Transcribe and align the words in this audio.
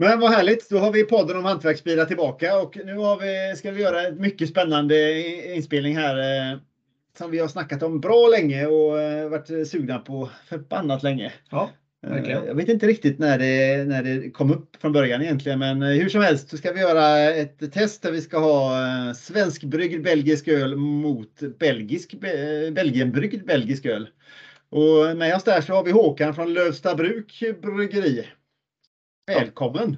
Men 0.00 0.20
vad 0.20 0.30
härligt, 0.30 0.70
då 0.70 0.78
har 0.78 0.92
vi 0.92 1.04
podden 1.04 1.36
om 1.36 1.44
hantverksbilar 1.44 2.04
tillbaka 2.04 2.58
och 2.58 2.76
nu 2.84 2.94
vi, 3.20 3.56
ska 3.56 3.70
vi 3.70 3.82
göra 3.82 4.02
en 4.02 4.20
mycket 4.20 4.48
spännande 4.48 5.20
inspelning 5.54 5.96
här 5.96 6.16
eh, 6.52 6.58
som 7.18 7.30
vi 7.30 7.38
har 7.38 7.48
snackat 7.48 7.82
om 7.82 8.00
bra 8.00 8.28
länge 8.28 8.66
och 8.66 9.00
eh, 9.00 9.28
varit 9.28 9.68
sugna 9.68 9.98
på 9.98 10.30
förbannat 10.48 11.02
länge. 11.02 11.32
Ja, 11.50 11.70
Eh, 12.06 12.10
verkligen. 12.10 12.46
Jag 12.46 12.54
vet 12.54 12.68
inte 12.68 12.86
riktigt 12.86 13.18
när 13.18 13.38
det, 13.38 13.84
när 13.84 14.02
det 14.02 14.30
kom 14.30 14.50
upp 14.50 14.76
från 14.80 14.92
början 14.92 15.22
egentligen, 15.22 15.58
men 15.58 15.82
eh, 15.82 15.88
hur 15.88 16.08
som 16.08 16.20
helst 16.20 16.48
så 16.48 16.56
ska 16.56 16.72
vi 16.72 16.80
göra 16.80 17.18
ett 17.18 17.72
test 17.72 18.02
där 18.02 18.12
vi 18.12 18.20
ska 18.20 18.38
ha 18.38 18.86
eh, 19.08 19.12
svenskbryggd 19.12 20.04
belgisk 20.04 20.48
öl 20.48 20.76
mot 20.76 21.58
belgisk, 21.58 22.14
be- 22.20 22.70
Belgienbryggd 22.70 23.46
belgisk 23.46 23.86
öl. 23.86 24.08
Och 24.70 25.16
med 25.16 25.36
oss 25.36 25.44
där 25.44 25.60
så 25.60 25.74
har 25.74 25.84
vi 25.84 25.90
Håkan 25.90 26.34
från 26.34 26.54
Lövsta 26.54 26.94
Bruk 26.94 27.42
bryggeri. 27.62 28.26
Välkommen! 29.28 29.96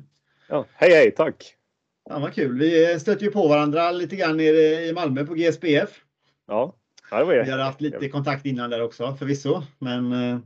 Ja, 0.48 0.66
hej 0.74 0.90
hej, 0.90 1.10
tack! 1.10 1.56
Ja, 2.04 2.18
vad 2.18 2.34
kul. 2.34 2.58
Vi 2.58 3.00
stöter 3.00 3.24
ju 3.24 3.30
på 3.30 3.48
varandra 3.48 3.90
lite 3.90 4.16
grann 4.16 4.36
nere 4.36 4.86
i 4.86 4.92
Malmö 4.92 5.26
på 5.26 5.34
GSBF. 5.34 6.04
Ja, 6.46 6.76
det 7.10 7.24
var 7.24 7.44
Vi 7.44 7.50
har 7.50 7.58
haft 7.58 7.80
lite 7.80 8.08
kontakt 8.08 8.46
innan 8.46 8.70
där 8.70 8.82
också 8.82 9.16
förvisso. 9.16 9.62
Men 9.78 10.12
eh, 10.12 10.38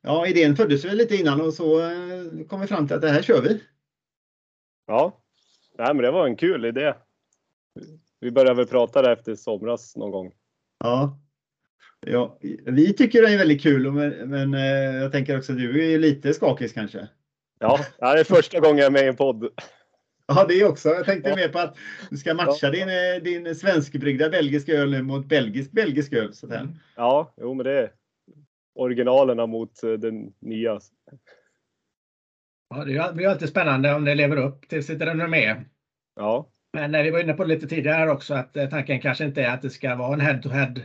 ja, 0.00 0.26
idén 0.26 0.56
föddes 0.56 0.84
väl 0.84 0.96
lite 0.96 1.16
innan 1.16 1.40
och 1.40 1.54
så 1.54 1.80
eh, 1.80 2.46
kom 2.48 2.60
vi 2.60 2.66
fram 2.66 2.86
till 2.86 2.96
att 2.96 3.02
det 3.02 3.10
här 3.10 3.22
kör 3.22 3.42
vi. 3.42 3.60
Ja, 4.86 5.22
Nej, 5.78 5.94
men 5.94 6.02
det 6.02 6.10
var 6.10 6.26
en 6.26 6.36
kul 6.36 6.64
idé. 6.64 6.94
Vi 8.20 8.30
började 8.30 8.54
väl 8.54 8.66
prata 8.66 9.02
där 9.02 9.12
efter 9.12 9.34
somras 9.34 9.96
någon 9.96 10.10
gång. 10.10 10.32
Ja. 10.78 11.18
Ja, 12.00 12.38
vi 12.66 12.92
tycker 12.92 13.22
det 13.22 13.28
är 13.28 13.38
väldigt 13.38 13.62
kul, 13.62 13.92
men, 13.92 14.10
men 14.30 14.54
eh, 14.54 14.96
jag 14.96 15.12
tänker 15.12 15.38
också 15.38 15.52
att 15.52 15.58
du 15.58 15.94
är 15.94 15.98
lite 15.98 16.34
skakig 16.34 16.74
kanske. 16.74 17.08
Ja, 17.58 17.80
det 17.98 18.20
är 18.20 18.24
första 18.24 18.60
gången 18.60 18.78
jag 18.78 18.86
är 18.86 18.90
med 18.90 19.02
i 19.04 19.08
en 19.08 19.16
podd. 19.16 19.48
Ja, 20.26 20.46
det 20.48 20.64
också. 20.64 20.88
Jag 20.88 21.04
tänkte 21.04 21.30
Ja. 21.30 21.36
mer 21.36 21.48
på 21.48 21.58
att 21.58 21.76
du 22.10 22.16
ska 22.16 22.34
matcha 22.34 22.70
din, 22.70 22.88
eh, 22.88 23.22
din 23.22 23.54
svenskbryggda 23.54 24.28
belgisk 24.30 24.68
öl 24.68 24.90
nu 24.90 25.02
mot 25.02 25.26
belgisk 25.26 25.72
belgisk 25.72 26.12
öl. 26.12 26.34
Så 26.34 26.46
där. 26.46 26.68
Ja, 26.96 27.34
jo 27.36 27.54
men 27.54 27.64
det 27.64 27.72
är 27.80 27.90
originalerna 28.74 29.46
mot 29.46 29.82
eh, 29.82 29.90
den 29.92 30.32
nya. 30.40 30.80
Ja, 32.74 32.84
det 32.84 32.96
är- 32.96 33.12
blir 33.12 33.24
ju 33.24 33.30
alltid 33.30 33.48
spännande 33.48 33.94
om 33.94 34.04
det 34.04 34.14
lever 34.14 34.36
upp 34.36 34.68
till 34.68 34.86
sitt 34.86 35.00
renommé. 35.02 35.56
Ja, 36.16 36.48
Men 36.72 36.94
eh, 36.94 37.02
vi 37.02 37.10
var 37.10 37.20
inne 37.20 37.32
på 37.32 37.42
det 37.44 37.48
lite 37.54 37.66
tidigare 37.68 38.10
också 38.10 38.34
att 38.34 38.52
tanken 38.70 39.00
kanske 39.00 39.24
inte 39.24 39.42
är 39.42 39.50
att 39.54 39.62
det 39.62 39.70
ska 39.70 39.94
vara 39.94 40.12
en 40.14 40.20
head-to-head 40.20 40.80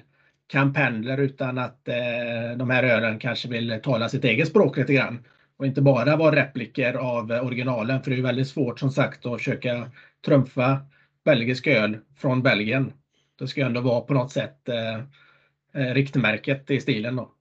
kampanjer 0.48 1.18
utan 1.18 1.58
att 1.58 1.88
eh, 1.88 2.58
de 2.58 2.70
här 2.70 2.84
ölen 2.84 3.20
kanske 3.20 3.48
vill 3.50 3.80
tala 3.84 4.10
sitt 4.10 4.24
eget 4.24 4.48
språk 4.48 4.78
lite 4.78 4.94
grann. 4.94 5.26
Och 5.62 5.68
inte 5.68 5.82
bara 5.82 6.16
vara 6.16 6.36
repliker 6.36 6.94
av 6.94 7.32
originalen 7.32 8.04
för 8.04 8.12
det 8.12 8.18
är 8.18 8.22
väldigt 8.22 8.48
svårt 8.48 8.80
som 8.80 8.92
sagt 8.92 9.26
att 9.26 9.38
försöka 9.38 9.92
trumfa 10.26 10.80
belgisk 11.24 11.68
öl 11.68 11.98
från 12.16 12.42
Belgien. 12.44 12.94
Det 13.36 13.48
ska 13.48 13.62
ju 13.62 13.68
ändå 13.68 13.82
vara 13.82 14.02
på 14.02 14.14
något 14.14 14.32
sätt 14.32 14.70
eh, 14.70 14.96
eh, 15.74 15.94
riktmärket 15.94 16.72
i 16.72 16.82
stilen 16.82 17.16
då. 17.16 17.32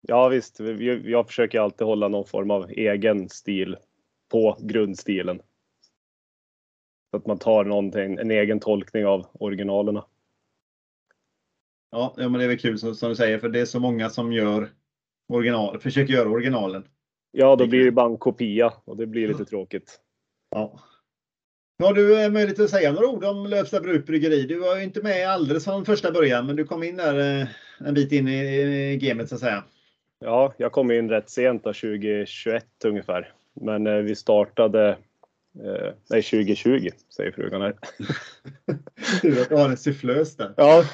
ja 0.00 0.28
visst. 0.28 0.60
Vi- 0.60 1.10
Jag 1.10 1.26
försöker 1.26 1.60
alltid 1.60 1.86
hålla 1.86 2.08
någon 2.08 2.26
form 2.26 2.50
av 2.50 2.70
egen 2.70 3.28
stil 3.28 3.76
på 4.30 4.58
grundstilen. 4.60 5.42
Så 7.10 7.16
att 7.16 7.26
man 7.26 7.38
tar 7.38 7.64
någonting, 7.64 8.16
en 8.18 8.30
egen 8.30 8.60
tolkning 8.60 9.06
av 9.06 9.26
originalerna. 9.32 10.04
Ja, 11.90 12.14
ja, 12.16 12.28
men 12.28 12.38
det 12.38 12.44
är 12.44 12.48
väl 12.48 12.58
kul 12.58 12.78
som, 12.78 12.94
som 12.94 13.08
du 13.08 13.16
säger, 13.16 13.38
för 13.38 13.48
det 13.48 13.60
är 13.60 13.64
så 13.64 13.80
många 13.80 14.10
som 14.10 14.32
gör 14.32 14.68
original, 15.34 15.80
försöker 15.80 16.12
göra 16.12 16.28
originalen. 16.28 16.84
Ja, 17.30 17.56
då 17.56 17.66
blir 17.66 17.84
det 17.84 17.90
bara 17.90 18.06
en 18.06 18.16
kopia 18.16 18.72
och 18.84 18.96
det 18.96 19.06
blir 19.06 19.28
lite 19.28 19.44
tråkigt. 19.44 20.00
Ja. 20.50 20.80
Nu 21.78 21.86
har 21.86 21.94
du 21.94 22.22
eh, 22.22 22.30
möjlighet 22.30 22.60
att 22.60 22.70
säga 22.70 22.92
några 22.92 23.08
ord 23.08 23.24
om 23.24 23.46
Lövsta 23.46 23.80
Bruk 23.80 24.06
bryggeri. 24.06 24.46
Du 24.46 24.58
var 24.58 24.76
ju 24.76 24.82
inte 24.82 25.02
med 25.02 25.28
alldeles 25.28 25.64
från 25.64 25.84
första 25.84 26.12
början, 26.12 26.46
men 26.46 26.56
du 26.56 26.64
kom 26.64 26.82
in 26.82 26.96
där 26.96 27.40
eh, 27.40 27.48
en 27.78 27.94
bit 27.94 28.12
in 28.12 28.28
i, 28.28 28.98
gamet 29.02 29.28
så 29.28 29.34
att 29.34 29.40
säga. 29.40 29.64
Ja, 30.18 30.52
jag 30.56 30.72
kom 30.72 30.90
in 30.90 31.08
rätt 31.08 31.30
sent 31.30 31.64
då, 31.64 31.72
2021 31.72 32.64
ungefär. 32.84 33.32
Men 33.60 33.86
eh, 33.86 33.96
vi 33.96 34.14
startade, 34.14 34.88
eh, 35.64 35.92
nej 36.10 36.22
2020 36.22 36.88
säger 37.16 37.32
frugan 37.32 37.62
här. 37.62 37.76
Tur 39.22 39.42
att 39.42 39.48
du 39.48 39.54
har 39.54 39.68
en 39.68 39.76
sufflös 39.76 40.36
där. 40.36 40.54
Ja. 40.56 40.84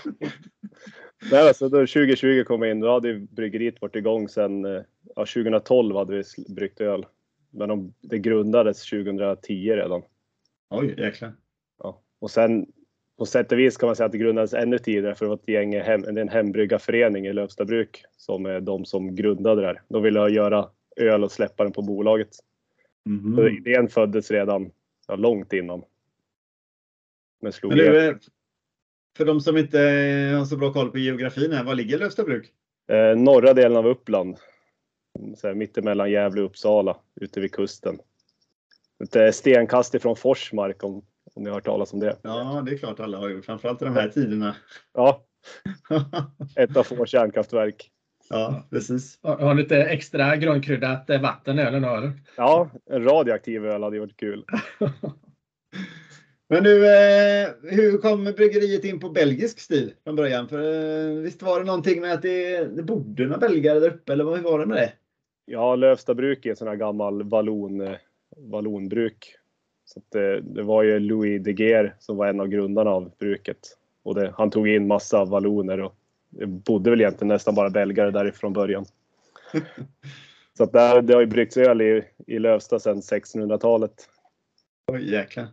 Nej, 1.31 1.49
alltså 1.49 1.69
då 1.69 1.79
2020 1.79 2.45
kom 2.45 2.63
jag 2.63 2.71
in, 2.71 2.81
då 2.81 2.93
hade 2.93 3.15
bryggeriet 3.15 3.81
varit 3.81 3.97
igång 3.97 4.29
sedan, 4.29 4.65
eh, 4.65 4.83
ja 5.17 5.27
2012 5.27 5.97
hade 5.97 6.17
vi 6.17 6.25
bryggt 6.55 6.81
öl. 6.81 7.07
Men 7.51 7.69
de, 7.69 7.95
det 8.01 8.19
grundades 8.19 8.91
2010 8.91 9.73
redan. 9.73 10.03
Oj, 10.71 10.95
jäklar. 10.99 11.33
Ja. 11.79 12.03
Och 12.19 12.31
sen 12.31 12.67
på 13.19 13.27
sätt 13.27 13.53
och 13.53 13.59
vis 13.59 13.77
kan 13.77 13.87
man 13.87 13.97
säga 13.97 14.07
att 14.07 14.13
det 14.13 14.19
grundades 14.19 14.55
ännu 14.55 14.79
tidigare 14.79 15.15
för 15.15 15.25
det 15.25 15.29
var 15.29 15.37
ett 15.37 15.49
gäng 15.49 15.81
hem, 15.81 16.03
det 16.03 16.09
är 16.09 16.19
en 16.19 16.29
hembryggarförening 16.29 17.27
i 17.27 17.33
Lövsta 17.33 17.65
bruk 17.65 18.05
som 18.17 18.47
är 18.47 18.61
de 18.61 18.85
som 18.85 19.15
grundade 19.15 19.61
det 19.61 19.67
här. 19.67 19.83
De 19.89 20.03
ville 20.03 20.29
göra 20.29 20.69
öl 20.97 21.25
och 21.25 21.33
släppa 21.33 21.63
den 21.63 21.73
på 21.73 21.83
bolaget. 21.83 22.31
Mhm. 23.05 23.37
Så 23.37 23.49
idén 23.49 23.89
föddes 23.89 24.31
redan 24.31 24.71
ja, 25.09 25.17
långt 25.17 25.53
innan. 25.53 25.83
Men 27.41 27.53
slog 27.53 27.77
Men 27.77 28.09
eh, 28.09 28.15
för 29.19 29.25
de 29.25 29.41
som 29.41 29.57
inte 29.57 29.79
har 30.39 30.45
så 30.45 30.57
bra 30.57 30.73
koll 30.73 30.91
på 30.91 30.99
geografin 30.99 31.53
här, 31.53 31.65
var 31.65 31.75
ligger 31.75 31.99
Lövsta 31.99 32.25
Bruk? 32.25 32.53
Eh, 32.89 33.17
norra 33.17 33.55
delen 33.55 33.77
av 33.77 33.87
Uppland. 33.87 34.37
Så 35.37 35.47
här, 35.47 35.55
mittemellan 35.55 36.11
Gävle 36.11 36.41
och 36.41 36.47
Uppsala, 36.47 36.97
ute 37.21 37.41
vid 37.41 37.53
kusten. 37.53 37.99
Ett 39.05 39.17
eh, 39.17 39.31
stenkast 39.31 39.95
ifrån 39.95 40.17
Forsmark 40.17 40.85
om, 40.85 40.95
om 41.35 41.43
ni 41.43 41.49
har 41.49 41.55
hört 41.55 41.65
talas 41.65 41.93
om 41.93 42.01
det. 42.01 42.17
Ja, 42.23 42.63
det 42.67 42.73
är 42.73 42.79
klart 42.79 43.01
alla 43.01 43.19
har 43.19 43.29
gjort, 43.29 43.45
framförallt 43.45 43.83
i 43.83 43.85
de 43.85 43.95
här 43.95 44.09
tiderna. 44.09 44.57
Ja, 44.95 45.25
ett 46.57 46.77
av 46.77 46.83
få 46.83 47.07
kärnkraftverk. 47.07 47.91
ja, 48.31 48.67
precis. 48.71 49.19
Har 49.23 49.37
har 49.37 49.55
lite 49.55 49.77
extra 49.77 50.37
grundkryddat 50.37 51.11
eh, 51.11 51.21
vatten 51.21 51.59
i 51.59 51.63
ölen? 51.63 52.21
Ja, 52.37 52.71
en 52.91 53.05
radioaktiv 53.05 53.67
öl 53.67 53.83
hade 53.83 54.01
varit 54.01 54.17
kul. 54.17 54.45
Men 56.51 56.65
du, 56.65 56.87
eh, 56.87 57.49
hur 57.63 57.99
kom 57.99 58.25
bryggeriet 58.25 58.85
in 58.85 59.01
på 59.01 59.09
belgisk 59.09 59.61
stil 59.61 59.95
från 60.05 60.17
början? 60.17 60.49
För 60.49 60.59
eh, 60.59 61.23
visst 61.23 61.43
var 61.43 61.59
det 61.59 61.67
någonting 61.67 62.01
med 62.01 62.13
att 62.13 62.23
det, 62.23 62.65
det 62.65 62.83
bodde 62.83 63.25
några 63.27 63.39
belgare 63.39 63.81
där 63.81 63.91
uppe, 63.91 64.13
eller 64.13 64.25
vad 64.25 64.37
hur 64.37 64.45
var 64.45 64.59
det 64.59 64.67
med 64.67 64.77
det? 64.77 64.93
Ja, 65.45 65.77
Lövsta 65.77 66.15
bruk 66.15 66.47
är 66.47 66.51
en 66.51 66.57
sån 66.57 66.69
här 66.69 66.77
gammal 66.77 67.23
vallon, 67.23 67.81
eh, 67.81 67.97
vallonbruk. 68.37 69.35
Så 69.85 70.01
det, 70.13 70.41
det 70.41 70.63
var 70.63 70.83
ju 70.83 70.99
Louis 70.99 71.43
de 71.43 71.53
Geer 71.53 71.95
som 71.99 72.17
var 72.17 72.27
en 72.27 72.41
av 72.41 72.49
grundarna 72.49 72.91
av 72.91 73.11
bruket. 73.19 73.77
Och 74.03 74.15
det, 74.15 74.33
han 74.37 74.51
tog 74.51 74.69
in 74.69 74.87
massa 74.87 75.25
valloner 75.25 75.81
och 75.81 75.95
det 76.31 76.47
bodde 76.47 76.91
väl 76.91 77.01
egentligen 77.01 77.29
nästan 77.29 77.55
bara 77.55 77.71
belgare 77.71 78.11
därifrån 78.11 78.53
början. 78.53 78.85
Så 80.57 80.65
att 80.65 80.73
där, 80.73 81.03
det 81.03 81.15
har 81.15 81.21
ju 81.21 81.27
bryggts 81.27 81.57
öl 81.57 81.81
i, 81.81 82.03
i 82.27 82.39
Lövsta 82.39 82.79
sedan 82.79 83.01
1600-talet. 83.01 84.09
Oj, 84.93 85.13
jäklar. 85.13 85.47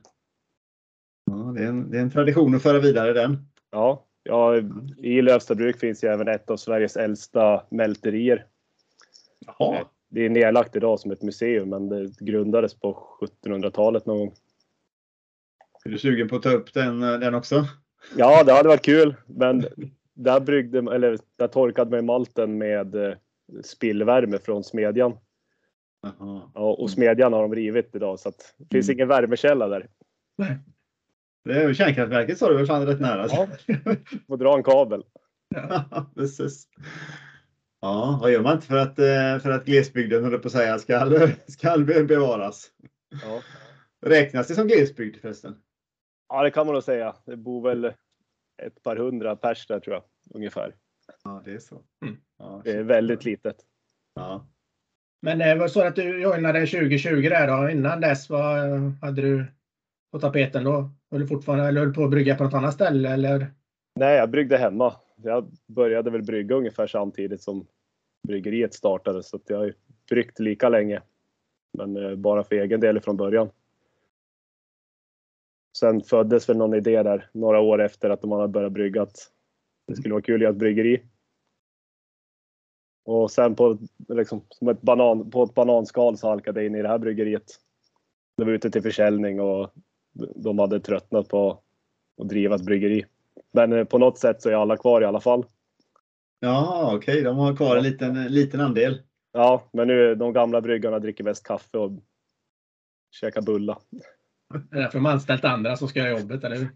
Ja, 1.25 1.33
det 1.55 1.63
är, 1.63 1.67
en, 1.67 1.91
det 1.91 1.97
är 1.97 2.01
en 2.01 2.11
tradition 2.11 2.55
att 2.55 2.63
föra 2.63 2.79
vidare 2.79 3.13
den. 3.13 3.37
Ja, 3.71 4.05
ja, 4.23 4.55
i 4.97 5.21
Lövsta 5.21 5.55
bruk 5.55 5.79
finns 5.79 6.03
ju 6.03 6.07
även 6.07 6.27
ett 6.27 6.49
av 6.49 6.57
Sveriges 6.57 6.97
äldsta 6.97 7.63
mälterier. 7.69 8.45
Jaha. 9.45 9.85
Det 10.09 10.25
är 10.25 10.29
nedlagt 10.29 10.75
idag 10.75 10.99
som 10.99 11.11
ett 11.11 11.21
museum 11.21 11.69
men 11.69 11.89
det 11.89 12.19
grundades 12.19 12.73
på 12.79 13.07
1700-talet 13.45 14.05
någon 14.05 14.17
gång. 14.19 14.33
Är 15.85 15.89
du 15.89 15.97
sugen 15.97 16.27
på 16.29 16.35
att 16.35 16.43
ta 16.43 16.49
upp 16.49 16.73
den, 16.73 17.03
eh, 17.03 17.19
den 17.19 17.35
också? 17.35 17.65
Ja, 18.17 18.43
det 18.43 18.53
hade 18.53 18.69
varit 18.69 18.85
kul, 18.85 19.15
men 19.25 19.65
där, 20.13 20.39
bryggde, 20.39 20.77
eller, 20.77 21.19
där 21.35 21.47
torkade 21.47 21.91
man 21.91 22.05
malten 22.05 22.57
med 22.57 22.95
eh, 22.95 23.13
spillvärme 23.63 24.37
från 24.39 24.63
smedjan. 24.63 25.17
Jaha. 26.01 26.41
Ja, 26.53 26.73
och 26.73 26.89
smedjan 26.89 27.33
har 27.33 27.41
de 27.41 27.55
rivit 27.55 27.95
idag 27.95 28.19
så 28.19 28.29
att 28.29 28.55
det 28.57 28.75
finns 28.75 28.89
Mm. 28.89 28.97
ingen 28.97 29.07
värmekälla 29.07 29.67
där. 29.67 29.87
Nej. 30.37 30.57
Det 31.45 31.63
är 31.63 31.73
kärnkraftverket 31.73 32.37
sa 32.37 32.49
du 32.49 32.57
väl 32.57 32.65
fan 32.65 32.85
rätt 32.85 32.99
nära? 32.99 33.27
Ja. 33.29 33.47
Får 34.27 34.37
dra 34.37 34.57
en 34.57 34.63
kabel. 34.63 35.03
Ja, 35.55 36.11
precis. 36.15 36.67
Ja, 37.81 38.19
vad 38.21 38.31
gör 38.31 38.41
man 38.41 38.55
inte 38.55 38.67
för 38.67 38.77
att, 38.77 38.99
eh, 38.99 39.39
för 39.43 39.51
att 39.51 39.65
glesbygden, 39.65 40.31
jag 40.31 40.41
på 40.41 40.47
att 40.47 40.51
säga, 40.51 40.79
ska, 40.79 41.27
ska 41.47 41.77
bevaras? 41.77 42.71
Ja. 43.23 43.41
Räknas 44.05 44.47
det 44.47 44.55
som 44.55 44.67
glesbygd 44.67 45.21
förresten? 45.21 45.55
ja, 46.29 46.43
det 46.43 46.51
kan 46.51 46.65
man 46.65 46.73
nog 46.73 46.83
säga. 46.83 47.15
Det 47.25 47.37
bor 47.37 47.61
väl 47.61 47.85
ett 48.63 48.83
par 48.83 48.95
hundra 48.95 49.35
pers 49.35 49.67
där 49.67 49.79
tror 49.79 49.95
jag, 49.95 50.03
ungefär. 50.35 50.75
Ja, 51.23 51.41
det 51.45 51.51
är 51.53 51.59
så. 51.59 51.81
Mm. 52.05 52.17
Ja, 52.37 52.61
Det 52.63 52.71
är 52.71 52.83
väldigt 52.83 53.25
litet. 53.25 53.57
Ja. 54.15 54.47
Men 55.21 55.37
det 55.37 55.55
var 55.55 55.67
så 55.67 55.81
att 55.81 55.95
du 55.95 56.21
joinade 56.21 56.59
2020 56.59 57.29
där 57.29 57.47
då. 57.47 57.69
Innan 57.69 58.01
dess, 58.01 58.29
vad 58.29 58.73
eh, 58.73 58.91
hade 59.01 59.21
du 59.21 59.45
på 60.15 60.19
tapeten 60.19 60.63
då? 60.63 60.89
Höll 61.11 61.21
du 61.21 61.27
fortfarande 61.27 61.65
eller 61.65 61.81
höll 61.81 61.93
på 61.93 62.03
att 62.03 62.09
brygga 62.09 62.35
på 62.35 62.43
något 62.43 62.53
annat 62.53 62.73
ställe 62.73 63.09
eller? 63.09 63.53
Nej, 63.95 64.17
jag 64.17 64.29
bryggde 64.29 64.57
hemma. 64.57 64.95
Jag 65.15 65.51
började 65.67 66.11
väl 66.11 66.23
brygga 66.23 66.55
ungefär 66.55 66.87
samtidigt 66.87 67.41
som 67.41 67.67
bryggeriet 68.27 68.73
startade 68.73 69.23
så 69.23 69.35
att 69.35 69.49
jag 69.49 69.57
har 69.57 69.65
ju 69.65 69.73
bryggt 70.09 70.39
lika 70.39 70.69
länge. 70.69 71.01
Men 71.77 71.97
eh, 71.97 72.15
bara 72.15 72.43
för 72.43 72.55
egen 72.55 72.79
del 72.79 72.99
från 72.99 73.17
början. 73.17 73.49
Sen 75.77 76.01
föddes 76.01 76.49
väl 76.49 76.57
någon 76.57 76.73
idé 76.73 77.03
där 77.03 77.29
några 77.33 77.59
år 77.59 77.81
efter 77.81 78.09
att 78.09 78.23
man 78.23 78.39
hade 78.39 78.53
börjat 78.53 78.71
brygga 78.71 79.01
att 79.01 79.31
det 79.87 79.95
skulle 79.95 80.13
vara 80.13 80.21
kul 80.21 80.35
att 80.35 80.41
göra 80.41 80.51
ett 80.51 80.57
bryggeri. 80.57 81.03
Och 83.05 83.31
sen 83.31 83.55
på, 83.55 83.77
liksom, 84.07 84.41
som 84.49 84.67
ett 84.67 84.81
banan, 84.81 85.31
på 85.31 85.43
ett 85.43 85.53
bananskal 85.53 86.17
så 86.17 86.29
halkade 86.29 86.59
jag 86.59 86.67
in 86.67 86.75
i 86.75 86.81
det 86.81 86.87
här 86.87 86.97
bryggeriet. 86.97 87.45
Det 88.37 88.45
var 88.45 88.51
ute 88.51 88.71
till 88.71 88.81
försäljning 88.81 89.41
och 89.41 89.71
de 90.35 90.59
hade 90.59 90.79
tröttnat 90.79 91.27
på 91.29 91.59
att 92.21 92.29
driva 92.29 92.55
ett 92.55 92.65
bryggeri. 92.65 93.05
Men 93.53 93.73
eh, 93.73 93.83
på 93.83 93.97
något 93.97 94.17
sätt 94.17 94.41
så 94.41 94.49
är 94.49 94.53
alla 94.53 94.77
kvar 94.77 95.01
i 95.01 95.05
alla 95.05 95.21
fall. 95.21 95.45
Ja, 96.39 96.91
okej, 96.95 97.13
okay. 97.13 97.23
de 97.23 97.37
har 97.37 97.55
kvar 97.55 97.77
en 97.77 97.83
liten, 97.83 98.27
liten 98.27 98.61
andel. 98.61 99.01
Ja, 99.33 99.69
men 99.73 99.87
nu 99.87 100.15
de 100.15 100.33
gamla 100.33 100.61
bryggarna 100.61 100.99
dricker 100.99 101.23
mest 101.23 101.43
kaffe 101.43 101.77
och 101.77 101.91
käkar 103.11 103.41
bulla. 103.41 103.77
Det 104.69 104.77
är 104.77 104.81
därför 104.81 104.97
de 104.97 105.05
anställt 105.05 105.45
andra 105.45 105.75
som 105.75 105.87
ska 105.87 105.99
göra 105.99 106.19
jobbet, 106.19 106.43
eller 106.43 106.55
hur? 106.55 106.67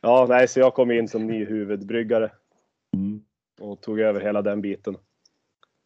Ja, 0.00 0.26
nej, 0.28 0.48
så 0.48 0.60
jag 0.60 0.74
kom 0.74 0.90
in 0.90 1.08
som 1.08 1.26
ny 1.26 1.44
huvudbryggare 1.44 2.32
mm. 2.96 3.24
och 3.60 3.80
tog 3.80 4.00
över 4.00 4.20
hela 4.20 4.42
den 4.42 4.60
biten. 4.60 4.96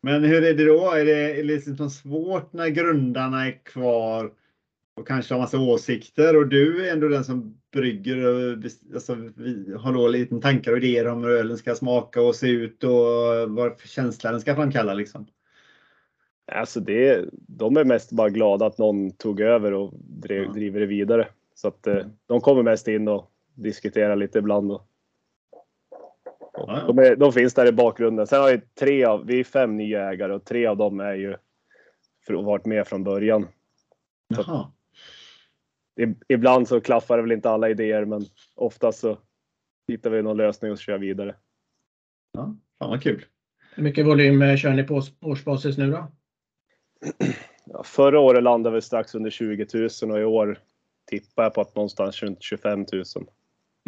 Men 0.03 0.25
hur 0.25 0.45
är 0.45 0.55
det 0.55 0.67
då? 0.67 0.93
Är 0.93 1.05
det 1.05 1.43
liksom 1.43 1.91
svårt 1.91 2.53
när 2.53 2.69
grundarna 2.69 3.47
är 3.47 3.65
kvar 3.65 4.33
och 4.95 5.07
kanske 5.07 5.35
har 5.35 5.41
massa 5.41 5.59
åsikter 5.59 6.37
och 6.37 6.49
du 6.49 6.89
är 6.89 6.93
ändå 6.93 7.09
den 7.09 7.25
som 7.25 7.59
brygger 7.73 8.27
och 8.27 8.59
alltså, 8.95 9.13
har 9.79 9.93
då 9.93 10.09
lite 10.09 10.41
tankar 10.41 10.73
och 10.73 10.79
idéer 10.79 11.09
om 11.09 11.25
hur 11.25 11.31
ölen 11.31 11.59
ska 11.59 11.75
smaka 11.75 12.23
och 12.23 12.35
se 12.35 12.49
ut 12.49 12.85
och 12.85 12.91
vad 13.49 13.81
för 13.81 13.89
känsla 13.89 14.31
den 14.31 14.41
ska 14.41 14.55
framkalla 14.55 14.95
liksom? 14.95 15.27
Alltså 16.53 16.81
det, 16.81 17.25
de 17.33 17.77
är 17.77 17.85
mest 17.85 18.13
bara 18.13 18.29
glada 18.29 18.67
att 18.67 18.79
någon 18.79 19.11
tog 19.11 19.41
över 19.41 19.73
och 19.73 19.93
drev, 19.95 20.43
ja. 20.43 20.53
driver 20.53 20.81
det 20.81 20.87
vidare. 20.87 21.29
Så 21.55 21.69
att 21.69 21.87
eh, 21.87 22.07
de 22.27 22.41
kommer 22.41 22.63
mest 22.63 22.89
in 22.89 23.09
och 23.09 23.31
diskuterar 23.55 24.17
lite 24.17 24.39
ibland. 24.39 24.73
Och, 24.73 24.89
och 26.53 26.69
ja. 26.69 26.85
De, 26.87 26.99
är, 26.99 27.17
de, 27.17 27.33
finns 27.33 27.55
där 27.55 27.67
i 27.67 27.73
bakgrunden. 27.73 28.27
Sen 28.27 28.41
har 28.41 28.53
vi 28.53 28.61
tre 28.79 29.05
av, 29.05 29.27
vi 29.27 29.41
är 29.41 29.45
fem 29.45 29.77
nya 29.77 30.11
ägare 30.11 30.33
och 30.33 30.45
tre 30.45 30.67
av 30.67 30.77
dem 30.77 31.01
är 31.01 31.15
ju 31.15 31.37
för 32.27 32.35
varit 32.35 32.67
med 32.67 32.87
från 32.87 33.05
början. 33.05 33.47
Jaha. 34.29 34.71
Ibland 36.29 36.69
så 36.69 36.81
klaffar 36.81 37.17
det 37.17 37.23
väl 37.23 37.33
inte 37.33 37.51
alla 37.51 37.71
idéer 37.71 38.05
men 38.05 38.23
oftast 38.55 38.99
så 38.99 39.19
hittar 39.89 40.11
vi 40.11 40.23
någon 40.23 40.37
lösning 40.37 40.73
och 40.73 40.79
kör 40.79 40.99
vidare. 40.99 41.35
Ja, 42.33 42.57
fan 42.79 42.91
vad 42.91 43.03
kul. 43.03 43.25
Hur 43.75 43.83
mycket 43.83 44.07
volym 44.07 44.43
eh, 44.43 44.57
kör 44.57 44.75
ni 44.75 44.83
på 44.83 45.03
årsbasis 45.21 45.79
nu 45.79 45.91
då? 45.91 46.13
Ja, 47.67 47.83
förra 47.85 48.21
året 48.21 48.43
landade 48.43 48.75
vi 48.75 48.83
strax 48.83 49.15
under 49.15 49.31
20 49.31 49.67
000 50.03 50.11
och 50.11 50.21
i 50.21 50.25
år 50.25 50.59
tippar 51.07 51.43
jag 51.43 51.55
på 51.55 51.61
att 51.61 51.77
någonstans 51.77 52.23
runt 52.23 52.43
25 52.43 52.79
000. 52.79 53.05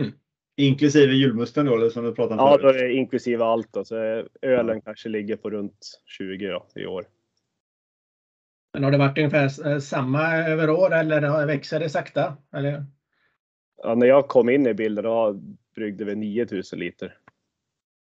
Mm. 0.01 0.13
Inklusive 0.57 1.13
julmusten 1.13 1.67
då, 1.67 1.77
eller 1.77 1.91
som 1.91 2.05
du 2.05 2.15
pratade 2.15 2.43
om 2.43 2.49
Ja, 2.49 2.57
då 2.57 2.69
är 2.69 2.73
det 2.73 2.93
inklusive 2.93 3.45
allt. 3.45 3.73
Då. 3.73 3.85
Så 3.85 3.97
ölen 4.43 4.77
ja. 4.77 4.81
kanske 4.85 5.09
ligger 5.09 5.37
på 5.37 5.51
runt 5.51 6.01
20 6.07 6.49
då, 6.49 6.67
i 6.75 6.87
år. 6.87 7.05
Men 8.77 8.85
har 8.85 8.91
det 8.91 8.99
varit 8.99 9.19
ungefär 9.19 9.69
eh, 9.69 9.79
samma 9.79 10.37
över 10.37 10.71
år 10.71 10.95
eller 10.95 11.47
växer 11.47 11.81
det 11.81 11.89
sakta? 11.89 12.37
Eller? 12.53 12.85
Ja, 13.83 13.95
när 13.95 14.07
jag 14.07 14.29
kom 14.29 14.49
in 14.49 14.67
i 14.67 14.75
bilden 14.75 15.05
då 15.05 15.41
bryggde 15.75 16.05
vi 16.05 16.17
9000 16.17 16.79
liter. 16.79 17.19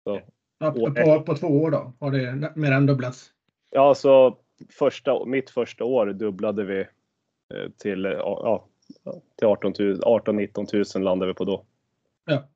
Så, 0.04 0.22
ja, 0.60 0.72
på, 0.72 0.94
på, 0.94 1.22
på, 1.22 1.36
två 1.36 1.48
år 1.48 1.72
då 1.72 1.94
har 2.00 2.12
det 2.12 2.52
mer 2.56 2.72
än 2.72 2.86
dubblats? 2.86 3.32
Ja, 3.70 3.96
så 3.96 4.38
första, 4.70 5.26
mitt 5.26 5.50
första 5.50 5.84
år 5.84 6.06
dubblade 6.08 6.64
vi 6.64 6.80
eh, 6.80 7.70
till, 7.78 8.04
ja, 8.04 8.68
till 9.38 9.48
18, 9.48 9.74
18 10.04 10.36
19 10.36 10.66
000 10.96 11.04
landade 11.04 11.32
vi 11.32 11.36
på 11.36 11.46
då. 11.46 11.66
Ja. 12.26 12.50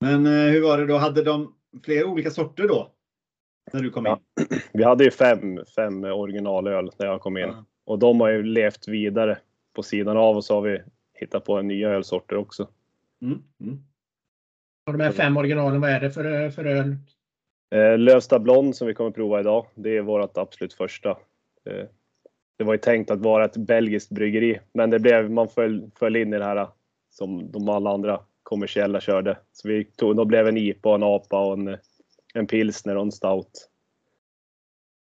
Men 0.00 0.26
eh, 0.26 0.52
hur 0.52 0.62
var 0.62 0.78
det 0.78 0.86
då? 0.86 0.96
Hade 0.96 1.22
de 1.22 1.54
flera 1.84 2.06
olika 2.06 2.30
sorter 2.30 2.68
då? 2.68 2.94
När 3.72 3.82
du 3.82 3.90
kom 3.90 4.06
in? 4.06 4.16
Ja. 4.34 4.56
Vi 4.72 4.84
hade 4.84 5.04
ju 5.04 5.10
fem, 5.10 5.60
fem 5.76 6.04
originalöl 6.04 6.90
när 6.98 7.06
jag 7.06 7.20
kom 7.20 7.36
in 7.36 7.48
ja. 7.48 7.64
och 7.84 7.98
de 7.98 8.20
har 8.20 8.28
ju 8.28 8.42
levt 8.42 8.88
vidare 8.88 9.38
på 9.72 9.82
sidan 9.82 10.16
av 10.16 10.36
och 10.36 10.44
så 10.44 10.54
har 10.54 10.62
vi 10.62 10.82
hittat 11.14 11.44
på 11.44 11.62
nya 11.62 11.88
ölsorter 11.88 12.36
också. 12.36 12.68
Mm. 13.22 13.42
Mm. 13.60 13.78
Och 14.86 14.92
de 14.92 15.00
här 15.00 15.12
fem 15.12 15.36
originalen, 15.36 15.80
vad 15.80 15.90
är 15.90 16.00
det 16.00 16.10
för, 16.10 16.50
för 16.50 16.64
öl? 16.64 16.96
Eh, 17.74 17.98
Lövsta 17.98 18.38
Blond 18.38 18.76
som 18.76 18.86
vi 18.86 18.94
kommer 18.94 19.10
prova 19.10 19.40
idag, 19.40 19.66
det 19.74 19.96
är 19.96 20.02
vårt 20.02 20.38
absolut 20.38 20.72
första. 20.72 21.10
Eh, 21.70 21.86
det 22.56 22.64
var 22.64 22.74
ju 22.74 22.78
tänkt 22.78 23.10
att 23.10 23.20
vara 23.20 23.44
ett 23.44 23.56
belgiskt 23.56 24.10
bryggeri, 24.10 24.60
men 24.72 24.90
det 24.90 24.98
blev, 24.98 25.30
man 25.30 25.48
föll, 25.48 25.90
föll 25.98 26.16
in 26.16 26.34
i 26.34 26.38
det 26.38 26.44
här 26.44 26.68
som 27.10 27.50
de 27.50 27.68
alla 27.68 27.90
andra 27.90 28.20
kommersiella 28.42 29.00
körde. 29.00 29.38
Så 29.52 29.68
vi 29.68 29.84
tog, 29.84 30.16
då 30.16 30.24
blev 30.24 30.48
en 30.48 30.56
IPA, 30.56 30.94
en 30.94 31.02
APA 31.02 31.38
och 31.38 31.52
en, 31.52 31.76
en 32.34 32.46
pilsner 32.46 32.96
och 32.96 33.02
en 33.02 33.12
stout. 33.12 33.70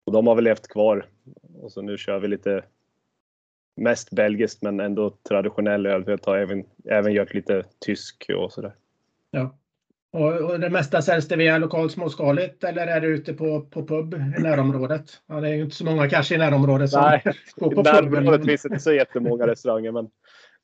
Och 0.05 0.12
de 0.12 0.26
har 0.26 0.34
väl 0.34 0.44
levt 0.44 0.69
kvar. 0.69 1.06
Och 1.62 1.73
så 1.73 1.82
nu 1.82 1.99
kör 1.99 2.19
vi 2.19 2.29
lite 2.29 2.64
mest 3.76 4.11
belgiskt 4.11 4.62
men 4.62 4.81
ändå 4.81 5.11
traditionell 5.11 5.87
öl. 5.87 6.05
Vi 6.05 6.17
har 6.23 6.37
även, 6.37 6.64
även 6.84 7.12
gjort 7.12 7.34
lite 7.34 7.64
tysk 7.79 8.31
och 8.37 8.52
sådär. 8.52 8.75
Ja. 9.31 9.58
Och, 10.12 10.50
och 10.50 10.61
det 10.61 10.70
mesta 10.70 11.02
säljs 11.02 11.29
det 11.29 11.37
via 11.37 11.58
lokalt 11.58 11.93
småskaligt 11.93 12.64
eller 12.64 12.87
är 12.87 13.00
det 13.00 13.06
ute 13.06 13.34
på, 13.34 13.61
på 13.61 13.87
pub 13.87 14.14
i 14.14 14.43
närområdet? 14.43 15.20
Ja, 15.26 15.40
det 15.40 15.49
är 15.49 15.55
ju 15.55 15.62
inte 15.62 15.76
så 15.76 15.84
många 15.84 16.08
kanske 16.08 16.34
i 16.34 16.38
närområdet 16.38 16.90
som 16.90 17.02
nej, 17.02 17.23
går 17.56 17.70
på 17.70 17.82
närområdet 17.82 18.46
finns 18.46 18.64
inte 18.64 18.79
så 18.79 18.93
jättemånga 18.93 19.46
restauranger 19.46 19.93
men 19.93 20.11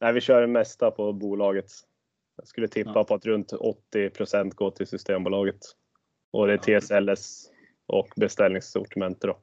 nej, 0.00 0.12
vi 0.12 0.20
kör 0.20 0.40
det 0.40 0.46
mesta 0.46 0.90
på 0.90 1.12
bolaget. 1.12 1.70
Jag 2.36 2.48
skulle 2.48 2.68
tippa 2.68 2.92
ja. 2.94 3.04
på 3.04 3.14
att 3.14 3.26
runt 3.26 3.52
80% 3.94 4.54
går 4.54 4.70
till 4.70 4.86
Systembolaget. 4.86 5.60
Och 6.30 6.46
det 6.46 6.52
är 6.52 6.80
TSLS 6.80 7.50
och 7.86 8.08
beställningssortiment 8.16 9.20
då. 9.20 9.38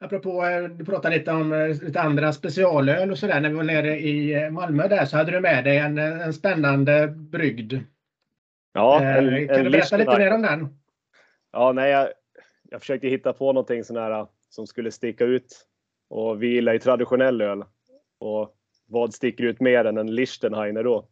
Apropå, 0.00 0.44
eh, 0.44 0.64
du 0.64 0.84
pratade 0.84 1.16
lite 1.16 1.32
om 1.32 1.52
eh, 1.52 1.68
lite 1.68 2.00
andra 2.00 2.32
specialöl 2.32 3.10
och 3.10 3.18
sådär. 3.18 3.40
När 3.40 3.48
vi 3.48 3.54
var 3.54 3.64
nere 3.64 3.98
i 3.98 4.34
eh, 4.34 4.50
Malmö 4.50 4.88
där 4.88 5.04
så 5.04 5.16
hade 5.16 5.32
du 5.32 5.40
med 5.40 5.64
dig 5.64 5.78
en, 5.78 5.98
en 5.98 6.32
spännande 6.32 7.08
brygd. 7.08 7.74
Ja, 8.72 9.02
en, 9.02 9.28
eh, 9.28 9.46
kan 9.46 9.56
en 9.56 9.64
du 9.64 9.70
berätta 9.70 9.96
lite 9.96 10.18
mer 10.18 10.34
om 10.34 10.42
den? 10.42 10.78
Ja, 11.52 11.72
nej, 11.72 11.90
jag, 11.90 12.08
jag 12.62 12.80
försökte 12.80 13.08
hitta 13.08 13.32
på 13.32 13.52
någonting 13.52 13.84
sån 13.84 13.96
här 13.96 14.26
som 14.48 14.66
skulle 14.66 14.90
sticka 14.90 15.24
ut. 15.24 15.66
Och 16.10 16.42
vi 16.42 16.46
gillar 16.46 16.72
ju 16.72 16.78
traditionell 16.78 17.40
öl. 17.40 17.64
Och 18.18 18.54
vad 18.86 19.14
sticker 19.14 19.44
ut 19.44 19.60
mer 19.60 19.84
än 19.84 19.98
en 19.98 20.14
Lichtenheiner 20.14 20.84
då? 20.84 21.08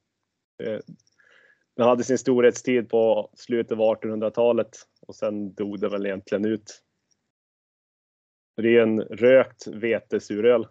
Den 1.76 1.87
hade 1.87 2.04
sin 2.04 2.18
storhetstid 2.18 2.88
på 2.88 3.30
slutet 3.35 3.73
av 3.73 3.78
1800-talet 3.78 4.68
och 5.06 5.14
sen 5.14 5.54
dog 5.54 5.80
det 5.80 5.88
väl 5.88 6.06
egentligen 6.06 6.45
ut. 6.45 6.83
Det 8.56 8.76
är 8.76 8.83
en 8.83 9.00
rökt 9.00 9.66
vetesuröl. 9.66 10.66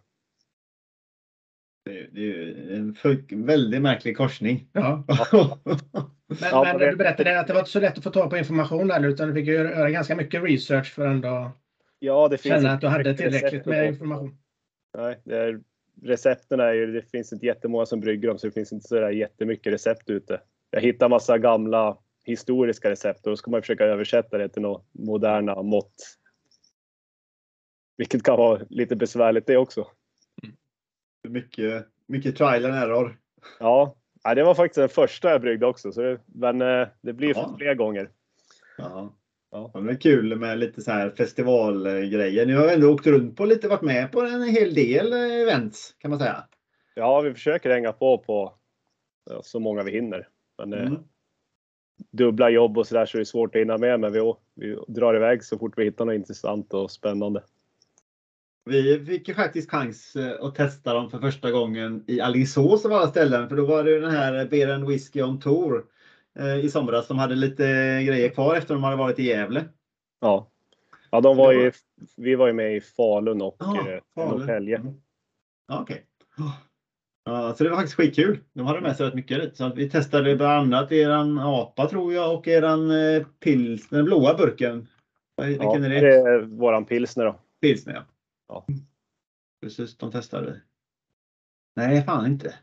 Det 1.85 2.31
är, 2.31 2.75
en 3.29 3.45
väldigt 3.45 3.81
märklig 3.81 4.17
korsning. 4.17 4.69
Ja. 4.71 5.03
men, 6.27 6.37
ja, 6.41 6.63
men 6.63 6.77
du 6.77 6.95
berättade 6.95 7.39
att 7.39 7.47
det 7.47 7.53
var 7.53 7.59
inte 7.59 7.71
så 7.71 7.79
lätt 7.79 7.97
att 7.97 8.03
få 8.03 8.09
tag 8.09 8.29
på 8.29 8.37
information 8.37 8.87
där, 8.87 9.07
utan 9.07 9.27
du 9.27 9.33
fick 9.33 9.47
göra 9.47 9.89
ganska 9.89 10.15
mycket 10.15 10.43
research 10.43 10.93
för 10.93 11.05
att 11.05 11.11
ändå 11.11 11.51
ja, 11.99 12.27
det 12.27 12.37
finns 12.37 12.55
känna 12.55 12.71
att 12.71 12.81
du 12.81 12.87
hade 12.87 13.17
tillräckligt 13.17 13.65
med 13.65 13.87
information. 13.87 14.37
Nej, 14.97 15.21
det 15.23 15.37
är, 15.37 15.61
recepten 16.03 16.59
är 16.59 16.73
ju, 16.73 16.91
det 16.91 17.01
finns 17.01 17.33
inte 17.33 17.45
jättemånga 17.45 17.85
som 17.85 17.99
brygger 17.99 18.27
dem 18.27 18.37
så 18.37 18.47
det 18.47 18.53
finns 18.53 18.73
inte 18.73 18.87
så 18.87 18.95
där 18.95 19.09
jättemycket 19.09 19.73
recept 19.73 20.09
ute. 20.09 20.41
Jag 20.75 20.81
hittar 20.81 21.09
massa 21.09 21.37
gamla 21.37 21.97
historiska 22.23 22.89
recept 22.89 23.25
och 23.25 23.31
då 23.31 23.37
ska 23.37 23.51
man 23.51 23.61
försöka 23.61 23.85
översätta 23.85 24.37
det 24.37 24.49
till 24.49 24.61
några 24.61 24.81
moderna 24.91 25.63
mått. 25.63 25.93
Vilket 27.97 28.23
kan 28.23 28.37
vara 28.37 28.61
lite 28.69 28.95
besvärligt 28.95 29.47
det 29.47 29.57
också. 29.57 29.87
Mycket, 31.27 31.87
mycket 32.07 32.35
trial 32.35 32.65
and 32.65 32.75
error. 32.75 33.17
Ja, 33.59 33.95
det 34.35 34.43
var 34.43 34.55
faktiskt 34.55 34.75
den 34.75 34.89
första 34.89 35.29
jag 35.29 35.41
bryggde 35.41 35.65
också, 35.65 35.91
så 35.91 36.01
det, 36.01 36.19
men 36.25 36.61
eh, 36.61 36.87
det 37.01 37.13
blir 37.13 37.29
ja. 37.29 37.55
fler 37.57 37.75
gånger. 37.75 38.09
Ja. 38.77 39.15
Ja, 39.51 39.71
det 39.73 39.91
är 39.91 40.01
kul 40.01 40.35
med 40.35 40.59
lite 40.59 40.81
så 40.81 40.91
här 40.91 41.09
festivalgrejer. 41.09 42.45
Nu 42.45 42.55
har 42.55 42.67
ändå 42.67 42.93
åkt 42.93 43.07
runt 43.07 43.37
på 43.37 43.45
lite, 43.45 43.67
varit 43.67 43.81
med 43.81 44.11
på 44.11 44.21
en 44.21 44.43
hel 44.43 44.73
del 44.73 45.13
events 45.13 45.95
kan 45.99 46.09
man 46.11 46.19
säga. 46.19 46.47
Ja, 46.95 47.21
vi 47.21 47.33
försöker 47.33 47.69
hänga 47.69 47.93
på 47.93 48.17
på 48.17 48.53
så 49.43 49.59
många 49.59 49.83
vi 49.83 49.91
hinner. 49.91 50.27
Men 50.57 50.73
eh, 50.73 50.87
mm. 50.87 50.99
dubbla 52.11 52.49
jobb 52.49 52.77
och 52.77 52.87
så 52.87 52.95
där 52.95 53.05
så 53.05 53.17
är 53.17 53.19
det 53.19 53.25
svårt 53.25 53.55
att 53.55 53.61
hinna 53.61 53.77
med, 53.77 53.99
men 53.99 54.13
vi, 54.13 54.33
vi 54.55 54.77
drar 54.87 55.15
iväg 55.15 55.43
så 55.43 55.57
fort 55.57 55.73
vi 55.77 55.83
hittar 55.83 56.05
något 56.05 56.15
intressant 56.15 56.73
och 56.73 56.91
spännande. 56.91 57.43
Vi 58.65 59.05
fick 59.05 59.27
ju 59.27 59.33
faktiskt 59.33 59.71
chans 59.71 60.15
eh, 60.15 60.45
att 60.45 60.55
testa 60.55 60.93
dem 60.93 61.09
för 61.09 61.19
första 61.19 61.51
gången 61.51 62.03
i 62.07 62.21
Alingsås 62.21 62.85
av 62.85 62.93
alla 62.93 63.07
ställen. 63.07 63.49
För 63.49 63.55
då 63.55 63.65
var 63.65 63.83
det 63.83 63.99
den 63.99 64.11
här 64.11 64.45
Beer 64.45 64.73
and 64.73 64.87
Whiskey 64.87 65.23
on 65.23 65.39
Tour 65.39 65.85
eh, 66.39 66.65
i 66.65 66.69
somras 66.69 67.07
som 67.07 67.17
hade 67.17 67.35
lite 67.35 67.63
grejer 68.03 68.29
kvar 68.29 68.55
efter 68.55 68.73
de 68.73 68.83
hade 68.83 68.95
varit 68.95 69.19
i 69.19 69.23
Gävle. 69.23 69.65
Ja. 70.21 70.51
Ja, 71.09 71.21
de 71.21 71.37
var 71.37 71.51
ju, 71.51 71.71
vi 72.17 72.35
var 72.35 72.47
ju 72.47 72.53
med 72.53 72.75
i 72.75 72.81
Falun 72.81 73.41
och 73.41 73.61
eh, 73.61 73.99
Falun. 74.15 74.39
Norrtälje. 74.39 74.77
Mm. 74.77 74.93
Ja, 75.67 75.81
okej. 75.81 76.05
Ja, 77.25 77.53
så 77.57 77.63
det 77.63 77.69
var 77.69 77.77
faktiskt 77.77 77.95
skitkul. 77.97 78.39
De 78.53 78.65
hade 78.67 78.81
med 78.81 78.95
sig 78.97 79.05
rätt 79.07 79.13
mycket 79.13 79.41
dit. 79.41 79.57
Så 79.57 79.73
vi 79.75 79.89
testade 79.89 80.35
bland 80.35 80.73
annat 80.73 80.91
eran 80.91 81.39
apa 81.39 81.89
tror 81.89 82.13
jag 82.13 82.35
och 82.35 82.47
eran 82.47 82.91
eh, 82.91 83.23
pils, 83.39 83.89
den 83.89 84.05
blåa 84.05 84.33
burken. 84.37 84.87
Vad- 85.35 85.47
Ja, 85.49 85.49
Vilken 85.49 85.83
är 85.83 85.89
det 85.89 85.99
det? 86.01 86.15
är 86.15 86.39
våran 86.41 86.85
pilsner 86.85 87.25
då. 87.25 87.39
Pilsner 87.61 87.93
ja. 87.93 88.03
Ja. 88.47 88.65
Precis, 89.61 89.97
de 89.97 90.11
testade. 90.11 90.61
Nej, 91.75 92.01
fan 92.03 92.25
inte. 92.25 92.53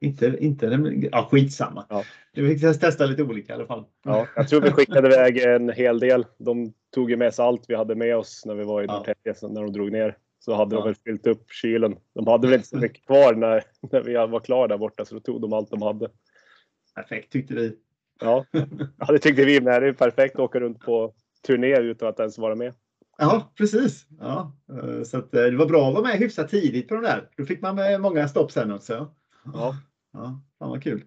Inte, 0.00 0.36
inte 0.40 0.66
den, 0.66 1.08
ja 1.12 1.28
skitsamma. 1.30 1.86
Ja. 1.88 2.04
Vi 2.32 2.48
fick 2.58 2.80
testa 2.80 3.06
lite 3.06 3.22
olika 3.22 3.52
i 3.52 3.56
alla 3.56 3.66
fall. 3.66 3.84
Ja, 4.04 4.26
jag 4.36 4.48
tror 4.48 4.60
vi 4.60 4.70
skickade 4.70 5.08
iväg 5.08 5.38
en 5.38 5.68
hel 5.70 5.98
del. 6.00 6.26
De 6.38 6.72
tog 6.94 7.10
ju 7.10 7.16
med 7.16 7.34
sig 7.34 7.44
allt 7.44 7.64
vi 7.68 7.74
hade 7.74 7.94
med 7.94 8.16
oss 8.16 8.42
när 8.46 8.54
vi 8.54 8.64
var 8.64 8.82
i. 8.82 8.86
Norrtälje 8.86 9.34
när 9.42 9.62
de 9.62 9.72
drog 9.72 9.92
ner. 9.92 10.16
Så 10.44 10.54
hade 10.54 10.76
Ja. 10.76 10.80
de 10.80 10.86
väl 10.86 10.94
fyllt 10.94 11.26
upp 11.26 11.50
kylen. 11.50 11.96
De 12.14 12.26
hade 12.26 12.46
väl 12.46 12.54
inte 12.56 12.68
så 12.68 12.76
mycket 12.76 13.06
kvar 13.06 13.34
när, 13.34 13.62
när 13.92 14.02
vi 14.02 14.14
var 14.14 14.40
klara 14.40 14.68
där 14.68 14.78
borta 14.78 15.04
så 15.04 15.14
då 15.14 15.20
tog 15.20 15.40
de 15.40 15.52
allt 15.52 15.70
de 15.70 15.82
hade. 15.82 16.08
Perfekt 16.94 17.32
tyckte 17.32 17.54
vi. 17.54 17.76
Ja, 18.20 18.44
ja 18.98 19.06
det 19.12 19.18
tyckte 19.18 19.44
vi 19.44 19.60
med. 19.60 19.82
Det 19.82 19.88
är 19.88 19.92
perfekt 19.92 20.34
att 20.34 20.40
åka 20.40 20.60
runt 20.60 20.78
på 20.80 21.14
turné 21.46 21.76
utan 21.78 22.08
att 22.08 22.20
ens 22.20 22.38
vara 22.38 22.54
med. 22.54 22.74
Ja, 23.18 23.52
precis. 23.58 24.06
Ja, 24.20 24.52
eh, 24.72 25.02
så 25.02 25.18
att, 25.18 25.34
eh, 25.34 25.42
det 25.42 25.56
var 25.56 25.66
bra 25.66 25.88
att 25.88 25.94
vara 25.94 26.04
med 26.04 26.18
hyfsat 26.18 26.48
tidigt 26.48 26.88
på 26.88 26.94
de 26.94 27.02
där. 27.02 27.28
Då 27.36 27.44
fick 27.44 27.60
man 27.60 27.74
med 27.74 28.00
många 28.00 28.28
stopp 28.28 28.52
sen 28.52 28.72
också. 28.72 29.14
Ja. 29.44 29.76
Ja, 30.12 30.40
fan 30.58 30.68
vad 30.70 30.82
kul. 30.82 31.04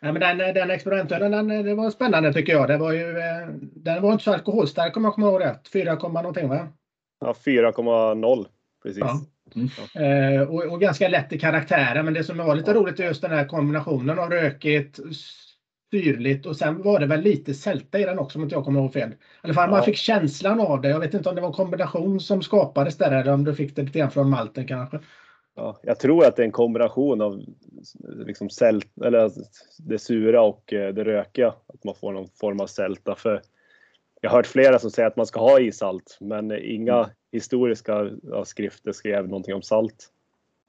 Ja, 0.00 0.12
men 0.12 0.20
den, 0.20 0.54
den 0.54 0.70
experimentören, 0.70 1.48
den, 1.48 1.76
var 1.76 1.90
spännande 1.90 2.32
tycker 2.32 2.52
jag. 2.52 2.68
Det 2.68 2.76
var 2.76 2.92
ju, 2.92 3.18
eh, 3.18 3.48
den 3.60 4.02
var 4.02 4.12
inte 4.12 4.24
så 4.24 4.32
alkoholstark 4.32 4.96
om 4.96 5.04
jag 5.04 5.14
kommer 5.14 5.28
ihåg 5.28 5.40
rätt. 5.40 5.68
4, 5.68 5.94
någonting 5.94 6.48
va? 6.48 6.68
Ja, 7.24 7.34
4,0 7.44 8.46
precis. 8.82 9.02
Ja. 9.04 9.20
Eh, 10.02 10.42
och, 10.42 10.64
och 10.64 10.80
ganska 10.80 11.08
lätt 11.08 11.32
i 11.32 11.38
karaktären. 11.38 12.04
Men 12.04 12.14
det 12.14 12.24
som 12.24 12.38
var 12.38 12.54
lite 12.54 12.70
Ja. 12.70 12.76
roligt 12.76 13.00
är 13.00 13.04
just 13.04 13.22
den 13.22 13.30
här 13.30 13.44
kombinationen 13.44 14.18
av 14.18 14.30
rökigt, 14.30 15.00
syrligt 15.90 16.46
och 16.46 16.56
sen 16.56 16.82
var 16.82 17.00
det 17.00 17.06
väl 17.06 17.20
lite 17.20 17.54
sälta 17.54 17.98
i 17.98 18.04
den 18.04 18.18
också 18.18 18.38
om 18.38 18.42
inte 18.42 18.54
jag 18.54 18.64
kommer 18.64 18.80
ihåg 18.80 18.92
fel. 18.92 19.10
I 19.10 19.14
alla 19.42 19.54
fall 19.54 19.70
man 19.70 19.78
Ja. 19.78 19.84
fick 19.84 19.96
känslan 19.96 20.60
av 20.60 20.80
det. 20.80 20.88
Jag 20.88 21.00
vet 21.00 21.14
inte 21.14 21.28
om 21.28 21.34
det 21.34 21.40
var 21.40 21.48
en 21.48 21.54
kombination 21.54 22.20
som 22.20 22.42
skapades 22.42 22.96
där 22.96 23.12
eller 23.20 23.32
om 23.32 23.44
du 23.44 23.54
fick 23.54 23.76
det 23.76 23.82
lite 23.82 23.98
grann 23.98 24.10
från 24.10 24.30
malten 24.30 24.66
kanske. 24.66 24.98
Ja, 25.56 25.78
jag 25.82 25.98
tror 26.00 26.24
att 26.26 26.36
det 26.36 26.42
är 26.42 26.46
en 26.46 26.52
kombination 26.52 27.20
av 27.20 27.40
liksom 28.26 28.50
sält, 28.50 28.88
eller 29.04 29.30
det 29.78 29.98
sura 29.98 30.42
och 30.42 30.72
eh, 30.72 30.94
det 30.94 31.04
rökiga. 31.04 31.48
Att 31.48 31.84
man 31.84 31.94
får 31.94 32.12
någon 32.12 32.28
form 32.40 32.60
av 32.60 32.66
sälta. 32.66 33.14
För 33.14 33.40
jag 34.24 34.30
har 34.30 34.36
hört 34.38 34.46
flera 34.46 34.78
som 34.78 34.90
säger 34.90 35.08
att 35.08 35.16
man 35.16 35.26
ska 35.26 35.40
ha 35.40 35.60
i 35.60 35.72
salt, 35.72 36.18
men 36.20 36.52
inga 36.64 36.94
Mm. 36.94 37.10
historiska 37.32 38.10
skrifter 38.44 38.92
skrev 38.92 39.28
någonting 39.28 39.54
om 39.54 39.62
salt. 39.62 40.10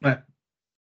Nej. 0.01 0.17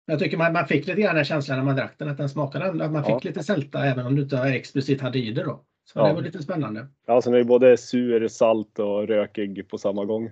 Jag 0.05 0.19
tycker 0.19 0.37
man, 0.37 0.53
man 0.53 0.67
fick 0.67 0.87
lite 0.87 1.01
grann 1.01 1.15
den 1.15 1.25
känslan 1.25 1.57
när 1.57 1.65
man 1.65 1.75
drack 1.75 1.93
den 1.97 2.09
att 2.09 2.17
den 2.17 2.29
smakade 2.29 2.65
att 2.65 2.91
Man 2.91 3.03
fick 3.03 3.13
Ja. 3.13 3.19
lite 3.23 3.43
sälta 3.43 3.85
även 3.85 4.05
om 4.05 4.15
du 4.15 4.21
inte 4.21 4.37
explicit 4.37 5.01
hade 5.01 5.19
i 5.19 5.31
det 5.31 5.43
då. 5.43 5.63
Så 5.85 5.99
Ja. 5.99 6.07
det 6.07 6.13
var 6.13 6.21
lite 6.21 6.43
spännande. 6.43 6.87
Ja, 7.07 7.21
så 7.21 7.31
den 7.31 7.39
är 7.39 7.43
både 7.43 7.77
sur, 7.77 8.27
salt 8.27 8.79
och 8.79 9.07
rökig 9.07 9.69
på 9.69 9.77
samma 9.77 10.05
gång. 10.05 10.31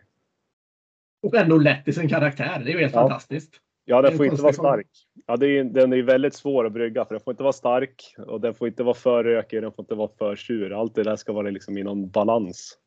Och 1.23 1.35
ändå 1.35 1.57
lätt 1.57 1.87
i 1.87 1.93
sin 1.93 2.09
karaktär. 2.09 2.61
Det 2.65 2.71
är 2.71 2.73
ju 2.73 2.79
helt 2.81 2.93
Ja. 2.93 3.01
fantastiskt. 3.01 3.53
Ja, 3.89 4.01
den 4.01 4.17
får 4.17 4.25
inte 4.25 4.41
vara 4.41 4.53
stark. 4.53 4.87
Ja, 5.25 5.37
det 5.37 5.47
är, 5.47 5.63
den 5.63 5.93
är 5.93 6.01
väldigt 6.03 6.33
svår 6.33 6.65
att 6.65 6.73
brygga 6.73 7.05
för 7.05 7.15
den 7.15 7.23
får 7.23 7.31
inte 7.31 7.43
vara 7.43 7.53
stark 7.53 8.15
och 8.17 8.41
den 8.41 8.53
får 8.53 8.67
inte 8.67 8.83
vara 8.83 8.93
för 8.95 9.23
rökig, 9.23 9.61
den 9.61 9.71
får 9.71 9.83
inte 9.83 9.95
vara 9.95 10.09
för 10.17 10.35
sur. 10.35 10.79
Allt 10.79 10.95
det 10.95 11.03
där 11.03 11.15
ska 11.15 11.33
vara 11.33 11.49
liksom 11.49 11.77
i 11.77 11.83
någon 11.83 12.09
balans. 12.09 12.77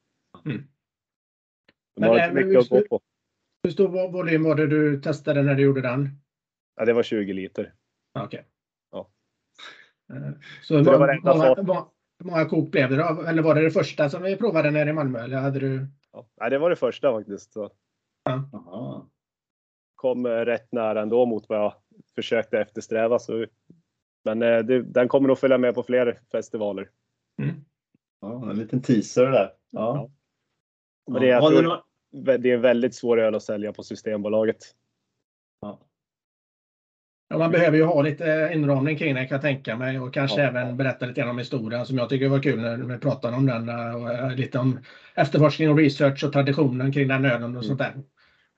Mm. 0.45 0.57
De 0.59 0.65
Men, 2.01 2.09
har 2.09 2.17
eh, 2.19 2.23
inte 2.25 2.35
men 2.35 2.47
mycket 2.49 2.59
att 2.59 2.71
just- 2.73 2.89
gå 2.91 2.99
på. 2.99 3.05
Hur 3.63 3.71
stor 3.71 3.89
vo- 3.89 4.13
volym 4.13 4.43
var 4.45 4.55
det 4.55 4.67
du 4.67 5.01
testade 5.01 5.43
när 5.43 5.55
du 5.55 5.63
gjorde 5.63 5.81
den? 5.81 6.09
Ja, 6.77 6.85
det 6.85 6.93
var 6.93 7.03
20 7.03 7.33
liter. 7.33 7.75
Ja, 8.13 8.25
Okej. 8.25 8.45
Ja. 8.93 9.11
Eh, 10.13 10.31
Så 10.63 10.77
hur 10.77 10.85
var 10.85 11.07
det 11.07 11.13
enda 11.13 11.35
många, 11.35 11.63
många, 11.63 11.87
hur 12.19 12.27
många 12.31 12.45
kok 12.45 12.71
blev 12.71 12.91
det 12.91 12.97
då? 12.97 13.23
Eller 13.23 13.43
var 13.43 13.55
det 13.55 13.63
det 13.63 13.71
första 13.71 14.09
som 14.11 14.23
vi 14.23 14.37
provade 14.37 14.71
nere 14.71 14.91
i 14.91 14.93
Malmö? 14.93 15.19
Eller 15.19 15.37
hade 15.37 15.59
du? 15.59 15.87
Ja. 16.37 16.49
Det 16.49 16.59
var 16.59 16.71
det 16.71 16.77
första 16.77 17.13
faktiskt. 17.13 17.53
Så 17.53 17.71
Jaha. 18.25 19.07
Kom 20.01 20.27
eh, 20.27 20.31
rätt 20.31 20.73
nära 20.73 21.03
ändå 21.03 21.27
mot 21.27 21.49
vad 21.49 21.59
jag 21.59 21.75
försökte 22.15 22.59
eftersträva. 22.61 23.19
Så, 23.19 23.47
men 24.25 24.43
eh, 24.43 24.59
det, 24.59 24.83
den 24.83 25.09
kommer 25.09 25.29
nog 25.29 25.39
följa 25.39 25.59
med 25.59 25.75
på 25.75 25.83
fler 25.83 26.21
festivaler. 26.33 26.89
Mm. 27.43 27.55
Ja, 28.21 28.51
en 28.51 28.59
liten 28.59 28.83
teaser 28.83 29.31
där. 29.31 29.53
Ja. 29.71 30.11
Men 31.11 31.23
det, 31.23 31.31
är, 31.31 31.41
tror, 31.41 31.83
det 32.39 32.51
är 32.51 32.57
väldigt 32.57 32.95
svår 32.95 33.21
öl 33.21 33.35
att 33.35 33.43
sälja 33.43 33.73
på 33.73 33.83
Systembolaget. 33.83 34.57
Ja. 35.61 35.81
Ja, 37.29 37.39
man 37.39 37.51
behöver 37.51 37.77
ju 37.77 37.85
ha 37.85 38.03
lite 38.03 38.51
inramning 38.53 38.97
kring 38.97 39.15
det 39.15 39.27
kan 39.27 39.35
jag 39.35 39.43
tänka 39.43 39.77
mig 39.77 40.01
och 40.01 40.15
kanske 40.15 40.41
Ja. 40.41 40.49
även 40.49 40.77
berätta 40.77 41.07
lite 41.07 41.25
om 41.25 41.39
historien 41.39 41.87
som 41.87 41.99
jag 41.99 42.09
tycker 42.09 42.29
var 42.29 42.43
kul 42.43 42.61
när 42.61 42.77
vi 42.77 42.99
pratade 42.99 43.37
om 43.37 43.47
den. 43.47 43.69
eh, 43.69 43.95
Och 44.03 44.13
eh, 44.13 44.35
lite 44.35 44.59
om 44.59 44.79
efterforskning 45.15 45.71
och 45.71 45.77
research 45.79 46.25
och 46.25 46.33
traditionen 46.33 46.93
kring 46.93 47.09
den 47.09 47.25
ölen 47.25 47.57
och 47.57 47.65
sånt 47.65 47.79
där. 47.79 47.95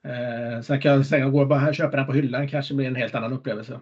Eh, 0.08 0.60
sen 0.62 0.80
kan 0.80 0.92
jag 0.92 1.06
säga 1.06 1.28
går 1.28 1.46
bara 1.46 1.68
och 1.68 1.74
köper 1.74 1.96
den 1.96 2.06
på 2.06 2.12
hyllan 2.12 2.48
kanske 2.48 2.74
blir 2.74 2.86
en 2.86 2.96
helt 2.96 3.14
annan 3.14 3.32
upplevelse. 3.32 3.80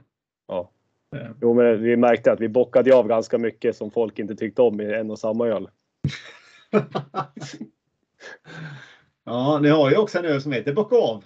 Ja. 0.49 0.71
Eh, 1.17 1.31
Jo, 1.41 1.55
men 1.55 1.83
vi 1.83 1.97
märkte 1.97 2.33
att 2.33 2.41
vi 2.41 2.49
bockade 2.49 2.95
av 2.95 3.09
ganska 3.09 3.39
mycket 3.39 3.77
som 3.77 3.91
folk 3.91 4.19
inte 4.19 4.37
tyckte 4.37 4.63
om 4.63 4.81
i 4.81 4.95
en 4.95 5.11
och 5.11 5.19
samma 5.19 5.47
öl. 5.47 5.69
ja, 9.25 9.59
ni 9.63 9.69
har 9.69 9.91
ju 9.91 9.97
också 9.97 10.19
en 10.19 10.25
öl 10.25 10.43
som 10.43 10.53
heter 10.53 10.73
Bocka 10.73 10.97
av. 10.97 11.25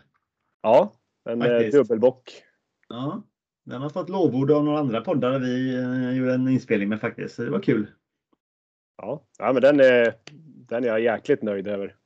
Ja, 0.63 0.93
en 1.25 1.43
eh, 1.43 1.49
Faktiskt. 1.49 1.73
dubbelbock. 1.73 2.43
Ja, 2.89 3.23
den 3.65 3.83
har 3.83 3.91
fått 3.91 4.09
lovord 4.09 4.51
av 4.51 4.65
några 4.65 4.79
andra 4.79 5.01
poddar 5.01 5.39
vi 5.39 5.75
eh, 5.75 6.17
gjorde 6.19 6.35
en 6.35 6.49
inspelning 6.49 6.89
med 6.89 7.01
faktiskt. 7.01 7.37
Det 7.37 7.51
var 7.51 7.61
kul. 7.61 7.87
Ja, 8.97 9.25
ja 9.39 9.53
men 9.53 9.63
den 9.63 9.81
är, 9.81 10.15
den 10.69 10.85
är 10.85 10.89
jag 10.89 11.01
jäkligt 11.01 11.43
nöjd 11.43 11.69
över. 11.69 11.97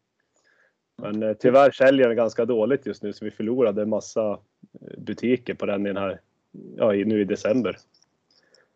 Men 1.03 1.23
eh, 1.23 1.33
tyvärr 1.33 1.71
säljer 1.71 2.09
den 2.09 2.17
ganska 2.17 2.45
dåligt 2.45 2.87
just 2.87 3.03
nu 3.03 3.13
så 3.13 3.25
vi 3.25 3.31
förlorade 3.31 3.83
en 3.83 3.89
massa 3.89 4.31
eh, 4.31 4.99
butiker 4.99 5.55
på 5.55 5.67
den 5.67 5.87
i 5.87 5.89
den 5.89 5.97
här, 5.97 6.21
ja, 6.77 6.95
i- 6.95 7.05
nu 7.05 7.21
i 7.21 7.25
december. 7.25 7.77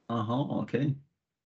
Jaha, 0.08 0.46
okej. 0.62 0.94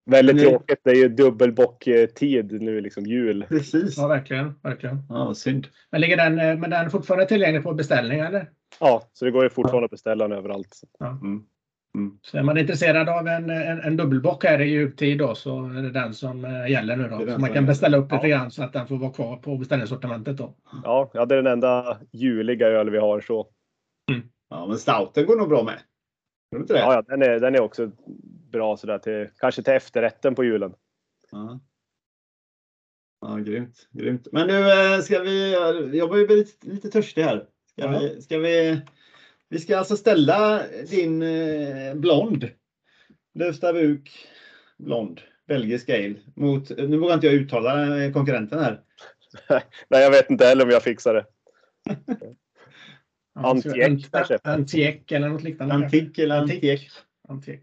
Väldigt 0.07 0.37
Men- 0.37 0.45
tråkigt. 0.45 0.81
Det 0.85 0.91
är 0.91 0.95
ju 0.95 1.09
dubbelbock-tid 1.09 2.63
nu, 2.63 2.81
liksom 2.81 3.07
jul. 3.07 3.45
Precis. 3.49 3.97
Ja, 3.97 4.07
verkligen. 4.09 4.55
verkligen. 4.63 5.03
Ja, 5.09 5.35
synd. 5.35 5.67
Men 5.91 6.01
ligger 6.01 6.17
den, 6.17 6.39
eh, 6.39 6.59
men 6.59 6.71
den 6.71 6.85
är 6.87 6.89
fortfarande 6.89 7.27
tillgänglig 7.27 7.63
på 7.63 7.73
beställning 7.75 8.19
eller? 8.21 8.51
Ja, 8.81 9.03
så 9.13 9.25
det 9.25 9.31
går 9.31 9.45
ju 9.45 9.51
fortfarande 9.51 9.85
att 9.85 9.91
beställa 9.91 10.29
den 10.29 10.39
överallt. 10.39 10.81
Mm. 11.01 11.45
Mm. 11.95 12.19
Så 12.23 12.39
är 12.39 12.43
man 12.43 12.59
intresserad 12.59 13.09
av 13.09 13.29
en, 13.29 13.51
en, 13.51 13.81
en 13.81 13.97
dubbelbock 13.97 14.45
här 14.45 14.61
i 14.61 14.71
djuptid 14.71 15.19
då 15.19 15.35
så 15.35 15.65
är 15.67 15.83
det 15.83 15.91
den 15.91 16.15
som 16.15 16.45
eh, 16.45 16.71
gäller 16.71 16.97
nu 16.97 17.09
då. 17.09 17.33
Så 17.33 17.39
man 17.39 17.53
kan 17.53 17.67
beställa 17.67 17.97
upp 17.97 18.13
lite 18.13 18.27
Ja. 18.29 18.37
grann 18.39 18.51
så 18.51 18.63
att 18.63 18.73
den 18.73 18.87
får 18.87 18.99
vara 18.99 19.13
kvar 19.13 19.37
på 19.37 19.57
beställningssortimentet 19.57 20.37
då. 20.37 20.55
Ja, 20.85 21.11
ja, 21.15 21.27
det 21.27 21.35
är 21.35 21.43
den 21.43 21.53
enda 21.53 21.99
juliga 22.13 22.67
öl 22.67 22.91
vi 22.91 22.99
har 22.99 23.21
så. 23.21 23.49
Ja, 24.51 24.67
men 24.67 24.79
stouten 24.79 25.27
går 25.27 25.37
nog 25.37 25.49
bra 25.49 25.63
med. 25.63 25.79
Tror 26.51 26.63
inte 26.63 26.75
det? 26.75 26.79
Ja, 26.81 26.95
ja 26.95 27.03
den, 27.03 27.23
är, 27.23 27.41
den 27.41 27.55
är 27.55 27.61
också 27.61 27.91
bra 28.51 28.77
sådär 28.77 28.99
till, 28.99 29.29
kanske 29.39 29.63
till 29.63 29.73
efterrätten 29.73 30.35
på 30.35 30.45
julen. 30.45 30.75
Ja. 31.31 31.61
Ja, 33.21 33.37
grymt, 33.37 33.89
grymt. 33.91 34.29
Men 34.33 34.47
nu 34.47 34.71
eh, 34.71 35.01
ska 35.01 35.21
vi, 35.23 35.53
jag 35.99 36.09
börjar 36.11 36.27
bli 36.27 36.37
lite, 36.37 36.67
lite 36.69 36.89
törstig 36.91 37.23
här. 37.23 37.47
Ska 37.71 37.83
Ja. 37.83 37.99
vi, 37.99 38.23
ska 38.23 38.39
vi, 38.39 38.81
vi 39.49 39.59
ska 39.59 39.79
alltså 39.79 39.97
ställa 39.97 40.63
din 40.91 41.23
eh, 41.23 41.95
blond, 41.95 42.51
Lövstabuk 43.35 44.29
blond, 44.79 45.21
belgisk 45.47 45.89
ale 45.89 46.15
mot, 46.35 46.71
nu 46.71 46.97
vågar 46.97 47.15
inte 47.15 47.27
jag 47.27 47.35
uttala 47.35 48.05
eh, 48.05 48.13
konkurrenten 48.13 48.59
här. 48.59 48.81
Nej, 49.89 50.03
jag 50.03 50.11
vet 50.11 50.31
inte 50.31 50.47
heller 50.47 50.65
om 50.65 50.71
jag 50.71 50.83
fixar 50.83 51.15
det. 51.15 51.27
Antiek 53.35 54.11
kanske? 54.13 54.39
Antiek 54.45 55.13
eller 55.13 55.29
något 55.29 55.43
liknande. 55.43 55.75
Antik 55.75 56.19
eller 56.19 56.39
Antik. 56.39 56.65
antik. 56.65 56.91
Antik. 57.29 57.63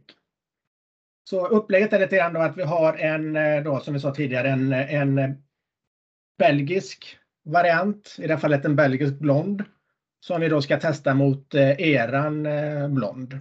Så 1.29 1.47
upplägget 1.47 1.93
är 1.93 1.99
lite 1.99 2.15
grann 2.15 2.33
då 2.33 2.39
att 2.39 2.57
vi 2.57 2.63
har 2.63 2.93
en, 2.93 3.35
eh, 3.35 3.63
då, 3.63 3.79
som 3.79 3.93
vi 3.93 3.99
sa 3.99 4.15
tidigare, 4.15 4.49
en, 4.49 4.73
en 4.73 5.17
eh, 5.17 5.29
belgisk 6.37 7.17
variant, 7.45 8.15
i 8.19 8.27
det 8.27 8.33
här 8.33 8.41
fallet 8.41 8.65
en 8.65 8.75
belgisk 8.75 9.19
blond, 9.19 9.63
som 10.25 10.41
vi 10.41 10.49
då 10.49 10.61
ska 10.61 10.79
testa 10.79 11.13
mot 11.13 11.55
eh, 11.55 11.81
eran 11.81 12.45
eh, 12.45 12.87
blond. 12.87 13.39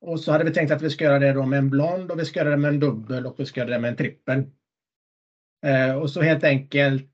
Och 0.00 0.20
så 0.20 0.32
hade 0.32 0.44
vi 0.44 0.50
tänkt 0.50 0.72
att 0.72 0.82
vi 0.82 0.90
ska 0.90 1.04
göra 1.04 1.18
det 1.18 1.32
då 1.32 1.46
med 1.46 1.58
en 1.58 1.70
blond 1.70 2.10
och 2.10 2.18
vi 2.18 2.24
ska 2.24 2.40
göra 2.40 2.50
det 2.50 2.56
med 2.56 2.68
en 2.68 2.80
dubbel 2.80 3.26
och 3.26 3.34
vi 3.38 3.46
ska 3.46 3.60
göra 3.60 3.70
det 3.70 3.78
med 3.78 3.88
en 3.88 3.96
trippel. 3.96 4.42
Eh, 5.66 5.94
och 5.94 6.10
så 6.10 6.22
helt 6.22 6.44
enkelt 6.44 7.12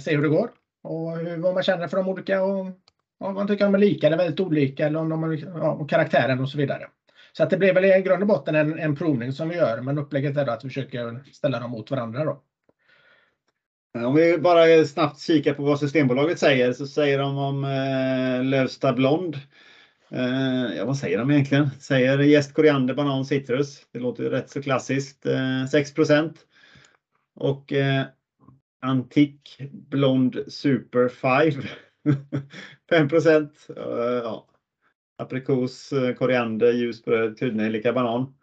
se 0.00 0.16
hur 0.16 0.22
det 0.22 0.28
går 0.28 0.50
och 0.82 1.16
hur, 1.16 1.36
vad 1.36 1.54
man 1.54 1.62
känner 1.62 1.88
för 1.88 1.96
de 1.96 2.08
olika 2.08 2.42
och 2.42 2.66
om 3.18 3.34
man 3.34 3.46
tycker 3.46 3.64
de 3.64 3.74
är 3.74 3.78
lika 3.78 4.06
eller 4.06 4.16
väldigt 4.16 4.40
olika 4.40 4.86
eller 4.86 4.98
om 4.98 5.08
de 5.08 5.24
är, 5.24 5.58
ja, 5.58 5.72
och 5.72 5.90
karaktären 5.90 6.40
och 6.40 6.48
så 6.48 6.58
vidare. 6.58 6.86
Så 7.32 7.42
att 7.42 7.50
det 7.50 7.56
blir 7.56 7.74
väl 7.74 7.84
i 7.84 8.02
grund 8.02 8.22
och 8.22 8.28
botten 8.28 8.54
en, 8.54 8.78
en 8.78 8.96
provning 8.96 9.32
som 9.32 9.48
vi 9.48 9.56
gör, 9.56 9.80
men 9.80 9.98
upplägget 9.98 10.36
är 10.36 10.44
då 10.44 10.52
att 10.52 10.64
vi 10.64 10.68
försöker 10.68 11.24
ställa 11.32 11.60
dem 11.60 11.70
mot 11.70 11.90
varandra. 11.90 12.24
Då. 12.24 12.42
Eh, 13.94 14.04
om 14.04 14.14
vi 14.14 14.38
bara 14.38 14.84
snabbt 14.84 15.20
kikar 15.20 15.54
på 15.54 15.62
vad 15.62 15.78
Systembolaget 15.78 16.38
säger 16.38 16.72
så 16.72 16.86
säger 16.86 17.18
de 17.18 17.38
om 17.38 17.64
eh, 17.64 18.44
Lövsta 18.44 18.92
Blond. 18.92 19.36
Eh, 20.10 20.76
ja, 20.76 20.84
vad 20.84 20.96
säger 20.96 21.18
de 21.18 21.30
egentligen? 21.30 21.70
Säger 21.80 22.18
jäst, 22.18 22.54
koriander, 22.54 22.94
banan, 22.94 23.24
citrus. 23.24 23.86
Det 23.92 23.98
låter 23.98 24.22
ju 24.22 24.30
rätt 24.30 24.50
så 24.50 24.62
klassiskt. 24.62 25.26
Eh, 25.26 25.66
6 25.66 25.92
Och 27.34 27.72
eh, 27.72 28.04
Antik 28.80 29.60
Blond 29.70 30.38
Super 30.48 31.08
5. 31.08 31.52
5 32.90 33.08
procent. 33.08 33.66
Eh, 33.76 33.82
ja. 34.22 34.48
Aprikos, 35.18 35.92
eh, 35.92 36.14
koriander, 36.14 36.72
ljusbröd, 36.72 37.38
kryddnejlika, 37.38 37.92
banan. 37.92 38.34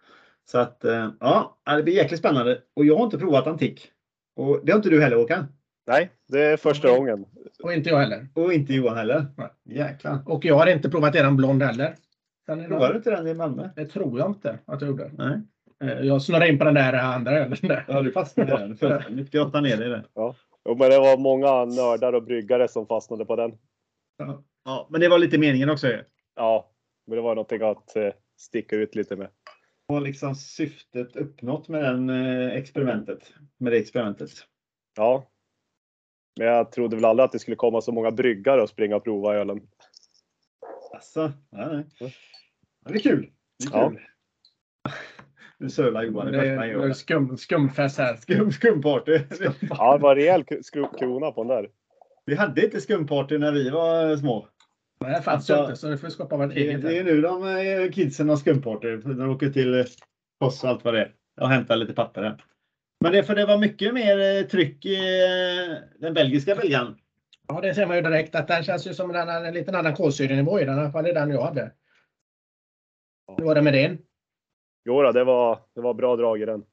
Så 0.45 0.57
att 0.57 0.83
eh, 0.83 1.11
ja, 1.19 1.59
det 1.65 1.83
blir 1.83 1.93
jäkligt 1.93 2.19
spännande. 2.19 2.61
Och 2.73 2.85
jag 2.85 2.97
har 2.97 3.03
inte 3.03 3.17
provat 3.17 3.47
antik. 3.47 3.91
Och 4.35 4.59
det 4.63 4.71
har 4.71 4.77
inte 4.77 4.89
du 4.89 5.01
heller 5.01 5.15
Håkan? 5.17 5.45
Nej, 5.87 6.09
det 6.27 6.41
är 6.41 6.57
första 6.57 6.97
gången. 6.97 7.25
Och 7.63 7.73
inte 7.73 7.89
jag 7.89 7.97
heller. 7.99 8.27
Och 8.33 8.53
inte 8.53 8.73
Johan 8.73 8.97
heller? 8.97 9.25
Nej. 9.37 9.49
Jäklar. 9.63 10.19
Och 10.25 10.45
jag 10.45 10.55
har 10.55 10.67
inte 10.67 10.89
provat 10.89 11.15
eran 11.15 11.37
blond 11.37 11.63
heller. 11.63 11.95
Den 12.47 12.59
är 12.61 12.67
Provade 12.67 12.93
du 12.93 12.97
inte 12.97 13.11
den 13.11 13.27
i 13.27 13.33
Malmö? 13.33 13.69
Det 13.75 13.85
tror 13.85 14.19
jag 14.19 14.29
inte 14.29 14.59
att 14.65 14.81
jag 14.81 14.87
gjorde. 14.89 15.11
Nej. 15.17 15.41
Eh, 15.83 15.99
Jag 15.99 16.21
snurrade 16.21 16.47
in 16.49 16.57
på 16.59 16.65
den 16.65 16.73
där 16.73 16.93
andra 16.93 17.31
ölen. 17.31 17.57
Ja, 17.87 18.01
du 18.01 18.11
fastnade 18.11 18.53
i 18.53 18.57
den. 18.79 19.01
Du 19.17 19.23
grottade 19.23 19.69
ner 19.69 19.77
dig 19.77 19.87
i 19.87 19.89
det. 19.89 20.03
Jo, 20.15 20.75
men 20.79 20.89
det 20.89 20.99
var 20.99 21.17
många 21.17 21.65
nördar 21.65 22.13
och 22.13 22.23
bryggare 22.23 22.67
som 22.67 22.87
fastnade 22.87 23.25
på 23.25 23.35
den. 23.35 23.51
Ja, 24.65 24.87
men 24.89 25.01
det 25.01 25.07
var 25.07 25.17
lite 25.17 25.37
meningen 25.37 25.69
också 25.69 25.87
ju. 25.87 26.03
Ja, 26.35 26.71
men 27.07 27.15
det 27.15 27.21
var 27.21 27.35
någonting 27.35 27.61
att 27.61 27.95
eh, 27.95 28.09
sticka 28.37 28.75
ut 28.75 28.95
lite 28.95 29.15
med. 29.15 29.27
Var 29.87 30.01
liksom 30.01 30.35
syftet 30.35 31.15
uppnått 31.15 31.67
med 31.67 31.83
den 31.83 32.09
eh, 32.09 32.53
experimentet. 32.53 33.33
Med 33.57 33.71
det 33.73 33.77
experimentet. 33.77 34.31
Ja. 34.97 35.29
Men 36.39 36.47
jag 36.47 36.71
trodde 36.71 36.95
väl 36.95 37.05
aldrig 37.05 37.23
att 37.25 37.31
det 37.31 37.39
skulle 37.39 37.55
komma 37.55 37.81
så 37.81 37.91
många 37.91 38.11
bryggare 38.11 38.61
och 38.61 38.69
springa 38.69 38.95
och 38.95 39.03
prova 39.03 39.35
ölen. 39.35 39.61
Alltså, 40.93 41.31
nej, 41.51 41.67
nej. 41.99 42.15
Det 42.85 42.91
blir 42.91 43.01
kul. 43.01 43.29
Det 43.59 43.75
är 43.77 43.79
Ja. 43.81 43.89
kul. 43.89 43.99
Nu 45.57 45.69
sölar 45.69 46.03
Johan 46.03 46.27
i 46.27 46.31
Det 46.31 46.37
första 46.37 46.65
är, 46.65 46.69
är 46.69 46.73
gången. 46.73 46.95
skum, 46.95 47.37
skumfest 47.37 47.97
här. 47.97 48.15
Skum, 48.15 48.51
skumparty. 48.51 49.19
Ja, 49.69 49.97
det 49.97 50.03
var 50.03 50.15
rejäl 50.15 50.43
krona 50.99 51.31
på 51.31 51.43
den 51.43 51.47
där. 51.47 51.69
Vi 52.25 52.35
hade 52.35 52.65
inte 52.65 52.81
skumparty 52.81 53.37
när 53.37 53.51
vi 53.51 53.69
var 53.69 54.17
små. 54.17 54.47
Det 54.99 55.21
fanns 55.21 55.27
Alltså, 55.27 55.63
inte 55.63 55.75
så 55.75 55.87
nu 55.89 55.97
får 55.97 56.09
skapa 56.09 56.47
Det, 56.47 56.55
eget. 56.55 56.81
det 56.81 56.97
är 56.97 57.03
nu 57.03 57.21
de 57.21 57.43
eh, 57.47 57.91
kidsen 57.91 58.29
har 58.29 58.35
skumparty. 58.37 58.95
De 58.97 59.29
åker 59.29 59.49
till 59.49 59.79
eh, 59.79 59.85
Foss 60.39 60.63
och 60.63 60.69
allt 60.69 60.83
vad 60.85 60.93
det 60.93 61.01
är. 61.01 61.13
Och 61.41 61.49
hämtar 61.49 61.75
lite 61.75 61.93
papper 61.93 62.23
här. 62.23 62.43
Men 62.99 63.11
det, 63.11 63.23
för 63.23 63.35
det 63.35 63.45
var 63.45 63.57
mycket 63.57 63.93
mer 63.93 64.19
eh, 64.19 64.43
tryck 64.47 64.85
i 64.85 64.95
eh, 64.95 65.77
den 65.99 66.13
belgiska 66.13 66.55
belgan. 66.55 66.97
Ja, 67.47 67.61
det 67.61 67.73
ser 67.75 67.85
man 67.85 67.95
ju 67.95 68.01
direkt 68.01 68.35
att 68.35 68.47
den 68.47 68.63
känns 68.63 68.87
ju 68.87 68.93
som 68.93 69.15
en, 69.15 69.29
en 69.29 69.53
liten 69.53 69.75
annan 69.75 69.95
kolsyrenivå 69.95 70.59
i 70.59 70.65
den. 70.65 70.77
I 70.77 70.81
alla 70.81 70.91
fall 70.91 71.05
är 71.05 71.13
den 71.13 71.29
jag 71.31 71.41
hade. 71.41 71.71
Hur 73.37 73.45
var 73.45 73.55
det 73.55 73.61
med 73.61 73.73
din? 73.73 73.97
Jo, 74.85 75.01
då, 75.01 75.11
det 75.11 75.23
var, 75.23 75.59
det 75.75 75.81
var 75.81 75.93
bra 75.93 76.15
drag 76.15 76.41
i 76.41 76.45
den. 76.45 76.63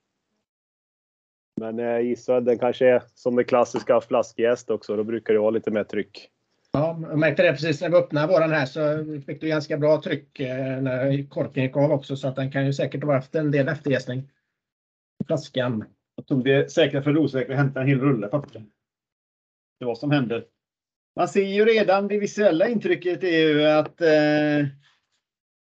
Men 1.61 1.79
eh, 1.79 1.85
jag 1.85 2.03
gissar 2.05 2.37
att 2.37 2.45
den 2.45 2.59
kanske 2.59 2.87
är 2.89 3.03
som 3.15 3.37
det 3.37 3.45
klassiska 3.45 4.01
flaskjäst 4.01 4.71
också. 4.71 4.97
Då 4.97 5.05
brukar 5.05 5.33
det 5.35 5.41
vara 5.41 5.51
lite 5.51 5.71
mer 5.71 5.85
tryck. 5.85 6.29
Ja, 6.73 6.99
jag 7.03 7.19
märkte 7.19 7.43
det 7.43 7.53
precis 7.53 7.81
när 7.81 7.89
vi 7.89 7.97
öppnade 7.97 8.33
våran 8.33 8.51
här 8.51 8.67
så 8.67 9.05
fick 9.27 9.41
du 9.41 9.49
ganska 9.49 9.77
bra 9.79 10.03
tryck 10.03 10.41
eh, 10.41 10.83
när 10.83 11.29
korken 11.29 11.63
gick 11.63 11.77
av 11.77 11.93
också 11.93 12.17
så 12.17 12.29
att 12.29 12.37
den 12.37 12.53
kan 12.53 12.67
ju 12.67 12.73
säkert 12.73 13.05
ha 13.05 13.15
haft 13.15 13.35
en 13.35 13.51
del 13.51 13.69
efterjäsning. 13.69 14.31
Flaskan. 15.27 15.85
Jag 16.17 16.27
tog 16.27 16.45
det 16.45 16.73
säkra 16.73 17.03
för 17.03 17.13
det 17.13 17.21
osäkra 17.21 17.53
och 17.53 17.59
hämtade 17.59 17.85
en 17.85 17.89
hel 17.89 18.01
rulle 18.01 18.27
papper. 18.27 18.65
Det 19.81 19.85
var 19.85 19.95
som 19.95 20.11
hände. 20.11 20.45
Man 21.17 21.29
ser 21.29 21.47
ju 21.47 21.65
redan 21.65 22.09
det 22.09 22.19
visuella 22.19 22.69
intrycket 22.69 23.25
är 23.25 23.49
ju 23.49 23.65
att 23.67 24.01
eh, 24.01 24.67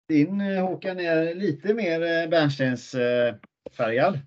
din 0.07 0.41
eh, 0.41 0.65
Håkan 0.67 0.99
är 0.99 1.35
lite 1.35 1.73
mer 1.73 2.01
eh, 2.01 2.29
bärnstensfärgad. 2.29 4.15
Eh. 4.15 4.19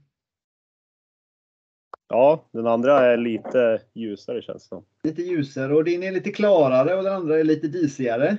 Ja, 2.12 2.44
den 2.52 2.66
andra 2.66 3.00
är 3.00 3.16
lite 3.16 3.82
ljusare 3.94 4.42
känns 4.42 4.62
det 4.62 4.68
som. 4.68 4.84
lite 5.04 5.22
ljusare 5.22 5.74
och 5.74 5.84
din 5.84 6.02
är 6.02 6.12
lite 6.12 6.30
klarare 6.32 6.94
och 6.96 7.04
den 7.04 7.12
andra 7.12 7.38
är 7.38 7.44
lite 7.44 7.68
disigare. 7.68 8.36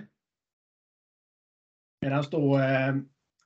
Medan 2.01 2.23
då 2.31 2.57
eh, 2.59 2.95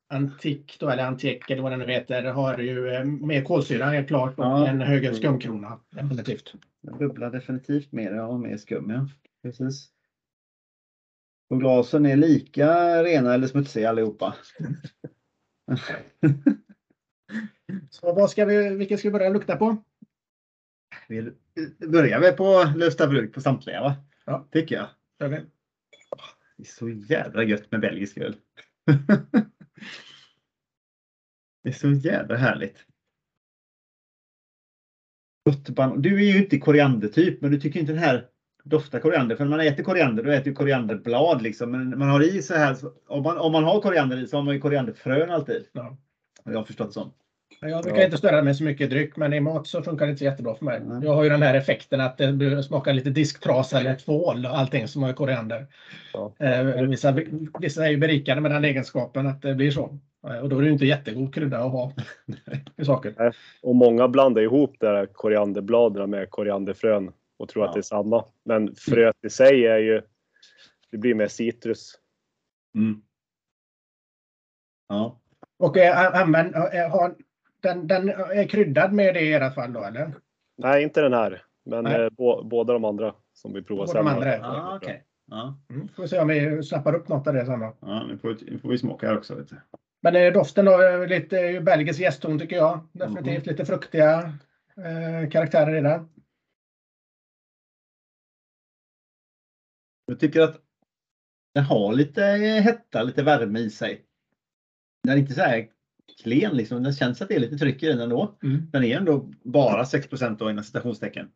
Antik 0.08 0.78
då, 0.80 0.90
eller 0.90 1.04
Antik 1.04 1.50
eller 1.50 1.62
vad 1.62 1.72
den 1.72 1.80
nu 1.80 1.86
heter 1.86 2.24
har 2.24 2.58
ju 2.58 2.90
eh, 2.90 3.04
mer 3.04 3.44
kolsyra 3.44 3.86
helt 3.86 4.08
klart 4.08 4.40
och 4.40 4.46
Ja. 4.46 4.68
en 4.68 4.82
högre 4.82 5.14
skumkrona. 5.14 5.80
Definitivt. 5.90 6.54
Den 6.82 6.98
bubblar 6.98 7.32
definitivt 7.32 7.92
mer, 7.92 8.12
ja, 8.12 8.38
mer 8.38 8.58
skum 8.58 8.90
ja. 8.90 9.08
Precis. 9.44 9.90
Och 11.50 11.60
glasen 11.60 12.06
är 12.06 12.16
lika 12.16 13.04
rena 13.04 13.34
eller 13.34 13.48
smutsiga 13.48 13.90
allihopa. 13.90 14.36
Så 17.90 18.14
vad 18.14 18.30
ska 18.30 18.46
vi, 18.46 18.76
vilken 18.76 18.98
ska 18.98 19.08
vi 19.08 19.14
börja 19.14 19.30
lukta 19.30 19.56
på? 19.56 19.78
Vi 21.08 21.32
börjar 21.88 22.20
väl 22.20 22.34
på 22.34 22.72
Lövsta 22.76 23.08
bruk 23.08 23.34
på 23.34 23.42
samtliga 23.42 23.82
va? 23.82 23.96
Ja. 24.26 24.48
Tycker 24.52 24.76
jag. 24.76 24.90
Vi. 25.30 25.36
Det 26.58 26.64
är 26.64 26.66
så 26.66 26.90
jävla 26.90 27.44
gött 27.44 27.72
med 27.72 27.82
belgisk 27.82 28.18
öl. 28.18 28.36
det 31.64 31.70
är 31.70 31.74
så 31.74 31.92
jävla 31.92 32.36
härligt. 32.36 32.86
Du 35.98 36.16
är 36.16 36.34
ju 36.34 36.44
inte 36.44 36.58
koriandertyp 36.58 37.42
men 37.42 37.52
du 37.52 37.60
tycker 37.60 37.80
inte 37.80 37.92
den 37.92 38.02
här 38.02 38.30
doftar 38.64 39.00
koriander. 39.00 39.36
För 39.36 39.46
när 39.46 39.52
man 39.58 39.60
äter 39.60 39.84
koriander 39.84 40.24
då 40.24 40.32
äter 40.32 40.48
ju 40.48 40.54
korianderblad 40.54 41.42
liksom. 41.42 41.72
Men 41.72 42.00
man 42.00 42.10
har 42.10 42.24
i 42.24 42.42
så 42.42 42.54
här, 42.54 42.78
om 43.08 43.24
man, 43.24 43.38
om 43.38 43.52
man 43.52 43.64
har 43.64 43.82
koriander 43.82 44.18
i 44.18 44.28
så 44.28 44.38
har 44.38 44.44
man 44.44 44.54
ju 44.54 44.62
korianderfrön 44.62 45.32
alltid. 45.32 45.68
Ja. 45.72 45.98
Har 46.46 46.52
jag 46.52 46.68
förstått 46.68 46.94
som. 46.94 47.14
Jag 47.62 47.84
brukar 47.84 48.00
Ja. 48.00 48.06
inte 48.06 48.18
störa 48.18 48.42
mig 48.44 48.56
så 48.56 48.64
mycket 48.64 48.90
dryck, 48.90 49.16
men 49.16 49.34
i 49.34 49.40
mat 49.40 49.68
så 49.68 49.82
funkar 49.82 50.06
det 50.06 50.10
inte 50.10 50.20
så 50.20 50.26
jättebra 50.26 50.56
för 50.56 50.66
mig. 50.66 50.82
Nej. 50.86 51.00
Jag 51.04 51.14
har 51.14 51.24
ju 51.24 51.30
den 51.30 51.42
här 51.42 51.54
effekten 51.56 52.02
att 52.02 52.18
det 52.18 52.64
smakar 52.64 52.94
lite 52.94 53.10
disktrasa 53.10 53.80
eller 53.80 53.96
tvål 53.96 54.46
och 54.46 54.58
allting 54.58 54.88
som 54.88 55.04
har 55.04 55.14
koriander. 55.14 55.68
Ja. 56.14 56.34
Eh, 56.40 56.64
vissa, 56.82 57.18
vissa 57.60 57.86
är 57.86 57.90
ju 57.90 57.98
berikade 57.98 58.42
med 58.42 58.52
den 58.52 58.66
egenskapen 58.66 59.28
att 59.28 59.42
det 59.42 59.56
blir 59.56 59.72
så. 59.72 60.00
Eh, 60.28 60.38
och 60.40 60.50
då 60.50 60.58
är 60.58 60.62
det 60.62 60.68
ju 60.68 60.74
inte 60.74 60.86
jättegod 60.86 61.34
krydda 61.34 61.58
att 61.60 61.72
ha 61.72 61.92
i 62.78 62.86
saker. 62.86 63.34
Och 63.62 63.76
många 63.76 64.08
blandar 64.08 64.42
ihop 64.42 64.76
de 64.80 64.88
här 64.88 65.06
korianderbladen 65.06 66.10
med 66.10 66.30
korianderfrön 66.30 67.12
och 67.38 67.50
tror 67.50 67.64
Ja. 67.64 67.70
att 67.70 67.74
det 67.74 67.80
är 67.80 67.82
samma. 67.82 68.26
Men 68.44 68.76
fröet 68.76 69.16
i 69.26 69.30
sig 69.30 69.68
är 69.68 69.78
ju, 69.78 70.02
det 70.92 70.98
blir 70.98 71.16
mer 71.16 71.28
citrus. 71.28 71.94
Mm. 72.76 73.02
Ja. 74.90 75.20
Och 75.60 75.78
eh, 75.78 76.22
använd, 76.22 76.56
eh, 76.56 76.90
har, 76.92 77.16
den, 77.62 77.88
den 77.88 78.10
är 78.10 78.48
kryddad 78.48 78.94
med 78.94 79.14
det 79.14 79.22
i 79.22 79.34
ert 79.34 79.54
fall 79.56 79.74
då 79.74 79.84
eller? 79.84 80.14
Nej, 80.58 80.84
inte 80.84 81.02
den 81.02 81.14
här. 81.14 81.44
Men 81.66 81.86
eh, 81.86 82.10
bå, 82.10 82.44
båda 82.44 82.74
de 82.74 82.86
andra 82.86 83.16
som 83.34 83.54
vi 83.54 83.62
provar 83.64 83.86
Båda 83.86 84.00
de 84.04 84.08
sen. 84.10 84.16
andra 84.44 84.48
Ah, 84.48 84.76
okej. 84.76 85.04
Ja. 85.30 85.60
Mm. 85.70 85.88
Får 85.88 86.04
vi 86.04 86.10
se 86.10 86.20
om 86.20 86.28
vi 86.28 86.64
snappar 86.64 86.94
upp 86.96 87.08
något 87.08 87.28
av 87.28 87.34
det 87.34 87.46
sen 87.46 87.60
då. 87.60 87.78
ja, 87.82 88.04
nu 88.08 88.18
får, 88.18 88.30
vi- 88.34 88.52
nu 88.52 88.60
får 88.60 88.70
vi 88.70 88.78
smaka 88.78 89.08
här 89.08 89.18
också. 89.18 89.36
Vet 89.36 89.50
du. 89.50 89.56
Men 90.02 90.16
eh, 90.16 90.34
doften 90.34 90.66
då, 90.66 90.72
är 90.72 91.08
lite 91.08 91.40
eh, 91.40 91.64
belgisk 91.64 92.00
jästton 92.00 92.40
tycker 92.40 92.56
jag. 92.56 92.88
Definitivt 92.92 93.46
Mhm. 93.46 93.52
lite 93.52 93.66
fruktiga 93.66 94.20
eh, 94.78 95.30
karaktärer 95.32 95.76
i 95.78 95.82
den. 95.82 96.10
Jag 100.06 100.20
tycker 100.20 100.42
att 100.42 100.62
den 101.54 101.64
har 101.64 101.94
lite 101.94 102.22
hetta, 102.64 103.04
lite 103.04 103.24
värme 103.24 103.60
i 103.60 103.70
sig. 103.70 104.06
Den 105.04 105.14
är 105.14 105.18
inte 105.18 105.34
så 105.34 105.42
här 105.42 105.68
klen 106.24 106.58
liksom. 106.58 106.84
Den 106.84 106.94
känns 106.94 107.22
att 107.22 107.28
det 107.28 107.36
är 107.36 107.40
lite 107.40 107.58
tryck 107.58 107.84
i 107.84 107.88
den 107.88 108.00
ändå. 108.00 108.36
Mm. 108.44 108.68
Den 108.72 108.84
är 108.84 108.98
ändå 108.98 109.30
bara 109.44 109.84
6% 109.84 110.38
då 110.38 110.50
inom 110.50 110.64
citationstecken. 110.64 111.30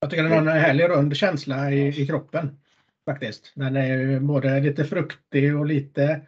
Jag 0.00 0.10
tycker 0.10 0.22
den 0.22 0.32
har 0.32 0.38
en 0.38 0.48
härlig 0.48 0.88
rund 0.88 1.16
känsla 1.16 1.70
i, 1.72 2.02
i 2.02 2.06
kroppen. 2.06 2.58
Faktiskt. 3.04 3.52
Den 3.54 3.76
är 3.76 3.86
ju 3.86 4.20
både 4.20 4.60
lite 4.60 4.84
fruktig 4.84 5.56
och 5.56 5.66
lite, 5.66 6.20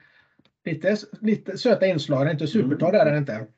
lite, 0.64 0.96
lite 1.20 1.58
söta 1.58 1.86
inslag. 1.86 2.20
Den 2.20 2.28
är 2.28 2.32
inte 2.32 2.46
supertorr 2.46 2.94
är 2.94 3.04
den 3.04 3.16
inte. 3.18 3.40
Och 3.40 3.48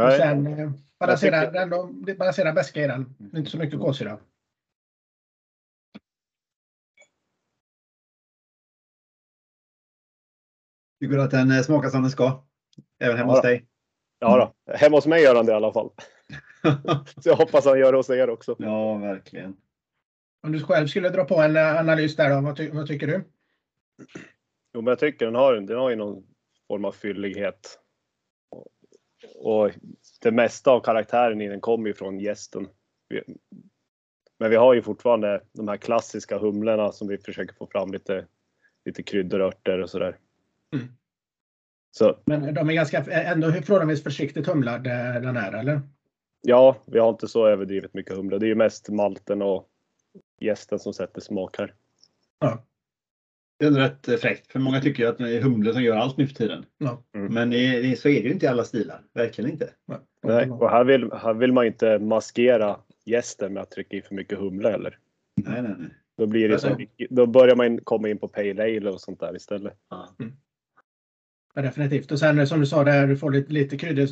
Nej, 0.00 0.18
sen 0.18 0.46
eh, 0.46 0.70
balanserar, 0.98 1.46
tycker- 1.46 2.06
den 2.06 2.18
balanserar 2.18 2.52
beska 2.52 2.84
i 2.84 2.86
den. 2.86 3.14
Inte 3.34 3.50
så 3.50 3.58
mycket 3.58 3.80
kolsyra. 3.80 4.18
Tycker 11.00 11.16
du 11.16 11.22
att 11.22 11.30
den 11.30 11.64
smakar 11.64 11.90
som 11.90 12.02
den 12.02 12.10
ska? 12.10 12.44
Även 12.98 13.16
hemma 13.16 13.32
Ja 13.32 13.36
hos 13.36 13.42
dig? 13.42 13.66
ja 14.18 14.54
då. 14.66 14.72
Hemma 14.74 14.96
hos 14.96 15.06
mig 15.06 15.22
gör 15.22 15.34
han 15.34 15.46
det 15.46 15.52
i 15.52 15.54
alla 15.54 15.72
fall. 15.72 15.90
Så 17.22 17.28
jag 17.28 17.36
hoppas 17.36 17.64
han 17.64 17.78
gör 17.78 17.92
det 17.92 17.98
hos 17.98 18.10
er 18.10 18.30
också. 18.30 18.56
ja, 18.58 18.94
verkligen. 18.94 19.56
Om 20.42 20.52
du 20.52 20.60
själv 20.64 20.86
skulle 20.86 21.08
dra 21.08 21.24
på 21.24 21.40
en 21.40 21.56
eh, 21.56 21.78
analys 21.78 22.16
där 22.16 22.30
då, 22.30 22.40
vad, 22.40 22.56
ty, 22.56 22.70
vad 22.70 22.86
tycker 22.86 23.06
du? 23.06 23.24
Jo, 24.74 24.80
men 24.80 24.86
jag 24.86 24.98
tycker 24.98 25.26
den 25.26 25.34
har, 25.34 25.54
den 25.54 25.78
har 25.78 25.90
ju 25.90 25.96
någon 25.96 26.24
form 26.68 26.84
av 26.84 26.92
fyllighet. 26.92 27.78
och 29.34 29.70
det 30.20 30.30
mesta 30.30 30.70
av 30.70 30.80
karaktären 30.80 31.40
i 31.40 31.48
den 31.48 31.60
kommer 31.60 31.88
ju 31.88 31.94
från 31.94 32.20
gästen. 32.20 32.68
Men 34.38 34.50
vi 34.50 34.56
har 34.56 34.74
ju 34.74 34.82
fortfarande 34.82 35.42
de 35.52 35.68
här 35.68 35.76
klassiska 35.76 36.38
humlorna 36.38 36.92
som 36.92 37.08
vi 37.08 37.18
försöker 37.18 37.54
få 37.54 37.66
fram 37.66 37.92
lite, 37.92 38.26
lite 38.84 39.02
kryddor, 39.02 39.40
örter 39.40 39.78
och 39.78 39.90
sådär. 39.90 40.18
Mm. 40.72 40.86
Så 41.90 42.18
Men 42.24 42.54
de 42.54 42.68
är 42.68 42.72
ganska, 42.72 43.04
ändå 43.04 43.52
förhållandevis 43.52 44.02
försiktigt 44.02 44.46
humlad 44.46 44.86
eh, 44.86 45.22
den 45.22 45.36
här 45.36 45.52
eller? 45.52 45.80
ja, 46.42 46.76
vi 46.86 46.98
har 46.98 47.10
inte 47.10 47.28
så 47.28 47.46
överdrivet 47.46 47.94
mycket 47.94 48.16
humle. 48.16 48.38
Det 48.38 48.46
är 48.46 48.48
ju 48.48 48.54
mest 48.54 48.88
malten 48.88 49.42
och 49.42 49.68
gästen 50.40 50.78
som 50.78 50.92
sätter 50.92 51.20
smak 51.20 51.58
här. 51.58 51.74
Ja. 52.38 52.64
Det 53.58 53.66
är 53.66 53.70
rätt 53.70 54.08
eh, 54.08 54.16
fräckt. 54.16 54.52
För 54.52 54.58
många 54.58 54.80
tycker 54.80 55.02
ju 55.02 55.08
att 55.08 55.18
det 55.18 55.36
är 55.36 55.42
humle 55.42 55.72
som 55.72 55.82
gör 55.82 55.96
allt 55.96 56.16
nu 56.16 56.26
för 56.26 56.34
tiden. 56.34 56.64
Ja. 56.78 57.02
Mm. 57.14 57.34
Men 57.34 57.50
det, 57.50 57.98
så 57.98 58.08
är 58.08 58.22
det 58.22 58.26
ju 58.26 58.32
inte 58.32 58.46
i 58.46 58.48
alla 58.48 58.64
stilar. 58.64 59.02
Verkligen 59.14 59.50
inte. 59.50 59.70
Nej, 60.22 60.50
och 60.50 60.70
här 60.70 60.84
vill, 60.84 61.12
här 61.12 61.34
vill 61.34 61.52
man 61.52 61.66
inte 61.66 61.98
maskera 61.98 62.80
gästen 63.04 63.52
med 63.52 63.62
att 63.62 63.70
trycka 63.70 63.96
i 63.96 64.02
för 64.02 64.14
mycket 64.14 64.38
humle 64.38 64.70
heller. 64.70 64.98
Nej, 65.36 65.62
nej, 65.62 65.74
nej. 65.78 65.90
Då, 66.16 66.26
blir 66.26 66.48
det 66.48 66.58
så, 66.58 66.76
då 67.10 67.26
börjar 67.26 67.56
man 67.56 67.80
komma 67.80 68.08
in 68.08 68.18
på 68.18 68.28
pale 68.28 68.62
ale 68.62 68.90
och 68.90 69.00
sånt 69.00 69.20
där 69.20 69.36
istället. 69.36 69.76
Ja. 69.90 70.16
Ja, 71.54 71.62
definitivt. 71.62 72.12
Och 72.12 72.18
sen 72.18 72.46
som 72.46 72.60
du 72.60 72.66
sa 72.66 72.84
där, 72.84 73.06
du 73.06 73.16
får 73.16 73.30
lite, 73.30 73.52
lite 73.52 73.76
kryddor. 73.76 74.06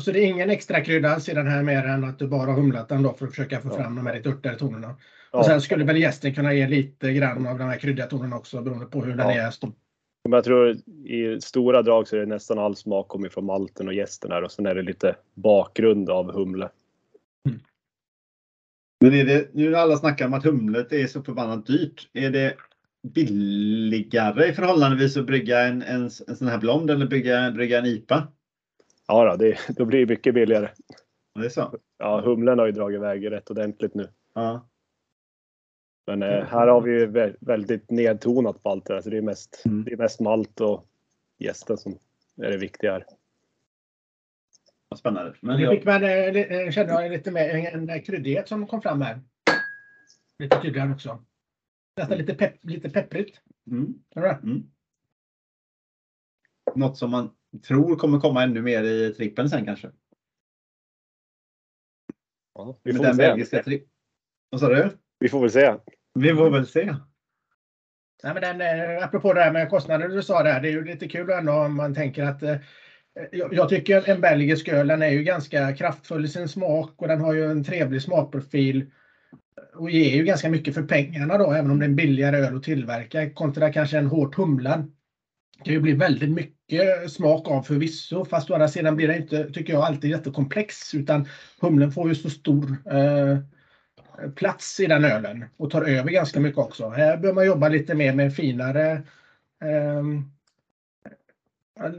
Så 0.00 0.12
det 0.12 0.18
är 0.20 0.26
ingen 0.26 0.50
extra 0.50 0.80
krydda 0.80 1.08
alls 1.10 1.28
i 1.28 1.34
den 1.34 1.46
här 1.46 1.62
mer 1.62 1.84
än 1.84 2.04
att 2.04 2.18
du 2.18 2.26
bara 2.28 2.46
har 2.50 2.54
humlat 2.54 2.88
den 2.88 3.02
då 3.02 3.12
för 3.12 3.24
att 3.26 3.30
försöka 3.30 3.60
få 3.60 3.68
Ja. 3.68 3.76
fram 3.76 3.96
de 3.96 4.06
här 4.06 4.14
lite 4.16 4.28
örtigare 4.28 4.56
tonerna. 4.58 4.94
Ja, 5.32 5.38
Och 5.38 5.44
sen 5.44 5.60
skulle 5.60 5.84
väl 5.84 5.96
gästen 5.96 6.34
kunna 6.34 6.54
ge 6.54 6.68
lite 6.68 7.12
grann 7.12 7.46
av 7.46 7.58
de 7.58 7.64
här 7.64 7.76
kryddiga 7.78 8.06
tonerna 8.06 8.36
också 8.36 8.62
beroende 8.62 8.86
på 8.86 9.04
hur 9.04 9.16
den 9.16 9.18
Ja. 9.28 9.32
är 9.32 9.44
jäst. 9.44 9.62
men 10.24 10.32
jag 10.32 10.44
tror 10.44 10.70
i 11.04 11.40
stora 11.40 11.82
drag 11.82 12.08
så 12.08 12.16
är 12.16 12.20
det 12.20 12.26
nästan 12.26 12.58
all 12.58 12.76
smak 12.76 13.08
kommer 13.08 13.28
från 13.28 13.44
malten 13.44 13.88
och 13.88 13.94
gästen 13.94 14.30
här 14.32 14.42
och 14.44 14.52
sen 14.52 14.66
är 14.66 14.74
det 14.74 14.82
lite 14.82 15.16
bakgrund 15.34 16.10
av 16.10 16.32
humle. 16.32 16.68
Men 19.00 19.14
är 19.14 19.24
det, 19.24 19.54
nu 19.54 19.70
när 19.70 19.78
alla 19.78 19.96
snackar 19.96 20.26
om 20.26 20.34
att 20.34 20.44
humlet 20.44 20.92
är 20.92 21.06
så 21.06 21.22
förbannat 21.22 21.66
dyrt. 21.66 22.08
Är 22.12 22.30
det 22.30 22.54
billigare 23.02 24.46
i 24.48 24.52
förhållandevis 24.52 25.16
att 25.16 25.26
brygga 25.26 25.60
en, 25.60 25.82
en, 25.82 26.02
en 26.02 26.36
sån 26.36 26.48
här 26.48 26.58
blond 26.58 26.90
eller 26.90 27.06
brygga, 27.06 27.50
brygga 27.50 27.78
en 27.78 27.86
IPA? 27.86 28.28
Ja, 29.06 29.30
då, 29.30 29.36
det, 29.36 29.58
då 29.76 29.84
blir 29.84 30.00
det 30.00 30.06
mycket 30.06 30.34
billigare. 30.34 30.68
Ja, 31.34 31.40
Det 31.40 31.46
är 31.46 31.50
så? 31.50 31.74
Ja, 31.98 32.20
humlen 32.20 32.58
har 32.58 32.66
ju 32.66 32.72
dragit 32.72 32.96
iväg 32.96 33.30
rätt 33.30 33.50
ordentligt 33.50 33.94
nu. 33.94 34.08
Ja. 34.34 34.66
Men 36.06 36.22
eh, 36.22 36.44
här 36.44 36.66
har 36.66 36.80
vi 36.80 36.90
ju 36.90 37.06
vä- 37.06 37.36
väldigt 37.40 37.90
nedtonat 37.90 38.62
på 38.62 38.70
allt 38.70 38.84
det 38.86 38.94
där, 38.94 39.00
så 39.00 39.10
det 39.10 39.16
är 39.16 39.22
mest, 39.22 39.62
Mm. 39.66 39.84
det 39.84 39.92
är 39.92 39.96
mest 39.96 40.20
malt 40.20 40.60
och 40.60 40.86
gästen 41.38 41.78
som 41.78 41.98
är 42.36 42.50
det 42.50 42.56
viktiga 42.56 42.92
här. 42.92 43.04
Vad 44.88 44.98
spännande. 44.98 45.34
Men 45.40 45.60
jag, 45.60 45.74
fick 45.74 45.84
man, 45.84 46.04
eh, 46.04 46.10
eh, 46.10 46.70
kände 46.70 46.92
jag 46.92 47.10
lite 47.12 47.30
mer 47.30 47.48
en, 47.48 47.90
en 47.90 48.02
kryddighet 48.02 48.48
som 48.48 48.66
kom 48.66 48.82
fram 48.82 49.00
här. 49.02 49.20
Lite 50.38 50.60
tydligare 50.62 50.92
också. 50.92 51.24
Nästan 52.00 52.18
lite, 52.18 52.34
pepp, 52.34 52.64
lite 52.64 52.90
pepprigt. 52.90 53.40
mm, 53.70 53.94
mm. 54.42 54.70
Något 56.74 56.98
som 56.98 57.10
man 57.10 57.30
tror 57.62 57.96
kommer 57.96 58.20
komma 58.20 58.42
ännu 58.42 58.62
mer 58.62 58.82
i 58.84 59.14
trippen 59.14 59.50
sen 59.50 59.64
kanske. 59.64 59.90
Ja, 62.54 62.80
vi, 62.82 62.92
får 62.92 63.16
belgiska 63.16 63.62
se. 63.62 63.70
tri- 63.70 63.88
Vad 64.50 64.60
sa 64.60 64.68
du? 64.68 64.90
vi 65.18 65.28
får 65.28 65.40
väl 65.40 65.50
se. 65.50 65.76
Vi 66.14 66.34
får 66.34 66.50
väl 66.50 66.66
se. 66.66 66.94
Nej, 68.22 68.34
men 68.34 68.42
den, 68.42 68.60
eh, 68.60 69.04
apropå 69.04 69.32
det 69.32 69.40
här 69.40 69.52
med 69.52 69.70
kostnader 69.70 70.08
du 70.08 70.22
sa 70.22 70.42
där, 70.42 70.60
det 70.60 70.68
är 70.68 70.72
ju 70.72 70.84
lite 70.84 71.08
kul 71.08 71.30
ändå 71.30 71.52
om 71.52 71.76
man 71.76 71.94
tänker 71.94 72.22
att 72.22 72.42
eh, 72.42 72.56
jag, 73.32 73.54
jag 73.54 73.68
tycker 73.68 74.08
en 74.08 74.20
belgisk 74.20 74.68
öl 74.68 74.88
den 74.88 75.02
är 75.02 75.10
ju 75.10 75.22
ganska 75.22 75.76
kraftfull 75.76 76.24
i 76.24 76.28
sin 76.28 76.48
smak 76.48 77.02
och 77.02 77.08
den 77.08 77.20
har 77.20 77.32
ju 77.32 77.50
en 77.50 77.64
trevlig 77.64 78.02
smakprofil. 78.02 78.90
Och 79.74 79.90
ger 79.90 80.16
ju 80.16 80.24
ganska 80.24 80.50
mycket 80.50 80.74
för 80.74 80.82
pengarna 80.82 81.38
då, 81.38 81.52
även 81.52 81.70
om 81.70 81.78
det 81.78 81.84
är 81.84 81.88
en 81.88 81.96
billigare 81.96 82.36
öl 82.36 82.56
att 82.56 82.62
tillverka 82.62 83.30
kontra 83.30 83.72
kanske 83.72 83.98
en 83.98 84.06
hårt 84.06 84.34
humlad. 84.34 84.92
Det 85.58 85.64
kan 85.64 85.74
ju 85.74 85.80
bli 85.80 85.92
väldigt 85.92 86.30
mycket 86.30 87.10
smak 87.10 87.48
av 87.48 87.62
förvisso, 87.62 88.24
fast 88.24 88.50
å 88.50 88.54
andra 88.54 88.68
sidan 88.68 88.96
blir 88.96 89.08
det 89.08 89.16
inte, 89.16 89.50
tycker 89.52 89.72
jag, 89.72 89.82
alltid 89.82 90.10
jättekomplex 90.10 90.94
utan 90.94 91.26
humlen 91.60 91.90
får 91.90 92.08
ju 92.08 92.14
så 92.14 92.30
stor 92.30 92.76
eh, 92.92 93.38
plats 94.36 94.80
i 94.80 94.86
den 94.86 95.04
ölen 95.04 95.44
och 95.56 95.70
tar 95.70 95.82
över 95.82 96.10
ganska 96.10 96.40
mycket 96.40 96.58
också. 96.58 96.88
Här 96.88 97.16
bör 97.16 97.32
man 97.32 97.46
jobba 97.46 97.68
lite 97.68 97.94
mer 97.94 98.12
med 98.12 98.34
finare 98.34 98.92
eh, 99.62 100.02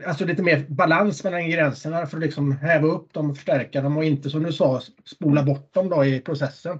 Alltså 0.05 0.25
lite 0.25 0.43
mer 0.43 0.65
balans 0.67 1.23
mellan 1.23 1.39
ingredienserna 1.39 2.05
för 2.05 2.17
att 2.17 2.23
liksom 2.23 2.51
häva 2.51 2.87
upp 2.87 3.13
dem 3.13 3.29
och 3.29 3.35
förstärka 3.35 3.81
dem 3.81 3.97
och 3.97 4.03
inte 4.03 4.29
som 4.29 4.43
du 4.43 4.51
sa 4.51 4.81
spola 5.05 5.43
bort 5.43 5.73
dem 5.73 5.89
då 5.89 6.05
i 6.05 6.19
processen. 6.19 6.79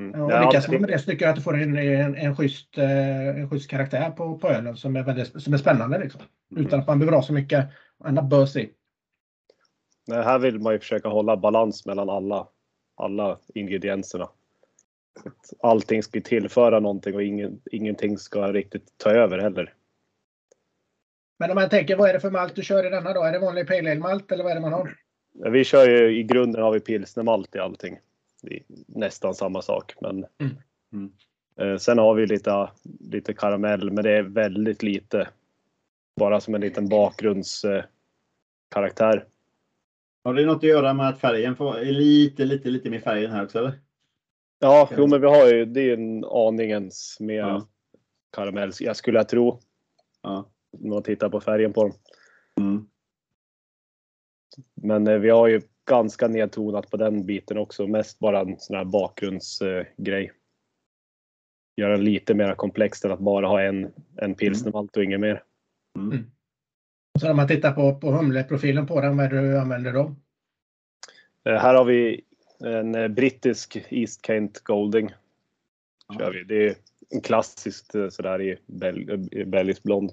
Mm. 0.00 0.22
Och 0.22 0.46
lyckas 0.46 0.68
man 0.68 0.80
med 0.80 0.90
det 0.90 0.98
så 0.98 1.10
tycker 1.10 1.24
jag 1.24 1.30
att 1.30 1.36
du 1.36 1.42
får 1.42 1.62
en, 1.62 1.78
en, 1.78 2.16
en, 2.16 2.36
schysst, 2.36 2.78
eh, 2.78 3.28
en 3.28 3.50
schysst 3.50 3.70
karaktär 3.70 4.10
på, 4.10 4.38
på 4.38 4.48
ölen 4.48 4.76
som 4.76 4.96
är, 4.96 5.02
väldigt, 5.02 5.42
som 5.42 5.52
är 5.52 5.58
spännande. 5.58 5.98
Liksom. 5.98 6.20
Utan 6.56 6.80
att 6.80 6.86
man 6.86 6.98
behöver 6.98 7.16
ha 7.16 7.22
så 7.22 7.32
mycket 7.32 7.66
annat 8.04 8.24
bös 8.24 8.56
i. 8.56 8.70
Nej, 10.06 10.22
här 10.22 10.38
vill 10.38 10.58
man 10.58 10.72
ju 10.72 10.78
försöka 10.78 11.08
hålla 11.08 11.36
balans 11.36 11.86
mellan 11.86 12.10
alla, 12.10 12.46
alla 12.96 13.38
ingredienserna. 13.54 14.28
Allting 15.62 16.02
ska 16.02 16.20
tillföra 16.20 16.80
någonting 16.80 17.14
och 17.14 17.22
ingen, 17.22 17.60
ingenting 17.70 18.18
ska 18.18 18.52
riktigt 18.52 18.98
ta 18.98 19.10
över 19.10 19.38
heller. 19.38 19.74
Men 21.38 21.50
om 21.50 21.54
man 21.54 21.68
tänker, 21.68 21.96
vad 21.96 22.08
är 22.08 22.12
det 22.12 22.20
för 22.20 22.30
malt 22.30 22.56
du 22.56 22.62
kör 22.62 22.86
i 22.86 22.90
denna 22.90 23.12
då? 23.12 23.22
Är 23.22 23.32
det 23.32 23.38
vanlig 23.38 23.66
pale 23.66 23.90
ale 23.90 24.00
malt 24.00 24.32
eller 24.32 24.44
vad 24.44 24.50
är 24.50 24.54
det 24.54 24.60
man 24.60 24.72
har? 24.72 24.96
Vi 25.50 25.64
kör 25.64 25.88
ju 25.88 26.18
i 26.18 26.22
grunden 26.22 26.62
har 26.62 26.72
vi 26.72 26.80
pilsnermalt 26.80 27.54
i 27.54 27.58
allting. 27.58 27.98
Det 28.44 28.54
är 28.56 28.62
nästan 28.86 29.34
samma 29.34 29.62
sak. 29.62 29.94
Men, 30.00 30.26
Mm. 30.38 30.56
Mm. 30.92 31.12
Eh, 31.56 31.76
sen 31.78 31.98
har 31.98 32.14
vi 32.14 32.26
lite, 32.26 32.70
lite 33.00 33.34
karamell, 33.34 33.90
men 33.90 34.04
det 34.04 34.10
är 34.10 34.22
väldigt 34.22 34.82
lite. 34.82 35.28
Bara 36.20 36.40
som 36.40 36.54
en 36.54 36.60
liten 36.60 36.88
bakgrundskaraktär. 36.88 39.16
Eh. 39.16 39.22
Har 40.24 40.34
det 40.34 40.46
något 40.46 40.56
att 40.56 40.62
göra 40.62 40.94
med 40.94 41.08
att 41.08 41.20
färgen 41.20 41.56
får 41.56 41.78
är 41.78 41.84
lite, 41.92 42.44
lite, 42.44 42.68
lite 42.68 42.90
mer 42.90 43.00
färg 43.00 43.18
i 43.22 43.26
den 43.26 43.34
här 43.34 43.44
också 43.44 43.58
eller? 43.58 43.72
ja, 44.58 44.90
jo, 44.96 45.06
men 45.06 45.20
vi 45.20 45.26
har 45.26 45.46
ju 45.46 45.64
det 45.64 45.80
är 45.80 45.94
en 45.94 46.24
aningens 46.24 47.16
mer 47.20 47.34
Ja. 47.38 47.66
karamell. 48.32 48.72
Jag 48.80 48.96
skulle 48.96 49.24
tro. 49.24 49.60
Ja. 50.22 50.48
När 50.78 50.90
man 50.90 51.02
tittar 51.02 51.28
på 51.28 51.40
färgen 51.40 51.72
på 51.72 51.82
dem. 51.82 51.92
Mm. 52.60 52.86
Men 54.74 55.06
eh, 55.06 55.18
vi 55.18 55.30
har 55.30 55.48
ju 55.48 55.60
ganska 55.84 56.28
nedtonat 56.28 56.90
på 56.90 56.96
den 56.96 57.26
biten 57.26 57.58
också. 57.58 57.86
Mest 57.86 58.18
bara 58.18 58.40
en 58.40 58.58
sån 58.58 58.76
här 58.76 58.84
bakgrundsgrej. 58.84 60.32
Göra 61.76 61.96
den 61.96 62.04
lite 62.04 62.34
mer 62.34 62.54
komplext 62.54 63.04
än 63.04 63.12
att 63.12 63.20
bara 63.20 63.46
ha 63.46 63.62
en, 63.62 63.92
en 64.16 64.34
pilsnermalt 64.34 64.96
och 64.96 65.04
inget 65.04 65.20
mer. 65.20 65.42
Mm. 65.98 66.30
Och 67.14 67.20
så 67.20 67.30
om 67.30 67.36
man 67.36 67.48
tittar 67.48 67.72
på, 67.72 67.94
på 67.94 68.10
humleprofilen 68.10 68.86
på 68.86 69.00
den, 69.00 69.16
vad 69.16 69.26
är 69.26 69.30
det 69.30 69.40
du 69.40 69.58
använder 69.58 69.92
då? 69.92 70.14
Eh, 71.44 71.58
Här 71.58 71.74
har 71.74 71.84
vi 71.84 72.24
en 72.60 72.94
eh, 72.94 73.08
brittisk 73.08 73.76
East 73.88 74.26
Kent 74.26 74.60
Golding. 74.60 75.14
Kör 76.18 76.32
vi. 76.32 76.44
Det 76.44 76.66
är 76.66 76.74
en 77.10 77.20
klassiskt 77.20 77.94
eh, 77.94 78.08
sådär 78.08 78.42
i 78.42 78.58
belgisk 79.44 79.82
blond. 79.82 80.12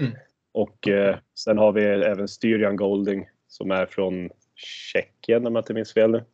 Mm. 0.00 0.12
Och 0.52 0.88
eh, 0.88 1.16
sen 1.34 1.58
har 1.58 1.72
vi 1.72 1.84
även 1.84 2.28
Styrian 2.28 2.76
Golding 2.76 3.28
som 3.48 3.70
är 3.70 3.86
från 3.86 4.30
Tjeckien 4.56 5.46
om 5.46 5.54
jag 5.54 5.62
inte 5.62 5.74
minns 5.74 5.92
fel 5.92 6.10
nu. 6.10 6.24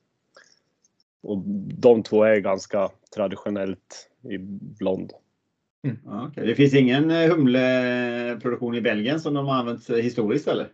Och 1.22 1.42
de 1.74 2.02
två 2.02 2.24
är 2.24 2.37
ganska 2.37 2.90
traditionellt 3.14 4.11
i 4.22 4.38
blond. 4.78 5.12
Ja, 6.04 6.26
okej. 6.30 6.46
Det 6.46 6.54
finns 6.54 6.74
ingen 6.74 7.11
eh, 7.11 7.28
humleproduktion 7.30 8.74
i 8.74 8.80
Belgien 8.80 9.20
som 9.20 9.35
de 9.35 9.46
har 9.46 9.54
använt 9.54 9.90
historiskt 9.90 10.48
eller? 10.48 10.68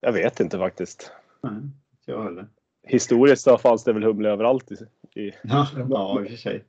Jag 0.00 0.12
vet 0.12 0.40
inte 0.40 0.58
faktiskt. 0.58 1.12
Nej, 1.42 1.52
inte 1.52 2.10
jag 2.10 2.24
heller. 2.24 2.48
Historiskt 2.86 3.42
så 3.42 3.58
fanns 3.58 3.84
det 3.84 3.92
väl 3.92 4.02
humle 4.02 4.28
överallt. 4.28 4.70
I, 4.70 4.74
i, 5.20 5.32
Ja, 5.42 5.68
ja, 5.88 6.20
i 6.20 6.24
och 6.24 6.30
för 6.30 6.36
sig. 6.36 6.64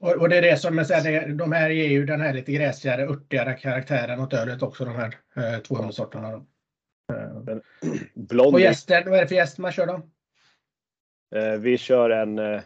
Och, 0.00 0.12
och 0.12 0.28
det 0.28 0.36
är 0.36 0.42
det 0.42 0.56
som 0.56 0.78
jag 0.78 0.86
säger, 0.86 1.28
de 1.28 1.52
här 1.52 1.70
ger 1.70 1.88
ju 1.88 2.06
den 2.06 2.20
här 2.20 2.34
lite 2.34 2.52
gräsigare, 2.52 3.06
örtigare 3.06 3.54
karaktären 3.54 4.20
åt 4.20 4.32
ölet 4.32 4.62
också, 4.62 4.84
de 4.84 4.94
här 4.94 5.16
eh, 5.36 5.58
två 5.58 5.74
humlesorterna. 5.74 6.46
Då. 7.08 7.52
Eh, 7.52 7.58
blond. 8.14 8.54
och 8.54 8.60
gästen, 8.60 9.02
vad 9.06 9.18
är 9.18 9.22
det 9.22 9.28
för 9.28 9.34
gäst 9.34 9.58
man 9.58 9.72
kör 9.72 9.86
då? 9.86 10.02
Eh, 11.38 11.58
vi 11.60 11.78
kör 11.78 12.10
en, 12.10 12.38
eh, 12.38 12.60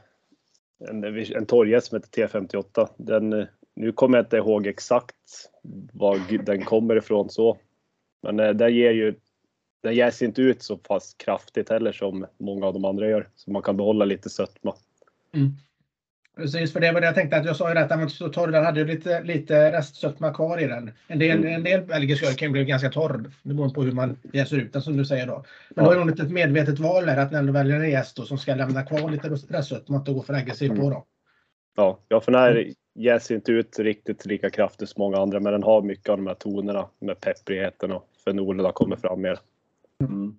en, 0.88 1.04
en 1.04 1.46
torrgäst 1.46 1.86
som 1.86 1.96
heter 1.96 2.26
T58. 2.26 2.88
Den, 2.96 3.46
nu 3.76 3.92
kommer 3.92 4.18
jag 4.18 4.24
inte 4.24 4.36
ihåg 4.36 4.66
exakt 4.66 5.16
var 5.92 6.44
den 6.44 6.64
kommer 6.64 6.96
ifrån 6.96 7.30
så. 7.30 7.58
Men 8.22 8.36
den 8.36 8.74
ger 8.74 8.90
ju 8.92 9.14
den 9.82 9.94
jäser 9.94 10.26
inte 10.26 10.42
ut 10.42 10.62
så 10.62 10.76
pass 10.76 11.14
kraftigt 11.14 11.68
heller 11.68 11.92
som 11.92 12.26
många 12.38 12.66
av 12.66 12.72
de 12.72 12.84
andra 12.84 13.08
gör. 13.08 13.28
Så 13.34 13.50
man 13.50 13.62
kan 13.62 13.76
behålla 13.76 14.04
lite 14.04 14.30
sötma. 14.30 14.74
Precis, 16.36 16.72
för 16.72 16.80
det 16.80 16.92
var 16.92 17.00
det 17.00 17.06
jag 17.06 17.14
tänkte 17.14 17.36
att 17.36 17.44
jag 17.46 17.56
sa 17.56 17.72
ju 17.72 17.78
att 17.78 17.88
den 17.88 18.00
var 18.00 18.08
så 18.08 18.28
torr. 18.28 18.48
Den 18.48 18.64
hade 18.64 18.80
ju 18.80 18.86
lite, 18.86 19.22
lite 19.22 19.72
restsötma 19.72 20.34
kvar 20.34 20.58
i 20.58 20.66
den. 20.66 20.90
En 21.06 21.18
del, 21.18 21.38
Mm. 21.38 21.54
en 21.54 21.62
del 21.62 21.82
belgisk 21.82 22.24
öl 22.24 22.34
kan 22.34 22.52
bli 22.52 22.64
ganska 22.64 22.90
torr. 22.90 23.30
Det 23.42 23.54
beror 23.54 23.70
på 23.70 23.82
hur 23.82 23.92
man 23.92 24.16
jäser 24.32 24.56
ut 24.56 24.72
den 24.72 24.82
som 24.82 24.96
du 24.96 25.04
säger 25.04 25.26
då. 25.26 25.44
Men 25.74 25.84
Ja. 25.84 25.90
då 25.90 25.90
är 25.90 25.98
det 25.98 26.04
nog 26.04 26.20
ett 26.20 26.30
medvetet 26.30 26.78
val 26.78 27.06
där 27.06 27.16
att 27.16 27.32
när 27.32 27.42
du 27.42 27.52
väljer 27.52 27.80
en 27.80 27.90
jäst 27.90 28.26
som 28.26 28.38
ska 28.38 28.54
lämna 28.54 28.82
kvar 28.82 29.10
lite 29.10 29.28
restsötma 29.28 29.96
och 29.96 30.00
inte 30.00 30.12
gå 30.12 30.22
för 30.22 30.34
aggressivt 30.34 30.70
Mm. 30.70 30.82
på 30.82 30.90
då. 30.90 31.04
Ja, 31.76 31.98
ja 32.08 32.20
för 32.20 32.32
den 32.32 32.40
här 32.40 32.72
jäser 32.94 33.34
inte 33.34 33.52
ut 33.52 33.78
riktigt 33.78 34.26
lika 34.26 34.50
kraftigt 34.50 34.88
som 34.88 35.00
många 35.02 35.16
andra, 35.18 35.40
men 35.40 35.52
den 35.52 35.62
har 35.62 35.82
mycket 35.82 36.08
av 36.08 36.16
de 36.16 36.26
här 36.26 36.34
tonerna 36.34 36.86
med 37.00 37.20
pepprigheten 37.20 37.92
och 37.92 38.08
fenolerna 38.24 38.72
kommer 38.72 38.96
fram 38.96 39.20
mer. 39.20 39.38
Mm. 40.00 40.36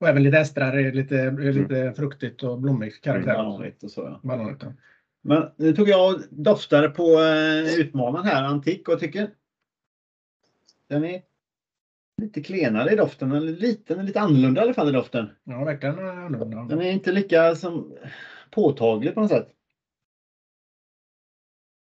Och 0.00 0.08
även 0.08 0.22
lite 0.22 0.38
estrar, 0.38 0.92
lite, 0.92 1.30
lite 1.30 1.92
fruktigt 1.96 2.42
och 2.42 2.58
blommig 2.60 3.02
karaktär. 3.02 3.34
Ballonigt 3.34 3.82
och 3.82 3.90
så. 3.90 4.18
Ja. 4.22 4.54
Men 5.22 5.50
nu 5.56 5.74
tog 5.74 5.88
jag 5.88 6.14
och 6.14 6.20
doftade 6.30 6.88
på 6.88 7.20
eh, 7.20 7.80
utmanaren 7.80 8.24
här, 8.26 8.42
antik, 8.42 8.88
och 8.88 9.00
tycker 9.00 9.30
den 10.88 11.04
är 11.04 11.22
lite 12.22 12.40
klenare 12.42 12.92
i 12.92 12.96
doften. 12.96 13.32
Eller 13.32 13.52
lite, 13.52 13.94
den 13.94 14.00
är 14.00 14.06
lite 14.06 14.20
annorlunda 14.20 14.60
i 14.60 14.64
alla 14.64 14.74
fall 14.74 14.88
i 14.88 14.92
doften. 14.92 15.28
Ja, 15.44 15.64
verkligen 15.64 15.98
annorlunda. 15.98 16.62
Den 16.64 16.80
är 16.80 16.92
inte 16.92 17.12
lika 17.12 17.54
som 17.54 17.96
påtaglig 18.50 19.14
på 19.14 19.20
något 19.20 19.30
sätt. 19.30 19.48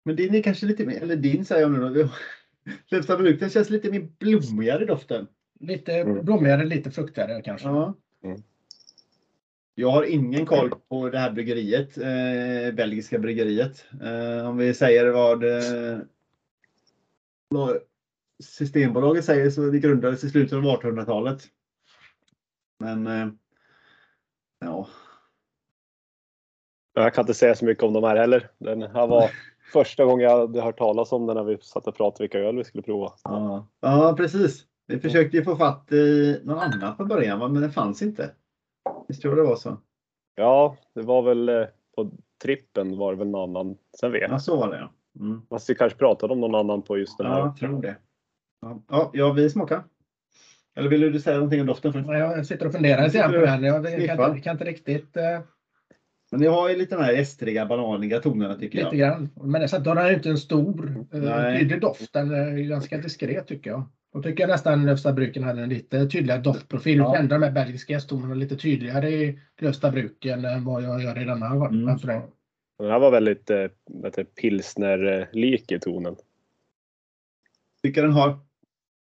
Men 0.05 0.15
din 0.15 0.35
är 0.35 0.41
kanske 0.41 0.65
lite 0.65 0.85
mer, 0.85 1.01
eller 1.03 1.15
din 1.15 1.45
säger 1.45 1.61
jag 1.61 1.71
nu 1.71 1.79
då. 1.79 2.09
Lövsta 2.91 3.17
bruk, 3.17 3.39
den 3.39 3.49
känns 3.49 3.69
lite 3.69 3.89
mer 3.89 4.07
blommigare 4.19 4.83
i 4.83 4.85
doften. 4.85 5.27
Lite 5.59 5.93
Mm. 5.93 6.25
blommigare, 6.25 6.65
lite 6.65 6.91
fruktigare 6.91 7.41
kanske. 7.41 7.67
Ja. 7.67 7.93
Mm. 8.23 8.41
Jag 9.75 9.91
har 9.91 10.03
ingen 10.03 10.45
koll 10.45 10.69
på 10.89 11.10
det 11.10 11.17
här 11.17 11.31
bryggeriet, 11.31 11.97
eh, 11.97 12.75
belgiska 12.75 13.19
bryggeriet. 13.19 13.86
Eh, 14.01 14.49
om 14.49 14.57
vi 14.57 14.73
säger 14.73 15.12
vad, 15.12 15.43
eh, 15.43 15.99
vad 17.49 17.77
Systembolaget 18.43 19.25
säger 19.25 19.49
så 19.49 19.62
det 19.62 19.79
grundades 19.79 20.23
i 20.23 20.29
slutet 20.29 20.57
av 20.57 20.63
1800-talet. 20.63 21.43
Men 22.79 23.07
eh, 23.07 23.27
ja, 24.60 24.88
Jag 26.93 27.13
kan 27.13 27.21
inte 27.21 27.34
säga 27.34 27.55
så 27.55 27.65
mycket 27.65 27.84
om 27.84 27.93
de 27.93 28.03
här 28.03 28.15
heller. 28.15 28.49
Den 28.57 28.81
här 28.81 29.07
var 29.07 29.31
första 29.73 30.05
gången 30.05 30.23
jag 30.23 30.39
hade 30.39 30.62
hört 30.62 30.77
talas 30.77 31.12
om 31.12 31.27
den 31.27 31.36
när 31.36 31.43
vi 31.43 31.57
satt 31.62 31.88
och 31.88 31.95
pratade 31.95 32.23
vilka 32.23 32.39
öl 32.39 32.57
vi 32.57 32.63
skulle 32.63 32.84
prova. 32.84 33.13
ja, 33.23 33.67
ja 33.81 34.13
precis. 34.17 34.65
Vi 34.88 34.99
försökte 34.99 35.38
ju 35.38 35.43
få 35.43 35.55
fatt 35.55 35.91
i 35.91 36.39
någon 36.43 36.60
annan 36.60 36.95
från 36.95 37.07
början 37.07 37.53
men 37.53 37.62
det 37.62 37.71
fanns 37.71 38.01
inte. 38.01 38.31
Visst 39.12 39.21
tror 39.21 39.38
jag 39.38 39.45
det 39.45 39.50
var 39.50 39.56
så? 39.56 39.78
Ja, 40.36 40.78
det 40.95 41.02
var 41.02 41.21
väl 41.21 41.50
eh, 41.50 41.65
på 41.95 42.12
trippen 42.43 42.97
var 42.97 43.12
det 43.13 43.17
väl 43.19 43.28
någon 43.30 43.50
annan. 43.50 43.78
Sen 44.00 44.12
vet 44.12 44.21
jag. 44.21 44.32
Ja, 44.32 44.39
så 44.39 44.58
var 44.58 44.69
det 44.71 44.78
ja. 44.78 44.91
Mm. 45.19 45.41
Fast 45.50 45.69
vi 45.69 45.76
kanske 45.76 45.97
pratade 46.00 46.34
om 46.34 46.39
någon 46.39 46.56
annan 46.56 46.82
på 46.82 46.97
just 46.97 47.17
den 47.17 47.28
här. 47.28 47.39
Ja, 47.39 47.45
jag 47.45 47.58
tror 47.58 47.82
det. 47.82 47.95
Ja, 48.89 49.12
ja, 49.13 49.32
vi 49.34 49.50
smakar. 49.50 49.84
Eller 50.76 50.89
vill 50.89 51.02
du 51.12 51.19
säga 51.19 51.36
någonting 51.36 51.62
om 51.62 51.67
doften 51.67 51.93
först? 51.93 52.06
Ja, 52.08 52.17
Jag 52.17 52.45
sitter 52.45 52.65
och 52.65 52.71
funderar 52.74 53.04
lite 53.04 53.17
grann 53.17 53.32
på 53.32 53.38
den. 53.39 53.63
Jag 53.63 53.86
kan, 54.17 54.30
inte- 54.30 54.41
kan 54.41 54.52
inte 54.56 54.63
riktigt... 54.65 55.17
Eh, 55.17 55.39
Men 56.32 56.41
ni 56.41 56.47
har 56.47 56.69
ju 56.69 56.78
lite 56.78 56.95
de 56.95 57.04
här 57.04 57.13
estriga, 57.13 57.65
bananiga 57.65 58.19
tonerna 58.19 58.56
tycker 58.56 58.84
lite 58.84 58.97
jag. 58.97 59.10
grann. 59.12 59.30
Men 59.36 59.69
sen 59.69 59.86
har 59.86 59.95
den 59.95 60.08
ju 60.08 60.13
inte 60.13 60.30
en 60.30 60.38
stor 60.38 61.06
eh, 61.13 61.58
tydlig 61.60 61.82
doft. 61.82 62.13
Den 62.13 62.32
är 62.34 62.52
ganska 62.58 62.97
diskret 62.97 63.47
tycker 63.47 63.69
jag. 63.69 63.84
Då 64.13 64.21
tycker 64.24 64.43
jag 64.43 64.50
nästan 64.50 64.86
Lövsta 64.86 65.13
bruken 65.13 65.43
hade 65.43 65.62
en 65.63 65.69
lite 65.69 66.08
tydligare 66.08 66.41
doftprofil. 66.41 66.97
Ja. 66.97 67.04
Ja. 67.15 67.19
Ändå 67.19 67.36
de 67.36 67.43
här 67.43 67.52
belgiska 67.52 67.93
hästtonerna 67.93 68.34
lite 68.34 68.56
tydligare 68.58 69.10
i 69.10 69.39
Lövsta 69.62 69.91
bruken 69.91 70.45
än 70.45 70.65
vad 70.65 70.84
jag 70.84 71.04
gör 71.04 71.21
i 71.21 71.26
denna. 71.26 71.45
Mm. 71.45 71.88
Alltså 71.88 72.08
det- 72.08 72.21
Den 72.80 72.91
här 72.91 73.00
var 73.00 73.12
väldigt 73.12 73.50
eh, 73.50 73.65
vad 73.86 74.06
heter 74.06 74.24
det, 74.24 74.36
pilsner-lik 74.41 75.71
i 75.71 75.80
tonen. 75.80 76.15
tycker 77.84 78.02
den 78.04 78.12
har 78.12 78.39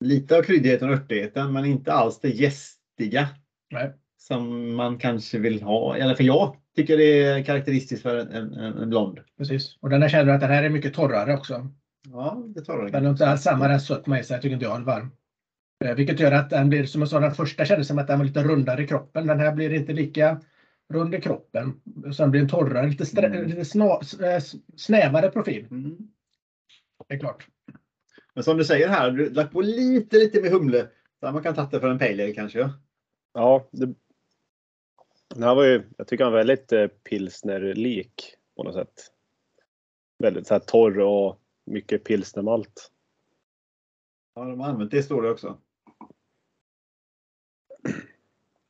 lite 0.01 0.37
av 0.39 0.43
kryddigheten 0.43 0.89
och 0.89 0.95
örtigheten 0.95 1.53
men 1.53 1.65
inte 1.65 1.93
alls 1.93 2.21
det 2.21 2.29
gästiga 2.29 3.29
Nej. 3.71 3.93
som 4.17 4.75
man 4.75 4.99
kanske 4.99 5.39
vill 5.39 5.63
ha. 5.63 5.97
Eller 5.97 6.15
för 6.15 6.25
jag 6.25 6.57
tycker 6.77 6.97
det 6.99 7.23
är 7.23 7.43
karaktäristiskt 7.43 8.03
för 8.03 8.17
en, 8.17 8.29
en, 8.55 8.55
en 8.79 8.89
blond. 8.91 9.21
Precis. 9.39 9.77
Och 9.81 9.91
den 9.91 10.03
här 10.03 10.09
känner 10.09 10.25
du 10.25 10.33
att 10.33 10.41
den 10.41 10.51
här 10.51 10.63
är 10.63 10.71
mycket 10.71 10.95
torrare 10.95 11.35
också. 11.35 11.69
Ja, 12.13 12.43
det 12.47 12.65
tar 12.65 12.89
Den 12.89 13.05
har 13.05 13.11
inte 13.13 13.27
alls 13.27 13.43
samma 13.43 13.69
restsötma 13.69 14.21
i 14.21 14.25
sig, 14.25 14.41
tycker 14.41 14.55
inte 14.55 14.65
jag, 14.65 14.77
är 14.81 14.85
varm. 14.85 15.11
Eh, 15.85 15.95
Vilket 15.95 16.21
gör 16.21 16.33
att 16.33 16.51
den 16.51 16.69
blir, 16.69 16.87
som 16.87 17.01
jag 17.01 17.09
sa, 17.09 17.21
den 17.21 17.35
första 17.35 17.65
kändes 17.65 17.89
som 17.89 17.99
att 17.99 18.07
den 18.07 18.19
var 18.19 18.27
lite 18.27 18.43
rundare 18.43 18.83
i 18.83 18.87
kroppen. 18.87 19.27
Den 19.27 19.41
här 19.41 19.53
blir 19.53 19.73
inte 19.73 19.93
lika 19.93 20.41
rund 20.93 21.15
i 21.15 21.21
kroppen. 21.21 21.81
Sen 22.17 22.31
blir 22.31 22.41
den 22.41 22.51
torrare, 22.51 22.87
lite, 22.87 23.27
Mm. 23.27 23.47
lite 23.47 23.79
eh, 24.27 24.43
snävare 24.77 25.31
profil. 25.31 25.67
Mm. 25.71 25.99
Det 27.09 27.15
är 27.15 27.19
klart. 27.19 27.47
Men 28.35 28.45
som 28.45 28.57
du 28.57 28.65
säger 28.65 28.89
här, 28.89 29.11
du 29.11 29.25
har 29.25 29.31
lagt 29.31 29.53
på 29.53 29.61
lite, 29.61 30.17
lite 30.17 30.43
med 30.43 30.51
humle. 30.51 30.87
Så 31.21 31.33
man 31.33 31.43
kan 31.43 31.55
ta 31.55 31.69
det 31.71 31.81
för 31.81 31.89
en 31.89 31.99
pale 31.99 32.25
ale 32.25 32.33
kanske. 32.33 32.59
Ja. 32.59 32.71
Ja, 33.35 33.69
det, 33.71 33.95
den 35.35 35.43
här 35.43 35.55
var 35.55 35.65
ju, 35.65 35.83
jag 35.97 36.07
tycker 36.07 36.25
han 36.25 36.33
är 36.33 36.37
väldigt 36.37 36.73
eh, 36.73 36.87
pilsner-lik 36.87 38.35
på 38.57 38.63
något 38.63 38.75
sätt. 38.75 39.13
Väldigt 40.19 40.47
så 40.47 40.55
här 40.55 40.59
torr 40.61 40.99
och 40.99 41.42
mycket 41.73 42.05
pilsnermalt. 42.05 42.91
ja, 44.35 44.45
de 44.45 44.61
har 44.61 44.69
använt 44.69 44.91
det 44.91 45.03
står 45.03 45.23
det 45.23 45.31
också. 45.31 45.59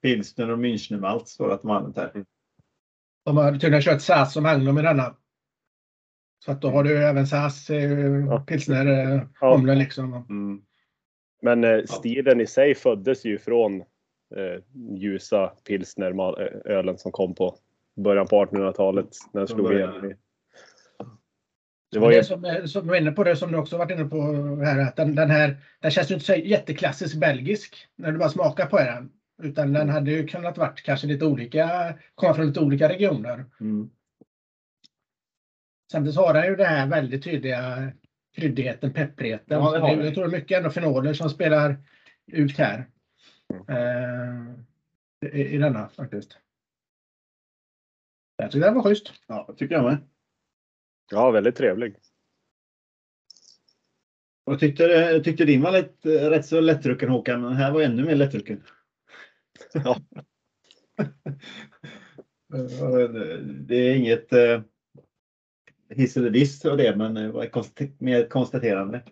Pilsner 0.02 0.50
och 0.50 0.58
Münchnmalt 0.58 1.24
står 1.24 1.48
det 1.48 1.54
att 1.54 1.62
de 1.62 1.70
har 1.70 1.76
använt 1.76 1.96
här. 1.96 2.24
De 3.24 3.36
har 3.36 3.52
tydligen 3.52 3.82
kört 3.82 4.00
SAS 4.02 4.32
som 4.32 4.42
Magnum 4.42 4.78
i 4.78 4.82
denna. 4.82 5.16
Så 6.44 6.52
att 6.52 6.60
då 6.62 6.68
har 6.70 6.84
du 6.84 7.04
även 7.06 7.26
SAS, 7.26 7.70
eh, 7.70 7.92
Ja. 8.26 8.44
pilsner, 8.46 8.86
eh, 8.86 9.22
Ja. 9.40 9.56
humle 9.56 9.74
liksom. 9.74 10.14
Mm. 10.14 10.62
Men 11.42 11.64
eh, 11.64 11.84
stilen 11.84 12.40
i 12.40 12.46
sig 12.46 12.74
föddes 12.74 13.24
ju 13.24 13.38
från 13.38 13.80
eh, 14.36 14.62
ljusa 14.96 15.48
pilsnerölen 15.48 16.98
som 16.98 17.12
kom 17.12 17.34
på 17.34 17.58
början 17.96 18.26
på 18.26 18.44
1800-talet 18.44 19.08
när 19.32 19.40
den 19.40 19.48
slog 19.48 19.72
igenom. 19.72 20.10
i-. 20.10 20.16
Det 21.92 21.98
var 21.98 22.10
ju, 22.10 22.16
det 22.16 22.24
som, 22.24 22.68
som 22.68 22.82
du 22.82 22.88
var 22.88 22.96
inne 22.96 23.12
på 23.12 23.24
det 23.24 23.36
som 23.36 23.52
du 23.52 23.58
också 23.58 23.78
varit 23.78 23.90
inne 23.90 24.04
på 24.04 24.22
här 24.64 24.78
att 24.78 24.96
den, 24.96 25.14
den 25.14 25.30
här 25.30 25.56
den 25.80 25.90
känns 25.90 26.10
ju 26.10 26.14
inte 26.14 26.26
så 26.26 26.34
jätteklassisk 26.34 27.16
belgisk 27.16 27.88
när 27.96 28.12
du 28.12 28.18
bara 28.18 28.28
smakar 28.28 28.66
på 28.66 28.78
den. 28.78 29.12
Utan 29.42 29.72
den 29.72 29.88
hade 29.88 30.10
ju 30.10 30.26
kunnat 30.26 30.58
varit 30.58 30.82
kanske 30.82 31.06
lite 31.06 31.24
olika, 31.24 31.94
komma 32.14 32.34
från 32.34 32.46
lite 32.46 32.60
olika 32.60 32.88
regioner. 32.88 33.44
Mm. 33.60 33.90
Samtidigt 35.92 36.16
har 36.16 36.34
den 36.34 36.46
ju 36.46 36.56
det 36.56 36.64
här 36.64 36.86
väldigt 36.86 37.24
tydliga 37.24 37.92
kryddigheten, 38.36 38.92
pepprigheten. 38.92 39.58
Ja, 39.58 39.72
det 39.72 39.78
den. 39.78 40.04
jag 40.04 40.14
tror 40.14 40.24
det 40.24 40.36
är 40.36 40.40
mycket 40.40 40.58
ändå 40.58 40.70
fenoler 40.70 41.14
som 41.14 41.30
spelar 41.30 41.76
ut 42.26 42.58
här. 42.58 42.88
Eh, 43.68 45.30
i, 45.32 45.54
I 45.54 45.58
denna 45.58 45.88
faktiskt. 45.88 46.38
Jag 48.36 48.50
tycker 48.50 48.66
den 48.66 48.74
var 48.74 48.82
schysst. 48.82 49.12
Ja, 49.26 49.44
det 49.48 49.54
tycker 49.54 49.74
jag 49.74 49.84
med. 49.84 49.98
Ja, 51.12 51.30
väldigt 51.30 51.56
trevlig. 51.56 51.96
Jag 54.44 54.60
tyckte, 54.60 54.82
jag 54.82 55.24
tyckte 55.24 55.44
din 55.44 55.62
var 55.62 55.72
lätt, 55.72 56.06
rätt 56.06 56.46
så 56.46 56.60
lättdrucken 56.60 57.08
Håkan, 57.08 57.40
men 57.40 57.50
den 57.50 57.58
här 57.58 57.72
var 57.72 57.82
ännu 57.82 58.04
mer 58.04 58.14
lättdrucken. 58.16 58.62
Ja. 59.74 59.96
det 63.68 63.76
är 63.76 63.94
inget 63.94 64.32
eh, 64.32 64.62
hiss 65.88 66.16
eller 66.16 66.30
diss 66.30 66.64
av 66.64 66.76
det, 66.76 66.96
men 66.96 67.14
det 67.14 67.32
var 67.32 67.44
ett 67.44 67.52
konst- 67.52 68.00
mer 68.00 68.28
konstaterande. 68.28 69.04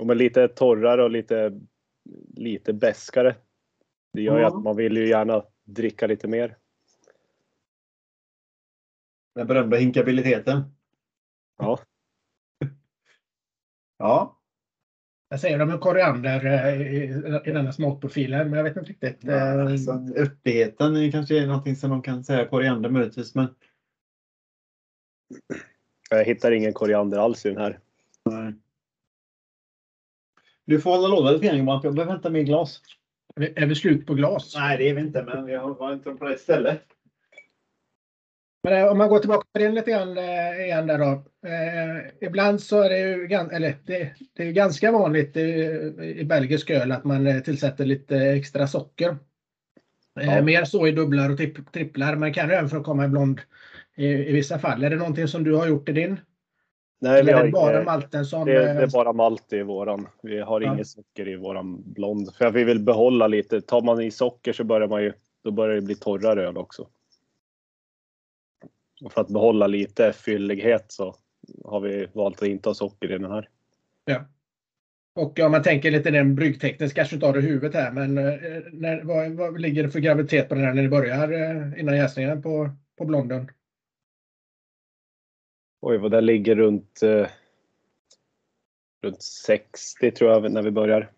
Och 0.00 0.06
med 0.06 0.16
lite 0.16 0.48
torrare 0.48 1.02
och 1.02 1.10
lite, 1.10 1.60
lite 2.36 2.72
bäskare. 2.72 3.36
Det 4.12 4.22
gör 4.22 4.36
ju 4.36 4.42
Ja. 4.42 4.48
att 4.48 4.62
man 4.62 4.76
vill 4.76 4.96
ju 4.96 5.08
gärna 5.08 5.44
dricka 5.64 6.06
lite 6.06 6.28
mer. 6.28 6.56
Den 9.34 9.46
berömda 9.46 9.76
hinkabiliteten. 9.76 10.62
Ja. 11.62 11.78
Ja, 13.98 14.40
Jag 15.28 15.40
säger 15.40 15.58
de 15.58 15.68
med 15.68 15.80
koriander 15.80 16.46
eh, 16.46 16.80
i, 16.82 17.04
i 17.44 17.52
denna 17.52 17.72
smakprofilen, 17.72 18.50
men 18.50 18.56
jag 18.56 18.64
vet 18.64 18.76
inte 18.76 18.90
riktigt. 18.90 19.28
eh, 19.28 19.60
alltså, 19.60 19.92
örtigheten 20.16 20.96
är 20.96 21.10
kanske 21.10 21.42
är 21.42 21.46
någonting 21.46 21.76
som 21.76 21.90
de 21.90 22.02
kan 22.02 22.24
säga 22.24 22.48
koriander 22.48 22.90
möjligtvis, 22.90 23.34
men 23.34 23.54
Jag 26.10 26.24
hittar 26.24 26.52
ingen 26.52 26.72
koriander 26.72 27.18
alls 27.18 27.46
i 27.46 27.48
den 27.48 27.58
här. 27.58 27.78
nej. 28.24 28.54
Du 30.64 30.80
får 30.80 30.90
hålla 30.90 31.08
låda 31.08 31.30
lite 31.30 31.46
grann 31.46 31.66
jag 31.66 31.94
behöver 31.94 32.12
hämta 32.12 32.30
mer 32.30 32.42
glas. 32.42 32.82
Är 33.36 33.66
vi 33.66 33.74
slut 33.74 34.06
på 34.06 34.14
glas? 34.14 34.54
Nej, 34.56 34.78
det 34.78 34.88
är 34.90 34.94
vi 34.94 35.00
inte, 35.00 35.22
men 35.22 35.44
vi 35.46 35.54
har 35.54 35.92
inte 35.92 36.12
på 36.14 36.24
rätt 36.24 36.40
ställe. 36.40 36.78
Men 38.62 38.72
eh, 38.72 38.90
om 38.90 38.98
man 38.98 39.08
går 39.08 39.18
tillbaka 39.18 39.46
till 39.52 39.62
den 39.62 39.74
lite 39.74 39.90
grann 39.90 40.18
eh, 40.18 40.64
igen 40.64 40.86
där 40.86 40.98
då. 40.98 41.22
Eh, 41.48 42.28
ibland 42.28 42.60
så 42.60 42.80
är 42.82 42.88
det 42.88 42.98
ju 42.98 43.24
eller 43.34 43.74
det, 43.84 44.10
det 44.36 44.42
är 44.42 44.52
ganska 44.52 44.92
vanligt 44.92 45.36
i, 45.36 45.40
i 46.16 46.24
belgisk 46.24 46.70
öl 46.70 46.92
att 46.92 47.04
man 47.04 47.26
eh, 47.26 47.40
tillsätter 47.40 47.84
lite 47.84 48.16
extra 48.16 48.66
socker. 48.66 49.16
Ja. 50.14 50.42
Mer 50.42 50.64
så 50.64 50.86
i 50.86 50.92
dubblar 50.92 51.30
och 51.30 51.38
tripplar, 51.72 52.16
men 52.16 52.32
kan 52.34 52.50
även 52.50 52.68
för 52.68 52.76
att 52.76 52.84
komma 52.84 53.04
i 53.04 53.08
blond 53.08 53.40
i, 53.96 54.06
i 54.06 54.32
vissa 54.32 54.58
fall. 54.58 54.84
Är 54.84 54.90
det 54.90 54.96
någonting 54.96 55.28
som 55.28 55.44
du 55.44 55.54
har 55.54 55.66
gjort 55.66 55.88
i 55.88 55.92
din? 55.92 56.20
Nej, 57.00 57.20
Eller 57.20 57.24
vi 57.24 57.30
är 57.38 57.52
det 57.52 57.58
har, 57.58 57.72
bara 57.72 57.84
malten 57.84 58.26
som... 58.26 58.46
det, 58.46 58.52
det 58.52 58.70
eh, 58.70 58.76
är 58.76 58.86
bara 58.86 59.12
malt 59.12 59.52
i 59.52 59.62
våran. 59.62 60.08
Vi 60.22 60.40
har 60.40 60.60
Ja. 60.60 60.74
inget 60.74 60.86
socker 60.86 61.28
i 61.28 61.36
våran 61.36 61.92
blond. 61.92 62.34
För 62.34 62.50
vi 62.50 62.64
vill 62.64 62.80
behålla 62.80 63.26
lite. 63.26 63.60
Tar 63.60 63.82
man 63.82 64.00
i 64.00 64.10
socker 64.10 64.52
så 64.52 64.64
börjar 64.64 64.88
man 64.88 65.02
ju, 65.02 65.12
då 65.44 65.50
börjar 65.50 65.74
det 65.74 65.82
bli 65.82 65.94
torrare 65.94 66.46
öl 66.48 66.56
också. 66.56 66.86
Och 69.02 69.12
för 69.12 69.20
att 69.20 69.28
behålla 69.28 69.66
lite 69.66 70.12
fyllighet 70.12 70.92
så 70.92 71.16
har 71.64 71.80
vi 71.80 72.06
valt 72.12 72.42
att 72.42 72.48
inte 72.48 72.68
ha 72.68 72.74
socker 72.74 73.12
i 73.12 73.18
den 73.18 73.30
här. 73.30 73.48
Ja. 74.04 74.24
Och 75.14 75.38
om 75.38 75.50
man 75.50 75.62
tänker 75.62 75.90
lite 75.90 76.10
den 76.10 76.34
bryggteknisk, 76.34 76.96
kanske 76.96 77.14
inte 77.14 77.26
har 77.26 77.32
det 77.32 77.38
i 77.38 77.42
huvudet 77.42 77.74
här, 77.74 77.92
men 77.92 78.18
eh, 78.18 78.34
när, 78.72 79.02
vad, 79.02 79.32
vad 79.32 79.60
ligger 79.60 79.82
det 79.82 79.90
för 79.90 79.98
graviditet 79.98 80.48
på 80.48 80.54
den 80.54 80.64
här 80.64 80.74
när 80.74 80.82
ni 80.82 80.88
börjar 80.88 81.32
eh, 81.32 81.80
innan 81.80 81.96
jäsningen 81.96 82.42
på, 82.42 82.70
på 82.98 83.04
blonden? 83.04 83.50
Oj, 85.80 85.98
vad 85.98 86.10
det 86.10 86.20
ligger 86.20 86.56
runt, 86.56 87.02
eh, 87.02 87.26
runt 89.02 89.22
60 89.22 90.10
tror 90.10 90.30
jag 90.30 90.52
när 90.52 90.62
vi 90.62 90.70
börjar. 90.70 91.10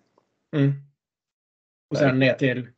Mm. 0.56 0.72
Och 1.90 1.96
sen 1.96 2.18
ner 2.18 2.34
till 2.34 2.68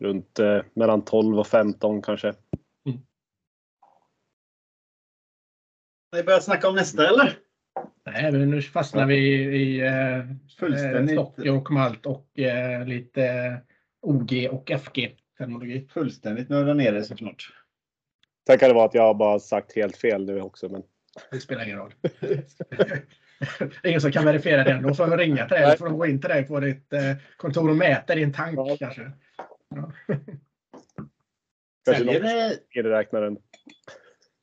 Runt 0.00 0.38
eh, 0.38 0.62
mellan 0.74 1.04
12 1.04 1.38
och 1.38 1.46
15 1.46 2.02
kanske. 2.02 2.34
Vi 6.10 6.22
börjar 6.22 6.40
snacka 6.40 6.68
om 6.68 6.74
nästa 6.74 7.08
eller? 7.08 7.38
Nej, 8.06 8.32
men 8.32 8.50
nu 8.50 8.62
fastnar 8.62 9.06
vi 9.06 9.16
i, 9.16 9.42
i 9.56 9.80
eh, 9.86 10.24
Fullständigt. 10.58 11.18
eh, 11.18 11.24
socker 11.24 11.50
och 11.56 11.70
malt 11.70 12.06
och 12.06 12.38
eh, 12.38 12.86
lite 12.86 13.56
OG 14.02 14.48
och 14.50 14.70
FG-terminologi. 14.70 15.88
Fullständigt 15.92 16.48
nörda 16.48 16.74
ner 16.74 16.92
det 16.92 17.04
såklart. 17.04 17.52
Sen 18.46 18.58
kan 18.58 18.68
det 18.68 18.74
vara 18.74 18.84
att 18.86 18.94
jag 18.94 19.02
har 19.02 19.14
bara 19.14 19.38
sagt 19.38 19.76
helt 19.76 19.96
fel 19.96 20.26
nu 20.26 20.40
också. 20.40 20.68
Men 20.68 20.82
Det 21.30 21.40
spelar 21.40 21.64
ingen 21.64 21.78
roll. 21.78 21.94
Ingen 23.84 24.00
som 24.00 24.12
kan 24.12 24.24
verifiera 24.24 24.64
det. 24.64 24.80
Då 24.82 24.94
får 24.94 25.06
de 25.06 25.16
ringa 25.16 25.48
till 25.48 25.56
dig. 25.56 25.70
Då 25.70 25.76
får 25.76 25.84
de 25.84 25.98
gå 25.98 26.06
in 26.06 26.20
till 26.20 26.30
dig 26.30 26.46
på 26.46 26.60
ditt 26.60 26.92
eh, 26.92 27.00
kontor 27.36 27.70
och 27.70 27.76
mäta 27.76 28.14
din 28.14 28.32
tank 28.32 28.58
Ja. 28.58 28.76
kanske. 28.78 29.10
Ja. 29.74 29.92
kanske 31.84 32.04
Säljer 32.04 32.20
någon 32.20 33.34
det... 33.34 33.40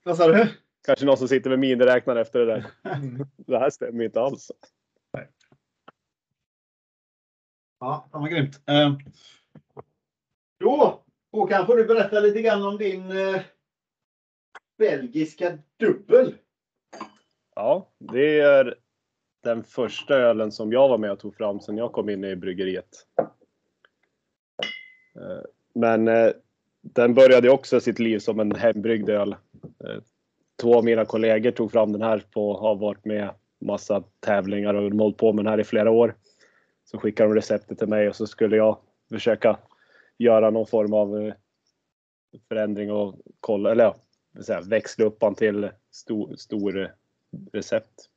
Vad 0.04 0.17
sa 0.17 0.28
du? 0.28 0.47
Kanske 0.86 1.06
någon 1.06 1.17
som 1.17 1.28
sitter 1.28 1.50
med 1.50 1.60
miniräknaren 1.60 2.21
efter 2.21 2.39
det 2.39 2.45
där. 2.45 2.65
Mm. 2.84 3.26
Det 3.38 3.60
här 3.60 3.69
stämmer 3.69 4.04
inte 4.04 4.21
alls. 4.21 4.52
Ja, 7.80 8.08
vad 8.12 8.30
grymt. 8.30 8.62
Eh, 8.67 8.98
Då 10.60 11.04
Håkan 11.32 11.65
får 11.65 11.76
du 11.78 11.86
berätta 11.86 12.19
lite 12.19 12.41
grann 12.41 12.65
om 12.65 12.78
din 12.78 13.12
eh, 13.12 13.41
belgiska 14.78 15.58
dubbel. 15.80 16.36
Ja, 17.56 17.91
det 18.00 18.39
är 18.39 18.76
den 19.43 19.63
första 19.63 20.15
ölen 20.15 20.52
som 20.52 20.71
jag 20.71 20.89
var 20.89 20.98
med 20.98 21.12
och 21.12 21.19
tog 21.19 21.36
fram 21.36 21.60
sedan 21.60 21.78
jag 21.78 21.91
kom 21.91 22.10
in 22.10 22.24
i 22.24 22.36
bryggeriet. 22.36 23.08
Eh, 25.15 25.41
Men 25.74 26.08
eh, 26.08 26.32
den 26.82 27.13
började 27.13 27.50
också 27.50 27.80
sitt 27.80 28.00
liv 28.00 28.19
som 28.19 28.39
en 28.39 28.56
hembryggd 28.56 29.10
öl. 29.10 29.36
Två 30.62 30.78
av 30.78 30.86
mina 30.86 31.06
kollegor 31.06 31.52
tog 31.52 31.72
fram 31.72 31.91
den 31.91 32.02
här 32.02 32.24
på, 32.32 32.58
har 32.58 32.76
varit 32.76 33.06
med 33.06 33.30
massa 33.62 34.04
tävlingar 34.20 34.74
och 34.74 34.89
de 34.89 35.00
hållit 35.00 35.18
på 35.18 35.34
med 35.34 35.46
den 35.46 35.52
här 35.52 35.60
i 35.60 35.63
flera 35.63 35.91
år. 35.91 36.15
Så 36.86 36.98
skickade 36.98 37.30
de 37.30 37.36
receptet 37.36 37.78
till 37.78 37.88
mig 37.88 38.10
och 38.10 38.15
så 38.15 38.28
skulle 38.28 38.58
jag 38.58 38.78
försöka 39.10 39.60
göra 40.18 40.50
någon 40.50 40.68
form 40.68 40.94
av 40.94 41.22
eh, 41.22 41.34
förändring 42.48 42.91
och 42.91 43.15
kolla, 43.39 43.72
eller 43.72 43.84
ja, 43.84 43.96
växla 44.70 45.06
upp 45.06 45.18
han 45.22 45.36
till 45.36 45.70
stor, 45.91 46.36
stor 46.36 46.91
recept. 47.52 48.10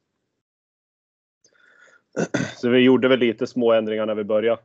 Så 2.56 2.68
vi 2.68 2.78
gjorde 2.78 3.08
väl 3.08 3.18
lite 3.18 3.46
små 3.46 3.72
ändringar 3.72 4.06
när 4.06 4.14
vi 4.14 4.24
började. 4.24 4.62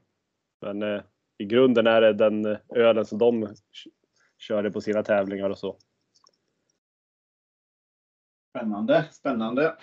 Men 0.62 0.84
eh, 0.84 1.02
i 1.38 1.46
grunden 1.46 1.88
är 1.88 2.02
det 2.02 2.14
den 2.14 2.46
eh, 2.46 2.58
ölen 2.70 3.06
som 3.06 3.18
de 3.18 3.48
körde 4.38 4.72
på 4.72 4.82
sina 4.82 5.04
tävlingar 5.04 5.50
och 5.50 5.58
så. 5.58 5.78
Spännande, 8.58 9.06
spännande. 9.12 9.74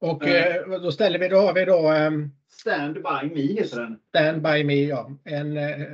Och 0.00 0.22
Mm. 0.26 0.72
eh, 0.72 0.80
då 0.80 0.92
ställer 0.92 1.18
vi, 1.18 1.28
då 1.28 1.36
har 1.36 1.54
vi 1.54 1.64
då 1.64 1.88
ehm, 1.88 2.30
Stand 2.48 2.94
by 2.94 3.34
me 3.34 3.60
heter 3.60 3.80
den. 3.80 3.98
Stand 4.08 4.42
by 4.42 4.64
me, 4.64 4.74
ja. 4.84 5.10
En 5.24 5.56
eh, 5.56 5.86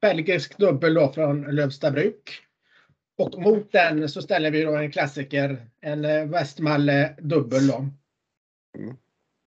belgisk 0.00 0.58
dubbel 0.58 0.94
då 0.94 1.12
från 1.12 1.42
Lövstabruk. 1.42 2.40
Och 3.18 3.42
mot 3.42 3.72
den 3.72 4.08
så 4.08 4.22
ställer 4.22 4.50
vi 4.50 4.62
då 4.64 4.76
en 4.76 4.90
klassiker, 4.90 5.66
en 5.80 6.04
eh, 6.04 6.24
Westmalle 6.26 7.14
dubbel 7.18 7.66
då. 7.66 7.86
Mm. 8.78 8.96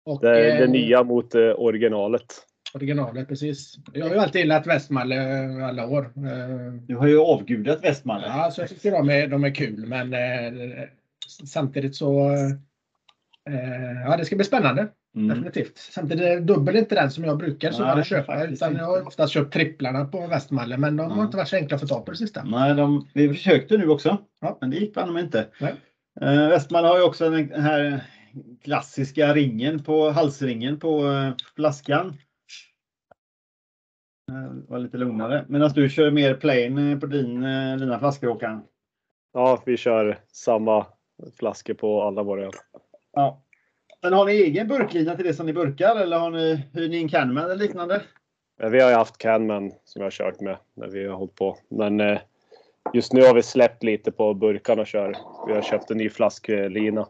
Och, 0.04 0.20
Det 0.20 0.28
är 0.52 0.58
det 0.58 0.64
eh, 0.64 0.70
nya 0.70 1.02
mot 1.02 1.34
eh, 1.34 1.40
originalet. 1.40 2.26
Originalet, 2.74 3.28
precis. 3.28 3.76
Jag 3.92 4.06
har 4.06 4.14
ju 4.14 4.20
alltid 4.20 4.40
gillat 4.40 4.66
Westmalle 4.66 5.16
eh, 5.16 5.68
alla 5.68 5.86
år. 5.86 6.04
Eh, 6.16 6.72
Du 6.72 6.96
har 6.96 7.06
ju 7.06 7.18
avgudat 7.18 7.84
Västmalle. 7.84 8.26
Ja, 8.26 8.50
så 8.50 8.60
jag 8.60 8.68
tycker 8.68 8.90
de 8.90 9.10
är, 9.10 9.26
de 9.26 9.44
är 9.44 9.54
kul, 9.54 9.86
men 9.86 10.14
eh, 10.14 10.82
samtidigt 11.28 11.96
så... 11.96 12.30
Eh, 13.50 14.02
ja, 14.04 14.16
det 14.16 14.24
ska 14.24 14.36
bli 14.36 14.44
spännande. 14.44 14.88
Mm. 15.16 15.28
Definitivt. 15.28 15.78
Samtidigt 15.78 16.24
är 16.24 16.40
dubbel 16.40 16.76
inte 16.76 16.94
den 16.94 17.10
som 17.10 17.24
jag 17.24 17.38
brukar 17.38 17.70
så 17.72 17.94
Nej, 17.94 18.04
köpa. 18.04 18.44
Utan 18.44 18.76
jag 18.76 18.84
har 18.84 19.06
oftast 19.06 19.32
köpt 19.32 19.52
tripplarna 19.52 20.04
på 20.04 20.26
Västmalle, 20.26 20.76
men 20.76 20.96
de 20.96 21.10
har 21.10 21.18
Ja. 21.18 21.24
inte 21.24 21.36
varit 21.36 21.48
så 21.48 21.56
enkla 21.56 21.74
att 21.74 21.80
få 21.80 21.86
tag 21.86 22.04
på 22.04 22.10
det 22.10 22.16
sista. 22.16 22.44
Nej, 22.44 22.74
de, 22.74 23.08
vi 23.14 23.28
försökte 23.28 23.78
nu 23.78 23.88
också. 23.88 24.18
Ja. 24.40 24.58
Men 24.60 24.70
det 24.70 24.76
gick 24.76 24.94
banne 24.94 25.20
inte. 25.20 25.48
Nej. 25.60 25.74
Eh, 26.20 26.82
har 26.82 26.98
ju 26.98 27.02
också 27.04 27.30
den 27.30 27.62
här 27.62 28.04
klassiska 28.64 29.34
ringen 29.34 29.82
på 29.82 30.10
halsringen 30.10 30.78
på 30.78 31.06
eh, 31.06 31.34
flaskan. 31.56 32.16
Eh, 34.30 34.52
var 34.68 34.78
lite 34.78 34.96
lugnare. 34.96 35.44
Medan 35.48 35.70
du 35.74 35.88
kör 35.88 36.10
mer 36.10 36.34
plain 36.34 36.78
eh, 36.92 36.98
på 36.98 37.06
din, 37.06 37.44
eh, 37.44 37.76
dina 37.76 37.98
flaskor 37.98 38.28
Håkan. 38.28 38.62
Ja, 39.32 39.62
vi 39.66 39.76
kör 39.76 40.20
samma 40.32 40.86
flaskor 41.38 41.74
på 41.74 42.02
alla 42.02 42.22
våra 42.22 42.42
öl. 42.42 42.52
Ja. 43.12 43.42
Men 44.02 44.12
har 44.12 44.26
ni 44.26 44.32
egen 44.32 44.68
burklina 44.68 45.16
till 45.16 45.24
det 45.24 45.34
som 45.34 45.46
ni 45.46 45.52
burkar 45.52 45.96
eller 45.96 46.18
har 46.18 46.30
ni, 46.30 46.64
hyr 46.72 46.88
ni 46.88 47.02
en 47.02 47.08
Canman 47.08 47.44
eller 47.44 47.56
liknande? 47.56 48.02
Vi 48.56 48.80
har 48.80 48.90
ju 48.90 48.96
haft 48.96 49.18
Canman 49.18 49.72
som 49.84 50.00
jag 50.00 50.06
har 50.06 50.10
kört 50.10 50.40
med 50.40 50.56
när 50.74 50.88
vi 50.88 51.06
har 51.06 51.16
hållit 51.16 51.34
på. 51.34 51.58
Men 51.68 52.00
eh, 52.00 52.20
just 52.92 53.12
nu 53.12 53.22
har 53.22 53.34
vi 53.34 53.42
släppt 53.42 53.82
lite 53.82 54.12
på 54.12 54.34
burkarna 54.34 54.82
och 54.82 54.86
kör. 54.86 55.16
Vi 55.46 55.54
har 55.54 55.62
köpt 55.62 55.90
en 55.90 55.98
ny 55.98 56.10
flasklina. 56.10 57.08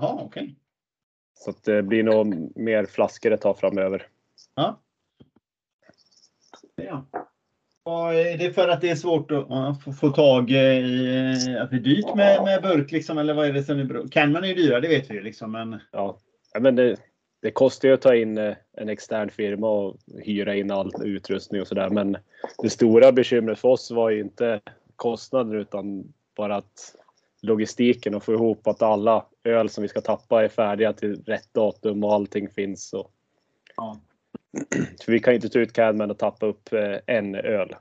Jaha, 0.00 0.18
okej. 0.22 0.54
Så 1.34 1.50
att 1.50 1.64
det 1.64 1.82
blir 1.82 2.02
nog 2.02 2.52
mer 2.56 2.86
flaskor 2.86 3.32
ett 3.32 3.40
tag 3.40 3.58
framöver. 3.58 4.06
Ja. 4.54 4.80
Ja. 6.76 7.06
Och 7.88 8.14
är 8.14 8.38
det 8.38 8.52
för 8.52 8.68
att 8.68 8.80
det 8.80 8.90
är 8.90 8.94
svårt 8.94 9.30
att 9.30 9.46
ja, 9.48 9.76
få, 9.84 9.92
få 9.92 10.10
tag 10.10 10.50
i, 10.50 10.56
att 11.60 11.70
det 11.70 11.76
är 11.76 11.80
dyrt 11.80 12.14
med, 12.14 12.44
med 12.44 12.62
burk 12.62 12.92
liksom, 12.92 13.18
eller 13.18 13.34
vad 13.34 13.46
är 13.46 13.52
det 13.52 13.62
som 13.62 13.78
är 13.78 13.84
bra? 13.84 14.02
Canman 14.10 14.44
är 14.44 14.48
ju 14.48 14.54
dyrare, 14.54 14.80
det 14.80 14.88
vet 14.88 15.10
vi 15.10 15.14
ju 15.14 15.22
liksom, 15.22 15.52
men 15.52 15.80
Ja, 15.92 16.18
Ja, 16.52 16.60
men 16.60 16.76
det, 16.76 16.96
det 17.42 17.50
kostar 17.50 17.88
ju 17.88 17.94
att 17.94 18.00
ta 18.00 18.14
in 18.14 18.38
eh, 18.38 18.56
en 18.76 18.88
extern 18.88 19.30
firma 19.30 19.68
och 19.68 19.96
hyra 20.24 20.54
in 20.56 20.70
all 20.70 20.92
utrustning 21.04 21.60
och 21.60 21.66
sådär. 21.66 21.90
Men 21.90 22.16
det 22.62 22.70
stora 22.70 23.12
bekymret 23.12 23.58
för 23.58 23.68
oss 23.68 23.90
var 23.90 24.10
ju 24.10 24.20
inte 24.20 24.60
kostnaden 24.96 25.60
utan 25.60 26.12
bara 26.36 26.56
att 26.56 26.94
logistiken 27.42 28.14
och 28.14 28.24
få 28.24 28.32
ihop 28.32 28.66
att 28.66 28.82
alla 28.82 29.24
öl 29.44 29.68
som 29.68 29.82
vi 29.82 29.88
ska 29.88 30.00
tappa 30.00 30.44
är 30.44 30.48
färdiga 30.48 30.92
till 30.92 31.22
rätt 31.24 31.54
datum 31.54 32.04
och 32.04 32.14
allting 32.14 32.48
finns. 32.48 32.92
Och, 32.92 33.10
Ja. 33.76 34.00
För 35.04 35.12
vi 35.12 35.20
kan 35.20 35.34
inte 35.34 35.48
ta 35.48 35.58
ut 35.58 35.72
Cadman 35.72 36.10
och 36.10 36.18
tappa 36.18 36.46
upp 36.46 36.72
eh, 36.72 36.98
en 37.06 37.34
öl. 37.34 37.74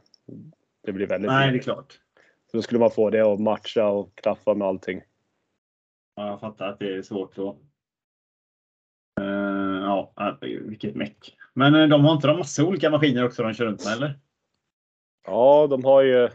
Det 0.84 0.92
blir 0.92 1.08
väldigt 1.08 1.32
nej, 1.32 1.52
det 1.52 1.58
är 1.58 1.62
klart. 1.62 2.00
Så 2.52 2.58
då 2.58 2.62
skulle 2.64 2.80
man 2.80 2.92
få 2.92 3.10
det 3.10 3.22
att 3.22 3.40
matcha 3.40 3.88
och 3.88 4.16
klaffa 4.16 4.54
med 4.54 4.68
allting. 4.68 5.02
Ja, 6.16 6.28
jag 6.28 6.40
fattar 6.40 6.68
att 6.70 6.80
det 6.80 6.94
är 6.94 7.02
svårt 7.02 7.36
då. 7.36 7.58
Uh, 9.20 9.82
ja, 9.82 10.14
vilket 10.42 10.96
meck. 10.96 11.38
Men 11.54 11.76
eh, 11.76 11.88
de 11.88 12.06
har 12.06 12.14
inte 12.14 12.28
de 12.28 12.38
massa 12.38 12.66
olika 12.66 12.90
maskiner 12.90 13.26
också 13.26 13.44
de 13.44 13.54
kör 13.54 13.66
runt 13.66 13.86
med 13.86 13.94
eller? 13.94 14.20
Ja, 15.26 15.68
de 15.70 15.84
har 15.84 16.02
ju 16.02 16.30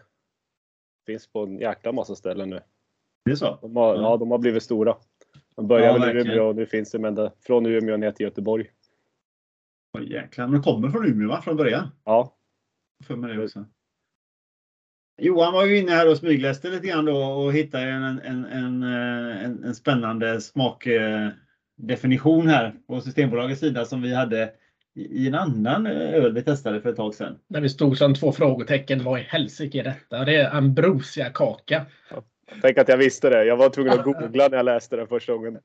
finns 1.07 1.33
på 1.33 1.43
en 1.43 1.59
jäkla 1.59 1.93
massa 1.93 2.15
ställen 2.15 2.51
nu. 2.51 2.61
Det 3.25 3.31
är 3.31 3.37
så? 3.37 3.59
De 3.63 3.77
har, 3.77 3.95
Ja. 3.95 4.03
ja. 4.03 4.17
de 4.17 4.31
har 4.31 4.39
blivit 4.39 4.63
stora. 4.63 4.97
De 5.57 5.67
började 5.67 5.99
Ja, 5.99 6.07
väl 6.07 6.17
i. 6.17 6.21
Umeå 6.21 6.49
och 6.49 6.57
nu 6.57 6.67
finns 6.67 6.91
det 6.91 7.09
ända 7.09 7.33
från 7.41 7.67
Umeå 7.67 7.97
ner 7.97 8.11
till 8.11 8.25
Göteborg. 8.25 8.71
Oj, 9.99 10.13
jäklar. 10.13 10.47
Men 10.47 10.53
de 10.53 10.63
kommer 10.63 10.91
från 10.91 11.07
Umeå 11.07 11.29
va? 11.29 11.43
Från 11.43 11.57
början? 11.57 11.89
Ja, 12.05 12.37
För 13.05 13.17
mig 13.17 13.37
det 13.37 13.45
också. 13.45 13.67
Johan 15.21 15.53
var 15.53 15.67
ju 15.67 15.79
inne 15.79 15.93
här 15.93 16.11
och 16.11 16.17
smygläste 16.17 16.71
lite 16.71 16.87
grann 16.87 17.05
då 17.05 17.17
och 17.17 17.53
hittade 17.53 17.85
en, 17.85 18.03
en, 18.03 18.45
en, 18.45 18.83
eh, 18.83 19.45
en, 19.45 19.65
en 19.65 19.75
spännande 19.75 20.41
smakdefinition 20.41 22.47
här 22.47 22.75
på 22.87 23.01
Systembolagets 23.01 23.61
sida 23.61 23.85
som 23.85 24.03
vi 24.03 24.15
hade 24.15 24.53
i 24.95 25.29
en 25.29 25.35
annan 25.35 25.87
eh, 25.87 25.93
öl 25.93 26.33
vi 26.33 26.43
testade 26.43 26.81
för 26.81 26.91
ett 26.91 26.97
tag 26.97 27.15
sedan. 27.15 27.39
När 27.49 27.61
vi 27.61 27.69
stod 27.69 27.99
som 27.99 28.15
två 28.15 28.33
frågetecken. 28.33 29.05
Vad 29.05 29.21
i 29.21 29.23
helsike 29.23 29.81
är 29.81 29.85
detta? 29.85 30.25
Det 30.25 30.37
är 30.37 30.57
ambrosia-kaka. 30.57 31.87
Tänk 32.63 32.79
att 32.79 32.89
jag 32.89 32.97
visste 32.97 33.31
det. 33.31 33.45
Jag 33.45 33.57
var 33.57 33.69
tvungen 33.69 33.93
att 33.93 34.05
googla 34.05 34.49
när 34.49 34.57
jag 34.57 34.65
läste 34.65 34.97
den 34.97 35.07
första 35.07 35.33
gången. 35.33 35.59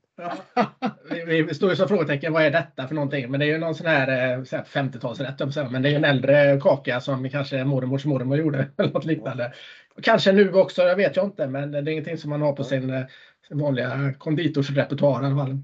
Vi, 1.27 1.41
vi 1.41 1.53
stod 1.53 1.69
ju 1.69 1.75
som 1.75 1.87
frågetecken. 1.87 2.33
Vad 2.33 2.43
är 2.43 2.51
detta 2.51 2.87
för 2.87 2.95
någonting? 2.95 3.31
Men 3.31 3.39
det 3.39 3.45
är 3.45 3.47
ju 3.47 3.57
någon 3.57 3.75
sån 3.75 3.87
här, 3.87 4.37
eh, 4.37 4.43
så 4.43 4.55
här 4.55 4.63
50-talsrätt. 4.63 5.71
Men 5.71 5.81
det 5.81 5.89
är 5.89 5.95
en 5.95 6.03
äldre 6.03 6.59
kaka 6.63 6.99
som 7.01 7.29
kanske 7.29 7.63
mormors 7.63 8.05
mormor 8.05 8.37
gjorde. 8.37 8.67
Eller 8.77 8.93
något 8.93 9.05
liknande. 9.05 9.53
Kanske 10.01 10.31
nu 10.31 10.53
också. 10.53 10.81
Jag 10.81 10.95
vet 10.95 11.15
jag 11.15 11.25
inte. 11.25 11.47
Men 11.47 11.71
det 11.71 11.77
är 11.77 11.89
ingenting 11.89 12.17
som 12.17 12.29
man 12.29 12.41
har 12.41 12.53
på 12.53 12.63
sin, 12.63 12.89
eh, 12.89 13.05
sin 13.47 13.59
vanliga 13.59 14.13
konditorsrepertoar 14.17 15.23
i 15.23 15.25
alla 15.25 15.35
fall. 15.35 15.57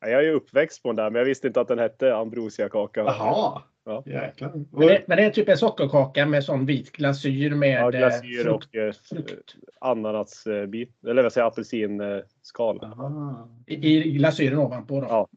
Jag 0.00 0.12
är 0.12 0.22
ju 0.22 0.32
uppväxt 0.32 0.82
på 0.82 0.88
den 0.88 0.96
där, 0.96 1.10
men 1.10 1.18
jag 1.18 1.26
visste 1.26 1.46
inte 1.46 1.60
att 1.60 1.68
den 1.68 1.78
hette 1.78 2.16
ambrosiakaka. 2.16 3.00
Jaha! 3.00 3.62
Ja. 3.86 4.02
Jäklar. 4.06 4.52
Men 4.70 4.86
det, 4.88 5.04
men 5.08 5.16
det 5.16 5.24
är 5.24 5.30
typ 5.30 5.48
en 5.48 5.56
sockerkaka 5.58 6.26
med 6.26 6.44
sån 6.44 6.66
vit 6.66 6.92
glasyr 6.92 7.50
med 7.54 7.80
Ja, 7.80 7.92
eh, 7.92 7.98
glasyr 7.98 8.42
frukt. 8.42 8.66
och 8.68 8.74
eh, 8.76 8.92
frukt. 8.92 9.56
ananasbit, 9.80 11.04
eller 11.06 11.22
vad 11.22 11.32
säger 11.32 11.46
apelsinskal. 11.46 12.84
Aha. 12.84 13.48
I, 13.66 13.96
i 13.96 14.12
glasyren 14.12 14.58
ovanpå. 14.58 15.00
Då. 15.00 15.06
Ja. 15.06 15.28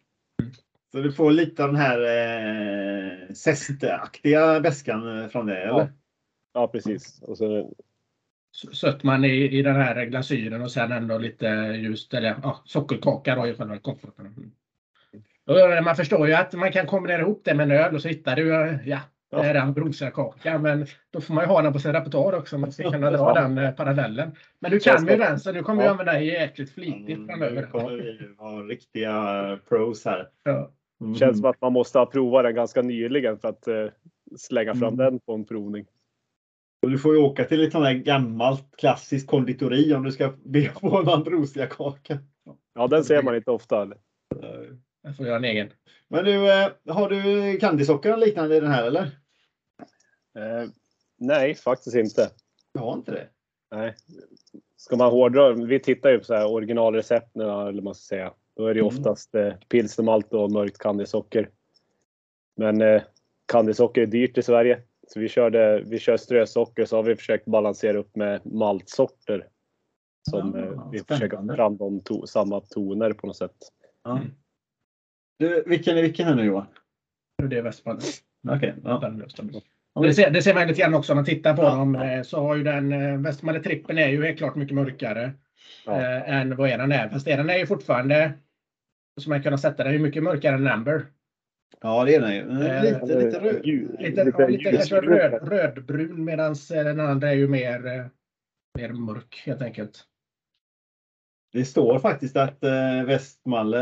Så 0.91 0.97
du 1.01 1.11
får 1.11 1.31
lite 1.31 1.63
av 1.63 1.69
den 1.71 1.81
här 1.81 1.99
eh, 2.01 3.33
zestaktiga 3.33 4.59
väskan 4.59 5.21
eh, 5.21 5.27
från 5.27 5.45
det, 5.45 5.57
eller? 5.63 5.93
Ja, 6.53 6.67
precis. 6.67 7.21
Och 7.21 7.37
så, 7.37 7.71
S- 8.55 8.75
Sötman 8.79 9.25
i, 9.25 9.29
i 9.59 9.61
den 9.61 9.75
här 9.75 10.05
glasyren 10.05 10.61
och 10.61 10.71
sen 10.71 10.91
ändå 10.91 11.17
lite 11.17 11.45
just 11.81 12.13
eller, 12.13 12.35
ja, 12.43 12.61
sockerkaka 12.65 13.35
då 13.35 13.47
i 13.47 13.53
själva 13.53 13.77
komforten. 13.77 14.51
Och 15.47 15.83
Man 15.83 15.95
förstår 15.95 16.27
ju 16.27 16.33
att 16.33 16.53
man 16.53 16.71
kan 16.71 16.85
kombinera 16.87 17.21
ihop 17.21 17.41
det 17.45 17.53
med 17.53 17.63
en 17.63 17.71
öl 17.77 17.95
och 17.95 18.01
så 18.01 18.07
hittar 18.07 18.35
du, 18.35 18.55
eh, 18.55 18.87
ja, 18.89 18.99
det 19.29 19.37
är 19.37 19.55
ambrosiakaka. 19.55 20.59
Men 20.59 20.85
då 21.13 21.21
får 21.21 21.33
man 21.33 21.43
ju 21.43 21.47
ha 21.47 21.61
den 21.61 21.73
på 21.73 21.79
sin 21.79 21.93
repertoar 21.93 22.33
också 22.33 22.55
om 22.55 22.61
man 22.61 22.71
ska 22.71 22.91
kunna 22.91 23.11
dra 23.11 23.17
Ja. 23.17 23.33
den 23.33 23.57
eh, 23.57 23.71
parallellen. 23.71 24.31
Men 24.59 24.71
du 24.71 24.79
kan 24.79 25.07
ju 25.07 25.15
den 25.17 25.39
så 25.39 25.51
du 25.51 25.63
kommer 25.63 25.81
ju 25.81 25.85
Ja. 25.85 25.91
använda 25.91 26.11
den 26.13 26.25
jäkligt 26.25 26.71
flitigt 26.71 27.09
Mm, 27.09 27.21
nu 27.21 27.27
framöver. 27.27 27.61
kommer 27.71 27.89
vi 27.89 28.29
ha 28.37 28.51
riktiga 28.61 29.59
pros 29.69 30.05
här. 30.05 30.27
Ja. 30.43 30.71
Mm. 31.01 31.15
Känns 31.15 31.37
som 31.39 31.49
att 31.49 31.61
man 31.61 31.73
måste 31.73 31.99
ha 31.99 32.05
provat 32.05 32.43
den 32.43 32.55
ganska 32.55 32.81
nyligen 32.81 33.39
för 33.39 33.47
att 33.49 33.67
eh, 33.67 33.85
slänga 34.37 34.75
fram 34.75 34.93
Mm. 34.93 34.97
den 34.97 35.19
på 35.19 35.33
en 35.33 35.45
provning. 35.45 35.85
Och 36.81 36.91
du 36.91 36.97
får 36.97 37.15
ju 37.15 37.21
åka 37.21 37.43
till 37.43 37.63
ett 37.63 37.71
sånt 37.71 37.85
här 37.85 37.93
gammalt 37.93 38.77
klassiskt 38.77 39.27
konditori 39.29 39.93
om 39.93 40.03
du 40.03 40.11
ska 40.11 40.33
be 40.45 40.69
på 40.69 40.97
en 40.97 41.09
ambrosiakaka. 41.09 42.17
Ja, 42.75 42.87
den 42.87 43.03
ser 43.03 43.23
man 43.23 43.35
inte 43.35 43.51
ofta. 43.51 43.81
eller? 43.81 43.97
Jag 45.07 45.15
får 45.17 45.25
göra 45.25 45.37
en 45.37 45.43
egen. 45.45 45.69
Men 46.07 46.25
du, 46.25 46.51
eh, 46.51 46.69
har 46.87 47.09
du 47.09 47.57
candysocker 47.59 48.13
och 48.13 48.19
liknande 48.19 48.55
i 48.57 48.59
den 48.59 48.71
här 48.71 48.87
eller? 48.87 49.01
Eh, 50.37 50.69
nej, 51.17 51.55
faktiskt 51.55 51.95
inte. 51.95 52.29
Jag 52.73 52.81
har 52.81 52.93
inte 52.93 53.11
det. 53.11 53.27
Nej. 53.71 53.95
Ska 54.75 54.95
man 54.95 55.11
hårdra, 55.11 55.53
vi 55.53 55.79
tittar 55.79 56.09
ju 56.09 56.17
på 56.19 56.23
så 56.25 56.33
här 56.33 56.51
originalrecepten 56.51 57.41
eller 57.41 57.81
man 57.81 57.95
ska 57.95 58.15
säga. 58.15 58.33
Då 58.55 58.65
är 58.67 58.73
det 58.73 58.79
Mm. 58.79 58.87
oftast 58.87 59.35
eh, 59.35 59.53
pilsnermalt 59.69 60.33
och 60.33 60.51
mörkt 60.51 60.77
candysocker. 60.77 61.49
Men 62.57 62.81
eh, 62.81 63.01
candysocker 63.51 64.01
är 64.01 64.05
dyrt 64.05 64.37
i 64.37 64.41
Sverige. 64.41 64.81
Så 65.07 65.19
vi, 65.19 65.29
körde, 65.29 65.83
vi 65.85 65.99
kör 65.99 66.17
strösocker 66.17 66.85
så 66.85 66.95
har 66.95 67.03
vi 67.03 67.15
försökt 67.15 67.45
balansera 67.45 67.97
upp 67.97 68.15
med 68.15 68.45
maltsorter. 68.45 69.47
Som 70.29 70.53
Ah, 70.55 70.57
eh, 70.57 70.63
vi 70.63 70.99
spännande. 70.99 71.03
försöker 71.07 71.37
få 71.37 71.55
fram 71.55 71.77
de 71.77 72.01
to- 72.01 72.25
samma 72.25 72.61
toner 72.61 73.13
på 73.13 73.27
något 73.27 73.37
sätt. 73.37 73.55
Ja. 74.03 74.19
Du, 75.39 75.63
vilken 75.67 75.97
är 75.97 76.01
vilken 76.01 76.27
här 76.27 76.35
nu 76.35 76.43
Johan? 76.43 76.65
Det 77.43 77.57
är 77.57 77.61
Västmanland. 77.61 78.03
Okej. 78.49 78.73
ja. 78.83 78.99
Den 78.99 79.17
lösten. 79.17 79.51
Det 80.01 80.13
ser, 80.13 80.29
det 80.31 80.41
ser 80.41 80.53
man 80.53 80.67
lite 80.67 80.81
grann 80.81 80.93
också 80.93 81.11
om 81.13 81.15
man 81.17 81.25
tittar 81.25 81.55
på 81.55 81.61
Ja. 81.63 81.75
dem. 81.75 81.95
eh, 81.95 82.21
Så 82.21 82.41
har 82.41 82.55
ju 82.55 82.63
den 82.63 82.91
eh, 82.91 83.17
Västmalle 83.17 83.59
trippen 83.59 83.97
är 83.97 84.07
ju 84.07 84.25
helt 84.25 84.37
klart 84.37 84.55
mycket 84.55 84.75
mörkare 84.75 85.31
Ja. 85.85 86.01
eh, 86.01 86.29
än 86.39 86.55
vad 86.55 86.69
eran 86.69 86.91
är. 86.91 87.09
Fast 87.09 87.27
eran 87.27 87.49
är 87.49 87.57
ju 87.57 87.65
fortfarande, 87.65 88.31
som 89.21 89.29
man 89.29 89.43
kunnat 89.43 89.61
sätta 89.61 89.83
den, 89.83 89.87
är 89.93 89.97
ju 89.97 90.03
mycket 90.03 90.23
mörkare 90.23 90.55
än 90.55 90.67
Amber. 90.67 91.05
Ja, 91.81 92.03
det 92.05 92.15
är 92.15 92.21
den 92.21 92.35
ju. 92.35 92.39
Eh, 92.67 92.83
Lite, 92.83 93.19
lite 93.25 93.39
röd. 93.39 93.65
Ljus- 93.65 93.91
Lite, 93.99 94.23
lite, 94.23 94.47
lite 94.47 94.63
kanske 94.63 94.69
ljusbrun. 94.95 95.03
röd, 95.03 95.47
rödbrun 95.49 96.23
medan 96.25 96.55
den 96.69 96.99
andra 96.99 97.29
är 97.29 97.35
ju 97.35 97.47
mer, 97.47 97.85
eh, 97.87 98.05
mer 98.77 98.89
mörk 98.93 99.43
helt 99.45 99.61
enkelt. 99.61 100.03
Det 101.53 101.65
står 101.65 101.99
faktiskt 101.99 102.37
att 102.37 102.63
eh, 102.63 103.03
Västmalle 103.05 103.79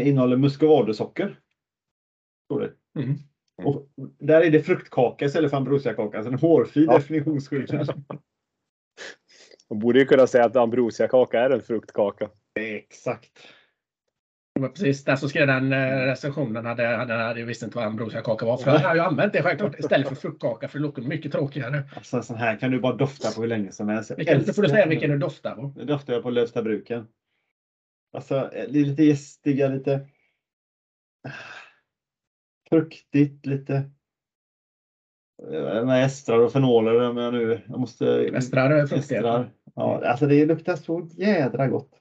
eh, 0.00 0.08
innehåller 0.08 0.36
muscovadosocker. 0.36 1.38
Står 2.44 2.60
det. 2.60 3.00
Mm. 3.00 3.18
Och 3.64 3.88
där 4.18 4.40
är 4.40 4.50
det 4.50 4.62
fruktkaka 4.62 5.24
istället 5.24 5.50
för 5.50 5.56
ambrosiakaka. 5.56 6.18
Alltså 6.18 6.32
en 6.32 6.38
hårfin 6.38 6.84
Ja. 6.84 6.94
definitionsskillnad. 6.94 8.04
Man 9.70 9.78
borde 9.78 9.98
ju 9.98 10.06
kunna 10.06 10.26
säga 10.26 10.44
att 10.44 10.56
ambrosiakaka 10.56 11.40
är 11.40 11.50
en 11.50 11.62
fruktkaka. 11.62 12.30
Exakt. 12.60 13.30
Det 14.60 14.66
var 14.66 14.68
precis 14.68 15.04
där 15.04 15.16
så 15.16 15.28
skrev 15.28 15.46
den 15.46 15.72
eh, 15.72 15.78
recensionen. 15.78 16.64
Hade, 16.64 16.86
hade, 16.86 17.14
hade, 17.14 17.40
jag 17.40 17.46
visste 17.46 17.64
inte 17.64 17.76
vad 17.76 17.86
ambrosiakaka 17.86 18.46
var. 18.46 18.56
För 18.56 18.70
jag 18.70 18.78
har 18.78 18.94
ju 18.94 19.00
använt 19.00 19.32
det 19.32 19.42
självklart 19.42 19.78
istället 19.78 20.08
för 20.08 20.14
fruktkaka 20.14 20.68
för 20.68 20.78
det 20.78 20.82
låter 20.82 21.02
mycket 21.02 21.32
tråkigare. 21.32 21.82
Alltså 21.96 22.22
sån 22.22 22.36
här 22.36 22.56
kan 22.56 22.70
du 22.70 22.80
bara 22.80 22.96
dofta 22.96 23.30
på 23.30 23.40
hur 23.40 23.48
länge 23.48 23.72
som 23.72 23.88
helst. 23.88 24.10
Vilken, 24.16 24.44
får 24.44 24.62
du 24.62 24.68
säga 24.68 24.80
den. 24.80 24.88
vilken 24.88 25.10
du 25.10 25.18
doftar 25.18 25.54
på. 25.54 25.72
Nu 25.76 25.84
doftar 25.84 26.12
jag 26.12 26.22
på 26.22 26.30
Lövsta 26.30 26.62
bruken. 26.62 27.06
Alltså 28.12 28.50
det 28.52 28.60
är 28.60 28.66
lite 28.66 29.02
gästiga, 29.02 29.68
lite 29.68 30.08
ah, 31.28 31.30
fruktigt, 32.68 33.46
lite 33.46 33.74
eh, 35.52 35.84
med 35.84 36.04
estrar 36.04 36.38
och 36.38 36.52
fenoler. 36.52 37.12
Men 37.12 37.24
jag 37.24 37.34
nu, 37.34 37.60
jag 37.68 37.80
måste... 37.80 38.06
Estrar 38.06 38.70
är 38.70 38.86
fruktiga. 38.86 39.18
Estrar. 39.18 39.50
Ja, 39.74 40.06
alltså 40.06 40.26
det 40.26 40.46
luktar 40.46 40.76
så 40.76 41.08
jädra 41.12 41.68
gott. 41.68 42.00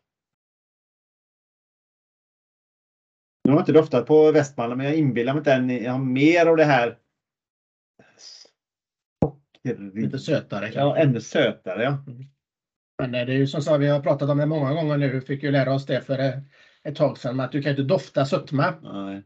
Nu 3.49 3.53
har 3.53 3.59
jag 3.59 3.61
inte 3.61 3.71
doftat 3.71 4.05
på 4.05 4.31
Västmanland, 4.31 4.77
men 4.77 4.87
jag 4.87 4.95
inbillar 4.95 5.33
mig 5.33 5.39
inte 5.39 5.53
än. 5.53 5.69
Jag 5.69 5.91
har 5.91 5.99
mer 5.99 6.45
av 6.45 6.57
det 6.57 6.63
här. 6.63 6.97
Lite 9.93 10.19
sötare 10.19 10.71
Ja, 10.73 10.97
ännu 10.97 11.21
sötare. 11.21 11.83
Ja. 11.83 12.03
Men 12.99 13.15
eh, 13.15 13.25
det 13.25 13.33
är 13.33 13.37
ju 13.37 13.47
som 13.47 13.61
sagt, 13.61 13.81
vi 13.81 13.87
har 13.87 13.99
pratat 13.99 14.29
om 14.29 14.37
det 14.37 14.45
många 14.45 14.73
gånger 14.73 14.97
nu. 14.97 15.09
Vi 15.09 15.21
fick 15.21 15.43
ju 15.43 15.51
lära 15.51 15.73
oss 15.73 15.85
det 15.85 16.01
för 16.01 16.19
eh, 16.19 16.33
ett 16.83 16.95
tag 16.95 17.17
sedan. 17.17 17.39
Att 17.39 17.51
du 17.51 17.61
kan 17.61 17.69
inte 17.69 17.83
dofta 17.83 18.25
sötma. 18.25 18.73
Nej. 18.81 19.23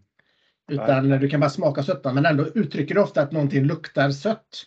Utan 0.72 1.10
du 1.10 1.30
kan 1.30 1.40
bara 1.40 1.50
smaka 1.50 1.84
sötma. 1.84 2.14
Men 2.14 2.26
ändå 2.26 2.48
uttrycker 2.48 2.96
du 2.96 3.02
ofta 3.02 3.22
att 3.22 3.32
någonting 3.32 3.64
luktar 3.64 4.12
sött. 4.12 4.64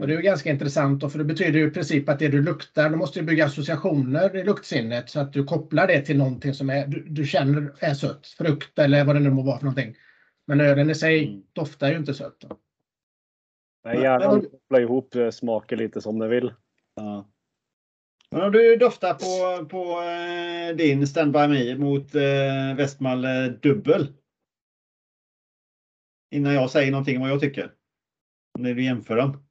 Och 0.00 0.06
det 0.06 0.12
är 0.12 0.16
ju 0.16 0.22
ganska 0.22 0.50
intressant. 0.50 1.12
För 1.12 1.18
det 1.18 1.24
betyder 1.24 1.58
ju 1.58 1.68
i 1.68 1.70
princip 1.70 2.08
att 2.08 2.18
det 2.18 2.28
du 2.28 2.42
luktar, 2.42 2.90
du 2.90 2.96
måste 2.96 3.18
ju 3.18 3.24
bygga 3.24 3.46
associationer 3.46 4.36
i 4.36 4.44
luktsinnet. 4.44 5.10
Så 5.10 5.20
att 5.20 5.32
du 5.32 5.44
kopplar 5.44 5.86
det 5.86 6.00
till 6.00 6.18
någonting 6.18 6.54
som 6.54 6.70
är, 6.70 6.86
du, 6.86 7.04
du 7.08 7.26
känner 7.26 7.72
är 7.78 7.94
sött. 7.94 8.26
Frukt 8.26 8.78
eller 8.78 9.04
vad 9.04 9.16
det 9.16 9.20
nu 9.20 9.30
må 9.30 9.42
vara 9.42 9.58
för 9.58 9.64
någonting. 9.64 9.96
Men 10.46 10.60
ölen 10.60 10.90
i 10.90 10.94
sig 10.94 11.28
Mm. 11.28 11.42
doftar 11.52 11.90
ju 11.90 11.96
inte 11.96 12.14
sött. 12.14 12.44
Nej, 13.84 14.02
gärna 14.02 14.40
koppla 14.40 14.80
ihop 14.80 15.14
eh, 15.14 15.30
smaker 15.30 15.76
lite 15.76 16.00
som 16.00 16.18
den 16.18 16.30
vill. 16.30 16.52
Ja. 16.94 17.28
Men 18.30 18.42
om 18.42 18.52
du 18.52 18.76
doftar 18.76 19.14
på, 19.14 19.64
på 19.66 20.02
eh, 20.02 20.76
din 20.76 21.06
Stand 21.06 21.32
By 21.32 21.46
Me 21.46 21.76
mot 21.76 22.14
eh, 22.14 22.76
Westmalle 22.76 23.48
dubbel. 23.48 24.12
Innan 26.30 26.54
jag 26.54 26.70
säger 26.70 26.90
någonting 26.90 27.16
om 27.16 27.22
vad 27.22 27.30
jag 27.30 27.40
tycker. 27.40 27.72
När 28.58 28.74
du 28.74 28.84
jämför 28.84 29.16
dem. 29.16 29.47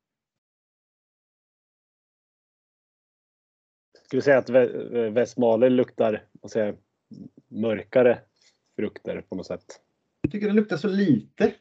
Skulle 4.07 4.21
säga 4.21 4.37
att 4.37 4.49
Västmaler 5.11 5.69
luktar 5.69 6.23
vad 6.41 6.51
säger, 6.51 6.75
mörkare 7.47 8.19
frukter 8.75 9.21
på 9.29 9.35
något 9.35 9.45
sätt. 9.45 9.65
Jag 10.21 10.31
tycker 10.31 10.47
det 10.47 10.53
luktar 10.53 10.77
så 10.77 10.87
lite. 10.87 11.51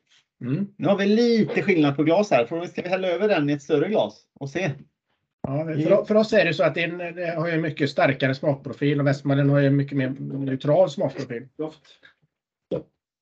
Mm. 0.41 0.67
Nu 0.77 0.89
har 0.89 0.99
vi 0.99 1.07
lite 1.07 1.63
skillnad 1.63 1.97
på 1.97 2.03
glas 2.03 2.31
här. 2.31 2.47
För 2.47 2.67
ska 2.67 2.83
vi 2.83 2.89
hälla 2.89 3.09
över 3.09 3.29
den 3.29 3.51
i 3.51 3.53
ett 3.53 3.63
större 3.63 3.89
glas 3.89 4.27
och 4.41 4.51
se? 4.51 4.71
Ja, 5.43 5.65
för, 5.65 6.05
för 6.05 6.15
oss 6.15 6.33
är 6.33 6.45
det 6.45 6.55
så 6.55 6.65
att 6.65 6.75
det, 6.75 6.83
är 6.85 6.89
en- 6.89 7.15
det 7.17 7.31
har 7.37 7.47
ju 7.49 7.53
en 7.55 7.61
mycket 7.63 7.91
starkare 7.91 8.35
smakprofil 8.35 9.01
och 9.01 9.07
Västmanland 9.07 9.51
har 9.51 9.59
ju 9.59 9.67
en 9.67 9.77
mycket 9.77 9.99
mer 9.99 10.15
neutral 10.21 10.91
smakprofil. 10.91 11.49
Doft. 11.59 11.83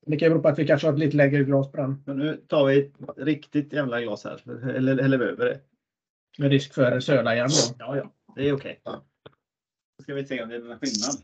Det 0.07 0.17
kan 0.17 0.27
ju 0.27 0.31
bero 0.31 0.43
på 0.43 0.49
att 0.49 0.59
vi 0.59 0.67
kanske 0.67 0.87
har 0.87 0.93
ett 0.93 0.99
lite 0.99 1.17
lägre 1.17 1.45
glas 1.45 1.71
på 1.71 1.77
den. 1.77 2.03
Men 2.07 2.19
nu 2.19 2.37
tar 2.49 2.67
vi 2.67 2.79
ett 2.79 2.93
riktigt 3.17 3.73
jävla 3.73 4.01
glas 4.01 4.25
här. 4.25 4.69
Eller 4.77 5.03
häller 5.03 5.19
vi 5.19 5.25
över 5.25 5.45
det. 5.45 5.61
Med 6.39 6.51
risk 6.51 6.75
för 6.75 7.01
söla 7.01 7.35
igen 7.35 7.49
då. 7.49 7.77
Ja, 7.79 7.97
ja. 7.97 8.13
Det 8.37 8.49
är 8.49 8.53
okej. 8.53 8.81
Då 8.85 9.05
ska 10.05 10.15
vi 10.15 10.25
se 10.27 10.43
om 10.43 10.49
det 10.49 10.57
är 10.57 10.61
någon 10.61 10.79
skillnad. 10.79 11.17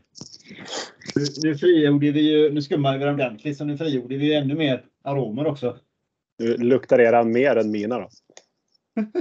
Nu, 1.15 1.23
nu 1.43 1.55
frigjorde 1.57 2.11
vi 2.11 2.31
ju, 2.31 2.53
nu 2.53 2.61
skummar 2.61 2.97
vi 2.97 3.05
den 3.05 3.13
ordentligt, 3.13 3.57
så 3.57 3.65
nu 3.65 3.77
frigjorde 3.77 4.17
vi 4.17 4.25
ju 4.25 4.33
ännu 4.33 4.55
mer 4.55 4.85
aromer 5.03 5.47
också. 5.47 5.77
Nu 6.39 6.57
luktar 6.57 6.99
era 6.99 7.23
mer 7.23 7.55
än 7.55 7.71
mina 7.71 7.99
då. 7.99 8.09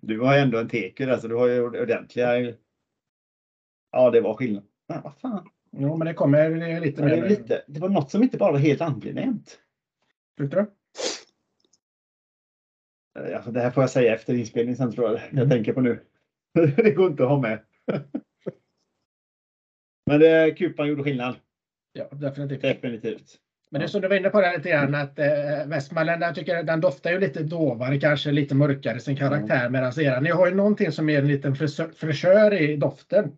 Du 0.00 0.20
har 0.20 0.34
ju 0.36 0.40
ändå 0.40 0.58
en 0.58 0.68
teku 0.68 1.06
där, 1.06 1.18
så 1.18 1.28
du 1.28 1.34
har 1.34 1.46
ju 1.48 1.62
ordentliga... 1.62 2.54
Ja, 3.92 4.10
det 4.10 4.20
var 4.20 4.34
skillnad. 4.34 4.64
Men 4.88 5.02
vad 5.02 5.14
fan. 5.14 5.48
Jo, 5.76 5.96
men 5.96 6.06
det 6.06 6.14
kommer 6.14 6.80
lite 6.80 7.02
det, 7.02 7.06
mer. 7.08 7.24
är 7.24 7.28
lite, 7.28 7.64
det 7.66 7.80
var 7.80 7.88
något 7.88 8.10
som 8.10 8.22
inte 8.22 8.36
bara 8.38 8.52
var 8.52 8.58
helt 8.58 8.80
angenämt. 8.80 9.58
Tyckte 10.38 10.56
du? 10.56 10.66
Alltså, 13.34 13.50
det 13.50 13.60
här 13.60 13.70
får 13.70 13.82
jag 13.82 13.90
säga 13.90 14.14
efter 14.14 14.34
inspelningen 14.34 14.76
sen 14.76 14.92
tror 14.92 15.06
jag. 15.10 15.14
Jag 15.14 15.32
Mm. 15.32 15.48
tänker 15.50 15.72
på 15.72 15.80
nu. 15.80 16.00
det 16.76 16.90
går 16.96 17.10
inte 17.10 17.22
att 17.22 17.28
ha 17.28 17.40
med. 17.40 17.60
Men 20.08 20.20
det, 20.20 20.54
kupan 20.58 20.88
gjorde 20.88 21.02
skillnad. 21.02 21.34
Ja, 21.92 22.08
definitivt. 22.12 22.62
Definitivt. 22.62 23.38
Men 23.70 23.80
det 23.80 23.88
som 23.88 24.00
du 24.00 24.08
var 24.08 24.16
inne 24.16 24.30
på 24.30 24.40
det 24.40 24.56
lite 24.56 24.68
grann 24.68 24.94
att 24.94 25.18
eh, 25.18 25.66
Västmanland, 25.66 26.22
jag 26.22 26.34
tycker 26.34 26.62
den 26.62 26.80
doftar 26.80 27.10
ju 27.10 27.20
lite 27.20 27.42
dovare, 27.42 28.00
kanske 28.00 28.30
lite 28.30 28.54
mörkare 28.54 28.96
i 28.96 29.00
sin 29.00 29.16
karaktär. 29.16 29.68
Medan 29.68 30.00
era, 30.00 30.20
ni 30.20 30.30
har 30.30 30.48
ju 30.48 30.54
någonting 30.54 30.92
som 30.92 31.08
är 31.08 31.18
en 31.18 31.28
liten 31.28 31.54
frisör, 31.56 31.88
frisör 31.88 32.54
i 32.54 32.76
doften. 32.76 33.36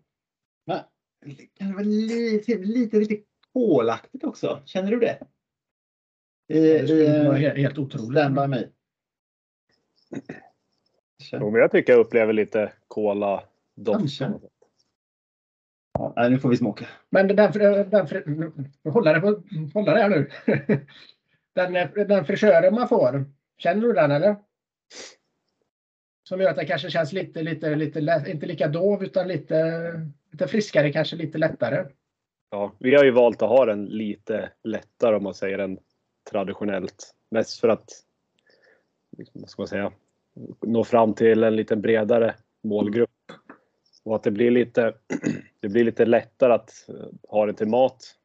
Det 1.25 1.47
kan 1.55 1.73
vara 1.73 1.83
lite, 1.85 2.59
lite, 2.59 2.97
lite 2.97 3.17
kolaktigt 3.53 4.25
också. 4.25 4.63
Känner 4.65 4.91
du 4.91 4.99
det? 4.99 5.19
I, 6.49 6.61
Det 6.61 6.87
skulle 6.87 7.25
vara 7.25 7.39
i, 7.39 7.41
helt, 7.41 7.59
helt 7.59 7.79
otroligt. 7.79 8.19
Stand 8.19 8.35
by 8.35 8.47
me. 8.47 8.65
Jo, 11.33 11.51
men 11.51 11.61
jag 11.61 11.71
tycker 11.71 11.93
jag 11.93 12.01
upplever 12.01 12.33
lite 12.33 12.73
kola 12.89 13.45
doft. 13.77 13.99
Kanske. 13.99 14.33
Ja, 16.01 16.29
nu 16.29 16.39
får 16.39 16.49
vi 16.49 16.57
smaka. 16.57 16.87
Men 17.11 17.29
den, 17.29 17.53
den, 17.53 17.91
den 17.91 18.07
hålla 18.93 19.13
det, 19.13 19.21
på, 19.21 19.43
hålla 19.75 19.95
det 19.95 20.01
här 20.01 20.09
nu. 20.09 20.31
Den, 21.55 21.73
den 22.09 22.25
frisören 22.25 22.75
man 22.75 22.89
får, 22.89 23.25
känner 23.59 23.83
du 23.83 23.93
den 23.93 24.11
eller? 24.11 24.37
Som 26.29 26.41
gör 26.41 26.51
att 26.51 26.57
det 26.57 26.65
kanske 26.65 26.91
känns 26.91 27.13
lite, 27.13 27.43
lite, 27.43 27.75
lite, 27.75 28.25
inte 28.27 28.47
lika 28.47 28.69
dov 28.69 29.05
utan 29.05 29.29
lite, 29.29 29.93
lite 30.33 30.49
friskare, 30.49 30.93
kanske 30.93 31.17
lite 31.17 31.39
lättare. 31.39 31.87
Ja, 32.51 32.73
vi 32.79 32.95
har 32.95 33.05
ju 33.05 33.11
valt 33.11 33.43
att 33.43 33.49
ha 33.49 33.65
den 33.65 33.85
lite 33.85 34.51
lättare 34.65 35.17
om 35.17 35.23
man 35.23 35.35
säger 35.35 35.59
än 35.59 35.79
traditionellt. 36.31 37.15
Mest 37.31 37.61
för 37.61 37.69
att, 37.69 37.91
liksom, 39.19 39.41
vad 39.41 39.51
ska 39.51 39.63
man 39.63 39.69
säga, 39.69 39.93
nå 40.61 40.85
fram 40.85 41.15
till 41.15 41.45
en 41.45 41.57
lite 41.57 41.77
bredare 41.77 42.35
målgrupp. 42.65 43.11
Och 44.05 44.17
att 44.17 44.23
det 44.23 44.31
blir 44.31 44.51
lite, 44.51 44.95
det 45.61 45.69
blir 45.69 45.85
lite 45.85 46.05
lättare 46.05 46.53
att 46.53 46.89
eh, 46.89 47.07
ha 47.29 47.47
den 47.47 47.55
till 47.55 47.69
mat. 47.69 48.17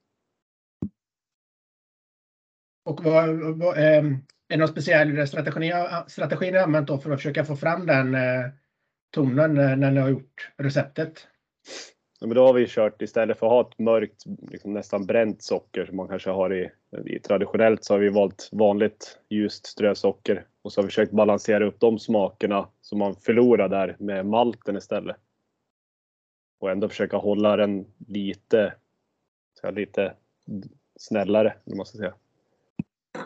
Och 2.86 3.04
vad, 3.04 3.58
vad, 3.58 3.78
eh, 3.78 4.04
är 4.04 4.20
det 4.48 4.58
någon 4.58 4.68
speciell 4.68 5.28
strategi, 5.28 5.72
strategi 6.08 6.52
ni 6.52 6.58
har 6.58 6.64
använt 6.64 6.88
då 6.88 6.98
för 6.98 7.12
att 7.12 7.20
försöka 7.20 7.46
få 7.46 7.56
fram 7.56 7.86
den 7.86 8.16
eh, 8.16 8.46
tonen 9.12 9.54
när 9.54 9.92
ni 9.92 10.00
har 10.00 10.10
gjort 10.10 10.52
receptet? 10.58 11.28
Ja, 12.20 12.28
men 12.28 12.36
då 12.36 12.46
har 12.46 12.54
vi 12.54 12.68
kört 12.68 13.02
istället 13.02 13.40
för 13.40 13.46
att 13.46 13.52
ha 13.52 13.62
ett 13.62 13.80
mörkt, 13.80 14.24
liksom 14.52 14.74
nästan 14.74 15.06
bränt 15.06 15.44
socker 15.44 15.86
som 15.86 15.96
man 15.96 16.08
kanske 16.08 16.30
har 16.30 16.54
i, 16.54 16.70
i 17.06 17.20
traditionellt 17.20 17.84
så 17.84 17.94
har 17.94 18.00
vi 18.00 18.10
valt 18.10 18.50
vanligt 18.52 19.20
ljust 19.30 19.66
strösocker 19.66 20.46
och 20.62 20.74
så 20.74 20.82
har 20.82 20.84
vi 20.84 20.90
försökt 20.90 21.12
balansera 21.12 21.66
upp 21.66 21.80
de 21.80 22.00
smakerna 22.00 22.70
som 22.82 23.00
man 23.00 23.16
förlorar 23.16 23.70
där 23.70 23.96
med 24.00 24.26
malten 24.26 24.78
istället. 24.78 25.16
Och 26.60 26.72
ändå 26.72 26.90
försöka 26.90 27.18
hålla 27.18 27.56
den 27.56 27.86
lite, 28.08 28.74
så 29.54 29.68
här, 29.68 29.74
lite 29.74 30.14
snällare, 30.96 31.54
om 31.64 31.78
man 31.78 31.86
ska 31.86 31.98
säga. 31.98 32.14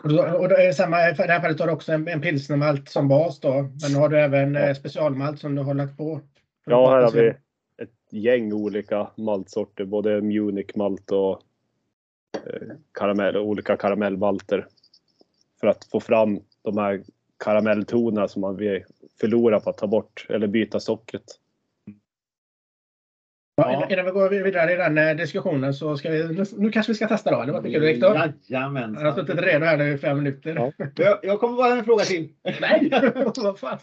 Och, 0.02 0.08
då, 0.08 0.22
är 0.22 0.66
det 0.66 0.74
samma, 0.74 1.10
i 1.10 1.12
det 1.12 1.22
här 1.32 1.40
fallet 1.40 1.60
har 1.60 1.66
du 1.66 1.72
också 1.72 1.92
en, 1.92 2.08
en 2.08 2.20
pilsnermalt 2.20 2.88
som 2.88 3.08
bas 3.08 3.40
då. 3.40 3.52
Men 3.82 3.94
har 3.94 4.08
du 4.08 4.20
även 4.20 4.54
Ja. 4.54 4.60
eh, 4.60 4.74
specialmalt 4.74 5.40
som 5.40 5.54
du 5.54 5.62
har 5.62 5.74
lagt 5.74 5.96
på? 5.96 6.20
Ja, 6.64 6.90
här 6.90 7.02
har 7.02 7.12
vi 7.12 7.28
ett 7.82 8.12
gäng 8.12 8.52
olika 8.52 9.10
maltsorter, 9.16 9.84
både 9.84 10.20
Munich-malt 10.20 11.12
och 11.12 11.42
eh, 12.46 12.68
karamell, 12.92 13.36
olika 13.36 13.76
karamellmalter. 13.76 14.66
För 15.60 15.66
att 15.66 15.84
få 15.84 16.00
fram 16.00 16.40
de 16.62 16.78
här 16.78 17.02
karamelltonerna 17.44 18.28
som 18.28 18.40
man 18.40 18.56
vill 18.56 18.84
förlora 19.20 19.60
på 19.60 19.70
att 19.70 19.78
ta 19.78 19.86
bort 19.86 20.26
eller 20.28 20.46
byta 20.46 20.80
sockret. 20.80 21.24
Ja, 23.60 23.86
innan- 23.90 24.04
vi 24.04 24.10
går 24.10 24.28
vidare 24.30 24.72
i 24.72 24.76
den 24.76 24.98
eh, 24.98 25.16
diskussionen 25.16 25.74
så 25.74 25.96
ska 25.96 26.10
vi, 26.10 26.28
nu, 26.28 26.44
nu 26.56 26.70
kanske 26.70 26.92
vi 26.92 26.96
ska 26.96 27.08
testa 27.08 27.30
då, 27.30 27.42
eller 27.42 27.52
vad 27.52 27.64
tycker 27.64 27.80
du 27.80 27.86
Viktor? 27.86 28.08
Han 28.08 28.16
har 28.16 28.32
Jajamensan. 28.46 29.14
suttit 29.14 29.40
redo 29.40 29.64
här 29.64 29.76
nu 29.76 29.92
i 29.92 29.98
fem 29.98 30.16
minuter. 30.18 30.54
Ja. 30.54 30.86
Jag, 30.94 31.18
jag 31.22 31.40
kommer 31.40 31.56
bara 31.56 31.68
med 31.68 31.78
en 31.78 31.84
fråga 31.84 32.04
till. 32.04 32.28
Nej, 32.60 32.90
vad 33.36 33.58
fan. 33.58 33.78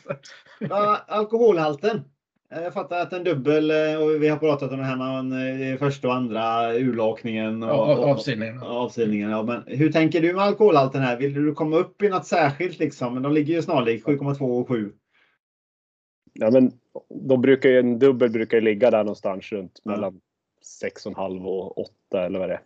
Ja, 0.59 0.97
alkoholhalten. 1.07 2.01
Eh, 2.55 2.63
Jag 2.63 2.73
fattar 2.73 2.99
att 3.01 3.13
en 3.13 3.23
dubbel, 3.23 3.71
eh, 3.71 4.01
och 4.01 4.23
vi 4.23 4.27
har 4.27 4.37
pratat 4.37 4.71
om 4.71 4.77
det 4.77 4.83
här 4.83 5.23
med 5.23 5.79
första 5.79 6.07
och 6.07 6.13
andra 6.13 6.73
urlakningen 6.73 7.63
och, 7.63 7.69
Ja, 7.69 7.95
och, 7.97 8.09
avsillningen. 8.09 8.61
och 8.63 8.69
avsillningen. 8.77 9.29
Ja, 9.29 9.43
men 9.43 9.63
hur 9.77 9.91
tänker 9.91 10.21
du 10.21 10.33
med 10.33 10.43
alkoholhalten 10.43 11.01
här? 11.01 11.17
Vill 11.17 11.33
du 11.33 11.53
komma 11.53 11.77
upp 11.77 12.01
i 12.01 12.09
något 12.09 12.25
särskilt 12.25 12.79
liksom? 12.79 13.13
Men 13.13 13.23
de 13.23 13.33
ligger 13.33 13.53
ju 13.53 13.61
snarlikt 13.61 14.05
7,2 14.07 14.61
och 14.61 14.67
7. 14.67 14.91
Ja, 16.39 16.51
men 16.51 16.71
då 17.09 17.37
brukar 17.37 17.69
ju 17.69 17.79
en 17.79 17.99
dubbel 17.99 18.29
brukar 18.29 18.61
ligga 18.61 18.91
där 18.91 19.03
någonstans 19.03 19.51
runt 19.51 19.81
Ja. 19.83 19.91
mellan 19.91 20.21
6,5 20.83 21.45
och 21.45 21.77
8 21.77 22.25
eller 22.25 22.39
vad 22.39 22.49
det 22.49 22.55
är. 22.55 22.61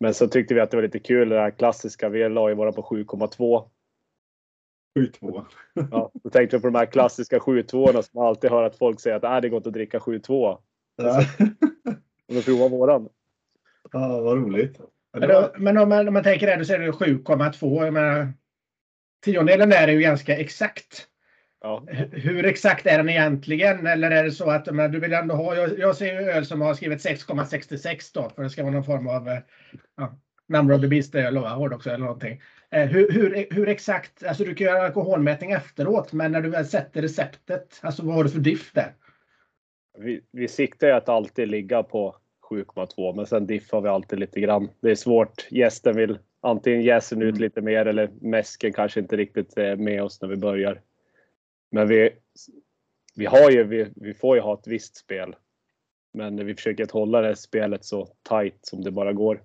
Men 0.00 0.14
så 0.14 0.28
tyckte 0.28 0.54
vi 0.54 0.60
att 0.60 0.70
det 0.70 0.76
var 0.76 0.82
lite 0.82 0.98
kul 0.98 1.28
det 1.28 1.40
här 1.40 1.50
klassiska. 1.50 2.08
Vi 2.08 2.28
la 2.28 2.48
ju 2.48 2.54
våra 2.54 2.72
på 2.72 2.82
7,2 2.82 3.68
7,2. 4.98 5.44
Ja, 5.90 6.10
då 6.14 6.30
tänkte 6.30 6.56
jag 6.56 6.62
på 6.62 6.68
de 6.68 6.74
här 6.78 6.86
klassiska 6.86 7.38
7-2 7.38 7.92
som 7.92 8.20
man 8.20 8.26
alltid 8.26 8.50
hör 8.50 8.62
att 8.62 8.76
folk 8.76 9.00
säger 9.00 9.16
att 9.16 9.24
äh, 9.24 9.40
det 9.40 9.48
går 9.48 9.56
inte 9.56 9.68
att 9.68 9.74
dricka 9.74 9.98
7-2. 9.98 10.58
Ja. 10.96 11.20
Och 12.28 12.34
då 12.34 12.42
provar 12.42 12.68
våran. 12.68 13.08
ja, 13.92 14.20
vad 14.20 14.36
roligt. 14.38 14.80
Men, 15.18 15.28
då, 15.28 15.82
om 15.82 15.88
man, 15.88 16.08
om 16.08 16.14
man 16.14 16.22
tänker 16.22 16.46
det, 16.46 16.56
då 16.56 16.64
säger 16.64 16.80
du 16.80 16.90
7,2. 16.90 17.84
Jag 17.84 17.92
menar, 17.92 18.32
Tiondelen 19.24 19.70
där 19.70 19.88
är 19.88 19.92
ju 19.92 20.00
ganska 20.00 20.36
exakt. 20.36 21.08
Ja, 21.62 21.84
Hur 22.12 22.46
exakt 22.46 22.86
är 22.86 22.98
den 22.98 23.08
egentligen? 23.08 23.86
Eller 23.86 24.10
är 24.10 24.24
det 24.24 24.30
så 24.30 24.50
att 24.50 24.74
men, 24.74 24.92
du 24.92 25.00
vill 25.00 25.12
ändå 25.12 25.34
ha... 25.34 25.56
Jag, 25.56 25.78
jag 25.78 25.96
ser 25.96 26.20
ju 26.20 26.30
öl 26.30 26.46
som 26.46 26.60
har 26.60 26.74
skrivit 26.74 26.98
6,66 26.98 28.10
då 28.14 28.28
för 28.28 28.42
det 28.42 28.50
ska 28.50 28.62
vara 28.62 28.74
någon 28.74 28.84
form 28.84 29.08
av 29.08 29.28
eh, 29.28 29.38
ja, 29.96 30.18
number 30.48 30.74
of 30.74 30.80
the 30.80 30.88
beast 30.88 31.14
öl 31.14 31.38
och 31.38 31.48
hårdrocksöl 31.50 31.94
eller 31.94 32.04
någonting. 32.04 32.40
Eh, 32.70 32.88
hur, 32.88 33.12
hur, 33.12 33.46
hur 33.50 33.68
exakt, 33.68 34.24
alltså 34.24 34.44
du 34.44 34.54
kan 34.54 34.66
göra 34.66 34.86
alkoholmätning 34.86 35.52
efteråt 35.52 36.12
men 36.12 36.32
när 36.32 36.40
du 36.40 36.50
väl 36.50 36.66
sätter 36.66 37.02
receptet, 37.02 37.80
alltså 37.82 38.02
vad 38.06 38.14
har 38.14 38.24
du 38.24 38.30
för 38.30 38.38
diff 38.38 38.72
där? 38.72 38.94
vi, 39.98 40.20
vi 40.32 40.48
siktar 40.48 40.86
ju 40.86 40.92
att 40.92 41.08
alltid 41.08 41.48
ligga 41.48 41.82
på 41.82 42.16
7,2 42.50 43.16
men 43.16 43.26
sen 43.26 43.46
diffar 43.46 43.80
vi 43.80 43.88
alltid 43.88 44.18
lite 44.18 44.40
grann. 44.40 44.68
Det 44.82 44.90
är 44.90 44.94
svårt. 44.94 45.46
Gästen 45.50 45.96
vill 45.96 46.18
antingen 46.40 46.82
jäsen 46.82 47.22
ut 47.22 47.28
Mm. 47.28 47.40
lite 47.40 47.60
mer 47.60 47.86
eller 47.86 48.10
mäsken 48.20 48.72
kanske 48.72 49.00
inte 49.00 49.16
riktigt 49.16 49.58
är 49.58 49.76
med 49.76 50.02
oss 50.02 50.22
när 50.22 50.28
vi 50.28 50.36
börjar. 50.36 50.80
Men 51.72 51.88
vi, 51.88 52.10
vi, 53.14 53.26
har 53.26 53.50
ju, 53.50 53.64
vi, 53.64 53.92
vi 53.96 54.14
får 54.14 54.36
ju 54.36 54.42
ha 54.42 54.54
ett 54.54 54.66
visst 54.66 54.96
spel. 54.96 55.36
Men 56.14 56.46
vi 56.46 56.54
försöker 56.54 56.84
att 56.84 56.90
hålla 56.90 57.20
det 57.20 57.36
spelet 57.36 57.84
så 57.84 58.06
tight 58.28 58.58
som 58.66 58.82
det 58.84 58.90
bara 58.90 59.12
går. 59.12 59.42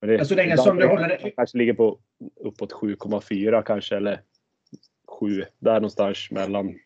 Men 0.00 0.10
det, 0.10 0.18
Alltså, 0.18 0.34
det 0.34 0.42
är 0.42 0.44
ingen 0.46 0.58
som 0.58 0.76
du 0.76 0.86
håller 0.86 1.08
det- 1.08 1.30
kanske 1.30 1.58
ligger 1.58 1.74
på 1.74 1.98
uppåt 2.36 2.72
7,4 2.72 3.62
kanske 3.62 3.96
eller 3.96 4.20
7 5.20 5.44
där 5.58 5.74
någonstans 5.74 6.30
mellan. 6.30 6.78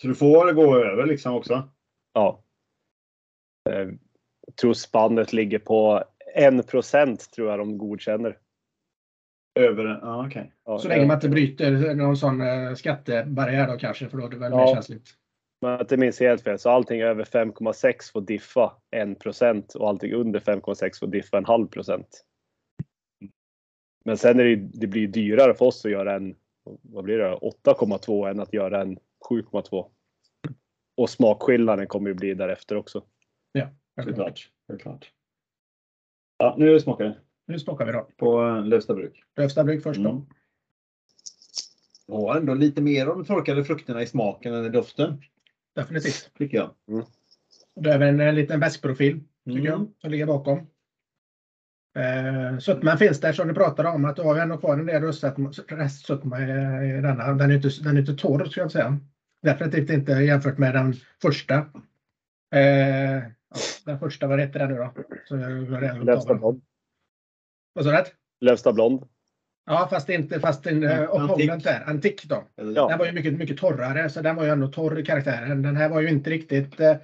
Så 0.00 0.06
du 0.08 0.14
får 0.14 0.52
gå 0.52 0.76
över 0.76 1.06
liksom 1.06 1.34
också? 1.34 1.68
Ja. 2.12 2.44
Eh, 3.70 3.88
Jag 4.46 4.56
tror 4.56 4.72
spannet 4.74 5.32
ligger 5.32 5.58
på 5.58 6.04
1% 6.36 7.30
tror 7.30 7.50
jag 7.50 7.58
de 7.58 7.78
godkänner. 7.78 8.38
Över? 9.56 9.84
Ja, 10.02 10.26
okej. 10.26 10.52
Ja, 10.64 10.78
Så 10.78 10.88
länge 10.88 11.06
man 11.06 11.14
inte 11.16 11.28
bryter 11.28 11.94
någon 11.94 12.16
sån 12.16 12.40
eh, 12.40 12.74
skattebarriär 12.74 13.66
då 13.72 13.78
kanske, 13.78 14.08
för 14.08 14.18
då 14.18 14.26
är 14.26 14.30
det 14.30 14.36
väl 14.36 14.52
Ja. 14.52 14.58
mer 14.58 14.74
känsligt. 14.74 15.10
Men 15.60 15.80
att 15.80 15.88
det 15.88 15.96
minns 15.96 16.20
helt 16.20 16.42
fel. 16.42 16.58
Så 16.58 16.70
allting 16.70 17.00
över 17.00 17.24
5,6 17.24 18.12
får 18.12 18.20
diffa 18.20 18.72
1% 18.96 19.74
och 19.76 19.88
allting 19.88 20.12
under 20.12 20.40
5,6 20.40 20.98
får 20.98 21.06
diffa 21.06 21.38
en 21.38 21.44
halv 21.44 21.66
procent. 21.66 22.24
Men 24.04 24.16
sen 24.16 24.40
är 24.40 24.44
det, 24.44 24.56
det 24.56 24.86
blir 24.86 25.08
dyrare 25.08 25.54
för 25.54 25.64
oss 25.64 25.84
att 25.84 25.90
göra 25.90 26.14
en 26.14 26.36
vad 26.82 27.04
blir 27.04 27.18
det, 27.18 27.34
8,2 27.36 28.30
än 28.30 28.40
att 28.40 28.52
göra 28.52 28.80
en 28.82 28.98
7,2. 29.30 29.90
Och 30.96 31.10
smakskillnaden 31.10 31.86
kommer 31.86 32.08
ju 32.08 32.14
bli 32.14 32.34
därefter 32.34 32.76
också. 32.76 33.04
Såklart. 34.04 34.50
Såklart. 34.72 35.12
Ja, 36.38 36.54
nu 36.58 36.80
smakar 36.80 37.04
det. 37.04 37.16
Nu 37.46 37.58
smakar 37.58 37.86
vi 37.86 37.92
då. 37.92 38.08
På 38.16 38.42
eh, 38.42 38.64
Lövstabruk. 38.64 39.24
Lövstabruk 39.36 39.82
först 39.82 40.00
då. 40.00 40.10
Mm. 40.10 40.22
Ja, 42.06 42.36
ändå 42.36 42.54
lite 42.54 42.82
mer 42.82 43.06
av 43.06 43.16
de 43.16 43.24
torkade 43.24 43.64
frukterna 43.64 44.02
i 44.02 44.06
smaken 44.06 44.54
än 44.54 44.64
i 44.64 44.68
doften. 44.68 45.22
Definitivt. 45.74 46.30
Tycker 46.38 46.56
jag. 46.56 46.70
Det 47.74 47.90
är 47.90 47.94
även 47.94 48.20
en 48.20 48.34
liten 48.34 48.60
väskprofil 48.60 49.20
tycker 49.44 49.58
Mm. 49.58 49.64
jag, 49.64 49.88
som 50.00 50.10
ligger 50.10 50.26
bakom. 50.26 50.58
Eh, 51.96 52.58
sötman 52.58 52.98
finns 52.98 53.20
där 53.20 53.32
som 53.32 53.48
du 53.48 53.54
pratade 53.54 53.88
om, 53.88 54.04
att 54.04 54.16
du 54.16 54.22
har 54.22 54.34
ju 54.34 54.40
ändå 54.40 54.56
kvar 54.58 54.78
en 54.78 54.86
del 54.86 55.02
restsötma 55.68 56.40
i, 56.40 56.44
i 56.98 57.00
denna. 57.00 57.32
Den 57.32 57.50
är 57.50 57.54
inte, 57.54 57.70
den 57.82 57.96
är 57.96 58.00
inte 58.00 58.14
torr 58.14 58.44
ska 58.44 58.60
jag 58.60 58.72
säga. 58.72 58.98
Definitivt 59.42 59.90
inte 59.90 60.12
jämfört 60.12 60.58
med 60.58 60.74
den 60.74 60.94
första. 61.22 61.54
Eh, 62.54 63.16
ja, 63.16 63.56
den 63.84 63.98
första, 63.98 64.26
vad 64.26 64.40
heter 64.40 64.58
den 64.58 64.70
nu 64.70 64.76
då? 64.76 64.92
Så 65.24 65.36
Vad 67.76 67.84
sa 67.84 67.90
du? 67.90 68.04
Lövsta 68.40 68.72
blond. 68.72 69.02
Ja, 69.66 69.88
fast 69.90 70.08
inte 70.08 70.40
fast 70.40 70.66
en 70.66 70.82
Ja, 70.82 71.02
uh, 71.02 71.24
opponent 71.24 71.64
där. 71.64 71.84
Antik 71.86 72.24
då. 72.24 72.44
Ja. 72.54 72.88
Den 72.88 72.98
var 72.98 73.06
ju 73.06 73.12
mycket, 73.12 73.32
mycket 73.32 73.58
torrare, 73.58 74.10
så 74.10 74.20
den 74.22 74.36
var 74.36 74.44
ju 74.44 74.50
ändå 74.50 74.68
torr 74.68 74.98
i 74.98 75.04
karaktären. 75.04 75.62
Den 75.62 75.76
här 75.76 75.88
var 75.88 76.00
ju 76.00 76.08
inte 76.08 76.30
riktigt 76.30 76.80
eh, 76.80 76.96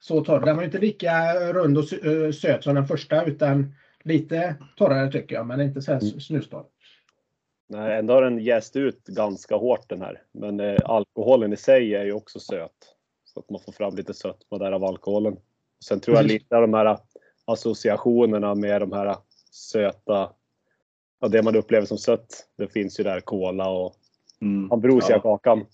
så 0.00 0.24
torr. 0.24 0.40
Den 0.40 0.56
var 0.56 0.62
ju 0.62 0.66
inte 0.66 0.78
lika 0.78 1.34
rund 1.52 1.78
och 1.78 2.04
eh, 2.06 2.30
söt 2.32 2.64
som 2.64 2.74
den 2.74 2.86
första, 2.86 3.24
utan 3.24 3.74
lite 4.02 4.54
torrare 4.76 5.12
tycker 5.12 5.34
jag, 5.34 5.46
men 5.46 5.60
inte 5.60 5.82
så 5.82 5.92
här 5.92 6.00
Mm. 6.02 6.20
snustorr. 6.20 6.64
Nej, 7.68 7.98
ändå 7.98 8.14
har 8.14 8.22
den 8.22 8.38
jäst 8.38 8.76
ut 8.76 9.06
ganska 9.06 9.56
hårt 9.56 9.88
den 9.88 10.02
här. 10.02 10.22
Men 10.32 10.60
eh, 10.60 10.78
alkoholen 10.84 11.52
i 11.52 11.56
sig 11.56 11.94
är 11.94 12.04
ju 12.04 12.12
också 12.12 12.40
söt. 12.40 12.94
Så 13.24 13.40
att 13.40 13.50
man 13.50 13.60
får 13.60 13.72
fram 13.72 13.96
lite 13.96 14.14
sötma 14.14 14.58
där 14.58 14.72
av 14.72 14.84
alkoholen. 14.84 15.36
Sen 15.84 16.00
tror 16.00 16.16
jag 16.16 16.26
lite 16.26 16.56
av 16.56 16.62
de 16.62 16.74
här 16.74 16.98
associationerna 17.44 18.54
med 18.54 18.80
de 18.80 18.92
här 18.92 19.16
söta, 19.50 20.32
ja, 21.20 21.28
det 21.28 21.42
man 21.42 21.56
upplever 21.56 21.86
som 21.86 21.98
sött. 21.98 22.48
Det 22.56 22.68
finns 22.68 23.00
ju 23.00 23.04
där 23.04 23.20
cola 23.20 23.68
och 23.70 23.96
Mm. 24.42 24.72
ambrosia-kakan. 24.72 25.66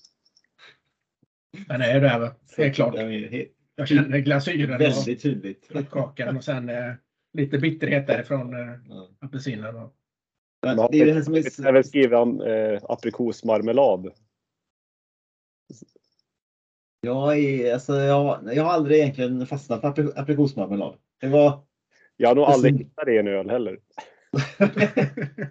Den 1.69 1.81
är 1.81 1.95
ju 1.95 2.01
där, 2.01 2.19
va? 2.21 2.35
det 2.57 2.63
är 2.65 2.73
klart. 2.73 2.95
Det 2.95 3.01
är 3.03 3.09
he- 3.09 3.49
Jag 3.75 3.89
känner 3.89 4.19
glasyren 4.19 4.79
väldigt 4.79 5.23
tydligt. 5.23 5.71
kakan 5.91 6.37
och 6.37 6.45
sen 6.45 6.69
eh, 6.69 6.93
lite 7.33 7.59
bitterhet 7.59 8.07
därifrån 8.07 8.55
eh, 8.55 8.75
Ja. 8.89 9.09
apelsinen. 9.21 9.77
Och... 9.77 9.95
Men 10.63 10.77
Man 10.77 10.89
Det 10.93 11.01
är 11.01 11.07
det 11.07 11.13
här 11.13 11.23
som 11.23 11.33
har 11.35 11.41
är... 11.41 11.69
även 11.69 11.85
skrivit 11.85 12.13
om 12.13 12.41
eh, 12.41 12.81
aprikosmarmelad. 12.83 14.13
Jag, 17.01 17.39
är, 17.39 17.73
alltså, 17.75 17.95
jag, 17.97 18.55
jag 18.55 18.65
har 18.65 18.71
aldrig 18.73 18.99
egentligen 19.01 19.47
fastnat 19.47 19.81
för 19.81 19.89
apri- 19.89 20.13
aprikosmarmelad. 20.17 20.99
Det 21.21 21.29
var... 21.29 21.61
Jag 22.17 22.29
har 22.29 22.35
nog 22.35 22.45
aldrig 22.45 22.75
Precis. 22.75 22.87
hittat 22.87 23.07
det 23.07 23.15
i 23.15 23.19
en 23.19 23.29
öl 23.29 23.51
heller. 23.51 23.79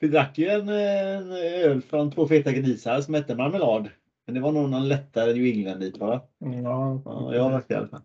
Vi 0.00 0.08
drack 0.08 0.38
ju 0.38 0.48
en, 0.48 0.68
en 0.68 1.32
öl 1.32 1.82
från 1.82 2.10
två 2.12 2.28
feta 2.28 2.52
grisar 2.52 3.00
som 3.00 3.14
hette 3.14 3.34
marmelad. 3.34 3.88
Men 4.26 4.34
det 4.34 4.40
var 4.40 4.52
nog 4.52 4.70
någon 4.70 4.88
lättare 4.88 5.32
New 5.32 5.44
England 5.44 5.80
dit 5.80 5.98
va? 5.98 6.28
Ja, 6.38 7.02
Ja, 7.04 7.34
jag 7.34 7.42
har 7.42 7.50
varit 7.50 7.68
det 7.68 7.74
i 7.74 7.76
alla 7.76 7.88
fall. 7.88 8.02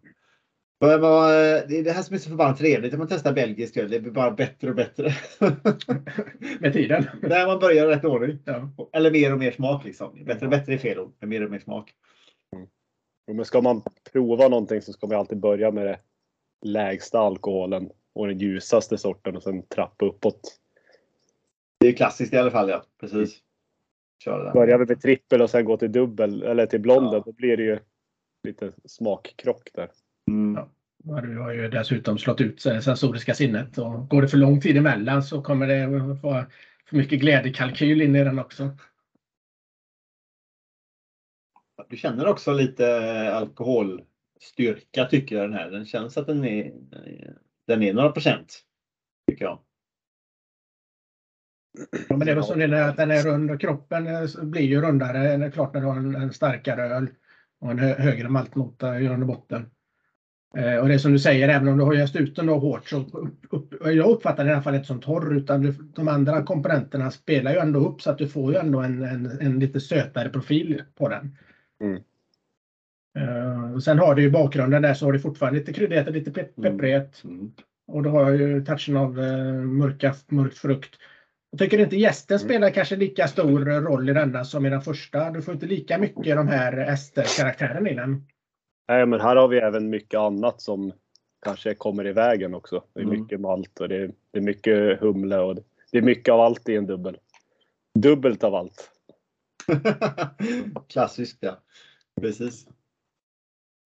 Det 0.80 1.78
är 1.78 1.84
det 1.84 1.92
här 1.92 2.02
som 2.02 2.16
är 2.16 2.20
så 2.20 2.30
förbannat 2.30 2.58
trevligt 2.58 2.92
när 2.92 2.98
man 2.98 3.08
testar 3.08 3.34
belgisk 3.34 3.78
öl. 3.78 3.90
Det 3.90 4.00
blir 4.00 4.12
bara 4.12 4.32
bättre 4.32 4.70
och 4.70 4.76
bättre. 4.76 5.14
med 6.60 6.74
tiden. 6.74 7.06
När 7.22 7.48
man 7.48 7.60
börjar 7.60 7.86
i 7.86 7.96
rätt 7.96 8.06
ordning. 8.06 8.40
Ja. 8.46 8.70
Eller 8.94 9.12
mer 9.12 9.34
och 9.34 9.40
mer 9.40 9.52
smak 9.52 9.86
liksom. 9.86 10.24
Bättre 10.26 10.46
och 10.46 10.52
bättre 10.52 10.74
är 10.74 10.78
fel 10.78 11.00
ord. 11.00 11.14
Mer 11.20 11.44
och 11.46 11.52
mer 11.52 11.60
smak. 11.60 11.94
Jo, 13.28 13.34
Men 13.34 13.46
ska 13.46 13.62
man 13.62 13.82
prova 14.14 14.48
någonting 14.48 14.82
så 14.82 14.94
ska 14.94 15.08
man 15.08 15.18
alltid 15.18 15.40
börja 15.40 15.72
med 15.72 15.86
det 15.86 16.00
lägsta 16.62 17.20
alkoholen 17.20 17.90
och 18.14 18.28
den 18.28 18.38
ljusaste 18.38 18.98
sorten 18.98 19.36
och 19.36 19.44
sen 19.44 19.64
trappa 19.64 20.06
uppåt. 20.06 20.60
Det 21.80 21.88
är 21.88 21.94
klassiskt 21.94 22.34
i 22.34 22.38
alla 22.38 22.52
fall 22.52 22.70
ja. 22.70 22.84
Precis. 23.00 23.40
Kör 24.24 24.46
det. 24.46 24.52
Börjar 24.52 24.78
vi 24.78 24.86
med 24.86 25.02
trippel 25.02 25.42
och 25.42 25.50
sen 25.50 25.66
går 25.66 25.78
till 25.78 25.92
dubbel 25.92 26.44
eller 26.44 26.66
till 26.66 26.80
blonden, 26.82 27.14
Ja. 27.14 27.24
då 27.26 27.32
blir 27.32 27.58
det 27.58 27.64
ju 27.64 27.80
lite 28.44 28.72
smakkrock 28.86 29.70
där. 29.74 29.90
Mm. 30.28 30.56
Ja. 30.56 31.22
Du 31.22 31.38
har 31.38 31.54
ju 31.54 31.68
dessutom 31.68 32.18
slått 32.18 32.42
ut 32.42 32.64
det 32.64 32.82
sensoriska 32.82 33.34
sinnet 33.34 33.78
och 33.78 34.10
går 34.10 34.22
det 34.22 34.28
för 34.28 34.38
lång 34.38 34.62
tid 34.62 34.78
emellan 34.78 35.24
så 35.24 35.42
kommer 35.42 35.68
det 35.68 35.88
vara 36.22 36.46
för 36.86 36.96
mycket 36.98 37.20
glädjekalkyl 37.20 38.02
in 38.02 38.16
i 38.16 38.24
den 38.24 38.40
också. 38.40 38.70
Du 41.90 41.98
känner 41.98 42.28
också 42.28 42.54
lite 42.54 42.86
alkoholstyrka 44.40 45.06
tycker 45.06 45.36
jag 45.36 45.46
den 45.46 45.54
här. 45.54 45.72
Den 45.72 45.86
känns 45.86 46.18
att 46.18 46.28
den 46.28 46.46
är, 46.46 46.74
den 47.68 47.84
är 47.84 47.94
några 47.94 48.12
procent. 48.12 48.62
Tycker 49.32 49.46
jag. 49.46 49.60
Ja, 52.10 52.18
men 52.18 52.20
det 52.20 52.32
är 52.32 52.36
väl 52.36 52.44
som 52.44 52.60
det 52.60 52.66
är 52.66 52.90
att 52.90 52.98
den 52.98 53.12
är 53.12 53.24
rund 53.24 53.52
och 53.52 53.62
kroppen 53.62 54.08
eh, 54.08 54.44
blir 54.44 54.62
ju 54.62 54.82
rundare. 54.82 55.38
Det 55.38 55.46
är 55.46 55.52
klart 55.52 55.74
när 55.74 55.82
du 55.82 55.88
har 55.88 55.98
en, 55.98 56.16
en 56.16 56.34
starkare 56.34 56.82
öl 56.82 57.08
och 57.60 57.72
en 57.72 57.80
hö, 57.80 57.94
högre 57.94 58.30
maltnota 58.30 59.00
i 59.00 59.04
grund 59.04 59.24
och 59.24 59.28
botten. 59.28 59.70
Eh, 60.58 60.76
och 60.76 60.88
det 60.88 60.94
är 60.94 60.98
som 60.98 61.12
du 61.12 61.20
säger, 61.20 61.50
även 61.50 61.68
om 61.68 61.78
du 61.78 61.84
har 61.84 61.94
jäst 61.94 62.16
ut 62.16 62.36
den 62.36 62.46
då 62.46 62.60
hårt 62.60 62.90
så 62.90 62.98
upp, 62.98 63.46
upp, 63.50 63.74
jag 63.86 64.10
uppfattar 64.10 64.44
den 64.44 64.48
i 64.48 64.54
alla 64.54 64.64
fall 64.64 64.76
inte 64.76 64.88
som 64.88 65.02
torr 65.02 65.38
utan 65.38 65.62
du, 65.62 65.72
de 65.72 66.08
andra 66.08 66.44
komponenterna 66.44 67.12
spelar 67.12 67.52
ju 67.52 67.58
ändå 67.58 67.80
upp 67.80 68.02
så 68.02 68.12
att 68.12 68.18
du 68.18 68.28
får 68.28 68.52
ju 68.52 68.60
ändå 68.60 68.80
en, 68.80 69.04
en, 69.04 69.26
en 69.26 69.60
lite 69.60 69.80
sötare 69.80 70.30
profil 70.30 70.84
på 70.96 71.10
den. 71.10 71.38
Mm. 71.82 72.02
Eh, 73.18 73.74
och 73.74 73.84
sen 73.84 74.00
har 74.00 74.16
du 74.16 74.22
ju 74.22 74.30
bakgrunden 74.32 74.82
där 74.82 74.94
så 74.94 75.06
har 75.06 75.12
du 75.14 75.20
fortfarande 75.20 75.60
lite 75.60 75.74
kryddighet 75.74 76.08
och 76.08 76.14
lite 76.14 76.42
Mm. 76.42 76.52
pepprighet. 76.72 77.24
Mm. 77.24 77.52
Och 77.88 78.04
du 78.04 78.10
har 78.10 78.30
ju 78.32 78.66
touchen 78.66 78.98
av 78.98 79.20
eh, 79.20 79.54
mörka, 79.54 80.16
mörk 80.28 80.54
frukt. 80.54 80.96
Jag 81.52 81.60
tycker 81.60 81.80
inte 81.80 81.98
gästen 81.98 82.38
Mm. 82.38 82.48
spelar 82.50 82.70
kanske 82.70 82.96
lika 82.96 83.28
stor 83.28 83.60
roll 83.82 84.10
i 84.10 84.14
denna 84.14 84.44
som 84.46 84.66
i 84.66 84.70
den 84.70 84.82
första. 84.82 85.32
Du 85.32 85.42
får 85.42 85.54
inte 85.54 85.66
lika 85.66 85.98
mycket 85.98 86.36
de 86.36 86.48
här 86.48 86.78
Ester-karaktären 86.78 87.88
i 87.88 87.94
den. 87.94 88.26
Nej, 88.88 89.06
men 89.06 89.22
här 89.22 89.36
har 89.36 89.48
vi 89.48 89.58
även 89.58 89.90
mycket 89.90 90.18
annat 90.20 90.62
som 90.62 90.92
kanske 91.46 91.74
kommer 91.74 92.08
i 92.08 92.14
vägen 92.14 92.54
också. 92.54 92.84
Det 92.94 93.00
är 93.00 93.04
Mm. 93.06 93.20
mycket 93.22 93.40
malt 93.40 93.80
och 93.80 93.90
det 93.90 93.96
är, 93.96 94.12
det 94.32 94.40
är 94.40 94.44
mycket 94.44 95.00
humle 95.00 95.38
och 95.38 95.56
det, 95.56 95.62
det 95.92 95.98
är 95.98 96.02
mycket 96.02 96.34
av 96.34 96.40
allt 96.42 96.70
i 96.70 96.76
en 96.76 96.86
dubbel. 96.86 97.18
Dubbelt 98.00 98.44
av 98.44 98.56
allt. 98.56 98.92
Klassiskt 100.90 101.38
ja. 101.40 101.58
Precis. 102.22 102.68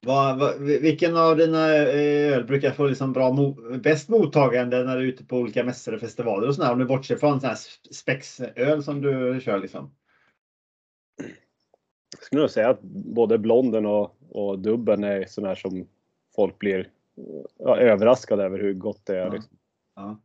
Vad, 0.06 0.40
vad, 0.40 0.62
vilken 0.62 1.18
av 1.18 1.38
dina 1.38 1.76
eh, 1.76 2.34
öl 2.34 2.44
brukar 2.44 2.72
få 2.72 2.88
liksom 2.88 3.14
bra 3.14 3.32
mo 3.32 3.78
bäst 3.78 4.10
mottagande 4.10 4.84
när 4.84 4.98
du 4.98 5.04
är 5.04 5.08
ute 5.08 5.26
på 5.26 5.38
olika 5.38 5.64
mässor 5.64 5.94
och 5.94 6.00
festivaler 6.00 6.48
och 6.48 6.56
sådär? 6.56 6.72
Om 6.72 6.80
du 6.80 6.86
bortser 6.86 7.16
från 7.16 7.40
sån 7.40 7.50
här 7.50 7.58
spexöl 7.92 8.84
som 8.84 9.02
du 9.02 9.42
kör 9.42 9.60
liksom. 9.60 9.96
Jag 12.18 12.24
skulle 12.24 12.42
nog 12.42 12.52
säga 12.52 12.70
att 12.70 12.82
både 12.82 13.38
blonden 13.38 13.86
och, 13.86 14.18
och 14.30 14.60
dubben 14.60 15.04
är 15.04 15.26
sån 15.26 15.46
här 15.46 15.56
som 15.56 15.88
folk 16.36 16.60
blir 16.60 16.90
ja, 17.58 17.78
överraskade 17.78 18.44
över 18.44 18.60
hur 18.60 18.74
gott 18.74 19.06
det 19.06 19.18
är. 19.18 19.26
Ja. 19.26 19.34
Liksom. 19.34 19.58
Ja. 19.96 20.20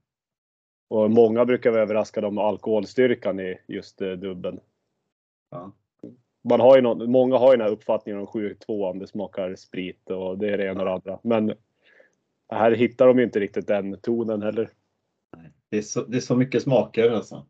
Och 0.88 1.10
många 1.10 1.44
brukar 1.44 1.70
vara 1.70 1.82
överraskade 1.82 2.26
om 2.26 2.38
alkoholstyrkan 2.38 3.40
i 3.40 3.58
just 3.66 4.02
eh, 4.02 4.12
dubben. 4.12 4.60
Ja. 6.42 6.48
Man 6.48 6.60
har 6.60 6.76
ju 6.76 6.82
någon, 6.82 7.10
många 7.10 7.36
har 7.36 7.52
ju 7.52 7.56
den 7.56 7.66
här 7.66 7.72
uppfattningen 7.72 8.20
om 8.20 8.26
7-2 8.26 8.90
om 8.90 8.98
det 8.98 9.06
smakar 9.06 9.54
sprit 9.54 10.10
och 10.10 10.38
det 10.38 10.48
är 10.52 10.58
det 10.58 10.64
ena 10.64 10.80
och 10.80 10.86
det 10.86 10.92
andra. 10.92 11.18
Men 11.22 11.54
här 12.52 12.72
hittar 12.72 13.06
de 13.06 13.18
ju 13.18 13.24
inte 13.24 13.40
riktigt 13.40 13.66
den 13.66 14.00
tonen 14.00 14.42
heller. 14.42 14.70
Nej, 15.36 15.52
Det, 15.70 15.78
är 15.78 15.82
så, 15.82 16.04
det 16.04 16.16
är 16.16 16.20
så 16.20 16.36
mycket 16.36 16.62
smaker 16.62 17.10
alltså. 17.10 17.46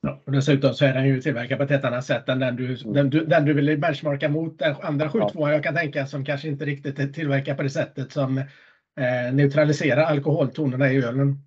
Ja, 0.00 0.20
och 0.24 0.32
dessutom 0.32 0.74
så 0.74 0.84
är 0.84 0.94
den 0.94 1.06
ju 1.06 1.20
tillverkad 1.20 1.58
på 1.58 1.64
ett 1.64 1.70
helt 1.70 1.84
annat 1.84 2.04
sätt 2.04 2.28
än 2.28 2.38
den 2.38 2.56
du, 2.56 2.76
den 2.76 3.10
du, 3.10 3.24
den 3.24 3.44
du 3.44 3.52
vill 3.52 3.78
benchmarka 3.78 4.28
mot. 4.28 4.58
Den 4.58 4.76
andra 4.82 5.10
72 5.10 5.48
jag 5.48 5.62
kan 5.62 5.74
tänka 5.74 6.06
som 6.06 6.24
kanske 6.24 6.48
inte 6.48 6.64
riktigt 6.64 6.98
är 6.98 7.06
tillverkad 7.06 7.56
på 7.56 7.62
det 7.62 7.70
sättet 7.70 8.12
som 8.12 8.38
eh, 8.38 9.32
neutraliserar 9.32 10.02
alkoholtonerna 10.02 10.92
i 10.92 11.04
ölen. 11.04 11.38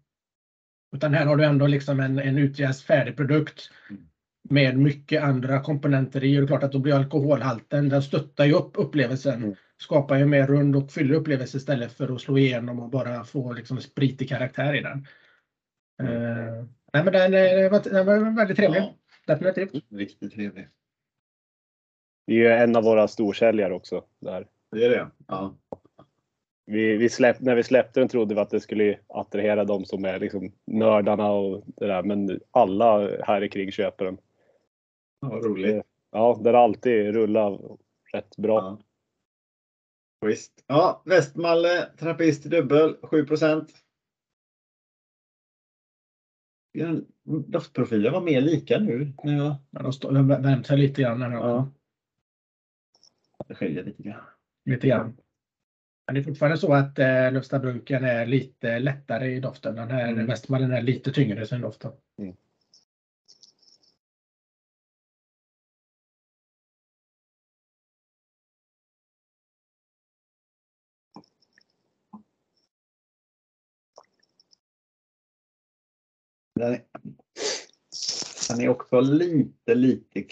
Utan 0.96 1.14
här 1.14 1.26
har 1.26 1.36
du 1.36 1.46
ändå 1.46 1.68
liksom 1.68 2.00
en, 2.00 2.20
en 2.20 2.38
utjäst 2.38 2.84
färdig 2.84 3.18
produkt 3.18 3.72
Mm. 3.90 4.08
Med 4.50 4.78
mycket 4.78 5.24
andra 5.24 5.62
komponenter 5.62 6.24
i. 6.24 6.38
Och 6.38 6.42
det 6.42 6.46
är 6.46 6.48
klart 6.48 6.64
att 6.64 6.72
då 6.72 6.80
blir 6.80 6.96
alkoholhalten, 6.96 7.90
den 7.90 8.02
stöttar 8.02 8.46
ju 8.46 8.54
upp 8.54 8.72
upplevelsen. 8.74 9.44
Mm. 9.44 9.56
Skapar 9.78 10.18
ju 10.18 10.26
mer 10.26 10.48
rund 10.48 10.76
och 10.76 10.92
fyllig 10.92 11.16
upplevelse 11.16 11.58
istället 11.58 11.92
för 11.92 12.16
att 12.16 12.22
slå 12.22 12.38
igenom 12.38 12.80
och 12.80 12.90
bara 12.90 13.24
få 13.24 13.54
liksom 13.54 13.82
spritig 13.82 14.30
karaktär 14.30 14.74
i 14.74 14.82
den. 14.82 15.08
Eh, 16.04 16.66
nej 16.94 17.04
men 17.04 17.14
den, 17.14 17.34
eh, 17.34 17.72
var, 17.72 17.90
den 17.90 18.06
var 18.06 18.36
väldigt 18.36 18.58
trevlig. 18.58 18.80
Ja, 18.80 18.94
Definitivt. 19.28 19.86
riktigt 19.92 20.34
trevlig. 20.34 20.68
Det 22.28 22.34
är 22.34 22.38
ju 22.38 22.48
en 22.48 22.76
av 22.76 22.84
våra 22.84 23.08
storsäljare 23.08 23.74
också. 23.74 24.04
Där. 24.20 24.48
Det 24.72 24.86
är 24.86 24.90
det. 24.90 25.08
Ja. 25.28 25.56
Vi, 26.66 26.98
vi 26.98 27.10
släpp, 27.10 27.40
när 27.40 27.56
vi 27.56 27.64
släppte 27.64 28.00
den 28.00 28.10
trodde 28.10 28.36
vi 28.36 28.42
att 28.42 28.50
det 28.50 28.60
skulle 28.60 29.00
attrahera 29.08 29.64
de 29.64 29.86
som 29.86 30.06
är 30.06 30.20
liksom 30.20 30.52
nördarna 30.68 31.32
och 31.32 31.64
det 31.66 31.88
där. 31.88 32.04
Men 32.04 32.40
alla 32.52 33.10
här 33.24 33.44
i 33.44 33.50
kring 33.50 33.72
köper 33.72 34.06
den. 34.06 34.18
Ja, 35.30 35.36
Vad 35.36 35.46
roligt. 35.46 35.86
Ja, 36.12 36.34
har 36.34 36.54
alltid 36.54 37.14
rullat 37.14 37.62
rätt 38.14 38.38
bra. 38.38 38.54
Ja. 40.22 40.28
Visst. 40.28 40.64
Ja, 40.68 41.02
Västmalle, 41.06 41.86
Trappist 41.98 42.44
dubbel, 42.44 42.96
7% 43.02 43.70
Doftprofilen 47.48 48.14
var 48.14 48.22
mer 48.22 48.42
lika 48.42 48.80
nu. 48.80 49.14
när 49.24 49.38
jag- 49.38 49.56
Ja, 49.72 49.82
de 49.82 49.94
står- 49.94 50.12
de 50.12 50.28
värmt 50.28 50.68
sig 50.68 50.78
lite 50.78 51.02
grann. 51.02 51.22
Här. 51.22 51.32
Ja. 51.32 51.72
Det 53.48 53.56
skiljer 53.56 53.84
lite 53.84 54.04
grann. 54.04 54.24
Lite 54.66 54.88
grann. 54.88 55.18
Men 56.06 56.16
det 56.16 56.22
är 56.22 56.24
fortfarande 56.24 56.58
så 56.58 56.74
att 56.74 57.00
eh, 57.00 57.32
Lufstabrunken 57.32 58.04
är 58.04 58.26
lite 58.26 58.80
lättare 58.80 59.36
i 59.36 59.40
doften. 59.40 59.76
Den 59.76 59.90
här 59.92 60.08
Mm. 60.12 60.26
Västmallen 60.26 60.72
är 60.72 60.82
lite 60.82 61.12
tyngre 61.12 61.44
i 61.44 61.48
sin 61.48 61.62
doft. 61.62 61.82
då. 61.82 61.98
Den, 76.56 76.80
är 78.60 78.70
också 78.70 79.02
lite, 79.02 79.76
lite 79.76 80.24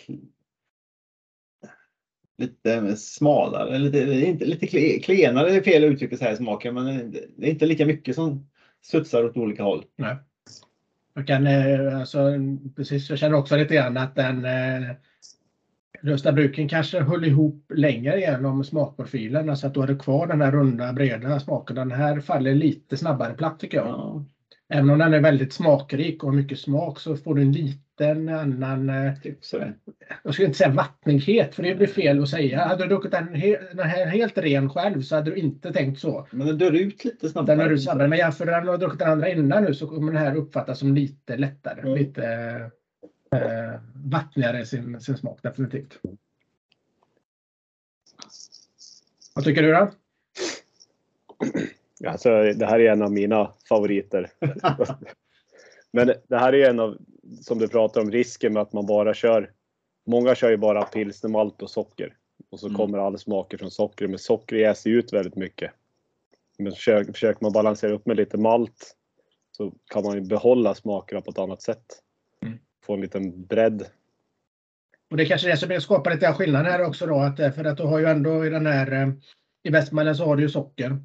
lite 2.37 2.95
smalare, 2.95 3.77
lite, 3.79 3.99
inte, 3.99 4.45
lite 4.45 4.67
klenare 4.99 5.55
är 5.55 5.61
fel 5.61 5.83
uttryck 5.83 6.13
att 6.13 6.19
säga 6.19 6.35
smaken, 6.35 6.73
men 6.73 7.11
det 7.11 7.47
är 7.47 7.51
inte 7.51 7.65
lika 7.65 7.85
mycket 7.85 8.15
som 8.15 8.47
studsar 8.81 9.23
åt 9.23 9.37
olika 9.37 9.63
håll. 9.63 9.85
Nej. 9.95 10.15
Jag 11.13 11.27
kan, 11.27 11.47
eh, 11.47 11.99
alltså, 11.99 12.31
precis, 12.75 13.09
jag 13.09 13.19
känner 13.19 13.37
också 13.37 13.55
lite 13.55 13.75
grann 13.75 13.97
att 13.97 14.15
den 14.15 14.45
eh, 14.45 14.95
Röstabruken 16.01 16.69
kanske 16.69 16.99
höll 16.99 17.25
ihop 17.25 17.71
längre 17.75 18.19
genom 18.19 18.63
smakprofilen, 18.63 19.49
alltså 19.49 19.67
att 19.67 19.73
du 19.73 19.79
hade 19.79 19.95
kvar 19.95 20.27
den 20.27 20.41
här 20.41 20.51
runda 20.51 20.93
breda 20.93 21.39
smaken. 21.39 21.75
Den 21.75 21.91
här 21.91 22.19
faller 22.19 22.55
lite 22.55 22.97
snabbare 22.97 23.33
platt 23.33 23.59
tycker 23.59 23.77
jag. 23.77 23.87
Ja. 23.87 24.25
Även 24.73 24.89
om 24.89 24.99
den 24.99 25.13
är 25.13 25.19
väldigt 25.19 25.53
smakrik 25.53 26.23
och 26.23 26.29
har 26.29 26.37
mycket 26.37 26.59
smak 26.59 26.99
så 26.99 27.17
får 27.17 27.35
du 27.35 27.41
en 27.41 27.51
liten 27.51 28.29
annan, 28.29 28.89
eh, 28.89 29.13
typ 29.23 29.39
jag 30.23 30.33
skulle 30.33 30.45
inte 30.45 30.57
säga 30.57 30.69
vattnighet 30.69 31.55
för 31.55 31.63
det 31.63 31.75
blir 31.75 31.87
fel 31.87 32.23
att 32.23 32.29
säga. 32.29 32.67
Hade 32.67 32.83
du 32.83 32.89
druckit 32.89 33.11
den, 33.11 33.33
den 33.73 33.89
här 33.89 34.05
helt 34.05 34.37
ren 34.37 34.69
själv 34.69 35.01
så 35.01 35.15
hade 35.15 35.31
du 35.31 35.37
inte 35.37 35.73
tänkt 35.73 35.99
så. 35.99 36.27
Men 36.31 36.47
den 36.47 36.57
dör 36.57 36.71
ut 36.71 37.05
lite 37.05 37.29
snabbare. 37.29 37.55
Den 37.55 37.65
dör 37.65 37.73
ut 37.73 37.83
snabbare, 37.83 38.07
men 38.07 38.17
jämför 38.17 38.45
den 38.45 38.69
och 38.69 38.79
druckit 38.79 38.99
den 38.99 39.11
andra 39.11 39.29
innan 39.29 39.63
nu 39.63 39.73
så 39.73 39.87
kommer 39.87 40.11
den 40.11 40.21
här 40.21 40.35
uppfattas 40.35 40.79
som 40.79 40.95
lite 40.95 41.37
lättare. 41.37 41.81
Mm. 41.81 41.93
Lite 41.93 42.25
eh, 43.31 43.79
vattnigare 43.93 44.65
sin, 44.65 45.01
sin 45.01 45.17
smak 45.17 45.39
definitivt. 45.43 45.99
Vad 49.35 49.45
tycker 49.45 49.63
du 49.63 49.71
då? 49.71 49.91
Alltså, 52.07 52.29
det 52.29 52.65
här 52.65 52.79
är 52.79 52.91
en 52.91 53.01
av 53.01 53.11
mina 53.11 53.51
favoriter. 53.69 54.29
Men 55.91 56.07
det 56.07 56.37
här 56.37 56.53
är 56.53 56.69
en 56.69 56.79
av, 56.79 56.97
som 57.41 57.59
du 57.59 57.67
pratar 57.67 58.01
om, 58.01 58.11
risken 58.11 58.53
med 58.53 58.61
att 58.61 58.73
man 58.73 58.85
bara 58.85 59.13
kör. 59.13 59.51
Många 60.05 60.35
kör 60.35 60.49
ju 60.49 60.57
bara 60.57 60.83
pilsnermalt 60.83 61.61
och 61.61 61.69
socker 61.69 62.13
och 62.49 62.59
så 62.59 62.67
mm. 62.67 62.77
kommer 62.77 62.97
alla 62.97 63.17
smaker 63.17 63.57
från 63.57 63.71
socker. 63.71 64.07
Men 64.07 64.19
socker 64.19 64.55
jäser 64.55 64.89
ut 64.89 65.13
väldigt 65.13 65.35
mycket. 65.35 65.71
Men 66.57 66.71
försöker, 66.71 67.13
försöker 67.13 67.43
man 67.43 67.51
balansera 67.51 67.93
upp 67.93 68.05
med 68.05 68.17
lite 68.17 68.37
malt 68.37 68.95
så 69.51 69.73
kan 69.93 70.03
man 70.03 70.15
ju 70.15 70.21
behålla 70.21 70.75
smakerna 70.75 71.21
på 71.21 71.31
ett 71.31 71.39
annat 71.39 71.61
sätt. 71.61 71.85
Mm. 72.45 72.59
Få 72.85 72.93
en 72.93 73.01
liten 73.01 73.45
bredd. 73.45 73.87
Och 75.11 75.17
det 75.17 75.23
är 75.23 75.27
kanske 75.27 75.47
det 75.47 75.57
som 75.57 75.81
skapar 75.81 76.13
lite 76.13 76.33
skillnad 76.33 76.65
här 76.65 76.85
också 76.85 77.05
då, 77.05 77.19
att, 77.19 77.55
för 77.55 77.63
att 77.63 77.77
du 77.77 77.83
har 77.83 77.99
ju 77.99 78.05
ändå 78.05 78.45
i 78.45 78.49
den 78.49 78.65
här 78.65 78.91
eh, 78.91 79.09
i 79.63 79.69
Västmanland 79.69 80.17
så 80.17 80.25
har 80.25 80.35
du 80.35 80.43
ju 80.43 80.49
socker. 80.49 80.97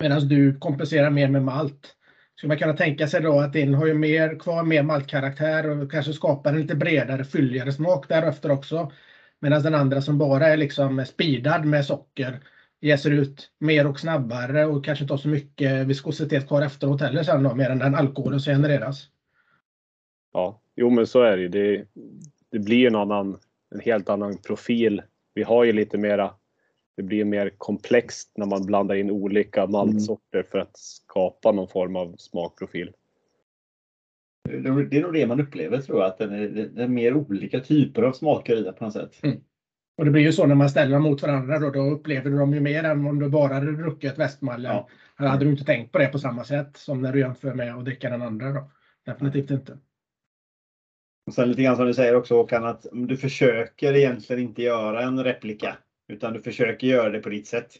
Medan 0.00 0.28
du 0.28 0.58
kompenserar 0.58 1.10
mer 1.10 1.28
med 1.28 1.42
malt. 1.42 1.96
Skulle 2.36 2.48
man 2.48 2.58
kunna 2.58 2.76
tänka 2.76 3.08
sig 3.08 3.20
då 3.20 3.40
att 3.40 3.52
din 3.52 3.74
har 3.74 3.86
ju 3.86 3.94
mer, 3.94 4.38
kvar 4.38 4.62
mer 4.62 4.82
maltkaraktär 4.82 5.70
och 5.70 5.90
kanske 5.90 6.12
skapar 6.12 6.52
en 6.52 6.60
lite 6.60 6.74
bredare, 6.74 7.24
fylligare 7.24 7.72
smak 7.72 8.08
därefter 8.08 8.50
också. 8.50 8.92
Medan 9.40 9.62
den 9.62 9.74
andra 9.74 10.00
som 10.02 10.18
bara 10.18 10.46
är 10.46 10.56
liksom 10.56 11.04
speedad 11.06 11.64
med 11.64 11.84
socker 11.84 12.40
jäser 12.80 13.10
ut 13.10 13.50
mer 13.58 13.86
och 13.86 14.00
snabbare 14.00 14.66
och 14.66 14.84
kanske 14.84 15.04
inte 15.04 15.14
har 15.14 15.18
så 15.18 15.28
mycket 15.28 15.86
viskositet 15.86 16.48
kvar 16.48 16.62
efteråt 16.62 17.00
heller 17.00 17.22
sen 17.22 17.42
då, 17.42 17.54
mer 17.54 17.70
än 17.70 17.78
den 17.78 17.94
alkoholen 17.94 18.40
som 18.40 18.52
genereras. 18.52 19.08
Ja, 20.32 20.60
jo 20.76 20.90
men 20.90 21.06
så 21.06 21.22
är 21.22 21.36
det 21.36 21.42
ju. 21.42 21.48
Det, 21.48 21.84
det 22.50 22.58
blir 22.58 22.86
en 22.86 22.94
annan, 22.94 23.38
en 23.74 23.80
helt 23.80 24.08
annan 24.08 24.38
profil. 24.38 25.02
Vi 25.34 25.42
har 25.42 25.64
ju 25.64 25.72
lite 25.72 25.98
mera 25.98 26.34
det 26.96 27.02
blir 27.02 27.24
mer 27.24 27.50
komplext 27.58 28.32
när 28.36 28.46
man 28.46 28.66
blandar 28.66 28.94
in 28.94 29.10
olika 29.10 29.66
maltsorter 29.66 30.42
för 30.42 30.58
att 30.58 30.76
skapa 30.76 31.52
någon 31.52 31.68
form 31.68 31.96
av 31.96 32.16
smakprofil. 32.18 32.92
Det 34.48 34.98
är 34.98 35.02
nog 35.02 35.12
det 35.12 35.26
man 35.26 35.40
upplever 35.40 35.78
tror 35.78 35.98
jag, 35.98 36.06
att 36.06 36.18
det 36.18 36.24
är, 36.24 36.48
det 36.48 36.82
är 36.82 36.88
mer 36.88 37.14
olika 37.14 37.60
typer 37.60 38.02
av 38.02 38.12
smaker 38.12 38.56
i 38.56 38.62
det 38.62 38.72
på 38.72 38.84
något 38.84 38.92
sätt. 38.92 39.22
Mm. 39.22 39.40
Och 39.98 40.04
det 40.04 40.10
blir 40.10 40.22
ju 40.22 40.32
så 40.32 40.46
när 40.46 40.54
man 40.54 40.70
ställer 40.70 40.92
dem 40.92 41.02
mot 41.02 41.22
varandra 41.22 41.58
då, 41.58 41.70
då 41.70 41.80
upplever 41.80 42.30
du 42.30 42.38
dem 42.38 42.54
ju 42.54 42.60
mer 42.60 42.84
än 42.84 43.06
om 43.06 43.18
du 43.18 43.28
bara 43.28 43.54
hade 43.54 43.72
druckit 43.72 44.18
västmallen. 44.18 44.72
Ja. 44.72 44.88
Då 45.18 45.24
hade 45.24 45.44
du 45.44 45.50
inte 45.50 45.64
tänkt 45.64 45.92
på 45.92 45.98
det 45.98 46.06
på 46.06 46.18
samma 46.18 46.44
sätt 46.44 46.76
som 46.76 47.02
när 47.02 47.12
du 47.12 47.20
jämför 47.20 47.54
med 47.54 47.74
att 47.74 47.84
dricka 47.84 48.10
den 48.10 48.22
andra. 48.22 48.52
Då. 48.52 48.70
Definitivt 49.04 49.50
inte. 49.50 49.78
Och 51.26 51.34
sen 51.34 51.48
lite 51.48 51.62
grann 51.62 51.76
som 51.76 51.86
du 51.86 51.94
säger 51.94 52.16
också 52.16 52.34
Håkan, 52.34 52.64
att 52.64 52.86
du 52.92 53.16
försöker 53.16 53.96
egentligen 53.96 54.42
inte 54.42 54.62
göra 54.62 55.02
en 55.02 55.24
replika. 55.24 55.76
Utan 56.08 56.32
du 56.32 56.42
försöker 56.42 56.86
göra 56.86 57.10
det 57.10 57.20
på 57.20 57.28
ditt 57.28 57.46
sätt. 57.46 57.72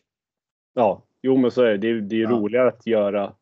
Ja, 0.74 1.07
jo 1.22 1.37
men 1.37 1.51
så 1.51 1.62
är 1.62 1.70
det. 1.70 1.77
Det 1.77 1.89
är, 1.89 1.95
det 1.95 2.16
är 2.16 2.22
ja. 2.22 2.31
roligare 2.31 2.68
att 2.68 2.87
göra 2.87 3.35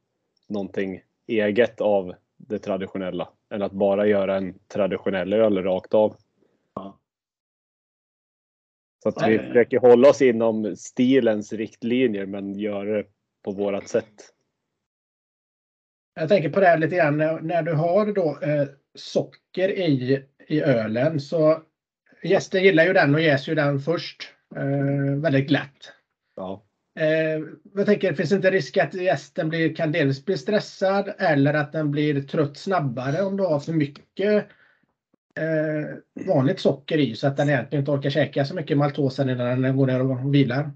någonting 0.49 1.03
eget 1.27 1.81
av 1.81 2.15
det 2.37 2.59
traditionella 2.59 3.29
än 3.51 3.63
att 3.63 3.73
bara 3.73 4.07
göra 4.07 4.37
en 4.37 4.59
traditionell 4.69 5.33
öl 5.33 5.63
rakt 5.63 5.95
av. 5.95 6.17
Ja. 6.75 7.01
Så 9.03 9.09
att 9.09 9.29
vi 9.29 9.39
försöker 9.39 9.79
hålla 9.79 10.09
oss 10.09 10.23
inom 10.23 10.77
stilens 10.77 11.53
riktlinjer 11.53 12.27
men 12.27 12.59
göra 12.59 12.97
det 12.97 13.05
på 13.45 13.51
vårat 13.51 13.89
sätt. 13.89 14.35
Jag 16.15 16.29
tänker 16.29 16.51
på 16.51 16.61
det 16.61 16.67
här 16.67 16.79
lite 16.79 16.97
grann 16.97 17.17
när 17.19 17.63
du 17.63 17.73
har 17.73 18.13
då 18.13 18.39
eh, 18.43 18.69
socker 18.95 19.69
i, 19.69 20.25
i 20.49 20.61
ölen 20.61 21.21
så 21.21 21.63
gäster 22.23 22.59
gillar 22.59 22.85
ju 22.85 22.93
den 22.93 23.15
och 23.15 23.21
jäser 23.21 23.53
ju 23.53 23.57
den 23.57 23.81
först. 23.81 24.35
Eh, 24.57 25.21
väldigt 25.21 25.49
glatt. 25.49 25.93
Ja. 26.37 26.65
Eh, 27.01 27.43
jag 27.75 27.87
tänker, 27.87 28.15
finns 28.15 28.31
det 28.31 28.37
inte 28.37 28.51
risk 28.51 28.77
att 28.77 28.95
gästen 28.95 29.49
blir, 29.49 29.75
kan 29.75 29.93
dels 29.93 30.25
bli 30.25 30.39
stressad 30.39 31.13
eller 31.19 31.55
att 31.55 31.73
den 31.73 31.91
blir 31.91 32.23
trött 32.23 32.57
snabbare 32.57 33.23
om 33.23 33.37
du 33.37 33.43
har 33.43 33.61
för 33.61 33.73
mycket 33.73 34.47
eh, 35.41 36.25
vanligt 36.27 36.61
socker 36.61 36.99
i 36.99 37.15
så 37.15 37.27
att 37.27 37.37
den 37.37 37.49
egentligen 37.49 37.83
inte 37.83 37.91
orkar 37.91 38.11
käka 38.11 38.45
så 38.45 38.55
mycket 38.55 38.79
maltosen 38.79 39.31
innan 39.31 39.63
den 39.63 39.77
går 39.77 39.87
ner 39.87 40.03
och 40.03 40.35
vilar? 40.35 40.71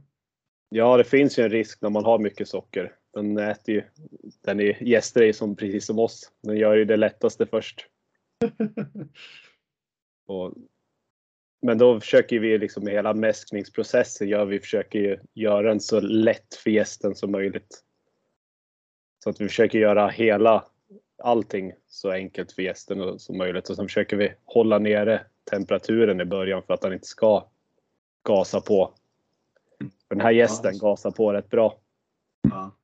Ja, 0.68 0.96
det 0.96 1.04
finns 1.04 1.38
ju 1.38 1.42
en 1.42 1.50
risk 1.50 1.82
när 1.82 1.90
man 1.90 2.04
har 2.04 2.18
mycket 2.18 2.48
socker. 2.48 2.92
Den 3.12 3.38
äter 3.38 3.74
ju, 3.74 3.82
den 4.44 4.60
är 4.60 4.82
gäster 4.82 5.22
är 5.22 5.32
som 5.32 5.56
precis 5.56 5.86
som 5.86 5.98
oss. 5.98 6.32
Den 6.42 6.56
gör 6.56 6.74
ju 6.74 6.84
det 6.84 6.96
lättaste 6.96 7.46
först. 7.46 7.86
och 10.26 10.54
men 11.60 11.78
då 11.78 12.00
försöker 12.00 12.38
vi 12.38 12.58
liksom 12.58 12.84
med 12.84 12.92
hela 12.92 13.14
mäskningsprocessen 13.14 14.28
gör 14.28 14.44
vi 14.44 14.60
försöker 14.60 15.20
göra 15.34 15.68
den 15.68 15.80
så 15.80 16.00
lätt 16.00 16.54
för 16.54 16.70
gästen 16.70 17.14
som 17.14 17.32
möjligt. 17.32 17.84
Så 19.24 19.30
att 19.30 19.40
vi 19.40 19.48
försöker 19.48 19.78
göra 19.78 20.08
hela 20.08 20.64
allting 21.22 21.72
så 21.86 22.10
enkelt 22.10 22.52
för 22.52 22.62
gästen 22.62 23.18
som 23.18 23.38
möjligt 23.38 23.70
och 23.70 23.76
sen 23.76 23.86
försöker 23.86 24.16
vi 24.16 24.32
hålla 24.44 24.78
nere 24.78 25.20
temperaturen 25.50 26.20
i 26.20 26.24
början 26.24 26.62
för 26.62 26.74
att 26.74 26.84
han 26.84 26.92
inte 26.92 27.06
ska 27.06 27.48
gasa 28.22 28.60
på. 28.60 28.94
För 29.78 30.14
den 30.14 30.20
här 30.20 30.30
gästen 30.30 30.78
gasar 30.78 31.10
på 31.10 31.32
rätt 31.32 31.50
bra. 31.50 31.78
Ja. 32.50 32.77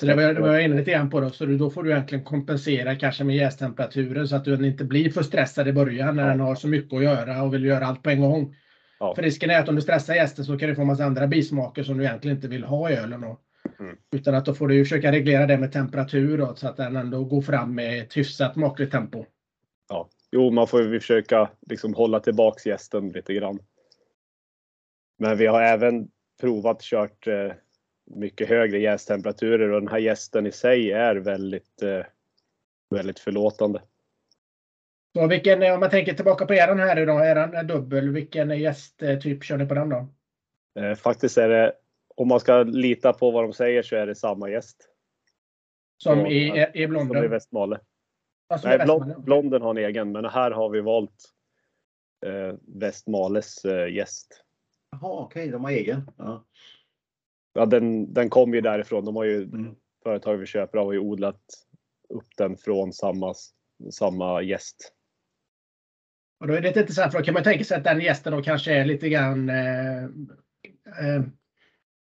Så 0.00 0.06
det 0.06 0.14
var, 0.14 0.34
det 0.34 0.40
var 0.40 0.52
jag 0.52 0.64
inne 0.64 0.76
lite 0.76 0.90
grann 0.90 1.10
på 1.10 1.20
då, 1.20 1.30
så 1.30 1.46
då 1.46 1.70
får 1.70 1.82
du 1.82 1.90
egentligen 1.90 2.24
kompensera 2.24 2.96
kanske 2.96 3.24
med 3.24 3.36
jästemperaturen 3.36 4.28
så 4.28 4.36
att 4.36 4.44
du 4.44 4.66
inte 4.66 4.84
blir 4.84 5.10
för 5.10 5.22
stressad 5.22 5.68
i 5.68 5.72
början 5.72 6.16
när 6.16 6.28
den 6.28 6.40
har 6.40 6.54
så 6.54 6.68
mycket 6.68 6.96
att 6.96 7.04
göra 7.04 7.42
och 7.42 7.54
vill 7.54 7.64
göra 7.64 7.86
allt 7.86 8.02
på 8.02 8.10
en 8.10 8.20
gång. 8.20 8.56
Ja. 8.98 9.14
För 9.14 9.22
risken 9.22 9.50
är 9.50 9.60
att 9.60 9.68
om 9.68 9.74
du 9.74 9.82
stressar 9.82 10.14
gästen 10.14 10.44
så 10.44 10.58
kan 10.58 10.68
du 10.68 10.74
få 10.74 10.84
massa 10.84 11.04
andra 11.04 11.26
bismaker 11.26 11.82
som 11.82 11.98
du 11.98 12.04
egentligen 12.04 12.36
inte 12.36 12.48
vill 12.48 12.64
ha 12.64 12.90
i 12.90 12.96
ölen. 12.96 13.24
Och, 13.24 13.40
mm. 13.80 13.96
Utan 14.12 14.34
att 14.34 14.44
då 14.44 14.54
får 14.54 14.68
du 14.68 14.84
försöka 14.84 15.12
reglera 15.12 15.46
det 15.46 15.58
med 15.58 15.72
temperatur 15.72 16.38
då, 16.38 16.54
så 16.54 16.68
att 16.68 16.76
den 16.76 16.96
ändå 16.96 17.24
går 17.24 17.42
fram 17.42 17.74
med 17.74 18.02
ett 18.02 18.16
hyfsat 18.16 18.56
makligt 18.56 18.92
tempo. 18.92 19.24
Ja, 19.88 20.08
jo, 20.32 20.50
man 20.50 20.66
får 20.66 20.82
ju 20.82 21.00
försöka 21.00 21.50
liksom 21.70 21.94
hålla 21.94 22.20
tillbaks 22.20 22.66
gästen 22.66 23.08
lite 23.08 23.34
grann. 23.34 23.58
Men 25.18 25.38
vi 25.38 25.46
har 25.46 25.62
även 25.62 26.08
provat 26.40 26.80
kört 26.80 27.26
eh, 27.26 27.52
mycket 28.04 28.48
högre 28.48 28.78
jästemperaturer 28.78 29.70
och 29.70 29.80
den 29.80 29.90
här 29.90 29.98
jästen 29.98 30.46
i 30.46 30.52
sig 30.52 30.92
är 30.92 31.16
väldigt, 31.16 31.82
eh, 31.82 32.04
väldigt 32.90 33.18
förlåtande. 33.18 33.82
Så 35.14 35.26
vilken, 35.26 35.62
om 35.62 35.80
man 35.80 35.90
tänker 35.90 36.14
tillbaka 36.14 36.46
på 36.46 36.54
eran 36.54 36.78
här 36.78 36.98
idag, 36.98 37.30
eran 37.30 37.66
dubbel, 37.66 38.08
vilken 38.08 38.58
gästtyp 38.58 39.44
kör 39.44 39.56
ni 39.56 39.66
på 39.66 39.74
den 39.74 39.88
då? 39.88 40.08
Eh, 40.80 40.94
faktiskt 40.94 41.38
är 41.38 41.48
det, 41.48 41.72
om 42.16 42.28
man 42.28 42.40
ska 42.40 42.62
lita 42.62 43.12
på 43.12 43.30
vad 43.30 43.44
de 43.44 43.52
säger 43.52 43.82
så 43.82 43.96
är 43.96 44.06
det 44.06 44.14
samma 44.14 44.50
gäst. 44.50 44.88
Som 45.96 46.20
så, 46.20 46.26
i, 46.26 46.66
i 46.74 46.86
blonden? 46.86 47.16
Som 47.16 47.24
i 47.24 47.28
Västmale. 47.28 47.80
Alltså 48.48 48.68
Nej, 48.68 48.78
blond, 48.78 49.24
blonden 49.24 49.62
har 49.62 49.70
en 49.70 49.84
egen, 49.84 50.12
men 50.12 50.24
här 50.24 50.50
har 50.50 50.70
vi 50.70 50.80
valt 50.80 51.32
eh, 52.26 52.54
Västmales 52.66 53.64
eh, 53.64 53.94
gäst. 53.94 54.44
Jaha, 54.90 55.10
okej, 55.12 55.40
okay, 55.40 55.52
de 55.52 55.64
har 55.64 55.70
egen. 55.70 56.10
Ja 56.18 56.44
ja, 57.52 57.66
den, 57.66 58.14
den 58.14 58.30
kom 58.30 58.54
ju 58.54 58.60
därifrån. 58.60 59.04
De 59.04 59.16
har 59.16 59.24
ju, 59.24 59.42
mm. 59.42 59.74
företag 60.02 60.36
vi 60.36 60.46
köper 60.46 60.78
av 60.78 60.84
har 60.84 60.92
ju 60.92 60.98
odlat 60.98 61.40
upp 62.08 62.28
den 62.36 62.56
från 62.56 62.92
samma, 62.92 63.34
samma 63.92 64.42
gäst. 64.42 64.92
Och 66.40 66.46
då 66.48 66.54
är 66.54 66.60
det 66.60 66.68
lite 66.68 66.80
intressant, 66.80 67.12
för 67.12 67.18
då 67.18 67.24
kan 67.24 67.34
man 67.34 67.42
tänka 67.42 67.64
sig 67.64 67.76
att 67.76 67.84
den 67.84 68.00
gästen 68.00 68.32
då 68.32 68.42
kanske 68.42 68.72
är 68.72 68.84
lite 68.84 69.08
grann 69.08 69.48
eh, 69.48 70.04
eh, 70.04 71.22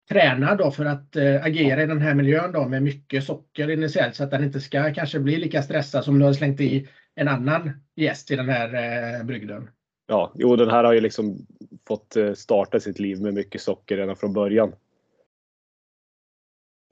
tränad 0.08 0.58
då 0.58 0.70
för 0.70 0.84
att 0.84 1.16
eh, 1.16 1.44
agera 1.44 1.82
i 1.82 1.86
den 1.86 2.00
här 2.00 2.14
miljön 2.14 2.52
då 2.52 2.68
med 2.68 2.82
mycket 2.82 3.24
socker 3.24 3.70
initiellt 3.70 4.14
så 4.14 4.24
att 4.24 4.30
den 4.30 4.44
inte 4.44 4.60
ska 4.60 4.94
kanske 4.94 5.20
bli 5.20 5.36
lika 5.36 5.62
stressad 5.62 6.04
som 6.04 6.18
du 6.18 6.24
har 6.24 6.32
slängt 6.32 6.60
i 6.60 6.88
en 7.14 7.28
annan 7.28 7.70
gäst 7.96 8.30
i 8.30 8.36
den 8.36 8.48
här 8.48 8.74
eh, 8.74 9.24
brygden. 9.24 9.70
Ja, 10.06 10.32
jo 10.34 10.56
den 10.56 10.70
här 10.70 10.84
har 10.84 10.92
ju 10.92 11.00
liksom 11.00 11.46
fått 11.88 12.16
eh, 12.16 12.32
starta 12.32 12.80
sitt 12.80 12.98
liv 12.98 13.20
med 13.20 13.34
mycket 13.34 13.60
socker 13.60 13.96
redan 13.96 14.16
från 14.16 14.32
början. 14.32 14.72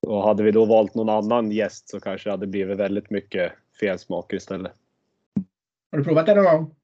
Och 0.06 0.22
hade 0.22 0.42
vi 0.42 0.50
då 0.50 0.64
valt 0.64 0.94
någon 0.94 1.08
annan 1.08 1.52
gäst 1.52 1.88
så 1.88 2.00
kanske 2.00 2.28
det 2.28 2.32
hade 2.32 2.46
blivit 2.46 2.78
väldigt 2.78 3.10
mycket 3.10 3.52
felsmaker 3.80 4.36
istället. 4.36 4.72
Har 5.90 5.98
du 5.98 6.04
provat 6.04 6.26
det 6.26 6.34
någon 6.34 6.44
gång? 6.44 6.74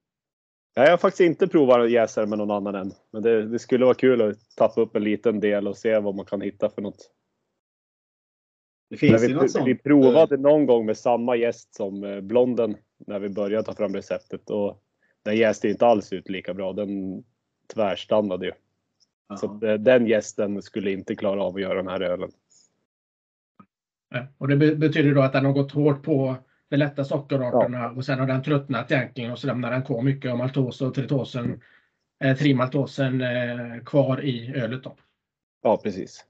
Nej, 0.75 0.85
jag 0.85 0.91
har 0.91 0.97
faktiskt 0.97 1.21
inte 1.21 1.47
provat 1.47 1.91
jäsare 1.91 2.25
med 2.25 2.37
någon 2.37 2.51
annan 2.51 2.75
än. 2.75 2.91
Men 3.11 3.23
det, 3.23 3.47
det, 3.47 3.59
skulle 3.59 3.85
vara 3.85 3.95
kul 3.95 4.21
att 4.21 4.55
tappa 4.55 4.81
upp 4.81 4.95
en 4.95 5.03
liten 5.03 5.39
del 5.39 5.67
och 5.67 5.77
se 5.77 5.99
vad 5.99 6.15
man 6.15 6.25
kan 6.25 6.41
hitta 6.41 6.69
för 6.69 6.81
något. 6.81 7.11
Det 8.89 8.97
finns 8.97 9.23
vi, 9.23 9.33
något 9.33 9.51
sånt. 9.51 9.67
vi 9.67 9.75
provade 9.75 10.37
någon 10.37 10.65
gång 10.65 10.85
med 10.85 10.97
samma 10.97 11.35
gäst 11.35 11.75
som 11.75 12.03
eh, 12.03 12.21
blonden 12.21 12.77
när 12.97 13.19
vi 13.19 13.29
började 13.29 13.63
ta 13.63 13.73
fram 13.73 13.95
receptet 13.95 14.49
och 14.49 14.81
den 15.23 15.37
jäste 15.37 15.69
inte 15.69 15.85
alls 15.85 16.13
ut 16.13 16.29
lika 16.29 16.53
bra. 16.53 16.73
Den 16.73 17.23
tvärstannade 17.73 18.45
ju. 18.45 18.51
Jaha. 19.27 19.37
Så 19.37 19.55
att, 19.55 19.63
eh, 19.63 19.73
den 19.73 20.07
gästen 20.07 20.61
skulle 20.61 20.91
inte 20.91 21.15
klara 21.15 21.43
av 21.43 21.55
att 21.55 21.61
göra 21.61 21.73
den 21.73 21.87
här 21.87 22.01
ölen. 22.01 22.31
Ja. 24.09 24.27
Och 24.37 24.47
det 24.47 24.57
be- 24.57 24.75
betyder 24.75 25.15
då 25.15 25.21
att 25.21 25.33
den 25.33 25.45
har 25.45 25.53
gått 25.53 25.71
hårt 25.71 26.03
på 26.03 26.37
de 26.69 26.77
lätta 26.77 27.03
sockerarterna 27.03 27.89
och 27.89 28.05
sen 28.05 28.19
har 28.19 28.27
den 28.27 28.43
tröttnat 28.43 28.91
egentligen 28.91 29.31
och 29.31 29.39
så 29.39 29.47
lämnar 29.47 29.71
den 29.71 29.83
kvar 29.83 30.01
mycket 30.01 30.31
av 30.31 30.37
maltos 30.37 30.81
och 30.81 30.93
tritosen, 30.93 31.61
eh, 32.23 32.37
trimaltosen 32.37 33.21
eh, 33.21 33.83
kvar 33.85 34.21
i 34.23 34.53
ölet. 34.55 34.83
Då. 34.83 34.95
Ja, 35.63 35.77
precis. 35.83 36.25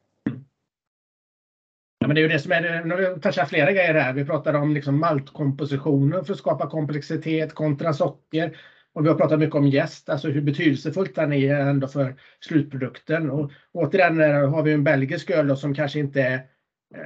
Ja, 2.00 2.08
men 2.08 2.16
det 2.16 2.22
är 2.22 2.24
ju 2.24 2.28
det 2.28 2.40
som 2.40 2.52
är. 2.52 2.84
Nu 2.84 2.96
har 2.96 3.16
vi 3.16 3.22
touchat 3.22 3.50
flera 3.50 3.72
grejer 3.72 3.94
här. 3.94 4.14
Vi 4.14 4.26
pratade 4.26 4.58
om 4.58 4.74
liksom 4.74 5.00
maltkompositionen 5.00 6.26
för 6.26 6.34
att 6.34 6.40
skapa 6.40 6.70
komplexitet 6.70 7.54
kontra 7.54 7.94
socker. 7.94 8.58
Och 8.94 9.06
vi 9.06 9.10
har 9.10 9.16
pratat 9.16 9.40
mycket 9.40 9.56
om 9.56 9.68
jäst, 9.68 10.10
alltså 10.10 10.30
hur 10.30 10.42
betydelsefullt 10.42 11.16
den 11.16 11.34
är 11.34 11.56
ändå 11.56 11.88
för 11.88 12.16
slutprodukten. 12.40 13.30
Och 13.30 13.52
återigen 13.72 14.18
där 14.18 14.48
har 14.48 14.64
vi 14.64 14.74
en 14.74 14.84
belgisk 14.84 15.30
öl 15.30 15.58
som 15.58 15.74
kanske 15.74 16.00
inte 16.00 16.22
är 16.22 16.34
eh, 16.34 16.40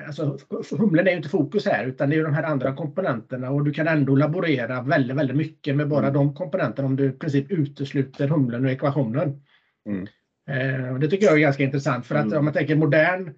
Alltså, 0.08 0.38
humlen 0.78 1.08
är 1.08 1.12
ju 1.12 1.18
inte 1.18 1.30
fokus 1.30 1.66
här 1.66 1.86
utan 1.86 2.10
det 2.10 2.16
är 2.16 2.18
ju 2.18 2.24
de 2.24 2.34
här 2.34 2.44
andra 2.44 2.76
komponenterna 2.76 3.52
och 3.52 3.64
du 3.64 3.72
kan 3.74 3.88
ändå 3.88 4.16
laborera 4.16 4.82
väldigt, 4.82 5.18
väldigt 5.18 5.38
mycket 5.38 5.76
med 5.76 5.88
bara 5.90 6.10
de 6.12 6.36
komponenterna 6.36 6.88
om 6.88 6.96
du 6.96 7.06
i 7.06 7.12
princip 7.12 7.52
utesluter 7.52 8.28
humlen 8.28 8.66
ur 8.66 8.70
ekvationen. 8.70 9.42
Mm. 9.86 10.08
Eh, 10.50 10.94
och 10.94 11.00
det 11.00 11.08
tycker 11.08 11.26
jag 11.26 11.36
är 11.36 11.40
ganska 11.40 11.64
intressant 11.64 12.06
för 12.06 12.16
att 12.16 12.26
Mm. 12.26 12.38
om 12.38 12.46
man 12.46 12.54
tänker 12.54 12.76
modern 12.76 13.34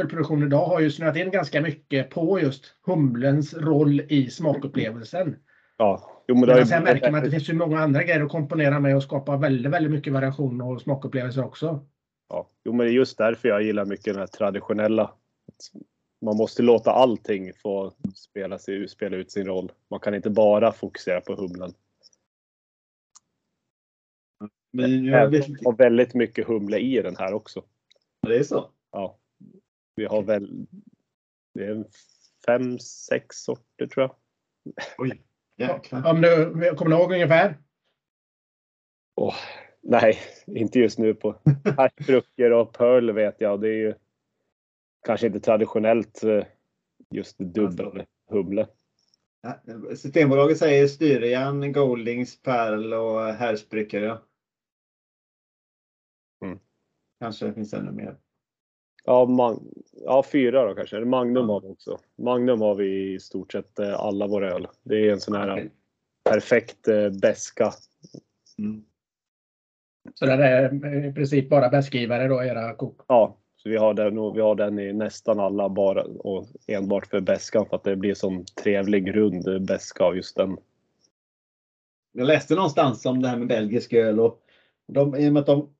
ölproduktion 0.00 0.42
idag 0.42 0.66
har 0.66 0.80
ju 0.80 0.90
snöat 0.90 1.16
in 1.16 1.30
ganska 1.30 1.60
mycket 1.60 2.10
på 2.10 2.40
just 2.40 2.64
humlens 2.86 3.54
roll 3.54 4.00
i 4.00 4.30
smakupplevelsen. 4.30 5.36
Ja, 5.76 6.24
jo, 6.28 6.34
men 6.34 6.48
Men 6.48 6.66
sen 6.66 6.84
märker 6.84 7.10
man 7.10 7.18
att 7.18 7.24
det 7.24 7.30
finns 7.30 7.50
ju 7.50 7.54
många 7.54 7.80
andra 7.80 8.02
grejer 8.02 8.22
att 8.22 8.28
komponera 8.28 8.80
med 8.80 8.96
och 8.96 9.02
skapa 9.02 9.36
väldigt, 9.36 9.72
väldigt 9.72 9.92
mycket 9.92 10.12
variation 10.12 10.60
och 10.60 10.80
smakupplevelser 10.80 11.44
också. 11.44 11.86
Ja, 12.28 12.50
jo, 12.64 12.72
men 12.72 12.86
det 12.86 12.92
är 12.92 12.94
just 12.94 13.18
därför 13.18 13.48
jag 13.48 13.62
gillar 13.62 13.84
mycket 13.84 14.04
den 14.04 14.16
här 14.16 14.26
traditionella. 14.26 15.10
Man 16.20 16.36
måste 16.36 16.62
låta 16.62 16.92
allting 16.92 17.52
få 17.54 17.92
spela, 18.14 18.58
sig, 18.58 18.88
spela 18.88 19.16
ut 19.16 19.32
sin 19.32 19.46
roll. 19.46 19.72
Man 19.88 20.00
kan 20.00 20.14
inte 20.14 20.30
bara 20.30 20.72
fokusera 20.72 21.20
på 21.20 21.34
humlen. 21.34 21.74
Men 24.70 25.04
jag 25.04 25.30
vet 25.30 25.48
inte. 25.48 25.64
har 25.64 25.76
väldigt 25.76 26.14
mycket 26.14 26.46
humle 26.46 26.78
i 26.78 27.02
den 27.02 27.16
här 27.16 27.32
också. 27.34 27.64
Det 28.26 28.36
är 28.36 28.44
så. 28.44 28.70
Ja. 28.90 29.18
Vi 29.94 30.04
har 30.04 30.22
väl 30.22 30.66
det 31.54 31.64
är 31.64 31.84
fem, 32.46 32.78
sex 32.78 33.36
sorter 33.36 33.86
tror 33.86 34.02
jag. 34.02 34.14
Oj, 34.98 35.22
jäklar. 35.56 36.10
Om 36.10 36.20
du 36.20 36.74
kommer 36.74 36.90
du 36.90 37.02
ihåg 37.02 37.12
ungefär? 37.12 37.58
Åh, 39.14 39.34
nej, 39.80 40.18
inte 40.46 40.78
just 40.78 40.98
nu 40.98 41.14
på 41.14 41.34
haschbrucker 41.76 42.50
och 42.50 42.72
pearl 42.72 43.12
vet 43.12 43.40
jag. 43.40 43.60
Det 43.60 43.68
är 43.68 43.76
ju 43.76 43.94
kanske 45.02 45.26
inte 45.26 45.40
traditionellt 45.40 46.24
eh, 46.24 46.44
just 47.10 47.38
dubbel 47.38 48.04
humle. 48.30 48.66
Ja, 49.42 49.60
Systembolaget 49.96 50.58
säger 50.58 50.86
Styrian, 50.86 51.72
Goldings, 51.72 52.42
Perl 52.42 52.92
och 52.94 53.20
Härsbrücke. 53.20 53.98
Ja. 54.00 54.22
Mm. 56.44 56.58
Kanske 57.20 57.52
finns 57.52 57.74
ännu 57.74 57.92
mer. 57.92 58.16
Ja, 59.04 59.24
man, 59.26 59.72
ja, 59.92 60.24
fyra 60.32 60.68
då 60.68 60.74
kanske. 60.74 61.00
Magnum 61.00 61.48
Ja. 61.48 61.52
har 61.52 61.60
vi 61.60 61.68
också. 61.68 61.98
Magnum 62.18 62.60
har 62.60 62.74
vi 62.74 63.14
i 63.14 63.20
stort 63.20 63.52
sett 63.52 63.78
eh, 63.78 63.94
alla 63.94 64.26
våra 64.26 64.50
öl. 64.52 64.68
Det 64.82 65.08
är 65.08 65.12
en 65.12 65.20
sån 65.20 65.34
här 65.34 65.70
perfekt 66.24 66.88
eh, 66.88 67.10
beska. 67.10 67.72
Mm. 68.58 68.84
Så 70.14 70.26
det 70.26 70.32
är 70.32 71.04
i 71.04 71.12
princip 71.12 71.48
bara 71.48 71.68
bästgivare 71.68 72.28
då, 72.28 72.44
era 72.44 72.74
kok. 72.74 73.00
Ja, 73.08 73.38
så 73.62 73.68
vi 73.68 73.76
har, 73.76 73.94
den, 73.94 74.34
vi 74.34 74.40
har 74.40 74.54
den 74.54 74.78
i 74.78 74.92
nästan 74.92 75.40
alla 75.40 75.68
bara 75.68 76.04
och 76.04 76.46
enbart 76.66 77.06
för 77.06 77.20
beskan 77.20 77.66
för 77.66 77.76
att 77.76 77.84
det 77.84 77.96
blir 77.96 78.14
sån 78.14 78.44
trevlig 78.44 79.16
rund 79.16 79.66
beska 79.66 80.04
av 80.04 80.16
just 80.16 80.36
den. 80.36 80.56
Jag 82.12 82.26
läste 82.26 82.54
någonstans 82.54 83.06
om 83.06 83.22
det 83.22 83.28
här 83.28 83.36
med 83.36 83.48
belgisk 83.48 83.92
öl 83.92 84.20
och 84.20 84.40
de, 84.88 85.16
i 85.16 85.28
och 85.28 85.32
med 85.32 85.40
att 85.40 85.46
de 85.46 85.74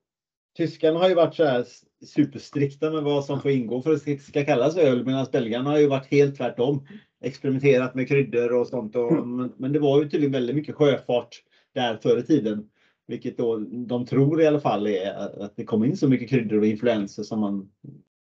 Tyskarna 0.57 0.99
har 0.99 1.09
ju 1.09 1.15
varit 1.15 1.35
så 1.35 1.43
här 1.43 1.65
superstrikta 2.05 2.91
med 2.91 3.03
vad 3.03 3.25
som 3.25 3.41
får 3.41 3.51
ingå 3.51 3.81
för 3.81 3.93
att 3.93 4.05
det 4.05 4.21
ska 4.21 4.45
kallas 4.45 4.77
öl 4.77 5.05
medan 5.05 5.27
belgarna 5.31 5.69
har 5.69 5.77
ju 5.77 5.87
varit 5.87 6.11
helt 6.11 6.37
tvärtom. 6.37 6.87
Experimenterat 7.23 7.95
med 7.95 8.07
kryddor 8.07 8.53
och 8.53 8.67
sånt. 8.67 8.95
Och, 8.95 9.27
men, 9.27 9.53
men 9.57 9.71
det 9.71 9.79
var 9.79 10.03
ju 10.03 10.09
tydligen 10.09 10.31
väldigt 10.31 10.55
mycket 10.55 10.75
sjöfart 10.75 11.43
där 11.73 11.97
förr 11.97 12.17
i 12.17 12.23
tiden. 12.23 12.69
Vilket 13.07 13.37
då 13.37 13.57
de 13.71 14.05
tror 14.05 14.41
i 14.41 14.47
alla 14.47 14.59
fall 14.59 14.87
är 14.87 15.43
att 15.43 15.55
det 15.55 15.63
kommer 15.63 15.85
in 15.85 15.97
så 15.97 16.07
mycket 16.07 16.29
kryddor 16.29 16.59
och 16.59 16.65
influenser 16.65 17.23
som 17.23 17.39
man 17.39 17.69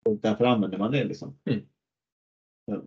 och 0.06 0.20
därför 0.22 0.46
använder 0.46 0.78
man 0.78 0.92
det 0.92 1.04
liksom. 1.04 1.36
Mm. 1.50 1.62
Ja. 2.66 2.84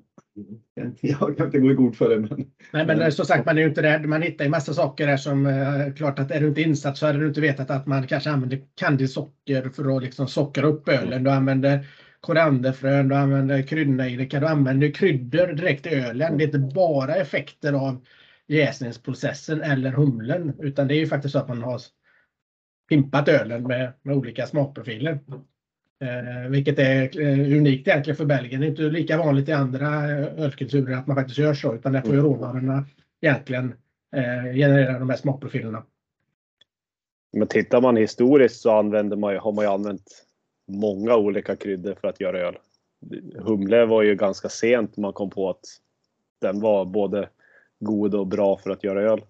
Jag 1.01 1.37
kan 1.37 1.47
inte 1.47 1.59
gå 1.59 1.71
i 1.71 1.75
god 1.75 1.97
för 1.97 2.09
det 2.09 2.19
men 2.19 2.45
Nej, 2.73 2.87
men 2.87 3.13
som 3.13 3.25
sagt, 3.25 3.47
man 3.47 3.59
är 3.59 3.63
ju 3.63 3.69
inte 3.69 3.83
rädd. 3.83 4.09
Man 4.09 4.23
hittar 4.23 4.45
ju 4.45 4.51
massa 4.51 4.75
saker 4.75 5.07
där 5.07 5.17
som 5.17 5.47
eh, 5.47 5.95
klart 5.97 6.19
att 6.19 6.31
är 6.31 6.41
du 6.41 6.49
inte 6.49 6.63
insatt 6.63 6.97
så 6.97 7.07
hade 7.07 7.19
du 7.19 7.27
inte 7.27 7.41
vetat 7.41 7.71
att 7.71 7.87
man 7.87 8.07
kanske 8.07 8.31
använder 8.31 8.61
candysocker 8.75 9.69
för 9.69 9.97
att 9.97 10.03
liksom 10.03 10.29
sockra 10.29 10.67
upp 10.67 10.89
ölen. 10.89 11.25
Du 11.25 11.31
använder 11.31 11.87
korianderfrön, 12.21 13.09
du 13.09 13.15
använder 13.15 13.63
kryddnejlika, 13.63 14.41
du 14.41 14.47
använder 14.47 14.91
kryddor 14.91 15.47
direkt 15.47 15.87
i 15.87 15.95
ölen. 15.95 16.39
Det 16.39 16.45
är 16.45 16.47
inte 16.47 16.75
bara 16.75 17.17
effekter 17.17 17.73
av 17.73 18.05
jäsningsprocessen 18.47 19.63
eller 19.63 19.91
humlen, 19.91 20.53
utan 20.59 20.89
det 20.89 20.95
är 20.95 20.99
ju 20.99 21.07
faktiskt 21.07 21.33
så 21.33 21.39
att 21.39 21.49
man 21.49 21.63
har 21.63 21.81
pimpat 22.89 23.29
ölen 23.29 23.63
med, 23.63 23.93
med 24.03 24.17
olika 24.17 24.47
smakprofiler. 24.47 25.19
Eh, 26.01 26.51
vilket 26.51 26.79
är 26.79 27.21
eh, 27.21 27.59
unikt 27.59 27.89
egentligen 27.89 28.17
för 28.17 28.25
Belgien. 28.25 28.61
Det 28.61 28.67
är 28.67 28.71
inte 28.71 28.83
lika 28.83 29.19
vanligt 29.19 29.49
i 29.49 29.53
andra 29.53 30.11
eh, 30.11 30.45
ölkulturer 30.45 30.97
att 30.97 31.07
man 31.07 31.17
faktiskt 31.17 31.39
gör 31.39 31.55
så, 31.55 31.75
utan 31.75 31.93
där 31.93 32.01
får 32.01 32.15
ju 32.15 32.21
råvarorna 32.21 32.85
egentligen 33.21 33.75
eh, 34.17 34.55
generera 34.55 34.99
de 34.99 35.11
här 35.11 35.17
smakprofilerna. 35.17 35.85
Men 37.33 37.49
tittar 37.49 37.81
man 37.81 37.97
historiskt 37.97 38.61
så 38.61 38.71
använder 38.71 39.17
man, 39.17 39.37
har 39.37 39.53
man 39.53 39.65
ju 39.65 39.71
använt 39.71 40.25
många 40.69 41.17
olika 41.17 41.57
kryddor 41.57 41.95
för 42.01 42.09
att 42.09 42.21
göra 42.21 42.39
öl. 42.39 42.59
Humle 43.35 43.85
var 43.85 44.03
ju 44.03 44.15
ganska 44.15 44.49
sent 44.49 44.97
man 44.97 45.13
kom 45.13 45.31
på 45.31 45.51
att 45.51 45.65
den 46.41 46.61
var 46.61 46.85
både 46.85 47.29
god 47.81 48.14
och 48.14 48.27
bra 48.27 48.59
för 48.59 48.70
att 48.70 48.85
göra 48.85 49.03
öl. 49.03 49.25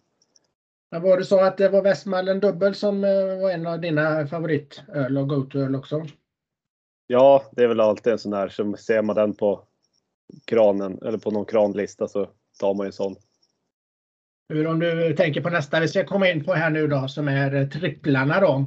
Men 0.91 1.03
var 1.03 1.19
det 1.19 1.25
så 1.25 1.41
att 1.41 1.57
det 1.57 1.69
var 1.69 1.83
Westmallen 1.83 2.41
dubbel 2.41 2.75
som 2.75 3.05
eh, 3.05 3.41
var 3.41 3.51
en 3.51 3.67
av 3.67 3.81
dina 3.81 4.27
favoritöl 4.27 5.19
och 5.19 5.29
go-to-öl 5.29 5.75
också? 5.75 6.07
Ja, 7.07 7.45
det 7.53 7.63
är 7.63 7.69
väl 7.69 7.81
alltid 7.81 8.13
en 8.13 8.19
sån 8.19 8.33
här 8.33 8.49
som 8.49 8.77
ser 8.77 9.03
man 9.03 9.17
den 9.17 9.35
på 9.35 9.65
kranen 10.45 10.99
eller 11.03 11.19
på 11.19 11.31
någon 11.31 11.45
kranlista 11.45 12.09
så 12.09 12.29
tar 12.61 12.75
man 12.75 12.87
ju 12.87 12.89
en 12.89 12.93
sån. 12.93 13.17
Hur 14.49 14.67
om 14.67 14.79
du 14.79 15.17
tänker 15.17 15.41
på 15.41 15.51
nästa 15.51 15.81
vi 15.81 15.89
ska 15.89 16.07
komma 16.07 16.31
in 16.31 16.45
på 16.45 16.55
här 16.55 16.71
nu 16.71 16.87
då 16.87 17.09
som 17.09 17.29
är 17.29 17.55
eh, 17.55 17.69
tripplarna 17.69 18.41
då. 18.41 18.65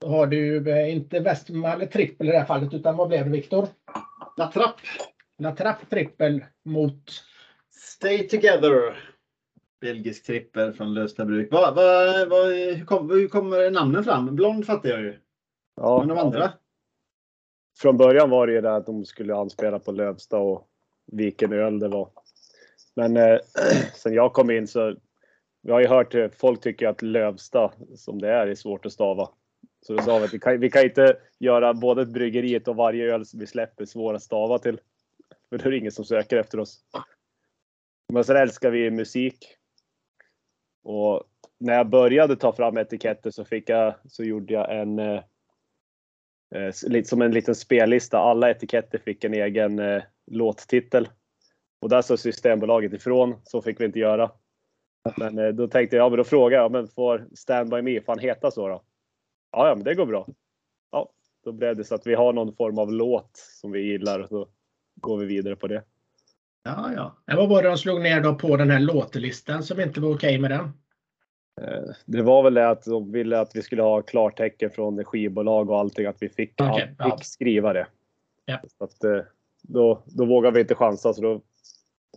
Då 0.00 0.08
har 0.08 0.26
du 0.26 0.70
eh, 0.70 0.92
inte 0.92 1.20
Westmalle 1.20 1.86
trippel 1.86 2.28
i 2.28 2.32
det 2.32 2.38
här 2.38 2.46
fallet 2.46 2.74
utan 2.74 2.96
vad 2.96 3.08
blev 3.08 3.24
det 3.24 3.30
Viktor? 3.30 3.68
La 4.36 4.52
Trappe. 4.52 4.82
La 5.38 5.56
Trappe 5.56 5.86
trippel 5.86 6.44
mot 6.64 7.10
Stay 7.70 8.28
together. 8.28 8.96
Belgisk 9.80 10.26
trippel 10.26 10.72
från 10.72 10.94
Lövstabruk. 10.94 11.48
Vad, 11.50 11.74
vad, 11.74 12.28
vad, 12.28 12.46
hur, 12.46 12.84
kom, 12.84 13.10
hur 13.10 13.28
kommer 13.28 13.70
namnen 13.70 14.04
fram? 14.04 14.36
Blond 14.36 14.66
fattar 14.66 14.88
jag 14.88 15.00
ju. 15.00 15.18
Ja, 15.76 15.98
Men 15.98 16.08
de 16.08 16.18
andra? 16.18 16.52
Från 17.78 17.96
början 17.96 18.30
var 18.30 18.46
det 18.46 18.52
ju 18.52 18.60
det 18.60 18.76
att 18.76 18.86
de 18.86 19.04
skulle 19.04 19.34
anspela 19.34 19.78
på 19.78 19.92
Lövsta 19.92 20.38
och 20.38 20.68
vilken 21.12 21.52
öl 21.52 21.78
det 21.78 21.88
var. 21.88 22.10
Men 22.96 23.16
eh, 23.16 23.38
sen 23.94 24.14
jag 24.14 24.32
kom 24.32 24.50
in 24.50 24.66
så 24.66 24.94
vi 25.62 25.72
har 25.72 25.80
ju 25.80 25.86
hört 25.86 26.14
eh, 26.14 26.28
folk 26.36 26.60
tycker 26.60 26.88
att 26.88 27.02
Lövsta 27.02 27.72
som 27.94 28.20
det 28.20 28.28
är 28.28 28.46
är 28.46 28.54
svårt 28.54 28.86
att 28.86 28.92
stava. 28.92 29.28
Så 29.86 29.92
då 29.92 30.02
sa 30.02 30.18
vi 30.18 30.24
att 30.24 30.34
vi 30.34 30.38
kan, 30.38 30.60
vi 30.60 30.70
kan 30.70 30.84
inte 30.84 31.16
göra 31.38 31.74
både 31.74 32.06
bryggeriet 32.06 32.68
och 32.68 32.76
varje 32.76 33.14
öl 33.14 33.26
som 33.26 33.40
vi 33.40 33.46
släpper 33.46 33.84
svår 33.84 34.14
att 34.14 34.22
stava 34.22 34.58
till. 34.58 34.80
För 35.48 35.58
då 35.58 35.64
är 35.64 35.70
det 35.70 35.76
ingen 35.76 35.92
som 35.92 36.04
söker 36.04 36.36
efter 36.36 36.60
oss. 36.60 36.80
Men 38.12 38.24
sen 38.24 38.36
älskar 38.36 38.70
vi 38.70 38.90
musik. 38.90 39.56
Och 40.82 41.24
när 41.58 41.74
jag 41.74 41.88
började 41.88 42.36
ta 42.36 42.52
fram 42.52 42.76
etiketter 42.76 43.30
så 43.30 43.44
fick 43.44 43.68
jag, 43.68 43.94
så 44.08 44.24
gjorde 44.24 44.52
jag 44.52 44.80
en 44.80 44.98
eh, 44.98 45.22
eh 46.54 46.74
lite 46.86 47.08
som 47.08 47.22
en 47.22 47.32
liten 47.32 47.54
spellista. 47.54 48.18
Alla 48.18 48.50
etiketter 48.50 48.98
fick 48.98 49.24
en 49.24 49.34
egen 49.34 49.78
eh, 49.78 50.02
låttitel. 50.26 51.08
Och 51.80 51.88
där 51.88 52.02
sa 52.02 52.16
Systembolaget 52.16 52.92
ifrån. 52.92 53.34
Så 53.44 53.62
fick 53.62 53.80
vi 53.80 53.84
inte 53.84 53.98
göra. 53.98 54.30
Men 55.16 55.38
eh, 55.38 55.48
då 55.48 55.68
tänkte 55.68 55.96
jag, 55.96 56.04
ja 56.04 56.08
men 56.08 56.16
då 56.16 56.24
frågade 56.24 56.62
jag, 56.62 56.72
men 56.72 56.88
får 56.88 57.28
Stand 57.34 57.70
By 57.70 57.82
Me, 57.82 58.00
får 58.00 58.12
han 58.12 58.18
heta 58.18 58.50
så 58.50 58.68
då? 58.68 58.82
Ja, 59.52 59.68
ja 59.68 59.74
men 59.74 59.84
det 59.84 59.94
går 59.94 60.06
bra. 60.06 60.28
Ja, 60.90 61.12
då 61.44 61.52
blev 61.52 61.76
det 61.76 61.84
så 61.84 61.94
att 61.94 62.06
vi 62.06 62.14
har 62.14 62.32
någon 62.32 62.56
form 62.56 62.78
av 62.78 62.92
låt 62.92 63.36
som 63.36 63.72
vi 63.72 63.80
gillar 63.80 64.20
och 64.20 64.28
så 64.28 64.48
går 64.94 65.18
vi 65.18 65.26
vidare 65.26 65.56
på 65.56 65.66
det. 65.66 65.82
Ja, 66.62 66.92
ja. 67.26 67.36
Vad 67.36 67.48
var 67.48 67.62
det 67.62 67.68
de 67.68 67.78
slog 67.78 68.00
ner 68.00 68.20
då 68.20 68.34
på 68.34 68.56
den 68.56 68.70
här 68.70 68.80
låtlistan 68.80 69.62
som 69.62 69.80
inte 69.80 70.00
var 70.00 70.14
okej 70.14 70.38
med 70.38 70.50
den? 70.50 70.72
Eh, 71.60 71.94
det 72.06 72.22
var 72.22 72.42
väl 72.42 72.54
det 72.54 72.68
att 72.68 72.84
de 72.84 73.12
ville 73.12 73.40
att 73.40 73.56
vi 73.56 73.62
skulle 73.62 73.82
ha 73.82 74.02
klartecken 74.02 74.70
från 74.70 75.04
skivbolag 75.04 75.70
och 75.70 75.78
allting, 75.78 76.06
att 76.06 76.16
vi 76.20 76.28
fick, 76.28 76.60
okay, 76.60 76.86
fick 76.86 76.96
ja. 76.98 77.18
skriva 77.22 77.72
det. 77.72 77.86
Ja. 78.44 78.60
Så 78.78 78.84
att, 78.84 79.04
eh, 79.04 79.20
då, 79.62 80.02
då 80.06 80.24
vågade 80.24 80.54
vi 80.54 80.60
inte 80.60 80.74
chansa 80.74 81.12
så 81.12 81.22
då 81.22 81.40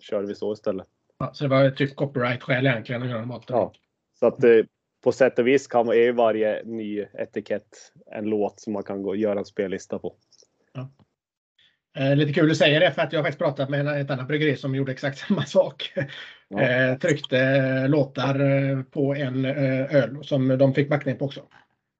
körde 0.01 0.27
vi 0.27 0.35
så 0.35 0.53
istället. 0.53 0.87
Ja, 1.17 1.31
så 1.33 1.43
det 1.43 1.49
var 1.49 1.69
typ 1.69 1.95
copyright-skäl 1.95 2.67
egentligen? 2.67 3.31
Ja. 3.47 3.73
Så 4.19 4.25
att 4.25 4.43
eh, 4.43 4.65
på 5.03 5.11
sätt 5.11 5.39
och 5.39 5.47
vis 5.47 5.67
kan 5.67 5.85
man, 5.85 5.95
är 5.95 6.11
varje 6.11 6.63
ny 6.65 7.05
etikett 7.13 7.91
en 8.05 8.25
låt 8.25 8.59
som 8.59 8.73
man 8.73 8.83
kan 8.83 9.03
gå, 9.03 9.15
göra 9.15 9.39
en 9.39 9.45
spellista 9.45 9.99
på. 9.99 10.15
Ja. 10.73 10.89
Eh, 11.97 12.15
lite 12.15 12.33
kul 12.33 12.51
att 12.51 12.57
säga 12.57 12.79
det 12.79 12.91
för 12.91 13.01
att 13.01 13.13
jag 13.13 13.19
har 13.19 13.23
faktiskt 13.23 13.39
pratat 13.39 13.69
med 13.69 14.01
ett 14.01 14.11
annat 14.11 14.27
bryggeri 14.27 14.57
som 14.57 14.75
gjorde 14.75 14.91
exakt 14.91 15.17
samma 15.27 15.45
sak. 15.45 15.93
Ja. 16.47 16.61
Eh, 16.61 16.97
tryckte 16.97 17.39
eh, 17.39 17.89
låtar 17.89 18.39
eh, 18.39 18.83
på 18.83 19.15
en 19.15 19.45
eh, 19.45 19.95
öl 19.95 20.23
som 20.23 20.47
de 20.47 20.73
fick 20.73 20.89
backning 20.89 21.17
på 21.17 21.25
också. 21.25 21.41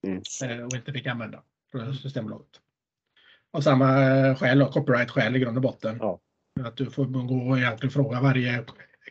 Mm. 0.07 0.21
Eh, 0.43 0.65
och 0.65 0.75
inte 0.75 0.93
fick 0.93 1.07
använda 1.07 1.43
för 1.71 1.93
Systembolaget. 1.93 2.47
Och 3.51 3.63
samma 3.63 3.85
skäl, 4.35 4.65
copyright-skäl 4.65 5.35
i 5.35 5.39
grund 5.39 5.57
och 5.57 5.63
botten. 5.63 5.97
Ja. 6.01 6.19
Att 6.63 6.77
du 6.77 6.85
får 6.85 7.05
gå 7.05 7.49
och 7.49 7.57
egentligen 7.57 7.91
fråga 7.91 8.21
varje 8.21 8.63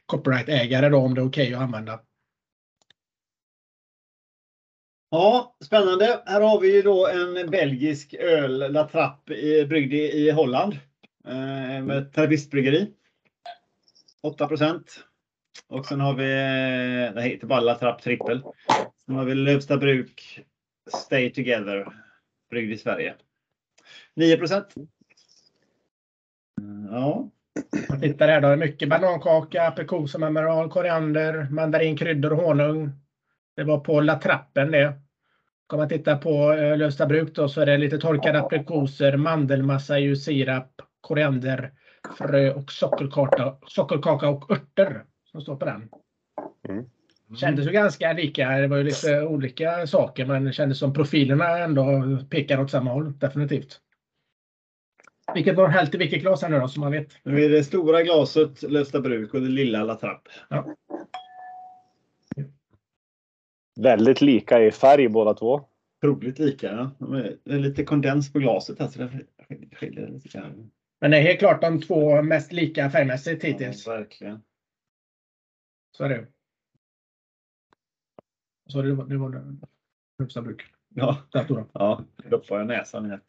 copyright-ägare 0.07 0.89
då 0.89 0.99
om 0.99 1.15
det 1.15 1.21
är 1.21 1.27
okej 1.27 1.47
okay 1.47 1.55
att 1.55 1.63
använda. 1.63 2.01
Ja, 5.15 5.57
spännande. 5.65 6.23
Här 6.27 6.41
har 6.41 6.61
vi 6.61 6.75
ju 6.75 6.83
då 6.83 7.07
en 7.07 7.51
belgisk 7.51 8.15
öl, 8.15 8.73
La 8.73 8.89
Trappe, 8.89 9.35
eh, 9.35 9.67
bryggd 9.69 9.93
i 9.93 10.31
Holland. 10.31 10.73
Eh, 11.27 11.83
med 11.85 11.99
ett 11.99 12.13
8% 14.23 15.05
Och 15.69 15.87
sen 15.87 16.01
har 16.01 16.15
vi, 16.15 16.33
eh, 16.33 17.15
det 17.15 17.23
heter 17.23 17.47
bara 17.47 17.61
La 17.61 17.75
Trappe 17.75 18.03
trippel. 18.03 18.43
Sen 19.07 19.15
har 19.15 19.25
vi 19.25 19.35
Lövsta 19.35 19.77
Bruk 19.77 20.41
Stay 21.05 21.33
Together, 21.33 21.87
bryggd 22.51 22.73
i 22.73 22.79
Sverige. 22.79 23.15
9% 24.15 24.65
mm, 26.61 26.89
Ja. 26.93 27.31
Jag 27.89 28.01
tittar 28.01 28.29
här 28.29 28.41
då, 28.41 28.49
det 28.49 28.57
mycket 28.57 28.89
banankaka, 28.89 29.67
aprikosemarmelad, 29.67 30.71
koriander, 30.71 31.49
mandarinkryddor 31.51 32.33
och 32.33 32.43
honung. 32.43 33.02
Det 33.57 33.65
var 33.65 33.79
på 33.79 34.01
La 34.01 34.19
Trappen 34.19 34.71
det. 34.71 34.93
Om 35.73 35.79
man 35.79 35.89
tittar 35.89 36.17
på 36.17 36.53
eh, 36.53 36.77
Lövsta 36.77 37.07
bruk 37.07 37.35
då 37.35 37.49
så 37.49 37.61
är 37.61 37.67
det 37.67 37.79
lite 37.79 37.99
torkade 37.99 38.41
aprikoser, 38.41 39.17
mandelmassa, 39.17 39.95
sirap, 40.25 40.73
koriander, 41.01 41.73
frö 42.19 42.53
och 42.53 42.73
sockerkaka, 42.73 43.57
sockerkaka 43.67 44.29
och 44.29 44.51
örter 44.51 45.05
som 45.31 45.41
står 45.41 45.57
på 45.57 45.65
den. 45.65 45.89
Mm. 46.69 46.85
Kändes 47.37 47.67
ju 47.67 47.71
ganska 47.71 48.13
lika. 48.13 48.49
Det 48.49 48.67
var 48.67 48.77
ju 48.77 48.85
lite 48.85 49.23
olika 49.23 49.87
saker 49.87 50.27
men 50.27 50.45
det 50.45 50.53
kändes 50.53 50.79
som 50.79 50.93
profilerna 50.93 51.59
ändå 51.59 52.03
pekar 52.31 52.61
åt 52.61 52.71
samma 52.71 52.93
håll. 52.93 53.19
Definitivt. 53.19 53.81
Vilket 55.35 55.57
var 55.57 55.69
hällt 55.69 55.95
i 55.95 55.99
vilket 55.99 56.21
glas 56.21 56.43
här 56.43 56.49
nu 56.49 56.61
då 56.61 56.69
som 56.69 56.81
man 56.81 56.93
vet? 56.93 57.09
Nu 57.23 57.45
är 57.45 57.49
det 57.49 57.65
stora 57.65 58.03
glaset 58.03 58.63
Lövsta 58.63 59.01
bruk 59.01 59.35
och 59.35 59.41
det 59.41 59.49
lilla 59.49 59.85
La 59.85 59.95
Trappe. 59.95 60.31
Ja. 60.49 60.67
Väldigt 63.81 64.21
lika 64.21 64.63
i 64.63 64.71
färg 64.71 65.09
båda 65.09 65.35
två. 65.35 65.69
Otroligt 66.03 66.39
lika. 66.39 66.67
Ja. 66.67 66.91
Det 67.45 67.55
är 67.55 67.59
lite 67.59 67.85
kondens 67.85 68.33
på 68.33 68.39
glaset 68.39 68.79
här 68.79 68.89
så 68.89 68.99
det 68.99 69.11
skiljer 69.77 70.09
lite 70.09 70.29
grann. 70.29 70.71
Men 71.01 71.11
det 71.11 71.19
är 71.19 71.23
helt 71.23 71.39
klart 71.39 71.61
de 71.61 71.81
två 71.81 72.23
mest 72.23 72.53
lika 72.53 72.91
färgmässigt 72.91 73.45
hittills. 73.45 73.87
Ja, 73.87 73.93
verkligen. 73.93 74.43
Så 75.97 76.05
är 76.05 76.09
det. 76.09 76.27
Så 78.67 78.83
det 78.83 78.95
var 78.95 79.05
det. 79.05 79.17
Var 79.17 79.31
det 79.31 79.57
högsta 80.19 80.43
bruk. 80.43 80.63
Ja, 80.95 81.23
ja 81.33 82.05
då 82.31 82.41
får 82.41 82.59
jag 82.59 82.67
näsan 82.67 83.11
här. 83.11 83.21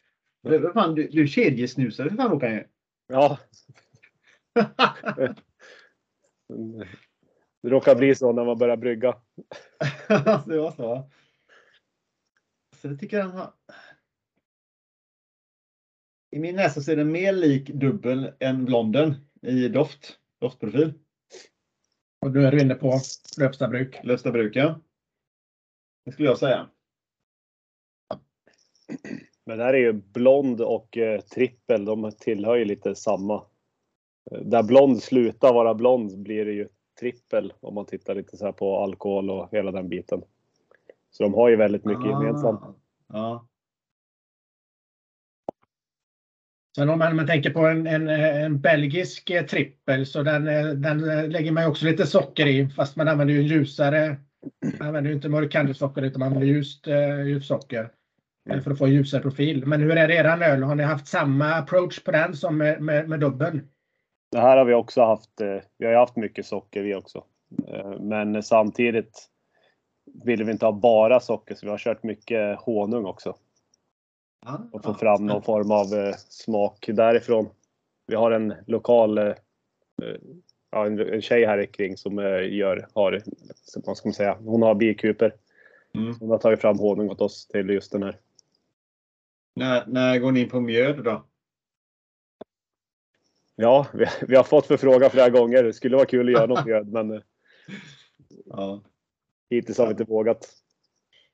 Fan, 0.74 0.96
du, 0.96 1.08
du 1.08 1.28
kedjesnusar 1.28 2.10
för 2.10 2.16
fan 2.16 2.32
Håkan 2.32 2.52
ju. 2.52 2.64
Ja. 3.08 3.40
Det 7.64 7.70
råkar 7.70 7.96
bli 7.96 8.16
så 8.16 8.32
när 8.32 8.46
man 8.46 8.58
börjar 8.58 8.78
brygga. 8.78 9.18
det 10.46 10.58
var 10.60 10.72
så. 10.72 11.10
Så 12.76 12.88
jag 12.88 13.00
tycker 13.00 13.22
han 13.22 13.32
har... 13.32 13.54
I 16.32 16.40
min 16.40 16.56
näsa 16.56 16.82
så 16.82 16.92
är 16.92 16.96
den 16.96 17.12
mer 17.12 17.34
lik 17.34 17.70
dubbel 17.70 18.34
än 18.40 18.66
blonden 18.66 19.16
i 19.42 19.68
doft, 19.68 20.20
doftprofil. 20.40 20.94
Och 22.20 22.32
du 22.32 22.48
är 22.48 22.62
inne 22.62 22.76
på 22.76 23.00
Lövstabruk? 23.38 24.00
Lövstabruk, 24.04 24.56
ja. 24.56 24.80
Det 26.06 26.12
skulle 26.12 26.28
jag 26.28 26.38
säga. 26.38 26.70
Men 29.46 29.58
det 29.58 29.64
här 29.64 29.74
är 29.74 29.78
ju 29.78 29.94
blond 29.94 30.62
och 30.62 30.98
eh, 30.98 31.22
trippel, 31.22 31.86
de 31.86 32.12
tillhör 32.20 32.56
ju 32.56 32.66
lite 32.66 32.96
samma. 32.96 33.46
Där 34.32 34.64
blond 34.64 35.04
slutar 35.04 35.54
vara 35.54 35.74
blond 35.74 36.20
blir 36.20 36.46
det 36.46 36.54
ju 36.54 36.70
trippel 37.00 37.54
om 37.60 37.76
man 37.76 37.86
tittar 37.86 38.16
lite 38.16 38.38
så 38.38 38.54
på 38.54 38.78
alkohol 38.78 39.30
och 39.30 39.50
hela 39.52 39.72
den 39.72 39.90
biten. 39.90 40.22
Så 41.12 41.24
de 41.24 41.34
har 41.34 41.50
ju 41.50 41.56
väldigt 41.56 41.86
mycket 41.86 42.06
ah, 42.06 42.24
gemensamt. 42.24 42.62
Ja. 43.14 43.48
Sen 46.76 46.90
om 46.90 47.00
man, 47.00 47.16
man 47.16 47.28
tänker 47.28 47.50
på 47.50 47.60
en, 47.60 47.88
en, 47.88 48.10
en 48.10 48.62
belgisk 48.62 49.30
eh, 49.30 49.46
trippel 49.46 50.06
så 50.06 50.24
den, 50.24 50.48
eh, 50.48 50.66
den 50.66 51.10
eh, 51.10 51.28
lägger 51.28 51.52
man 51.52 51.66
också 51.66 51.86
lite 51.86 52.06
socker 52.06 52.48
i 52.48 52.70
fast 52.70 52.96
man 52.96 53.08
använder 53.08 53.34
ju 53.34 53.42
ljusare. 53.42 54.18
Man 54.80 54.88
använder 54.88 55.10
ju 55.10 55.16
inte 55.16 55.30
mörk 55.30 55.52
kandelssocker 55.52 56.02
utan 56.02 56.20
man 56.20 56.28
använder 56.28 56.48
ljust, 56.48 56.88
ljust 57.26 57.48
socker. 57.48 57.92
Mm. 58.50 58.64
För 58.64 58.72
att 58.72 58.78
få 58.78 58.88
ljusare 58.88 59.22
profil. 59.22 59.66
Men 59.66 59.82
hur 59.82 59.98
är 59.98 60.08
det 60.08 60.16
eran 60.16 60.42
öl? 60.42 60.64
Har 60.64 60.76
ni 60.76 60.84
haft 60.84 61.08
samma 61.08 61.54
approach 61.54 62.04
på 62.04 62.12
den 62.12 62.36
som 62.36 62.58
med, 62.58 62.82
med, 62.82 63.10
med 63.10 63.20
dubbeln? 63.20 63.68
Det 64.34 64.40
här 64.40 64.58
har 64.58 64.66
vi 64.66 64.74
också 64.74 65.02
haft. 65.02 65.42
Eh, 65.42 65.58
vi 65.78 65.86
har 65.86 65.94
haft 65.94 66.16
mycket 66.16 66.46
socker 66.46 66.82
vi 66.82 66.96
också. 66.96 67.24
Eh, 67.68 68.00
men 68.00 68.44
samtidigt 68.44 69.30
vill 70.24 70.44
vi 70.44 70.52
inte 70.52 70.66
ha 70.66 70.72
bara 70.72 71.20
socker 71.20 71.56
så 71.56 71.66
vi 71.66 71.70
har 71.70 71.78
kört 71.78 72.04
mycket 72.04 72.60
honung 72.60 73.06
också. 73.06 73.36
Och 74.72 74.84
få 74.84 74.94
fram 74.94 75.26
någon 75.26 75.42
form 75.42 75.72
av 75.72 76.00
eh, 76.00 76.14
smak 76.16 76.90
därifrån. 76.94 77.50
Vi 78.08 78.16
har 78.16 78.32
en 78.32 78.54
lokal 78.68 79.36
ja, 80.72 80.86
en 80.86 81.22
tjej 81.22 81.46
här 81.46 81.66
kring 81.66 81.98
som 81.98 82.18
gör, 82.50 82.88
har, 82.94 83.22
vad 83.86 83.98
ska 83.98 84.08
man 84.08 84.14
säga, 84.14 84.38
hon 84.46 84.62
har 84.62 84.76
bikuper. 84.76 85.36
Mm. 85.96 86.16
Hon 86.20 86.30
har 86.30 86.38
tagit 86.38 86.62
fram 86.62 86.80
honung 86.80 87.10
åt 87.10 87.22
oss 87.22 87.48
till 87.48 87.70
just 87.70 87.92
den 87.92 88.04
här. 88.04 88.20
När, 89.56 89.84
när 89.88 90.20
går 90.20 90.32
ni 90.32 90.42
in 90.42 90.50
på 90.50 90.60
mjöd 90.60 91.04
då? 91.04 91.24
Ja, 93.56 93.88
vi, 93.94 94.06
vi, 94.28 94.36
har 94.36 94.44
fått 94.44 94.68
förfrågan 94.68 95.10
flera 95.10 95.30
gånger. 95.30 95.64
Det 95.64 95.74
skulle 95.74 95.96
vara 95.96 96.06
kul 96.06 96.28
att 96.28 96.34
göra 96.34 96.46
något 96.46 96.66
mjöd, 96.66 96.88
men 96.88 97.12
eh, 97.12 97.22
ja. 98.46 98.84
hittills 99.50 99.78
har 99.78 99.86
vi 99.86 99.92
inte 99.92 100.04
vågat. 100.04 100.50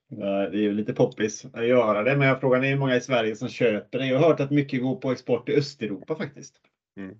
Det 0.09 0.25
är 0.25 0.53
ju 0.53 0.73
lite 0.73 0.93
poppis 0.93 1.45
att 1.53 1.67
göra 1.67 2.03
det, 2.03 2.17
men 2.17 2.39
frågan 2.39 2.63
är 2.63 2.69
hur 2.69 2.77
många 2.77 2.95
i 2.95 3.01
Sverige 3.01 3.35
som 3.35 3.49
köper 3.49 3.99
det. 3.99 4.07
Jag 4.07 4.19
har 4.19 4.27
hört 4.27 4.39
att 4.39 4.51
mycket 4.51 4.81
går 4.81 4.95
på 4.95 5.11
export 5.11 5.45
till 5.45 5.57
Östeuropa 5.57 6.15
faktiskt. 6.15 6.55
Mm. 6.97 7.19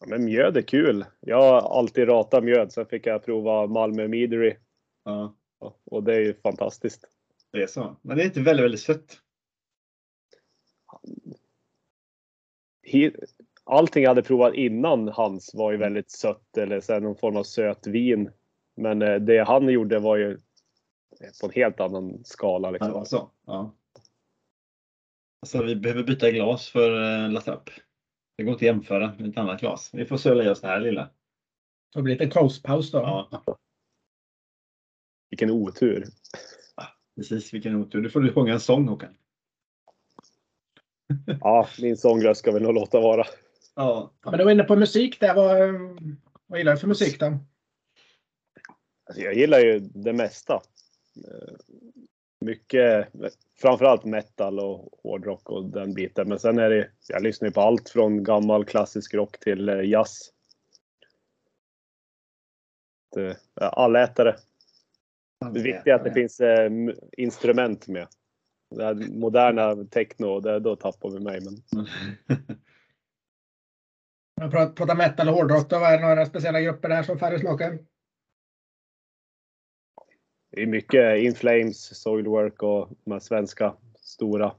Ja, 0.00 0.06
men 0.06 0.24
mjöd 0.24 0.56
är 0.56 0.62
kul. 0.62 1.04
Jag 1.20 1.42
har 1.42 1.78
alltid 1.78 2.08
ratat 2.08 2.44
mjöd. 2.44 2.72
Sen 2.72 2.86
fick 2.86 3.06
jag 3.06 3.24
prova 3.24 3.66
Malmö 3.66 4.08
Meadery. 4.08 4.56
Ja. 5.04 5.34
Och 5.84 6.02
det 6.02 6.14
är 6.14 6.20
ju 6.20 6.34
fantastiskt. 6.34 7.04
Det 7.52 7.62
är 7.62 7.66
så. 7.66 7.96
Men 8.02 8.16
det 8.16 8.22
är 8.22 8.26
inte 8.26 8.40
väldigt, 8.40 8.64
väldigt 8.64 8.80
sött 8.80 9.20
allting 13.64 14.02
jag 14.02 14.10
hade 14.10 14.22
provat 14.22 14.54
innan 14.54 15.08
hans 15.08 15.54
var 15.54 15.70
ju 15.70 15.76
mm. 15.76 15.86
väldigt 15.86 16.10
sött 16.10 16.56
eller 16.56 16.80
så 16.80 17.00
någon 17.00 17.16
form 17.16 17.36
av 17.36 17.42
söt 17.42 17.86
vin. 17.86 18.30
Men 18.76 19.02
eh, 19.02 19.14
det 19.14 19.44
han 19.44 19.68
gjorde 19.68 19.98
var 19.98 20.16
ju 20.16 20.38
på 21.40 21.46
en 21.46 21.52
helt 21.52 21.80
annan 21.80 22.24
skala. 22.24 22.70
Liksom. 22.70 22.94
Alltså, 22.94 23.30
ja. 23.46 23.74
alltså, 25.42 25.62
vi 25.62 25.76
behöver 25.76 26.02
byta 26.02 26.30
glas 26.30 26.68
för 26.68 27.24
eh, 27.24 27.30
La 27.30 27.40
Trappe. 27.40 27.72
Det 28.36 28.44
går 28.44 28.52
inte 28.52 28.64
att 28.64 28.74
jämföra 28.74 29.14
med 29.18 29.28
ett 29.28 29.38
annat 29.38 29.60
glas. 29.60 29.90
Vi 29.92 30.04
får 30.04 30.16
söla 30.16 30.44
i 30.44 30.48
oss 30.48 30.60
det 30.60 30.66
här 30.66 30.80
lilla. 30.80 31.10
Det 31.94 32.02
blir 32.02 32.18
lite 32.18 32.30
coastpaus 32.30 32.90
då. 32.90 32.98
Ja. 32.98 33.44
Vilken 35.30 35.50
otur. 35.50 36.04
Precis, 37.16 37.54
vilken 37.54 37.76
otur. 37.76 38.00
Nu 38.00 38.10
får 38.10 38.20
du 38.20 38.32
sjunga 38.32 38.52
en 38.52 38.60
sång 38.60 38.88
Håkan. 38.88 39.16
Ja, 41.40 41.68
min 41.80 41.96
sångröst 41.96 42.38
ska 42.40 42.52
väl 42.52 42.62
nog 42.62 42.74
låta 42.74 43.00
vara. 43.00 43.24
Ja. 43.74 44.12
Men 44.24 44.38
du 44.38 44.44
var 44.44 44.50
inne 44.52 44.64
på 44.64 44.76
musik 44.76 45.20
där. 45.20 45.34
Vad, 45.34 45.58
vad 46.46 46.58
gillar 46.58 46.72
du 46.72 46.78
för 46.78 46.86
musik 46.88 47.20
då? 47.20 47.38
Alltså, 49.06 49.22
jag 49.22 49.34
gillar 49.34 49.58
ju 49.58 49.78
det 49.80 50.12
mesta. 50.12 50.54
Eh, 50.54 51.54
Mycket, 52.40 53.08
framförallt 53.60 54.04
metal 54.04 54.60
och 54.60 54.88
hårdrock 55.02 55.50
och 55.50 55.64
den 55.64 55.94
biten. 55.94 56.28
Men 56.28 56.38
sen 56.38 56.58
är 56.58 56.70
det, 56.70 56.90
jag 57.08 57.22
lyssnar 57.22 57.48
ju 57.48 57.52
på 57.52 57.60
allt 57.60 57.88
från 57.88 58.24
gammal 58.24 58.64
klassisk 58.64 59.14
rock 59.14 59.38
till 59.40 59.68
eh, 59.68 59.80
jazz. 59.84 60.18
Det- 63.14 63.36
Allätare. 63.54 64.36
Det 65.52 65.60
viktiga 65.62 65.94
är 65.94 65.98
att 65.98 66.04
det 66.04 66.12
finns 66.12 66.40
eh, 66.40 66.70
instrument 67.16 67.88
med. 67.88 68.06
Det 68.70 68.84
här 68.84 69.18
moderna 69.18 69.84
techno, 69.84 70.40
det, 70.40 70.60
då 70.60 70.76
tappar 70.76 71.10
vi 71.10 71.20
mig. 71.20 71.40
Men 71.40 71.86
Jag 74.40 74.50
pratar, 74.50 74.72
pratar 74.72 74.96
metal 74.96 75.28
och 75.28 75.34
hårdrock. 75.34 75.70
Då 75.70 75.76
är 75.76 75.98
det 75.98 76.08
några 76.08 76.26
speciella 76.26 76.60
grupper 76.60 76.88
där 76.88 77.02
som 77.02 77.18
smaken? 77.18 77.78
det 80.50 80.62
är 80.62 80.66
mycket 80.66 81.18
In 81.18 81.34
Flames, 81.34 82.02
Soilwork 82.02 82.62
och 82.62 82.88
de 83.04 83.12
här 83.12 83.20
svenska 83.20 83.74
stora. 84.00 84.54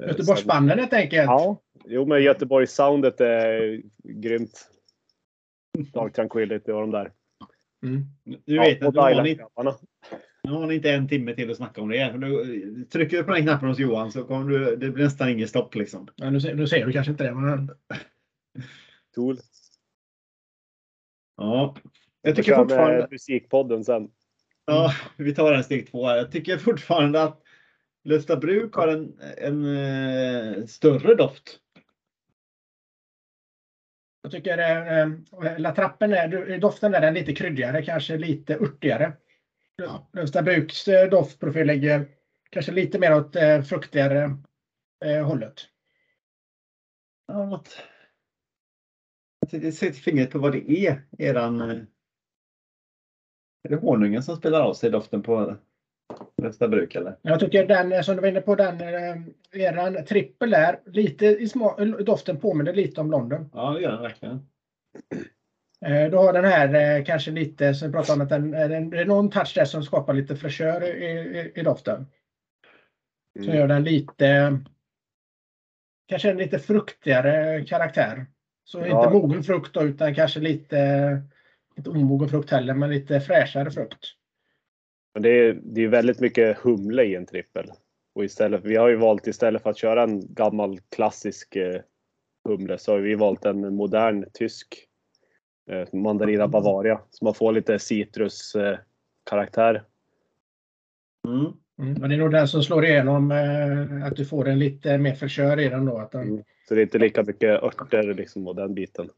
Eh, 0.00 0.08
Göteborgsbanden 0.08 0.78
helt 0.78 0.92
enkelt. 0.92 1.26
Ja, 1.26 1.60
jo 1.84 2.06
men 2.06 2.22
Göteborgs-soundet 2.22 3.20
är 3.20 3.82
grymt. 4.04 4.70
Dark 5.92 6.14
Tranquility 6.14 6.72
och 6.72 6.80
de 6.80 6.90
där. 6.90 7.12
Mm. 7.82 8.04
Du 8.44 8.58
vet 8.58 8.78
ja, 8.80 8.88
att 8.88 8.94
nu 9.24 9.38
har. 9.54 9.74
Nu 10.44 10.52
har 10.52 10.66
ni 10.66 10.74
inte 10.74 10.90
en 10.90 11.08
timme 11.08 11.34
till 11.34 11.50
att 11.50 11.56
snacka 11.56 11.80
om 11.80 11.88
det. 11.88 12.10
För 12.12 12.18
du, 12.18 12.84
trycker 12.84 13.16
du 13.16 13.24
på 13.24 13.32
den 13.32 13.42
knappen 13.42 13.68
hos 13.68 13.78
Johan 13.78 14.12
så 14.12 14.24
kommer 14.24 14.50
du, 14.50 14.76
det 14.76 14.90
blir 14.90 15.04
nästan 15.04 15.28
inget 15.28 15.48
stopp 15.48 15.74
liksom. 15.74 16.08
Ja, 16.16 16.30
nu, 16.30 16.40
ser, 16.40 16.54
nu 16.54 16.66
ser 16.66 16.86
du 16.86 16.92
kanske 16.92 17.12
inte 17.12 17.24
det. 17.24 17.34
Men... 17.34 17.70
Tool. 19.14 19.38
Ja. 21.36 21.74
Jag 22.22 22.30
Jag 22.30 22.36
tycker 22.36 22.52
kör 22.52 22.56
fortfarande... 22.62 23.08
musikpodden 23.10 23.84
sen. 23.84 24.10
Ja, 24.64 24.92
vi 25.16 25.34
tar 25.34 25.52
en 25.52 25.64
steg 25.64 25.90
två 25.90 26.06
här. 26.06 26.16
Jag 26.16 26.32
tycker 26.32 26.56
fortfarande 26.58 27.22
att 27.22 27.42
Lövsta 28.04 28.36
bruk 28.36 28.74
har 28.74 28.88
en, 28.88 29.18
en 29.38 29.76
eh, 29.76 30.64
större 30.66 31.14
doft. 31.14 31.58
Jag 34.22 34.32
tycker 34.32 34.58
eh, 34.58 35.58
La 35.58 35.74
Trappen 35.74 36.12
är, 36.12 36.28
du- 36.28 36.58
doften 36.58 36.94
är 36.94 37.00
den 37.00 37.14
lite 37.14 37.34
kryddigare, 37.34 37.82
kanske 37.82 38.16
lite 38.16 38.56
örtigare. 38.56 39.12
Ja. 39.84 40.42
Bruks 40.42 40.88
eh, 40.88 41.10
doftprofil 41.10 41.66
ligger 41.66 42.08
kanske 42.50 42.72
lite 42.72 42.98
mer 42.98 43.14
åt 43.16 43.36
eh, 43.36 43.62
fruktigare 43.62 44.36
eh, 45.04 45.26
hållet. 45.26 45.54
Ja, 47.26 47.46
något. 47.46 47.82
Jag 49.50 49.74
sätta 49.74 49.92
fingret 49.92 50.30
på 50.30 50.38
vad 50.38 50.52
det 50.52 50.70
är. 50.70 51.02
Eran, 51.18 51.60
eh, 51.60 51.76
är 53.62 53.68
det 53.68 53.76
honungen 53.76 54.22
som 54.22 54.36
spelar 54.36 54.60
av 54.60 54.74
sig 54.74 54.90
doften 54.90 55.22
på 55.22 55.56
Lövsta 56.42 56.68
bruk 56.68 56.94
eller? 56.94 57.18
Jag 57.22 57.40
tycker 57.40 57.66
den 57.66 57.92
eh, 57.92 58.02
som 58.02 58.16
du 58.16 58.22
var 58.22 58.28
inne 58.28 58.40
på, 58.40 58.54
den 58.54 58.80
eran 59.52 60.04
trippel 60.04 60.50
där, 60.50 60.80
lite 60.86 61.26
i 61.26 61.46
sma- 61.46 62.02
doften 62.02 62.40
påminner 62.40 62.72
lite 62.72 63.00
om 63.00 63.10
London. 63.10 63.50
Ja, 63.52 63.70
det 63.70 63.80
gör 63.80 63.92
den 63.92 64.02
verkligen. 64.02 64.46
Eh, 65.84 66.10
Du 66.10 66.16
har 66.16 66.32
den 66.32 66.44
här 66.44 66.98
eh, 66.98 67.04
kanske 67.04 67.30
lite, 67.30 67.74
som 67.74 67.88
vi 67.88 67.92
pratade 67.92 68.16
om, 68.16 68.20
att 68.20 68.28
den, 68.28 68.54
eh, 68.54 68.68
den, 68.68 68.90
det 68.90 69.00
är 69.00 69.04
någon 69.04 69.30
touch 69.30 69.52
där 69.54 69.64
som 69.64 69.82
skapar 69.82 70.14
lite 70.14 70.36
fräschör 70.36 70.84
i, 70.84 71.06
i, 71.10 71.52
i 71.54 71.62
doften. 71.62 72.06
Som 73.34 73.44
Mm. 73.44 73.56
gör 73.56 73.68
den 73.68 73.84
lite, 73.84 74.58
kanske 76.08 76.30
en 76.30 76.36
lite 76.36 76.58
fruktigare 76.58 77.64
karaktär. 77.64 78.26
Så 78.64 78.78
Ja. 78.78 79.04
inte 79.04 79.18
mogen 79.18 79.42
frukt 79.42 79.74
då, 79.74 79.82
utan 79.82 80.14
kanske 80.14 80.40
lite, 80.40 81.22
inte 81.76 81.90
omogen 81.90 82.28
frukt 82.28 82.50
heller, 82.50 82.74
men 82.74 82.90
lite 82.90 83.20
fräschare 83.20 83.70
frukt. 83.70 84.06
Men 85.14 85.22
det 85.22 85.28
är, 85.28 85.60
det 85.62 85.80
är 85.84 85.88
väldigt 85.88 86.20
mycket 86.20 86.58
humle 86.58 87.02
i 87.04 87.14
en 87.14 87.26
trippel. 87.26 87.72
Och 88.14 88.24
istället, 88.24 88.64
vi 88.64 88.76
har 88.76 88.88
ju 88.88 88.96
valt 88.96 89.26
istället 89.26 89.62
för 89.62 89.70
att 89.70 89.78
köra 89.78 90.02
en 90.02 90.34
gammal 90.34 90.80
klassisk 90.80 91.56
humle 92.48 92.78
så 92.78 92.92
har 92.92 92.98
vi 92.98 93.14
valt 93.14 93.44
en 93.44 93.74
modern 93.74 94.26
tysk 94.32 94.86
Mandarina 95.92 96.48
Bavaria. 96.48 97.00
Så 97.10 97.24
man 97.24 97.34
får 97.34 97.52
lite 97.52 97.78
citruskaraktär. 97.78 99.74
Eh. 99.74 99.82
Mm. 101.32 101.52
Mm. 101.78 101.94
Men 102.00 102.10
det 102.10 102.16
är 102.16 102.18
nog 102.18 102.30
den 102.30 102.48
som 102.48 102.62
slår 102.62 102.84
igenom, 102.84 103.30
eh, 103.32 104.04
att 104.06 104.16
du 104.16 104.24
får 104.26 104.48
en 104.48 104.58
lite 104.58 104.98
mer 104.98 105.14
fräschör 105.14 105.60
i 105.60 105.68
den 105.68 105.84
då. 105.84 105.98
Att 105.98 106.10
den, 106.10 106.28
Mm. 106.28 106.44
så 106.68 106.74
det 106.74 106.80
är 106.80 106.82
inte 106.82 106.98
lika 106.98 107.22
mycket 107.22 107.62
örter 107.62 108.14
liksom 108.14 108.46
och 108.48 108.54
den 108.56 108.74
biten. 108.74 109.10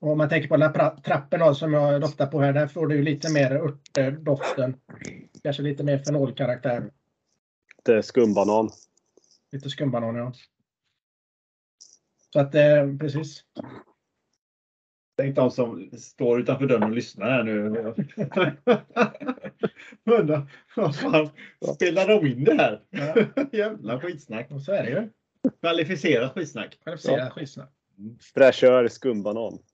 Och 0.00 0.10
om 0.12 0.18
man 0.18 0.28
tänker 0.28 0.48
på 0.48 0.56
den 0.56 0.62
här 0.62 0.72
pra- 0.74 1.00
trappen 1.02 1.40
då, 1.40 1.54
som 1.54 1.72
jag 1.72 2.00
doftar 2.00 2.26
på 2.26 2.40
här, 2.40 2.52
där 2.52 2.66
får 2.66 2.86
du 2.86 2.96
ju 2.96 3.02
lite 3.02 3.32
mer 3.32 3.50
örtdoften. 3.52 4.76
Kanske 5.42 5.62
lite 5.62 5.84
mer 5.84 5.98
fenolkaraktär. 5.98 6.90
Lite 7.78 8.02
skumbanan. 8.02 8.70
Lite 9.52 9.70
skumbanan 9.70 10.16
ja. 10.16 10.32
Så 12.32 12.40
att 12.40 12.54
eh, 12.54 12.96
precis. 13.00 13.44
Tänk 15.16 15.36
de 15.36 15.50
som 15.50 15.90
står 15.98 16.40
utanför 16.40 16.66
dörren 16.66 16.82
och 16.82 16.90
lyssnar 16.90 17.30
här 17.30 17.42
nu. 17.42 17.68
Undrar, 20.20 20.52
vad 20.76 20.96
fan, 20.96 21.28
spelar 21.74 22.08
de 22.08 22.26
in 22.26 22.44
det 22.44 22.54
här? 22.54 22.80
Ja. 22.90 23.44
Jävla 23.52 24.00
skitsnack. 24.00 24.50
Och 24.50 24.62
så 24.62 24.72
är 24.72 24.82
det 24.82 24.90
ju. 24.90 25.08
Kvalificerat 25.60 26.32
skitsnack. 26.34 26.78
Kvalificerat 26.82 27.32
skitsnack. 27.32 27.70
Fräschör 28.34 28.88
skumbanan. 28.88 29.58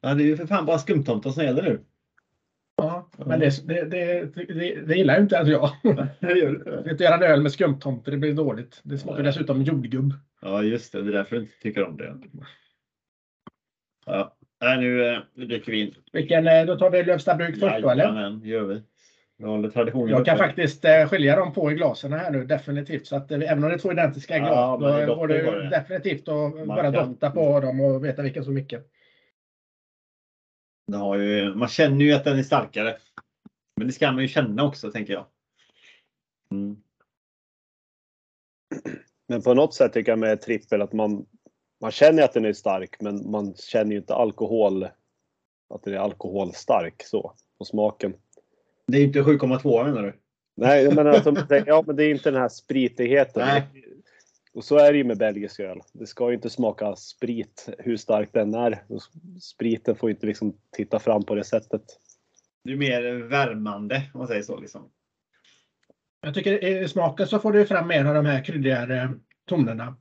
Ja, 0.00 0.14
det 0.14 0.22
är 0.22 0.26
ju 0.26 0.36
för 0.36 0.46
fan 0.46 0.66
bara 0.66 0.78
skumtomtar 0.78 1.30
som 1.30 1.44
gäller 1.44 1.62
nu. 1.62 1.80
Ja, 2.76 3.10
men 3.16 3.40
det, 3.40 3.66
det, 3.68 3.84
det, 3.84 4.24
det, 4.34 4.80
det 4.86 4.94
gillar 4.94 5.16
ju 5.16 5.22
inte 5.22 5.36
ens 5.36 5.48
jag. 5.48 5.70
Jag 6.20 6.90
inte 6.90 7.04
göra 7.04 7.14
en 7.14 7.22
öl 7.22 7.42
med 7.42 7.52
skumtomter, 7.52 8.12
det 8.12 8.18
blir 8.18 8.34
dåligt. 8.34 8.80
Det 8.82 8.98
smakar 8.98 9.22
dessutom 9.22 9.62
jordgubb. 9.62 10.12
Ja, 10.40 10.62
just 10.62 10.92
det. 10.92 11.02
Det 11.02 11.10
är 11.10 11.12
därför 11.12 11.36
du 11.36 11.42
inte 11.42 11.58
tycker 11.62 11.84
om 11.84 11.96
det. 11.96 12.18
Ja. 14.08 14.34
Nej, 14.60 14.78
nu, 14.78 15.06
eh, 15.14 15.18
dricker 15.34 15.72
vi 15.72 15.80
in. 15.80 15.94
Vilken, 16.12 16.46
eh, 16.46 16.64
då 16.66 16.76
tar 16.78 16.90
vi 16.90 17.02
Lövsta 17.04 17.34
bruk 17.34 17.58
först 17.58 17.82
då 17.82 17.90
eller? 17.90 18.04
Jajamän, 18.04 18.40
gör 18.44 18.64
vi. 18.64 18.82
Vi 19.36 19.44
håller 19.44 19.70
traditionen 19.70 20.08
Jag 20.08 20.24
kan 20.24 20.34
uppe. 20.36 20.46
faktiskt 20.46 20.84
eh, 20.84 21.08
skilja 21.08 21.36
dem 21.36 21.52
på 21.52 21.72
i 21.72 21.74
glasen 21.74 22.12
här 22.12 22.30
nu 22.30 22.44
definitivt. 22.44 23.06
Så 23.06 23.16
att 23.16 23.30
eh, 23.30 23.38
även 23.52 23.64
om 23.64 23.70
det 23.70 23.76
är 23.76 23.78
två 23.78 23.92
identiska 23.92 24.36
Ja, 24.38 24.76
glas, 24.76 25.02
i 25.02 25.06
då 25.06 25.14
går 25.14 25.28
det 25.28 25.42
det. 25.42 25.68
definitivt 25.70 26.28
att 26.28 26.52
bara 26.54 26.64
Markant. 26.64 26.96
dotta 27.20 27.30
på 27.30 27.60
dem 27.60 27.80
och 27.80 28.04
veta 28.04 28.22
vilken 28.22 28.44
som 28.44 28.54
vilken. 28.54 28.80
Ju, 31.16 31.54
man 31.54 31.68
känner 31.68 32.04
ju 32.04 32.12
att 32.12 32.24
den 32.24 32.38
är 32.38 32.42
starkare. 32.42 32.96
Men 33.76 33.86
det 33.86 33.92
ska 33.92 34.12
man 34.12 34.22
ju 34.22 34.28
känna 34.28 34.64
också, 34.64 34.90
tänker 34.92 35.12
jag. 35.12 35.26
Mm. 36.54 36.76
Men 39.28 39.42
på 39.42 39.54
något 39.54 39.74
sätt 39.74 39.92
tycker 39.92 40.12
jag 40.12 40.18
med 40.18 40.40
trippel 40.40 40.82
att 40.82 40.92
man, 40.92 41.10
man 41.10 41.26
känner 41.90 42.22
att 42.22 42.32
den 42.32 42.44
är 42.44 42.52
stark 42.52 43.00
men 43.00 43.30
man 43.30 43.54
känner 43.54 43.90
ju 43.90 43.98
inte 43.98 44.14
alkohol. 44.14 44.88
Att 45.74 45.82
den 45.82 45.94
är 45.94 45.98
alkoholstark 45.98 47.02
så 47.02 47.34
på 47.58 47.64
smaken. 47.64 48.14
Det 48.86 48.98
är 48.98 49.04
inte 49.04 49.22
7,2 49.22 49.84
menar 49.84 50.02
du? 50.02 50.12
Nej, 50.56 50.84
jag 50.84 50.94
menar 50.94 51.10
alltså, 51.10 51.34
ja, 51.66 51.84
men 51.86 51.96
det 51.96 52.04
är 52.04 52.10
inte 52.10 52.30
den 52.30 52.40
här 52.40 52.48
spritigheten. 52.48 53.46
Nej. 53.46 53.62
Och 54.54 54.64
så 54.64 54.76
är 54.76 54.92
det 54.92 54.98
ju 54.98 55.04
med 55.04 55.18
belgisk 55.18 55.60
öl. 55.60 55.80
Det 55.92 56.06
ska 56.06 56.28
ju 56.28 56.34
inte 56.34 56.50
smaka 56.50 56.96
sprit 56.96 57.68
hur 57.78 57.96
stark 57.96 58.32
den 58.32 58.54
är. 58.54 58.82
Spriten 59.40 59.96
får 59.96 60.10
inte 60.10 60.26
liksom 60.26 60.56
titta 60.70 60.98
fram 60.98 61.22
på 61.22 61.34
det 61.34 61.44
sättet. 61.44 61.82
Det 62.64 62.72
är 62.72 62.76
mer 62.76 63.12
värmande 63.12 64.10
om 64.14 64.18
man 64.18 64.28
säger 64.28 64.42
så. 64.42 64.60
Liksom. 64.60 64.90
Jag 66.20 66.34
tycker 66.34 66.64
i 66.64 66.88
smaken 66.88 67.26
så 67.26 67.38
får 67.38 67.52
du 67.52 67.66
fram 67.66 67.88
mer 67.88 68.04
av 68.04 68.14
de 68.14 68.26
här 68.26 68.44
kryddigare 68.44 69.14
tonerna. 69.44 69.96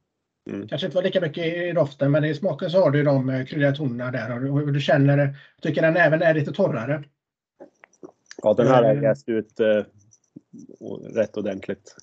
Mm. 0.48 0.68
Kanske 0.68 0.88
inte 0.88 0.96
var 0.96 1.04
lika 1.04 1.22
mycket 1.22 1.46
i 1.46 1.72
doften, 1.72 2.12
men 2.12 2.26
i 2.26 2.36
smaken 2.36 2.70
så 2.70 2.84
har 2.84 2.92
du 2.92 3.04
de 3.04 3.30
eh, 3.30 3.46
kryddiga 3.46 3.72
tonerna 3.72 4.12
där. 4.12 4.34
Och 4.36 4.42
du, 4.42 4.50
och 4.76 4.82
känner, 4.82 5.18
jag 5.18 5.36
tycker 5.62 5.82
den 5.82 5.98
även 5.98 6.22
är 6.22 6.34
lite 6.34 6.52
torrare. 6.52 7.04
Ja, 8.44 8.54
den 8.54 8.68
här 8.68 8.84
har 8.84 8.92
Mm. 8.92 9.04
jäst 9.04 9.30
ut 9.30 9.60
eh, 9.60 9.84
och- 10.80 11.16
rätt 11.16 11.38
ordentligt. 11.38 11.96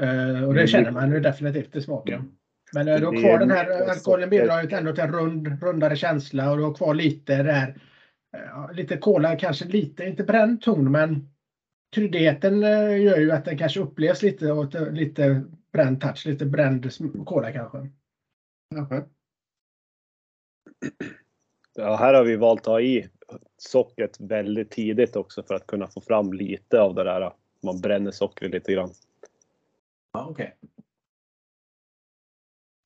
Eh, 0.00 0.44
och 0.44 0.54
det 0.54 0.66
känner 0.66 0.90
man 0.90 1.12
ju 1.12 1.20
definitivt 1.20 1.76
i 1.76 1.82
smaken. 1.82 2.32
Men 2.72 2.88
eh, 2.88 3.00
du 3.00 3.06
har 3.06 3.20
kvar 3.22 3.38
den 3.38 3.50
här 3.50 3.64
mycket 3.68 3.88
alkoholen 3.88 4.30
bidrar 4.30 4.62
ju 4.62 4.70
ändå 4.76 4.92
till 4.92 5.04
en 5.04 5.12
rund, 5.12 5.62
rundare 5.62 5.96
känsla 5.96 6.50
och 6.50 6.56
du 6.56 6.62
har 6.62 6.74
kvar 6.74 6.94
lite 6.94 7.42
där. 7.42 7.76
eh, 8.36 8.72
Lite 8.74 8.96
kola, 8.96 9.36
kanske 9.36 9.64
lite, 9.64 10.04
inte 10.04 10.24
bränd 10.24 10.62
ton, 10.62 10.92
men 10.92 11.28
kryddigheten 11.94 12.62
eh, 12.64 13.02
gör 13.02 13.18
ju 13.18 13.30
att 13.32 13.44
den 13.44 13.58
kanske 13.58 13.80
upplevs 13.80 14.22
lite 14.22 14.48
eh, 14.48 14.90
lite 14.92 15.42
bränd 15.76 16.00
touch, 16.00 16.26
lite 16.26 16.46
bränd 16.46 16.90
kola 17.26 17.52
kanske. 17.52 17.90
Kanske. 18.74 19.04
Ja, 21.74 21.96
här 21.96 22.14
har 22.14 22.24
vi 22.24 22.36
valt 22.36 22.60
att 22.60 22.66
ha 22.66 22.80
i 22.80 23.08
sockret 23.56 24.20
väldigt 24.20 24.70
tidigt 24.70 25.16
också 25.16 25.42
för 25.42 25.54
att 25.54 25.66
kunna 25.66 25.86
få 25.86 26.00
fram 26.00 26.32
lite 26.32 26.80
av 26.80 26.94
det 26.94 27.04
där. 27.04 27.32
Man 27.62 27.80
bränner 27.80 28.10
sockret 28.10 28.52
lite 28.52 28.72
grann. 28.72 28.90
Ja, 30.12 30.28
okay. 30.28 30.50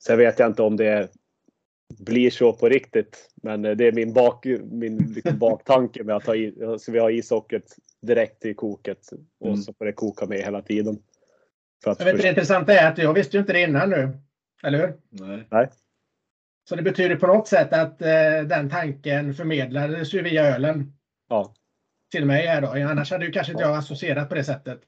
Sen 0.04 0.18
vet 0.18 0.38
jag 0.38 0.50
inte 0.50 0.62
om 0.62 0.76
det 0.76 1.12
blir 1.98 2.30
så 2.30 2.52
på 2.52 2.68
riktigt. 2.68 3.30
Men 3.34 3.62
det 3.62 3.84
är 3.84 3.92
min, 3.92 4.12
bak, 4.12 4.46
min 4.70 4.96
liksom 4.96 5.38
baktanke 5.38 6.04
med 6.04 6.16
att 6.16 6.26
ha 6.26 6.36
i, 6.36 6.54
så 6.78 6.92
vi 6.92 6.98
har 6.98 7.10
i 7.10 7.22
sockret 7.22 7.76
direkt 8.00 8.44
i 8.44 8.54
koket 8.54 9.10
och 9.38 9.48
mm. 9.48 9.60
så 9.60 9.72
får 9.72 9.84
det 9.84 9.92
koka 9.92 10.26
med 10.26 10.38
hela 10.38 10.62
tiden. 10.62 11.02
För 11.84 11.90
att 11.90 12.00
jag 12.00 12.06
vet, 12.06 12.22
det 12.22 12.28
intressanta 12.28 12.72
är 12.72 12.92
att 12.92 12.98
jag 12.98 13.14
visste 13.14 13.36
ju 13.36 13.40
inte 13.40 13.52
det 13.52 13.62
innan 13.62 13.90
nu. 13.90 14.18
Eller 14.62 14.78
hur? 14.78 14.94
Nej. 15.08 15.46
Nej. 15.50 15.70
Så 16.68 16.76
det 16.76 16.82
betyder 16.82 17.16
på 17.16 17.26
något 17.26 17.48
sätt 17.48 17.72
att 17.72 18.02
eh, 18.02 18.42
den 18.46 18.70
tanken 18.70 19.34
förmedlades 19.34 20.14
ju 20.14 20.22
via 20.22 20.54
ölen. 20.54 20.92
Ja. 21.28 21.54
Till 22.10 22.26
mig 22.26 22.46
här 22.46 22.60
då. 22.60 22.68
Annars 22.68 23.10
hade 23.10 23.24
ju 23.24 23.32
kanske 23.32 23.52
inte 23.52 23.64
jag 23.64 23.76
associerat 23.76 24.28
på 24.28 24.34
det 24.34 24.44
sättet. 24.44 24.80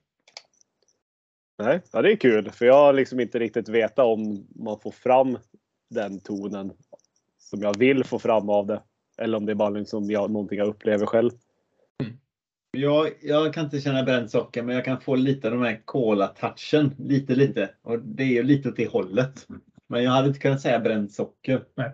Nej, 1.59 1.81
ja, 1.93 2.03
det 2.03 2.13
är 2.13 2.17
kul 2.17 2.51
för 2.51 2.67
jag 2.67 2.75
har 2.75 2.93
liksom 2.93 3.21
inte 3.21 3.39
riktigt 3.39 3.69
vetat 3.69 4.07
om 4.07 4.47
man 4.55 4.81
får 4.81 4.91
fram 4.91 5.39
den 5.91 6.21
tonen 6.21 6.73
som 7.39 7.63
jag 7.63 7.79
vill 7.79 8.05
få 8.05 8.19
fram 8.19 8.49
av 8.49 8.67
det. 8.67 8.83
Eller 9.19 9.37
om 9.37 9.47
det 9.47 9.53
är 9.53 9.57
bara 9.57 9.71
liksom 9.71 10.11
jag, 10.11 10.31
någonting 10.31 10.59
jag 10.59 10.69
upplever 10.69 11.07
själv. 11.07 11.31
Mm. 12.77 12.91
Jag, 12.91 13.13
jag 13.23 13.55
kan 13.55 13.65
inte 13.65 13.81
känna 13.81 14.03
bränt 14.03 14.31
socker 14.31 14.63
men 14.63 14.75
jag 14.75 14.85
kan 14.85 15.01
få 15.01 15.15
lite 15.15 15.49
av 15.49 15.55
den 15.55 15.63
här 15.63 15.83
kola-touchen. 15.85 16.95
Lite 16.99 17.35
lite. 17.35 17.71
Och 17.83 17.99
det 17.99 18.23
är 18.23 18.27
ju 18.27 18.43
lite 18.43 18.69
åt 18.69 18.77
det 18.77 18.89
hållet. 18.89 19.47
Men 19.89 20.05
jag 20.05 20.11
hade 20.11 20.29
inte 20.29 20.41
kunnat 20.41 20.61
säga 20.61 20.81
bränt 20.81 21.13
socker. 21.13 21.63
Nej. 21.75 21.93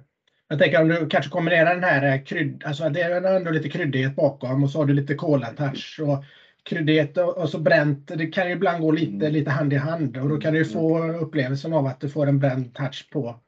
Jag 0.48 0.58
tänker 0.58 0.82
om 0.82 0.88
du 0.88 1.08
kanske 1.08 1.30
kombinerar 1.30 1.74
den 1.74 1.84
här 1.84 2.14
eh, 2.14 2.24
krydd, 2.24 2.62
alltså 2.66 2.88
det 2.88 3.02
är 3.02 3.36
ändå 3.36 3.50
lite 3.50 3.68
kryddighet 3.68 4.16
bakom 4.16 4.64
och 4.64 4.70
så 4.70 4.78
har 4.78 4.86
du 4.86 4.94
lite 4.94 5.14
kola-touch 5.14 6.00
och 6.02 6.24
kryddighet 6.62 7.18
och, 7.18 7.48
så 7.48 7.58
bränt. 7.58 8.08
Det 8.08 8.26
kan 8.26 8.46
ju 8.46 8.52
ibland 8.52 8.82
gå 8.82 8.90
lite, 8.90 9.12
mm. 9.26 9.32
lite 9.32 9.50
hand 9.50 9.72
i 9.72 9.76
hand 9.76 10.16
och 10.16 10.28
då 10.28 10.36
kan 10.36 10.54
du 10.54 10.64
få 10.64 11.12
upplevelsen 11.12 11.72
av 11.72 11.86
att 11.86 12.00
du 12.00 12.08
får 12.08 12.26
en 12.26 12.38
bränd 12.38 12.74
touch 12.74 13.10
på 13.12 13.40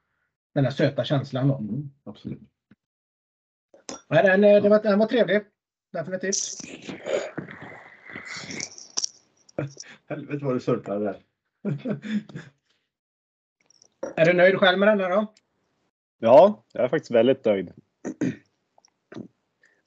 den 0.54 0.64
där 0.64 0.70
söta 0.70 1.04
känslan. 1.04 1.48
Då. 1.48 1.56
Mm, 1.56 1.90
absolut. 2.04 2.40
Den, 4.08 4.44
eh, 4.44 4.62
den, 4.62 4.70
var, 4.70 4.82
den 4.82 4.98
var 4.98 5.06
trevlig. 5.06 5.40
Definitivt. 5.90 6.36
Helvete 10.08 10.44
vad 10.44 10.54
du 10.54 10.60
surfade 10.60 11.04
där. 11.04 11.16
är 14.16 14.26
du 14.26 14.32
nöjd 14.32 14.58
själv 14.58 14.78
med 14.78 14.88
den 14.88 15.00
här 15.00 15.10
då? 15.10 15.34
Ja, 16.18 16.64
jag 16.72 16.84
är 16.84 16.88
faktiskt 16.88 17.10
väldigt 17.10 17.44
nöjd. 17.44 17.72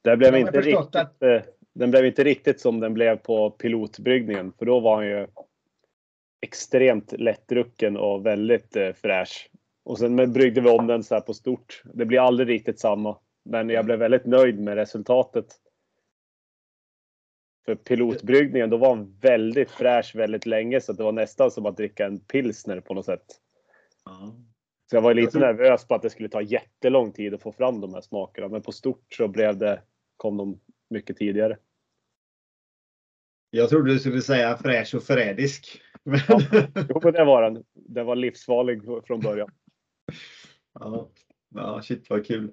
Det 0.02 0.16
blev 0.16 0.36
inte 0.36 0.60
riktigt, 0.60 0.96
att... 0.96 1.22
Eh, 1.22 1.42
den 1.72 1.90
blev 1.90 2.06
inte 2.06 2.24
riktigt 2.24 2.60
som 2.60 2.80
den 2.80 2.94
blev 2.94 3.16
på 3.16 3.50
pilotbryggningen. 3.50 4.52
För 4.58 4.66
då 4.66 4.80
var 4.80 4.96
han 4.96 5.06
ju 5.06 5.26
extremt 6.40 7.12
lättdrucken 7.12 7.96
och 7.96 8.26
väldigt 8.26 8.76
eh, 8.76 8.92
fräsch. 8.92 9.50
Och 9.84 9.98
sen 9.98 10.32
bryggde 10.32 10.60
vi 10.60 10.68
om 10.68 10.86
den 10.86 11.02
så 11.02 11.14
här 11.14 11.22
på 11.22 11.34
stort. 11.34 11.82
Det 11.84 12.04
blir 12.04 12.20
aldrig 12.20 12.48
riktigt 12.48 12.80
samma. 12.80 13.18
Men 13.44 13.68
jag 13.68 13.84
blev 13.84 13.98
väldigt 13.98 14.26
nöjd 14.26 14.60
med 14.60 14.74
resultatet. 14.74 15.46
För 17.64 17.74
pilotbryggningen, 17.74 18.70
då 18.70 18.76
var 18.76 18.96
han 18.96 19.18
väldigt 19.20 19.70
fräsch 19.70 20.16
väldigt 20.16 20.46
länge 20.46 20.80
så 20.80 20.92
det 20.92 21.02
var 21.02 21.12
nästan 21.12 21.50
som 21.50 21.66
att 21.66 21.76
dricka 21.76 22.06
en 22.06 22.20
pilsner 22.20 22.80
på 22.80 22.94
något 22.94 23.04
sätt. 23.04 23.40
Så 24.90 24.96
jag 24.96 25.02
var 25.02 25.14
lite 25.14 25.38
nervös 25.38 25.88
på 25.88 25.94
att 25.94 26.02
det 26.02 26.10
skulle 26.10 26.28
ta 26.28 26.42
jättelång 26.42 27.12
tid 27.12 27.34
att 27.34 27.42
få 27.42 27.52
fram 27.52 27.80
de 27.80 27.94
här 27.94 28.00
smakerna. 28.00 28.48
Men 28.48 28.62
på 28.62 28.72
stort 28.72 29.14
så 29.14 29.28
blev 29.28 29.58
det, 29.58 29.82
kom 30.16 30.36
de 30.36 30.60
mycket 30.90 31.16
tidigare. 31.16 31.58
Jag 33.50 33.68
trodde 33.68 33.92
du 33.92 33.98
skulle 33.98 34.22
säga 34.22 34.56
fräsch 34.56 34.94
och 34.94 35.02
förrädisk. 35.02 35.82
Ja, 36.28 36.40
jo, 36.88 37.00
men 37.02 37.12
det 37.12 37.24
var 37.24 37.42
den. 37.42 37.64
Den 37.72 38.06
var 38.06 38.16
livsfarlig 38.16 38.82
från 39.06 39.20
början. 39.20 39.50
Ja, 40.80 41.10
ja 41.54 41.82
shit 41.82 42.10
vad 42.10 42.26
kul. 42.26 42.52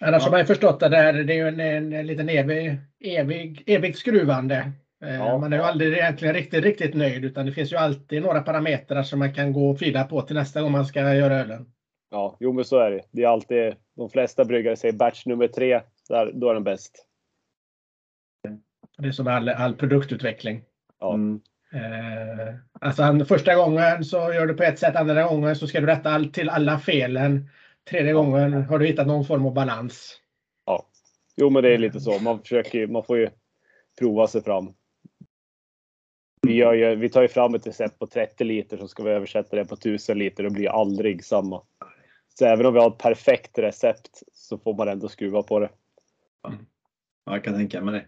Annars 0.00 0.22
ja. 0.22 0.24
har 0.24 0.30
man 0.30 0.40
ju 0.40 0.46
förstått 0.46 0.82
att 0.82 0.90
det, 0.90 0.96
här, 0.96 1.12
det 1.12 1.38
är 1.38 1.46
en, 1.46 1.60
en, 1.60 1.92
en 1.92 2.06
liten 2.06 2.28
evig, 2.28 2.78
evig, 3.00 3.62
evigt 3.66 3.98
skruvande. 3.98 4.72
Eh, 5.04 5.14
ja. 5.14 5.38
Man 5.38 5.52
är 5.52 5.56
ju 5.56 5.62
aldrig 5.62 5.92
egentligen 5.92 6.34
riktigt, 6.34 6.64
riktigt 6.64 6.94
nöjd 6.94 7.24
utan 7.24 7.46
det 7.46 7.52
finns 7.52 7.72
ju 7.72 7.76
alltid 7.76 8.22
några 8.22 8.42
parametrar 8.42 9.02
som 9.02 9.18
man 9.18 9.34
kan 9.34 9.52
gå 9.52 9.70
och 9.70 9.78
fila 9.78 10.04
på 10.04 10.22
till 10.22 10.36
nästa 10.36 10.62
gång 10.62 10.72
man 10.72 10.86
ska 10.86 11.14
göra 11.14 11.34
ölen. 11.34 11.72
Ja, 12.10 12.36
jo 12.40 12.52
men 12.52 12.64
så 12.64 12.78
är 12.78 12.90
det. 12.90 13.02
Det 13.10 13.22
är 13.22 13.28
alltid, 13.28 13.74
de 13.96 14.10
flesta 14.10 14.44
bryggare 14.44 14.76
säger 14.76 14.94
batch 14.94 15.26
nummer 15.26 15.46
tre, 15.46 15.80
där, 16.08 16.30
då 16.34 16.50
är 16.50 16.54
den 16.54 16.64
bäst. 16.64 17.06
Det 18.98 19.08
är 19.08 19.12
som 19.12 19.26
all, 19.26 19.48
all 19.48 19.74
produktutveckling. 19.74 20.64
Ja. 21.00 21.14
Mm. 21.14 21.40
Eh, 21.72 22.54
alltså 22.80 23.24
första 23.24 23.54
gången 23.54 24.04
så 24.04 24.16
gör 24.16 24.46
du 24.46 24.54
på 24.54 24.62
ett 24.62 24.78
sätt, 24.78 24.96
andra 24.96 25.22
gången 25.22 25.56
så 25.56 25.66
ska 25.66 25.80
du 25.80 25.86
rätta 25.86 26.10
all, 26.10 26.32
till 26.32 26.48
alla 26.48 26.78
felen. 26.78 27.48
Tredje 27.90 28.12
gången 28.12 28.52
har 28.52 28.78
du 28.78 28.86
hittat 28.86 29.06
någon 29.06 29.24
form 29.24 29.46
av 29.46 29.54
balans. 29.54 30.20
Ja, 30.66 30.86
jo 31.36 31.50
men 31.50 31.62
det 31.62 31.74
är 31.74 31.78
lite 31.78 32.00
så. 32.00 32.18
Man, 32.18 32.40
försöker, 32.40 32.86
man 32.86 33.04
får 33.04 33.18
ju 33.18 33.30
prova 33.98 34.26
sig 34.26 34.42
fram. 34.42 34.74
Vi, 36.46 36.54
gör 36.54 36.72
ju, 36.72 36.94
vi 36.94 37.08
tar 37.08 37.22
ju 37.22 37.28
fram 37.28 37.54
ett 37.54 37.66
recept 37.66 37.98
på 37.98 38.06
30 38.06 38.44
liter 38.44 38.76
så 38.76 38.88
ska 38.88 39.02
vi 39.02 39.10
översätta 39.10 39.56
det 39.56 39.64
på 39.64 39.74
1000 39.74 40.18
liter. 40.18 40.42
Det 40.42 40.50
blir 40.50 40.68
aldrig 40.68 41.24
samma. 41.24 41.62
Så 42.38 42.46
även 42.46 42.66
om 42.66 42.74
vi 42.74 42.80
har 42.80 42.90
ett 42.90 42.98
perfekt 42.98 43.58
recept 43.58 44.22
så 44.32 44.58
får 44.58 44.74
man 44.74 44.88
ändå 44.88 45.08
skruva 45.08 45.42
på 45.42 45.60
det. 45.60 45.70
Ja, 46.42 46.52
jag 47.24 47.44
kan 47.44 47.54
tänka 47.54 47.80
mig 47.80 47.94
det. 47.94 48.06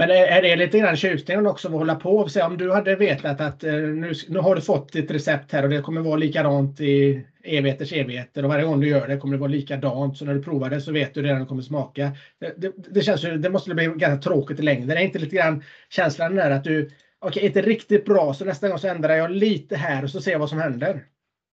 Men 0.00 0.10
är 0.10 0.42
det 0.42 0.56
lite 0.56 0.78
grann 0.78 0.96
tjusningen 0.96 1.46
också 1.46 1.68
att 1.68 1.74
hålla 1.74 1.94
på 1.94 2.16
och 2.16 2.30
säga 2.30 2.46
om 2.46 2.56
du 2.56 2.72
hade 2.72 2.96
vetat 2.96 3.40
att 3.40 3.64
eh, 3.64 3.72
nu, 3.72 4.12
nu 4.28 4.38
har 4.38 4.54
du 4.54 4.60
fått 4.60 4.92
ditt 4.92 5.10
recept 5.10 5.52
här 5.52 5.62
och 5.62 5.70
det 5.70 5.82
kommer 5.82 6.00
vara 6.00 6.16
likadant 6.16 6.80
i 6.80 7.24
evigheters 7.44 7.92
evigheter 7.92 8.42
och 8.42 8.48
varje 8.48 8.64
gång 8.64 8.80
du 8.80 8.88
gör 8.88 9.08
det 9.08 9.16
kommer 9.16 9.34
det 9.34 9.40
vara 9.40 9.50
likadant. 9.50 10.16
Så 10.16 10.24
när 10.24 10.34
du 10.34 10.42
provar 10.42 10.70
det 10.70 10.80
så 10.80 10.92
vet 10.92 11.14
du 11.14 11.22
redan 11.22 11.36
hur 11.36 11.44
det 11.44 11.48
kommer 11.48 11.62
smaka. 11.62 12.10
Det, 12.38 12.54
det, 12.56 12.72
det 12.76 13.02
känns 13.02 13.24
ju, 13.24 13.38
det 13.38 13.50
måste 13.50 13.74
bli 13.74 13.84
ganska 13.86 14.30
tråkigt 14.30 14.60
i 14.60 14.62
längden. 14.62 14.88
Det 14.88 14.94
är 14.94 15.04
inte 15.04 15.18
lite 15.18 15.36
grann 15.36 15.64
känslan 15.90 16.34
där 16.34 16.50
att 16.50 16.64
du, 16.64 16.90
okej, 17.18 17.28
okay, 17.28 17.46
inte 17.46 17.62
riktigt 17.62 18.04
bra 18.04 18.34
så 18.34 18.44
nästa 18.44 18.68
gång 18.68 18.78
så 18.78 18.88
ändrar 18.88 19.14
jag 19.14 19.30
lite 19.30 19.76
här 19.76 20.04
och 20.04 20.10
så 20.10 20.20
ser 20.20 20.32
jag 20.32 20.38
vad 20.38 20.48
som 20.48 20.58
händer. 20.58 21.04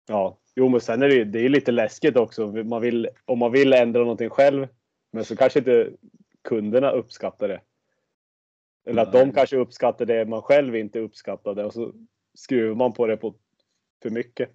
Ja, 0.08 0.38
jo 0.56 0.70
men 0.70 0.82
sen 0.82 1.02
är 1.02 1.08
det 1.08 1.16
ju 1.16 1.26
det 1.26 1.46
är 1.46 1.50
lite 1.50 1.72
läskigt 1.72 2.18
också. 2.18 2.48
Man 2.48 2.82
vill, 2.82 3.10
om 3.26 3.40
man 3.40 3.52
vill 3.52 3.74
ändra 3.74 4.00
någonting 4.00 4.30
själv 4.30 4.68
men 5.14 5.26
så 5.26 5.36
kanske 5.36 5.60
inte 5.60 5.90
kunderna 6.44 6.92
uppskattar 6.92 7.48
det. 7.48 7.60
Eller 8.86 9.02
att 9.02 9.12
de 9.12 9.32
kanske 9.32 9.58
uppskattar 9.58 10.06
det 10.06 10.26
man 10.26 10.42
själv 10.42 10.76
inte 10.76 11.00
uppskattade 11.00 11.66
och 11.66 11.74
så 11.74 11.94
skruvar 12.34 12.76
man 12.76 12.94
på 12.94 13.08
det 13.08 13.18
på 13.18 13.36
för 14.04 14.10
mycket. 14.10 14.50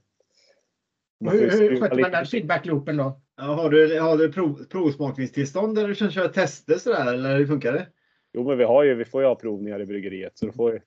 hur 1.21 1.51
hur 1.51 1.81
sköter 1.81 2.01
man 2.01 2.11
den 2.11 2.27
feedbackloopen 2.27 2.97
då? 2.97 3.21
Ja, 3.37 3.43
har 3.43 3.71
du, 3.71 4.01
har 4.01 4.19
du 4.19 4.33
prov, 4.33 4.65
provsmakningstillstånd 4.65 5.79
eller 5.79 5.95
kan 5.95 6.11
köra 6.11 6.29
tester 6.29 6.79
sådär 6.79 7.15
eller 7.15 7.39
hur 7.39 7.47
funkar 7.47 7.73
det? 7.73 7.89
Jo, 8.33 8.45
men 8.49 8.59
vi 8.59 8.65
har 8.65 8.85
ju, 8.85 8.95
vi 8.95 9.05
får 9.05 9.23
ju 9.23 9.29
ha 9.29 9.35
provningar 9.35 9.81
i 9.81 9.87
bryggeriet 9.87 10.39
så 10.39 10.47
då 10.47 10.53
får, 10.53 10.83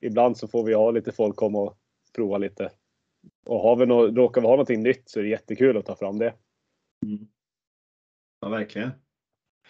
ibland 0.00 0.36
så 0.36 0.48
får 0.48 0.64
vi 0.64 0.74
ha 0.74 0.90
lite 0.90 1.12
folk 1.12 1.36
komma 1.36 1.58
och 1.58 1.78
prova 2.16 2.38
lite. 2.38 2.70
Och 3.46 3.60
har 3.60 3.76
vi 3.76 3.86
no, 3.86 4.16
råkar 4.16 4.40
vi 4.40 4.46
ha 4.46 4.52
någonting 4.52 4.82
nytt 4.82 5.08
så 5.08 5.18
är 5.18 5.22
det 5.22 5.28
jättekul 5.28 5.76
att 5.76 5.86
ta 5.86 5.96
fram 5.96 6.18
det. 6.18 6.34
Mm. 7.06 7.26
Ja, 8.40 8.48
verkligen. 8.48 8.90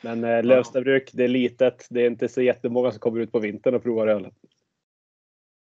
Men 0.02 0.24
eh, 0.24 0.42
Lövstabruk, 0.44 1.10
det 1.12 1.24
är 1.24 1.28
litet. 1.28 1.86
Det 1.90 2.00
är 2.02 2.06
inte 2.06 2.28
så 2.28 2.42
jättemånga 2.42 2.90
som 2.90 3.00
kommer 3.00 3.20
ut 3.20 3.32
på 3.32 3.38
vintern 3.38 3.74
och 3.74 3.82
provar 3.82 4.06
öl. 4.06 4.30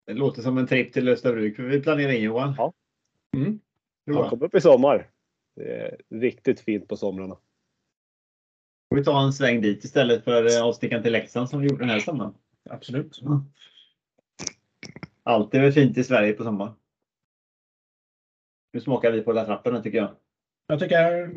Det 0.06 0.14
låter 0.14 0.42
som 0.42 0.58
en 0.58 0.68
tripp 0.68 0.94
till 0.94 1.06
Lövstabruk. 1.06 1.60
Vi 1.60 1.82
planerar 1.82 2.12
in 2.12 2.24
Johan. 2.24 2.56
Ja. 2.58 2.74
Mm. 3.36 3.60
Han 4.06 4.30
kommer 4.30 4.46
upp 4.46 4.56
i 4.56 4.62
sommar. 4.62 5.10
Det 5.56 5.82
är 5.82 5.98
riktigt 6.10 6.60
fint 6.60 6.88
på 6.88 6.98
somrarna. 6.98 7.38
Får 8.90 8.96
vi 8.96 9.04
ta 9.04 9.24
en 9.24 9.34
sväng 9.34 9.62
dit 9.62 9.84
istället 9.84 10.24
för 10.24 10.58
eh, 10.58 10.66
avstickan 10.66 11.04
till 11.04 11.12
Leksand 11.12 11.50
som 11.50 11.62
vi 11.62 11.68
gjorde 11.68 11.82
den 11.82 11.90
här 11.90 12.00
sommaren. 12.00 12.34
Absolut. 12.70 13.22
Mm. 13.22 13.40
Allt 15.24 15.54
är 15.54 15.62
väl 15.62 15.72
fint 15.72 15.98
i 15.98 16.04
Sverige 16.04 16.34
på 16.34 16.44
sommaren. 16.44 16.74
Nu 18.74 18.82
smakar 18.82 19.12
vi 19.12 19.22
på 19.22 19.32
La 19.32 19.46
Trappen 19.46 19.84
tycker 19.84 19.98
jag. 19.98 20.16
Jag 20.72 20.80
tycker... 20.80 21.30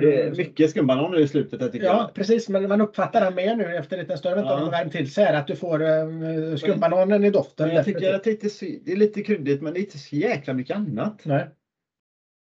Det 0.00 0.22
är 0.22 0.30
mycket 0.30 0.70
skumbanan 0.70 1.10
nu 1.10 1.20
i 1.20 1.28
slutet. 1.28 1.60
Jag 1.60 1.72
tycker 1.72 1.86
ja, 1.86 1.96
jag. 1.96 2.14
precis. 2.14 2.48
Men 2.48 2.68
man 2.68 2.80
uppfattar 2.80 3.24
det 3.24 3.36
mer 3.36 3.56
nu 3.56 3.76
efter 3.76 3.98
lite 3.98 4.16
större 4.16 4.40
ja. 4.40 4.62
om 4.62 4.70
värm 4.70 4.90
till 4.90 5.12
sig. 5.12 5.26
Att 5.26 5.46
du 5.46 5.56
får 5.56 5.82
uh, 5.82 6.56
skumbananen 6.56 7.24
i 7.24 7.30
doften. 7.30 7.66
Men 7.66 7.76
jag 7.76 7.84
tycker 7.84 8.14
att 8.14 8.24
det, 8.24 8.44
är 8.44 8.96
lite 8.96 9.22
kryddigt 9.22 9.62
men 9.62 9.72
det 9.72 9.78
är 9.78 9.82
inte 9.82 9.98
så 9.98 10.16
jäkla 10.16 10.54
mycket 10.54 10.76
annat. 10.76 11.20
Nej. 11.24 11.48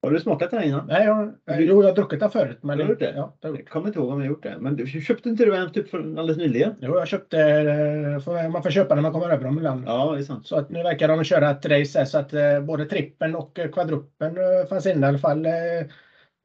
Har 0.02 0.12
du 0.12 0.20
smakat 0.20 0.52
den 0.52 0.64
innan? 0.64 0.88
Nej, 0.88 1.06
jag, 1.06 1.34
jo, 1.48 1.82
jag 1.82 1.90
har 1.90 1.96
druckit 1.96 2.20
den 2.20 2.32
förut. 2.32 2.58
Men 2.62 2.78
du 2.78 2.84
har 2.84 2.90
gjort 2.90 3.00
det? 3.00 3.14
Ja, 3.16 3.38
jag 3.42 3.68
kommer 3.68 3.88
inte 3.88 4.00
ihåg 4.00 4.10
om 4.10 4.20
jag 4.20 4.28
gjort 4.28 4.44
det. 4.44 4.56
Men 4.60 4.76
du, 4.76 4.88
köpte 4.88 5.30
inte 5.30 5.46
du 5.46 5.56
en 5.56 5.72
typ 5.72 5.94
alldeles 5.94 6.38
nyligen? 6.38 6.76
Jo, 6.82 6.96
jag 6.96 7.08
köpte. 7.08 7.40
Eh, 7.40 8.50
man 8.50 8.64
får 8.64 8.70
köpa 8.70 8.96
när 8.96 9.02
man 9.02 9.12
kommer 9.12 9.30
över 9.30 9.44
dem 9.44 9.58
ibland. 9.58 9.84
Ja, 9.88 10.12
det 10.12 10.20
är 10.20 10.24
sant. 10.24 10.48
Så 10.48 10.56
att 10.56 10.70
nu 10.70 10.84
verkar 10.84 11.08
de 11.08 11.24
köra 11.24 11.52
ett 11.52 11.66
race 11.66 12.06
så 12.06 12.18
att 12.18 12.34
eh, 12.34 12.62
både 12.62 12.86
trippen 12.86 13.36
och 13.36 13.60
kvadruppen 13.74 14.38
fanns 14.70 14.86
inne 14.86 15.06
i 15.06 15.10
alla 15.10 15.18
fall 15.18 15.46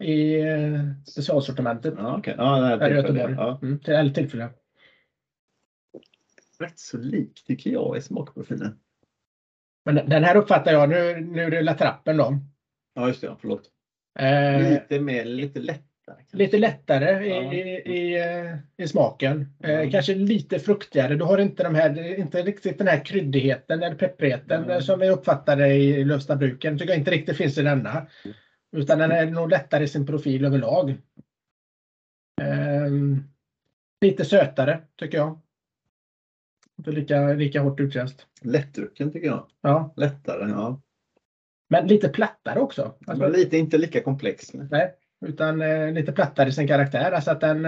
i 0.02 0.40
eh, 0.40 0.80
specialsortimentet 1.06 1.94
Ja, 1.98 2.16
okej. 2.18 2.34
Ja, 2.38 2.60
det 2.60 2.84
här 2.84 2.90
i 2.90 2.94
Göteborg. 2.94 3.34
Ja. 3.34 3.58
Mm, 3.62 3.78
till 3.78 3.94
eller 3.94 4.10
tillfälle. 4.10 4.48
Rätt 6.60 6.78
så 6.78 6.98
lik 6.98 7.44
tycker 7.46 7.70
jag 7.70 7.96
i 7.96 8.00
smakprofilen. 8.00 8.78
Men 9.84 9.94
den 9.94 10.24
här 10.24 10.36
uppfattar 10.36 10.72
jag, 10.72 10.88
nu, 10.88 11.20
nu 11.20 11.62
La 11.62 11.74
Trappen 11.74 12.16
då. 12.16 12.38
Ja, 12.94 13.08
just 13.08 13.20
det. 13.20 13.26
Ja, 13.26 13.36
förlåt. 13.40 13.62
Eh, 14.18 14.70
Lite 14.70 15.00
mer, 15.00 15.24
lite 15.24 15.60
lättare. 15.60 15.82
kanske. 16.06 16.36
Lite 16.36 16.58
lättare 16.58 17.26
i, 17.26 17.28
Ja. 17.30 17.52
i, 17.52 17.58
i, 17.98 18.18
eh, 18.18 18.56
i 18.84 18.88
smaken. 18.88 19.54
Eh, 19.64 19.70
Ja. 19.70 19.90
Kanske 19.90 20.14
lite 20.14 20.58
fruktigare. 20.58 21.14
Du 21.14 21.24
har 21.24 21.38
inte, 21.38 21.62
de 21.62 21.74
här, 21.74 22.18
inte 22.18 22.42
riktigt 22.42 22.78
den 22.78 22.86
här 22.88 23.04
kryddigheten 23.04 23.82
eller 23.82 23.96
pepprigheten 23.96 24.64
Mm. 24.64 24.80
som 24.82 25.00
vi 25.00 25.08
uppfattade 25.10 25.68
i 25.74 26.04
Lövstabruken. 26.04 26.78
tycker 26.78 26.92
jag 26.92 26.98
inte 27.00 27.10
riktigt 27.10 27.36
finns 27.36 27.58
i 27.58 27.62
denna. 27.62 28.06
Utan 28.72 28.98
den 28.98 29.10
är 29.12 29.26
nog 29.26 29.50
lättare 29.50 29.84
i 29.84 29.88
sin 29.88 30.06
profil 30.06 30.44
överlag. 30.44 30.94
Ehm, 32.42 33.22
lite 34.00 34.24
sötare 34.24 34.82
tycker 34.96 35.18
jag. 35.18 35.40
Inte 36.78 36.90
lika, 36.90 37.20
lika 37.32 37.60
hårt 37.60 37.80
utjäst. 37.80 38.26
Lättdrucken 38.42 39.12
tycker 39.12 39.26
jag. 39.26 39.46
Ja, 39.60 39.94
Lättare, 39.96 40.50
ja. 40.50 40.80
men 41.68 41.86
lite 41.86 42.08
plattare 42.08 42.60
också. 42.60 42.82
Alltså, 43.06 43.22
Men 43.24 43.32
lite, 43.32 43.56
inte 43.56 43.78
lika 43.78 44.02
komplex. 44.02 44.54
men- 44.54 44.68
Nej, 44.70 44.94
utan 45.26 45.62
eh, 45.62 45.92
lite 45.92 46.12
plattare 46.12 46.48
i 46.48 46.52
sin 46.52 46.68
karaktär. 46.68 47.12
Alltså 47.12 47.30
att 47.30 47.40
den, 47.40 47.62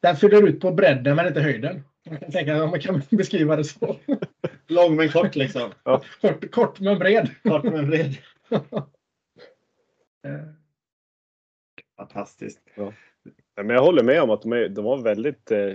den 0.00 0.16
fyller 0.16 0.48
ut 0.48 0.60
på 0.60 0.72
bredden 0.72 1.16
men 1.16 1.26
inte 1.26 1.40
höjden. 1.40 1.82
Jag 2.02 2.20
kan 2.20 2.30
tänka 2.30 2.64
om 2.64 2.70
man 2.70 2.80
kan 2.80 3.02
beskriva 3.10 3.56
det 3.56 3.64
så. 3.64 3.96
Lång 4.68 4.96
men 4.96 5.08
kort 5.08 5.36
liksom. 5.36 5.70
Kort, 6.20 6.50
kort 6.50 6.80
men 6.80 6.98
bred. 6.98 7.30
Kort 7.42 7.64
men 7.64 7.86
bred. 7.90 8.14
Eh, 10.22 10.40
Fantastiskt. 11.96 12.60
Ja, 12.74 12.92
Men 13.56 13.68
jag 13.68 13.82
håller 13.82 14.02
med 14.02 14.22
om 14.22 14.30
att 14.30 14.42
de, 14.42 14.52
är, 14.52 14.68
de 14.68 14.84
var 14.84 15.02
väldigt 15.02 15.50
eh, 15.50 15.72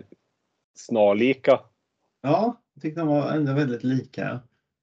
snarlika. 0.75 1.59
Ja, 2.21 2.61
jag 2.73 2.81
tyckte 2.81 3.01
de 3.01 3.07
var 3.07 3.31
ändå 3.31 3.53
väldigt 3.53 3.83
lika. 3.83 4.39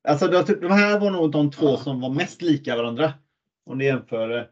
Alltså 0.08 0.28
de, 0.28 0.60
de 0.60 0.70
här 0.70 1.00
var 1.00 1.10
nog 1.10 1.32
de 1.32 1.50
två 1.50 1.76
som 1.76 2.00
var 2.00 2.10
mest 2.10 2.42
lika 2.42 2.76
varandra. 2.76 3.14
Om 3.64 3.78
du 3.78 3.84
jämför 3.84 4.30
eh, 4.38 4.44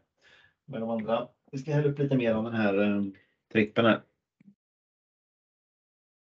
med 0.65 0.81
de 0.81 0.89
andra. 0.89 1.27
Vi 1.51 1.57
ska 1.57 1.73
hälla 1.73 1.87
upp 1.87 1.99
lite 1.99 2.17
mer 2.17 2.33
av 2.33 2.43
den 2.43 2.53
här 2.53 2.81
eh, 2.81 3.03
trippen 3.51 3.85
här. 3.85 4.01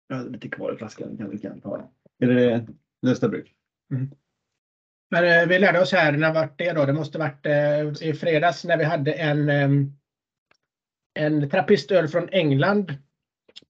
Jag 0.08 0.16
har 0.16 0.26
lite 0.26 0.50
kvar 0.50 0.74
i 0.74 0.78
flaskan. 0.78 1.18
Kan 1.18 1.30
vi 1.30 1.38
kan 1.38 1.62
ta. 1.62 1.92
Är 2.20 2.28
det 2.28 2.68
lösta 3.02 3.30
bruk? 3.30 3.56
Men 5.14 5.42
eh, 5.42 5.48
vi 5.48 5.60
lärde 5.60 5.82
oss 5.82 5.92
här, 5.92 6.12
när 6.12 6.34
vart 6.34 6.58
det 6.58 6.72
då? 6.72 6.86
Det 6.86 6.94
måste 6.94 7.18
varit 7.18 7.46
eh, 7.46 8.08
i 8.10 8.14
fredags 8.14 8.66
när 8.66 8.78
vi 8.78 8.84
hade 8.84 9.14
en, 9.14 9.50
eh, 9.50 9.70
en 11.20 11.50
trappistöl 11.50 12.08
från 12.08 12.30
England 12.30 12.94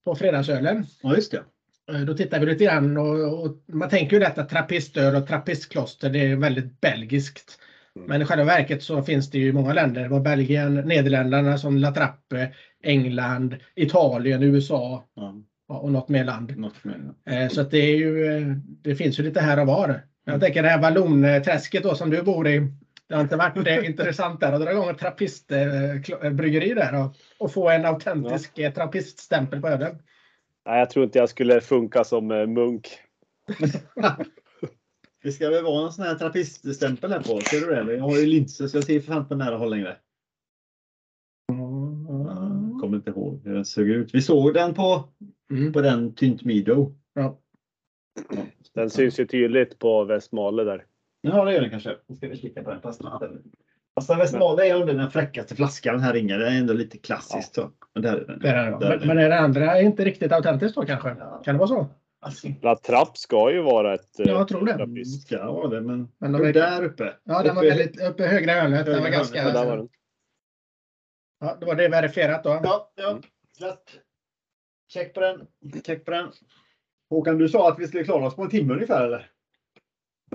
på 0.04 0.14
fredagsölen. 0.14 0.86
Ja, 1.02 1.14
just 1.14 1.30
det. 1.32 1.42
Eh, 1.92 2.00
Då 2.00 2.14
tittar 2.14 2.40
vi 2.40 2.46
lite 2.46 2.64
grann 2.64 2.96
och, 2.96 3.42
och 3.44 3.56
man 3.72 3.88
tänker 3.88 4.16
ju 4.16 4.20
detta 4.20 4.44
trappistöl 4.44 5.14
och 5.16 5.26
trappistkloster, 5.26 6.10
det 6.10 6.18
är 6.18 6.36
väldigt 6.36 6.80
belgiskt. 6.80 7.58
Mm. 7.96 8.08
Men 8.08 8.22
i 8.22 8.24
själva 8.24 8.44
verket 8.44 8.82
så 8.82 9.02
finns 9.02 9.30
det 9.30 9.38
ju 9.38 9.48
i 9.48 9.52
många 9.52 9.72
länder. 9.72 10.02
Det 10.02 10.08
var 10.08 10.20
Belgien, 10.20 10.74
Nederländerna 10.74 11.58
som 11.58 11.78
La 11.78 11.94
Trappe, 11.94 12.54
England, 12.84 13.56
Italien, 13.74 14.42
USA 14.42 15.04
Ja, 15.14 15.34
ja, 15.68 15.78
och 15.78 15.92
något 15.92 16.08
mer 16.08 16.24
land. 16.24 16.56
något 16.56 16.84
mer. 16.84 17.00
Eh, 17.30 17.48
Så 17.48 17.60
att 17.60 17.70
det 17.70 17.78
är 17.78 17.96
ju, 17.96 18.44
det 18.82 18.94
finns 18.96 19.18
ju 19.18 19.22
lite 19.22 19.40
här 19.40 19.60
och 19.60 19.66
var. 19.66 20.00
Jag 20.24 20.40
tänker 20.40 20.62
det 20.62 20.68
här 20.68 20.82
vallonträsket 20.82 21.82
då 21.82 21.94
som 21.94 22.10
du 22.10 22.22
bor 22.22 22.48
i. 22.48 22.58
Det 23.08 23.14
har 23.14 23.22
inte 23.22 23.36
varit 23.36 23.66
eh, 23.66 23.86
intressant 23.86 24.40
där 24.40 24.52
att 24.52 24.60
dra 24.60 24.72
igång 24.72 24.88
ett 24.88 24.98
trappistbryggeri 24.98 26.74
där 26.74 27.04
och, 27.04 27.14
och 27.38 27.52
få 27.52 27.70
en 27.70 27.84
autentisk 27.84 28.52
ja. 28.54 28.70
trappiststämpel 28.70 29.60
på 29.60 29.68
ölen. 29.68 29.98
Nej, 30.66 30.78
jag 30.78 30.90
tror 30.90 31.04
inte 31.04 31.18
jag 31.18 31.28
skulle 31.28 31.60
funka 31.60 32.04
som 32.04 32.30
eh, 32.30 32.46
munk. 32.46 32.88
Det 35.22 35.32
ska 35.32 35.50
väl 35.50 35.64
vara 35.64 35.86
en 35.86 35.92
sån 35.92 36.04
här 36.04 36.14
trappiststämpel 36.14 37.12
här 37.12 37.20
på. 37.20 37.40
Ser 37.40 37.60
du 37.60 37.66
det? 37.84 37.94
Jag 37.94 38.02
har 38.02 38.16
ju 38.18 38.26
linser 38.26 38.66
så 38.66 38.76
jag 38.76 38.84
ser 38.84 39.00
för 39.00 39.12
fan 39.12 39.28
på 39.28 39.34
nära 39.34 39.56
håll 39.56 39.70
längre. 39.70 39.96
Jag 41.46 42.80
kommer 42.80 42.96
inte 42.96 43.10
ihåg 43.10 43.40
hur 43.44 43.54
den 43.54 43.64
såg 43.64 43.88
ut. 43.88 44.14
Vi 44.14 44.22
såg 44.22 44.54
den 44.54 44.74
på, 44.74 45.08
Mm. 45.50 45.72
på 45.72 45.80
den 45.80 46.14
Tynt 46.14 46.44
Mido. 46.44 46.94
Ja. 47.14 47.40
Den 48.74 48.90
syns 48.90 49.20
ju 49.20 49.26
tydligt 49.26 49.78
på 49.78 50.04
Västmale 50.04 50.64
där. 50.64 50.84
Ja, 51.20 51.44
det 51.44 51.52
gör 51.52 51.60
den 51.60 51.70
kanske. 51.70 51.96
Nu 52.06 52.16
ska 52.16 52.28
vi 52.28 52.36
kika 52.36 52.62
på 52.62 52.70
den. 52.70 52.80
Pasta 53.94 54.16
Westmale 54.18 54.66
är 54.68 54.74
under 54.74 54.94
den 54.94 55.10
fräckaste 55.10 55.54
flaskan 55.56 56.00
här 56.00 56.16
inne. 56.16 56.36
Det 56.36 56.46
är 56.48 56.58
ändå 56.58 56.72
lite 56.74 56.98
klassiskt. 56.98 57.54
Så. 57.54 57.70
Men 57.94 58.02
där 58.02 58.16
är 58.16 58.26
den. 58.26 58.38
Det 58.38 58.48
är 58.48 58.54
det, 58.80 58.86
är 58.86 58.98
men, 58.98 59.08
men 59.08 59.18
är 59.18 59.28
det 59.28 59.38
andra 59.38 59.80
inte 59.80 60.04
riktigt 60.04 60.32
autentiskt 60.32 60.74
då 60.76 60.84
kanske? 60.84 61.08
Ja. 61.18 61.42
Kan 61.44 61.54
det 61.54 61.58
vara 61.58 61.68
så? 61.68 61.86
Alltså, 62.20 62.48
La 62.62 62.76
Trapp 62.76 63.16
ska 63.18 63.52
ju 63.52 63.62
vara 63.62 63.94
ett... 63.94 64.20
eh, 64.20 64.26
Jag 64.26 64.48
tror 64.48 64.66
det. 64.66 64.72
det 64.72 64.78
trappist. 64.78 65.26
ska 65.26 65.52
vara 65.52 65.68
det, 65.68 65.80
men, 65.80 66.08
Men 66.18 66.32
de 66.32 66.42
är- 66.42 66.52
där 66.52 66.84
uppe. 66.84 67.14
Ja, 67.24 67.42
den 67.42 67.56
var 67.56 67.62
väldigt 67.62 68.02
uppe 68.10 68.22
i 68.22 68.26
högra 68.26 68.52
hörnet. 68.52 68.86
Den 68.86 69.02
var 69.02 69.10
ganska... 69.10 69.38
Ja, 69.38 69.52
där 69.52 69.66
var 69.66 69.76
den. 69.76 69.88
Ja, 71.40 71.56
det 71.60 71.66
var 71.66 71.74
det 71.74 71.88
verifierat 71.88 72.44
då. 72.44 72.50
Ja, 72.64 72.92
ja. 72.94 73.10
Mm. 73.10 73.22
Check 74.92 75.14
på 75.14 75.20
den. 75.20 75.46
Check 75.86 76.04
på 76.04 76.10
den. 76.10 76.28
Håkan, 77.14 77.38
du 77.38 77.48
sa 77.48 77.68
att 77.68 77.78
vi 77.78 77.86
skulle 77.86 78.04
klara 78.04 78.26
oss 78.26 78.36
på 78.36 78.42
en 78.42 78.50
timme 78.50 78.74
ungefär 78.74 79.04
eller? 79.04 79.30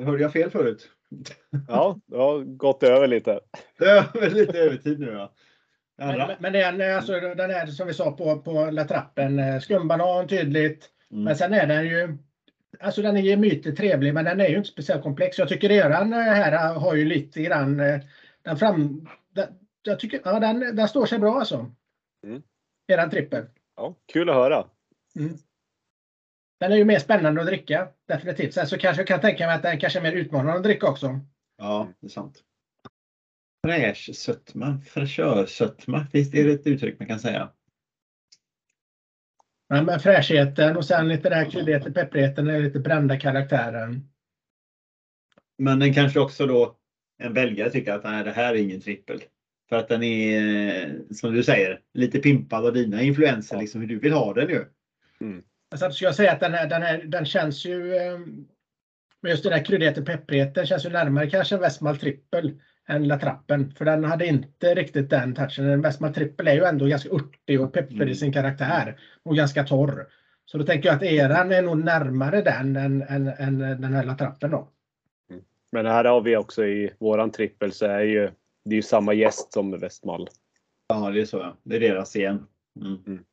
Hörde 0.01 0.21
jag 0.21 0.33
fel 0.33 0.49
förut? 0.49 0.89
Ja, 1.67 1.99
det 2.05 2.17
har 2.17 2.43
gått 2.43 2.83
över 2.83 3.07
lite. 3.07 3.39
Det 3.77 3.85
är 3.85 4.29
lite 4.29 4.57
övertid 4.59 4.99
nu 4.99 5.11
ja. 5.11 5.33
Men, 5.97 6.31
men- 6.39 6.53
den, 6.53 6.95
alltså, 6.95 7.19
den 7.19 7.51
är 7.51 7.65
som 7.65 7.87
vi 7.87 7.93
sa 7.93 8.11
på, 8.11 8.39
på 8.39 8.69
La 8.71 8.83
Trappen, 8.83 9.39
eh, 9.39 9.59
skumbanan 9.59 10.27
tydligt. 10.27 10.89
Mm. 11.11 11.23
Men 11.23 11.35
sen 11.35 11.53
är 11.53 11.67
den 11.67 11.85
ju, 11.85 12.17
alltså 12.79 13.01
den 13.01 13.17
är 13.17 13.21
gemytligt 13.21 13.77
trevlig 13.77 14.13
men 14.13 14.25
den 14.25 14.41
är 14.41 14.47
ju 14.47 14.57
inte 14.57 14.69
speciellt 14.69 15.03
komplex. 15.03 15.37
Jag 15.37 15.49
tycker 15.49 15.71
eran 15.71 16.13
eh, 16.13 16.19
här 16.19 16.73
har 16.75 16.95
ju 16.95 17.05
lite 17.05 17.41
grann, 17.41 17.79
eh, 17.79 17.99
den 18.41 18.57
fram, 18.57 19.07
den, 19.33 19.47
jag 19.83 19.99
tycker, 19.99 20.21
ja 20.25 20.39
den, 20.39 20.75
den 20.75 20.87
står 20.87 21.05
sig 21.05 21.19
bra 21.19 21.39
alltså. 21.39 21.71
Mm. 22.23 22.41
Eran 22.87 23.09
trippel. 23.09 23.45
Ja, 23.75 23.95
kul 24.13 24.29
att 24.29 24.35
höra. 24.35 24.65
Mm. 25.19 25.37
Den 26.59 26.71
är 26.71 26.75
ju 26.75 26.85
mer 26.85 26.99
spännande 26.99 27.41
att 27.41 27.47
dricka, 27.47 27.87
definitivt. 28.07 28.53
Sen 28.53 28.67
så 28.67 28.77
kanske 28.77 29.01
jag 29.01 29.07
kan 29.07 29.21
tänka 29.21 29.45
mig 29.45 29.55
att 29.55 29.61
den 29.61 29.79
kanske 29.79 29.99
är 29.99 30.03
mer 30.03 30.13
utmanande 30.13 30.57
att 30.57 30.63
dricka 30.63 30.87
också. 30.87 31.19
Ja, 31.57 31.93
det 31.99 32.07
är 32.07 32.09
sant. 32.09 32.43
Fräsch 33.67 34.15
sötma, 34.15 34.81
fräschörsötma, 34.85 36.07
finns 36.11 36.31
det 36.31 36.41
ett 36.41 36.67
uttryck 36.67 36.99
man 36.99 37.07
kan 37.07 37.19
säga? 37.19 37.51
Men 39.69 39.85
med 39.85 40.01
fräschheten 40.01 40.77
och 40.77 40.85
sen 40.85 41.07
lite 41.07 41.29
där 41.29 41.51
kryddigheten, 41.51 41.93
pepprigheten, 41.93 42.45
den 42.45 42.63
lite 42.63 42.79
brända 42.79 43.19
karaktären. 43.19 44.09
Men 45.57 45.79
den 45.79 45.93
kanske 45.93 46.19
också 46.19 46.47
då 46.47 46.77
en 47.17 47.33
belgare 47.33 47.69
tycker 47.69 47.93
att 47.93 48.03
nej, 48.03 48.23
det 48.23 48.31
här 48.31 48.55
är 48.55 48.59
ingen 48.59 48.81
trippel. 48.81 49.23
För 49.69 49.75
att 49.75 49.87
den 49.87 50.03
är, 50.03 50.83
eh, 50.83 50.95
som 51.11 51.33
du 51.33 51.43
säger, 51.43 51.81
lite 51.93 52.19
pimpad 52.19 52.65
av 52.65 52.73
dina 52.73 53.01
influenser, 53.01 53.57
liksom 53.57 53.81
hur 53.81 53.87
du 53.87 53.99
vill 53.99 54.13
ha 54.13 54.33
den 54.33 54.49
ju. 54.49 54.65
Alltså, 55.71 55.91
ska 55.91 56.05
jag 56.05 56.15
säga 56.15 56.31
att 56.31 56.39
den, 56.39 56.53
här, 56.53 56.67
den, 56.67 56.81
här, 56.81 57.03
den 57.05 57.25
känns 57.25 57.65
ju, 57.65 57.95
eh, 57.95 58.19
med 59.21 59.29
just 59.29 59.43
den 59.43 59.53
här 59.53 59.65
kryddigheten, 59.65 60.05
pepprigheten, 60.05 60.65
känns 60.65 60.85
ju 60.85 60.89
närmare 60.89 61.29
kanske 61.29 61.55
en 61.55 61.61
Westmal 61.61 61.97
trippel 61.97 62.59
än 62.87 63.07
La 63.07 63.19
Trappen. 63.19 63.71
För 63.71 63.85
den 63.85 64.03
hade 64.03 64.25
inte 64.25 64.75
riktigt 64.75 65.09
den 65.09 65.35
touchen. 65.35 65.69
En 65.69 65.81
Westmal 65.81 66.13
trippel 66.13 66.47
är 66.47 66.53
ju 66.53 66.63
ändå 66.63 66.85
ganska 66.85 67.09
örtig 67.09 67.61
och 67.61 67.73
pepprig 67.73 67.95
Mm. 67.97 68.09
i 68.09 68.15
sin 68.15 68.33
karaktär. 68.33 68.99
Och 69.23 69.35
ganska 69.35 69.63
torr. 69.63 70.07
Så 70.45 70.57
då 70.57 70.63
tänker 70.65 70.89
jag 70.89 70.95
att 70.95 71.03
eran 71.03 71.51
är 71.51 71.61
nog 71.61 71.77
närmare 71.77 72.41
den 72.41 72.75
än, 72.75 73.01
än, 73.01 73.27
än 73.27 73.59
den 73.59 73.93
här 73.93 74.03
La 74.03 74.15
Trappen 74.15 74.51
då. 74.51 74.69
Men 75.71 75.85
här 75.85 76.05
har 76.05 76.21
vi 76.21 76.37
också 76.37 76.65
i 76.65 76.93
våran 76.99 77.31
trippel 77.31 77.71
så 77.71 77.85
är 77.85 77.99
ju 77.99 78.29
det 78.65 78.71
är 78.71 78.75
ju 78.75 78.81
samma 78.81 79.13
gäst 79.13 79.53
som 79.53 79.79
Västmal. 79.79 80.27
Ja, 80.87 81.11
det 81.11 81.21
är 81.21 81.25
så. 81.25 81.37
Ja. 81.37 81.57
Det 81.63 81.75
är 81.75 81.79
deras 81.79 82.15
igen. 82.15 82.47
Mm. 82.81 83.23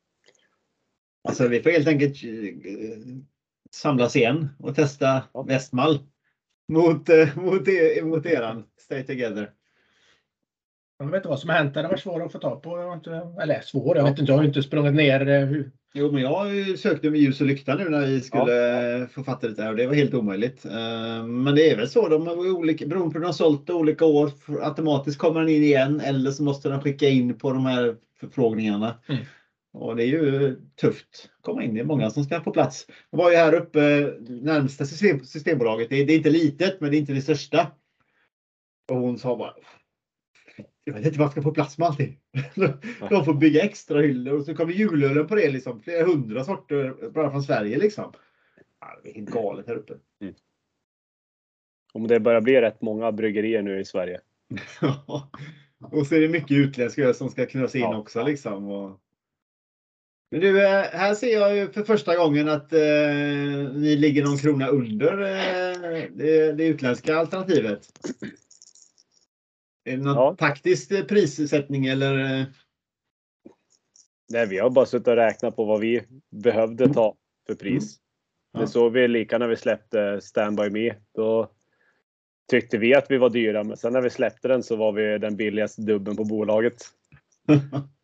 Alltså, 1.27 1.47
vi 1.47 1.63
får 1.63 1.69
helt 1.69 1.87
enkelt 1.87 2.23
eh, 2.23 2.29
samlas 3.71 4.15
igen 4.15 4.49
och 4.59 4.75
testa 4.75 5.23
Ja. 5.33 5.45
Mot, 6.73 7.09
eh, 7.09 7.37
mot, 7.37 7.67
er, 7.67 8.03
mot 8.03 8.25
eran 8.25 8.63
Stay 8.79 9.03
Together. 9.03 9.51
Jag 10.99 11.05
vet 11.05 11.15
inte 11.15 11.29
vad 11.29 11.39
som 11.39 11.49
har 11.49 11.57
hänt. 11.57 11.73
Den 11.73 11.85
har 11.85 11.91
varit 11.91 12.01
svår 12.01 12.25
att 12.25 12.31
få 12.31 12.39
tag 12.39 12.63
på. 12.63 12.79
Jag 12.79 12.93
inte, 12.97 13.27
eller 13.41 13.61
svår, 13.61 13.97
jag 13.97 14.03
vet 14.03 14.19
inte. 14.19 14.31
Jag 14.31 14.37
har 14.37 14.45
inte 14.45 14.63
sprungit 14.63 14.93
ner. 14.93 15.27
eh, 15.27 15.45
Hur, 15.45 15.71
Jo, 15.93 16.11
men 16.11 16.21
jag 16.21 16.47
sökte 16.79 17.09
med 17.09 17.19
ljus 17.19 17.41
och 17.41 17.47
lykta 17.47 17.75
nu 17.75 17.89
när 17.89 18.05
vi 18.05 18.21
skulle 18.21 18.97
eh, 19.01 19.07
få 19.07 19.23
fatta 19.23 19.47
det 19.47 19.63
här 19.63 19.69
och 19.69 19.75
det 19.75 19.87
var 19.87 19.93
helt 19.93 20.13
omöjligt. 20.13 20.65
Men 21.25 21.55
det 21.55 21.71
är 21.71 21.77
väl 21.77 21.87
så, 21.87 22.07
de 22.07 22.27
är 22.27 22.51
olika, 22.51 22.85
beroende 22.85 23.13
på 23.13 23.17
hur 23.17 23.21
de 23.21 23.25
har 23.25 23.33
sålt 23.33 23.67
det 23.67 23.73
olika 23.73 24.05
år, 24.05 24.31
automatiskt 24.61 25.17
kommer 25.17 25.39
den 25.39 25.49
in 25.49 25.63
igen 25.63 25.99
eller 25.99 26.31
så 26.31 26.43
måste 26.43 26.69
de 26.69 26.81
skicka 26.81 27.09
in 27.09 27.37
på 27.37 27.51
de 27.51 27.65
här 27.65 27.95
förfrågningarna. 28.19 28.99
Mm. 29.07 29.21
Och 29.77 29.95
det 29.95 30.03
är 30.03 30.07
ju 30.07 30.55
tufft 30.81 31.29
att 31.37 31.41
komma 31.41 31.63
in. 31.63 31.73
Det 31.73 31.79
är 31.79 31.85
många 31.85 32.09
som 32.09 32.23
ska 32.23 32.41
få 32.41 32.51
plats. 32.51 32.87
Jag 33.09 33.17
var 33.17 33.31
ju 33.31 33.37
här 33.37 33.53
uppe 33.53 33.79
närmsta 34.29 34.85
system, 34.85 35.23
Systembolaget. 35.23 35.89
Det 35.89 35.95
är, 35.95 36.05
det 36.05 36.13
är 36.13 36.17
inte 36.17 36.29
litet, 36.29 36.81
men 36.81 36.91
det 36.91 36.97
är 36.97 36.99
inte 36.99 37.13
det 37.13 37.21
största. 37.21 37.71
Och 38.91 38.97
hon 38.97 39.17
sa 39.17 39.37
bara 39.37 39.53
jag 40.87 40.93
vet 40.93 41.05
inte 41.05 41.19
vad 41.19 41.25
jag 41.25 41.31
ska 41.31 41.41
få 41.41 41.51
plats 41.51 41.77
med 41.77 41.87
allting. 41.87 42.19
De 43.09 43.25
får 43.25 43.33
bygga 43.33 43.63
extra 43.63 44.01
hyllor 44.01 44.37
och 44.37 44.45
så 44.45 44.55
kommer 44.55 44.73
julölen 44.73 45.27
på 45.27 45.35
det 45.35 45.49
liksom. 45.49 45.79
Flera 45.79 46.05
hundra 46.05 46.43
sorter 46.43 47.09
bara 47.09 47.31
från 47.31 47.43
Sverige 47.43 47.77
liksom. 47.77 48.13
Det 49.03 49.09
är 49.09 49.13
helt 49.13 49.29
galet 49.29 49.67
här 49.67 49.75
uppe. 49.75 49.93
Om 51.93 52.07
det 52.07 52.19
börjar 52.19 52.41
bli 52.41 52.61
rätt 52.61 52.81
många 52.81 53.11
bryggerier 53.11 53.61
nu 53.61 53.79
i 53.79 53.85
Sverige. 53.85 54.21
och 55.91 56.07
så 56.07 56.15
är 56.15 56.19
det 56.19 56.29
mycket 56.29 56.57
utländsk 56.57 56.97
öl 56.99 57.15
som 57.15 57.29
ska 57.29 57.45
knös 57.45 57.75
in 57.75 57.81
Ja. 57.81 57.97
också 57.97 58.23
liksom. 58.23 58.67
Och... 58.67 58.99
Men 60.31 60.39
du, 60.39 60.63
eh, 60.65 60.81
här 60.83 61.15
ser 61.15 61.33
jag 61.33 61.55
ju 61.55 61.71
för 61.71 61.83
första 61.83 62.15
gången 62.15 62.49
att 62.49 62.73
eh, 62.73 62.79
ni 63.73 63.95
ligger 63.95 64.23
någon 64.23 64.37
krona 64.37 64.67
under 64.67 65.11
eh, 65.21 66.09
det, 66.15 66.51
det 66.51 66.65
utländska 66.67 67.15
alternativet. 67.17 67.79
Är 69.85 69.97
det 69.97 70.03
någon 70.03 70.15
Ja. 70.15 70.35
taktisk 70.39 71.07
prissättning 71.07 71.85
eller? 71.85 72.39
eh, 72.39 72.45
Nej, 74.29 74.47
vi 74.47 74.57
har 74.57 74.69
bara 74.69 74.85
suttit 74.85 75.07
och 75.07 75.15
räknat 75.15 75.55
på 75.55 75.65
vad 75.65 75.79
vi 75.79 76.01
behövde 76.31 76.93
ta 76.93 77.15
för 77.47 77.55
pris. 77.55 77.97
Ja. 78.53 78.59
Det 78.59 78.67
såg 78.67 78.91
vi 78.93 79.07
lika 79.07 79.37
när 79.37 79.47
vi 79.47 79.55
släppte 79.55 80.21
Stand 80.21 80.57
By 80.57 80.69
Me. 80.69 80.95
Då 81.15 81.51
tyckte 82.51 82.77
vi 82.77 82.95
att 82.95 83.11
vi 83.11 83.17
var 83.17 83.29
dyra, 83.29 83.63
men 83.63 83.77
sen 83.77 83.93
när 83.93 84.01
vi 84.01 84.09
släppte 84.09 84.47
den 84.47 84.63
så 84.63 84.75
var 84.75 84.91
vi 84.91 85.17
den 85.17 85.35
billigaste 85.35 85.81
dubben 85.81 86.15
på 86.15 86.23
bolaget. 86.23 86.75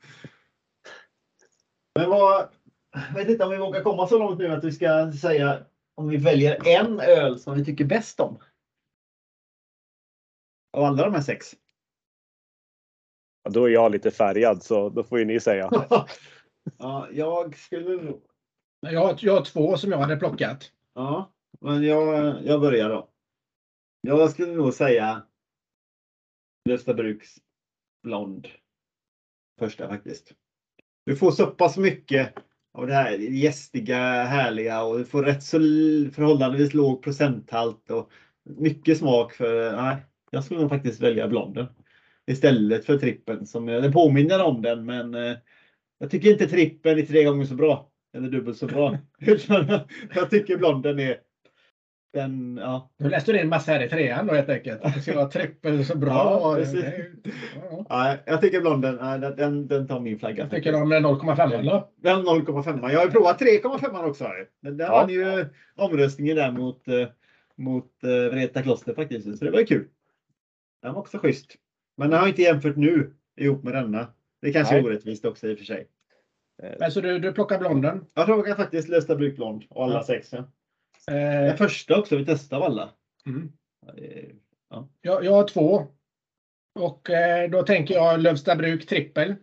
Men 1.96 2.10
vad, 2.10 2.50
jag 2.92 3.14
vet 3.14 3.30
inte 3.30 3.44
om 3.44 3.52
vi 3.52 3.58
vågar 3.58 3.84
komma 3.84 4.08
så 4.08 4.20
långt 4.20 4.40
nu 4.40 4.48
att 4.48 4.64
vi 4.64 4.72
ska 4.72 5.12
säga 5.12 5.66
om 5.96 6.10
vi 6.10 6.18
väljer 6.18 6.68
en 6.68 7.00
öl 7.00 7.40
som 7.40 7.58
vi 7.58 7.66
tycker 7.66 7.86
bäst 7.86 8.20
om. 8.20 8.40
Av 10.78 10.84
alla 10.84 11.04
de 11.04 11.14
här 11.14 11.22
sex. 11.22 11.56
Ja, 13.44 13.52
då 13.52 13.66
är 13.66 13.70
jag 13.70 13.92
lite 13.92 14.12
färgad, 14.12 14.64
så 14.64 14.90
då 14.90 15.04
får 15.04 15.20
ju 15.20 15.26
ni 15.26 15.40
säga. 15.40 15.70
ja, 16.78 17.08
jag 17.12 17.58
skulle 17.58 18.04
nog... 18.04 18.22
Jag 18.80 19.00
har, 19.00 19.18
jag 19.22 19.34
har 19.34 19.46
två 19.46 19.78
som 19.78 19.92
jag 19.92 19.98
hade 19.98 20.18
plockat. 20.18 20.72
Ja, 20.94 21.34
men 21.62 21.84
jag, 21.84 22.44
jag 22.46 22.62
börjar 22.62 22.90
då. 22.90 23.10
Jag 24.02 24.32
skulle 24.32 24.54
nog 24.54 24.74
säga 24.74 25.28
Lövstabruks 26.70 27.36
Blond. 28.04 28.48
Första 29.60 29.88
faktiskt. 29.88 30.34
Du 31.06 31.16
får 31.16 31.32
så 31.32 31.48
pass 31.48 31.78
mycket 31.78 32.34
av 32.74 32.88
det 32.88 32.94
här 32.94 33.18
gästiga, 33.18 33.98
härliga 34.24 34.84
och 34.84 34.98
du 34.98 35.06
får 35.06 35.24
rätt 35.24 35.44
så 35.44 35.58
förhållandevis 36.14 36.74
låg 36.74 37.04
procenthalt 37.04 37.92
och 37.92 38.12
mycket 38.44 38.98
smak 38.98 39.34
för, 39.34 39.76
nej, 39.76 39.98
jag 40.32 40.44
skulle 40.44 40.60
nog 40.60 40.70
faktiskt 40.70 41.02
välja 41.02 41.28
blonden. 41.28 41.66
Istället 42.28 42.86
för 42.86 42.98
trippen 42.98 43.46
som, 43.46 43.66
den 43.66 43.94
påminner 43.94 44.44
om 44.44 44.62
den 44.62 44.86
men 44.86 45.16
eh, 45.16 45.38
jag 46.00 46.12
tycker 46.12 46.32
inte 46.32 46.48
trippen 46.48 47.00
är 47.00 47.02
tre 47.02 47.24
gånger 47.24 47.46
så 47.46 47.56
bra. 47.56 47.90
Eller 48.14 48.30
dubbelt 48.30 48.58
så 48.58 48.68
bra. 48.68 48.98
Jag 50.16 50.30
tycker 50.30 50.58
blonden 50.58 51.00
är 51.00 51.18
den, 52.14 52.58
ja. 52.62 52.90
Nu 52.98 53.10
läste 53.10 53.32
du 53.32 53.40
in 53.42 53.50
massa 53.50 53.72
här 53.72 53.84
i 53.84 53.90
trean 53.90 54.28
då 54.28 54.34
helt 54.34 54.50
enkelt. 54.50 54.82
Det 54.96 55.02
ska 55.02 55.16
vara 55.16 55.26
trippel 55.30 55.86
så 55.86 55.98
bra. 55.98 56.12
Ja, 56.14 56.56
precis. 56.56 56.86
Ja. 57.72 57.86
Nej, 57.90 58.24
jag 58.26 58.42
tycker 58.42 58.62
blonden, 58.62 59.22
den- 59.22 59.36
den, 59.36 59.68
den 59.68 59.88
tar 59.88 60.00
min 60.00 60.20
flagga. 60.20 60.44
Jag 60.44 60.52
tycker 60.52 60.76
om 60.82 60.94
0,5 60.94 61.64
då. 61.64 61.90
Den 61.96 62.24
0,5. 62.26 62.92
Jag 62.92 63.00
har 63.00 63.06
ju 63.06 63.12
provat 63.12 63.42
3,5 63.42 64.06
också. 64.10 64.28
Den 64.62 64.78
där 64.78 64.86
Ja. 64.86 64.92
vann 64.92 65.10
ju 65.10 65.46
omröstningen 65.76 66.36
där 66.36 66.52
mot, 66.52 66.88
eh, 66.88 67.08
mot 67.56 68.04
eh, 68.04 68.10
Vreta 68.32 68.62
kloster 68.62 68.94
faktiskt. 68.94 69.38
Så 69.38 69.46
det 69.46 69.52
var 69.52 69.60
ju 69.60 69.66
kul. 69.66 69.88
Den 70.82 70.94
var 70.94 71.00
också 71.02 71.18
schysst. 71.18 71.56
Men 71.98 72.10
den 72.10 72.20
har 72.20 72.26
jag 72.28 72.32
inte 72.32 72.42
jämfört 72.42 72.76
nu 72.76 73.14
ihop 73.38 73.64
med 73.64 73.74
denna. 73.74 74.08
Det 74.42 74.54
kanske 74.54 74.78
är 74.78 74.86
orättvist 74.86 75.26
också 75.26 75.48
i 75.48 75.54
och 75.54 75.58
för 75.58 75.66
sig. 75.66 75.88
Men 76.80 76.92
så 76.92 77.02
du, 77.02 77.20
du 77.20 77.32
plockar 77.32 77.60
blonden. 77.60 78.06
Jag 78.14 78.26
tror 78.26 78.48
jag 78.48 78.58
faktiskt 78.58 78.90
Lösta 78.90 79.16
Bruk 79.16 79.36
Blond 79.36 79.64
och 79.70 79.84
alla 79.84 79.94
Ja. 79.96 80.04
sex. 80.04 80.30
Ja. 80.34 80.44
Eh, 81.12 81.16
Den 81.46 81.58
första 81.58 82.00
också 82.00 82.18
vi 82.18 82.26
testade 82.26 82.66
av 82.66 82.72
alla. 82.72 82.94
mm. 83.26 83.52
Ja, 83.86 83.94
det 83.94 84.20
är- 84.26 84.36
jag, 85.02 85.26
jag 85.26 85.32
har 85.32 85.48
två. 85.48 85.88
Och 86.80 87.10
eh, 87.10 87.50
då 87.50 87.64
tänker 87.64 87.94
jag 87.94 88.20
Lövstabruk 88.20 88.88
trippel. 88.88 89.36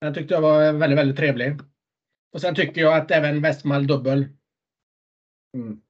Den 0.00 0.14
tyckte 0.14 0.34
jag 0.34 0.40
var 0.40 0.72
väldigt, 0.72 0.98
väldigt 0.98 1.16
trevlig. 1.16 1.52
Och 2.32 2.40
sen 2.40 2.54
tycker 2.54 2.80
jag 2.80 2.96
att 2.96 3.10
även 3.10 3.42
Westmal 3.42 3.86
dubbel 3.86 4.26
Mm. 5.56 5.80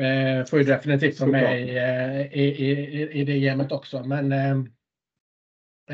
eh, 0.00 0.46
får 0.46 0.58
ju 0.58 0.64
definitivt 0.64 1.20
vara 1.20 1.30
med 1.30 1.68
i, 1.68 1.76
eh, 1.76 2.38
i, 2.40 2.44
i, 2.44 3.10
i 3.20 3.24
det 3.24 3.40
gamet 3.40 3.72
också. 3.72 4.04
Men 4.04 4.32
eh, 4.32 4.56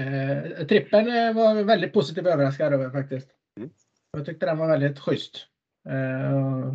eh, 0.06 0.66
trippeln 0.66 1.08
eh, 1.08 1.34
var 1.34 1.64
väldigt 1.64 1.92
positivt 1.92 2.26
överraskad 2.26 2.72
över 2.72 2.90
faktiskt. 2.90 3.30
Mm. 3.60 3.70
Jag 4.12 4.26
tyckte 4.26 4.46
den 4.46 4.58
var 4.58 4.68
väldigt 4.68 4.98
schysst. 4.98 5.46
Eh, 5.88 6.74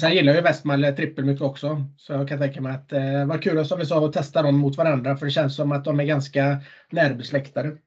sen 0.00 0.14
gillar 0.14 0.32
jag 0.32 0.36
ju 0.36 0.42
Westmal 0.42 0.84
eh, 0.84 0.94
trippel 0.94 1.24
mycket 1.24 1.42
också. 1.42 1.84
Så 1.96 2.12
jag 2.12 2.28
kan 2.28 2.38
tänka 2.38 2.60
mig 2.60 2.74
att 2.74 2.92
eh, 2.92 3.26
var 3.26 3.42
kul 3.42 3.64
som 3.64 3.78
vi 3.78 3.86
sa 3.86 4.06
att 4.06 4.12
testa 4.12 4.42
dem 4.42 4.58
mot 4.58 4.76
varandra. 4.76 5.16
För 5.16 5.26
det 5.26 5.32
känns 5.32 5.56
som 5.56 5.72
att 5.72 5.84
de 5.84 6.00
är 6.00 6.04
ganska 6.04 6.60
närbesläktade. 6.90 7.78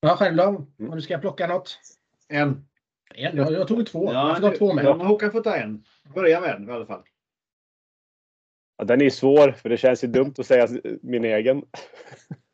Ja, 0.00 0.16
själv 0.16 0.36
då? 0.36 0.66
Om 0.78 0.96
du 0.96 1.02
ska 1.02 1.18
plocka 1.18 1.46
något? 1.46 1.78
En. 2.28 2.66
En? 3.14 3.36
Jag, 3.36 3.52
jag 3.52 3.68
tog 3.68 3.86
två. 3.86 4.12
Ja, 4.12 4.28
jag 4.28 4.36
ska 4.36 4.46
ha 4.46 4.56
två 4.56 4.74
med. 4.74 4.84
Ja, 4.84 4.96
men 4.96 5.06
Håkan 5.06 5.32
får 5.32 5.40
ta 5.40 5.56
en. 5.56 5.84
Börja 6.14 6.40
med 6.40 6.54
en 6.54 6.68
i 6.68 6.72
alla 6.72 6.86
fall. 6.86 7.02
Ja, 8.76 8.84
den 8.84 9.00
är 9.00 9.10
svår, 9.10 9.52
för 9.52 9.68
det 9.68 9.76
känns 9.76 10.04
ju 10.04 10.08
dumt 10.08 10.34
att 10.38 10.46
säga 10.46 10.68
min 11.02 11.24
egen. 11.24 11.62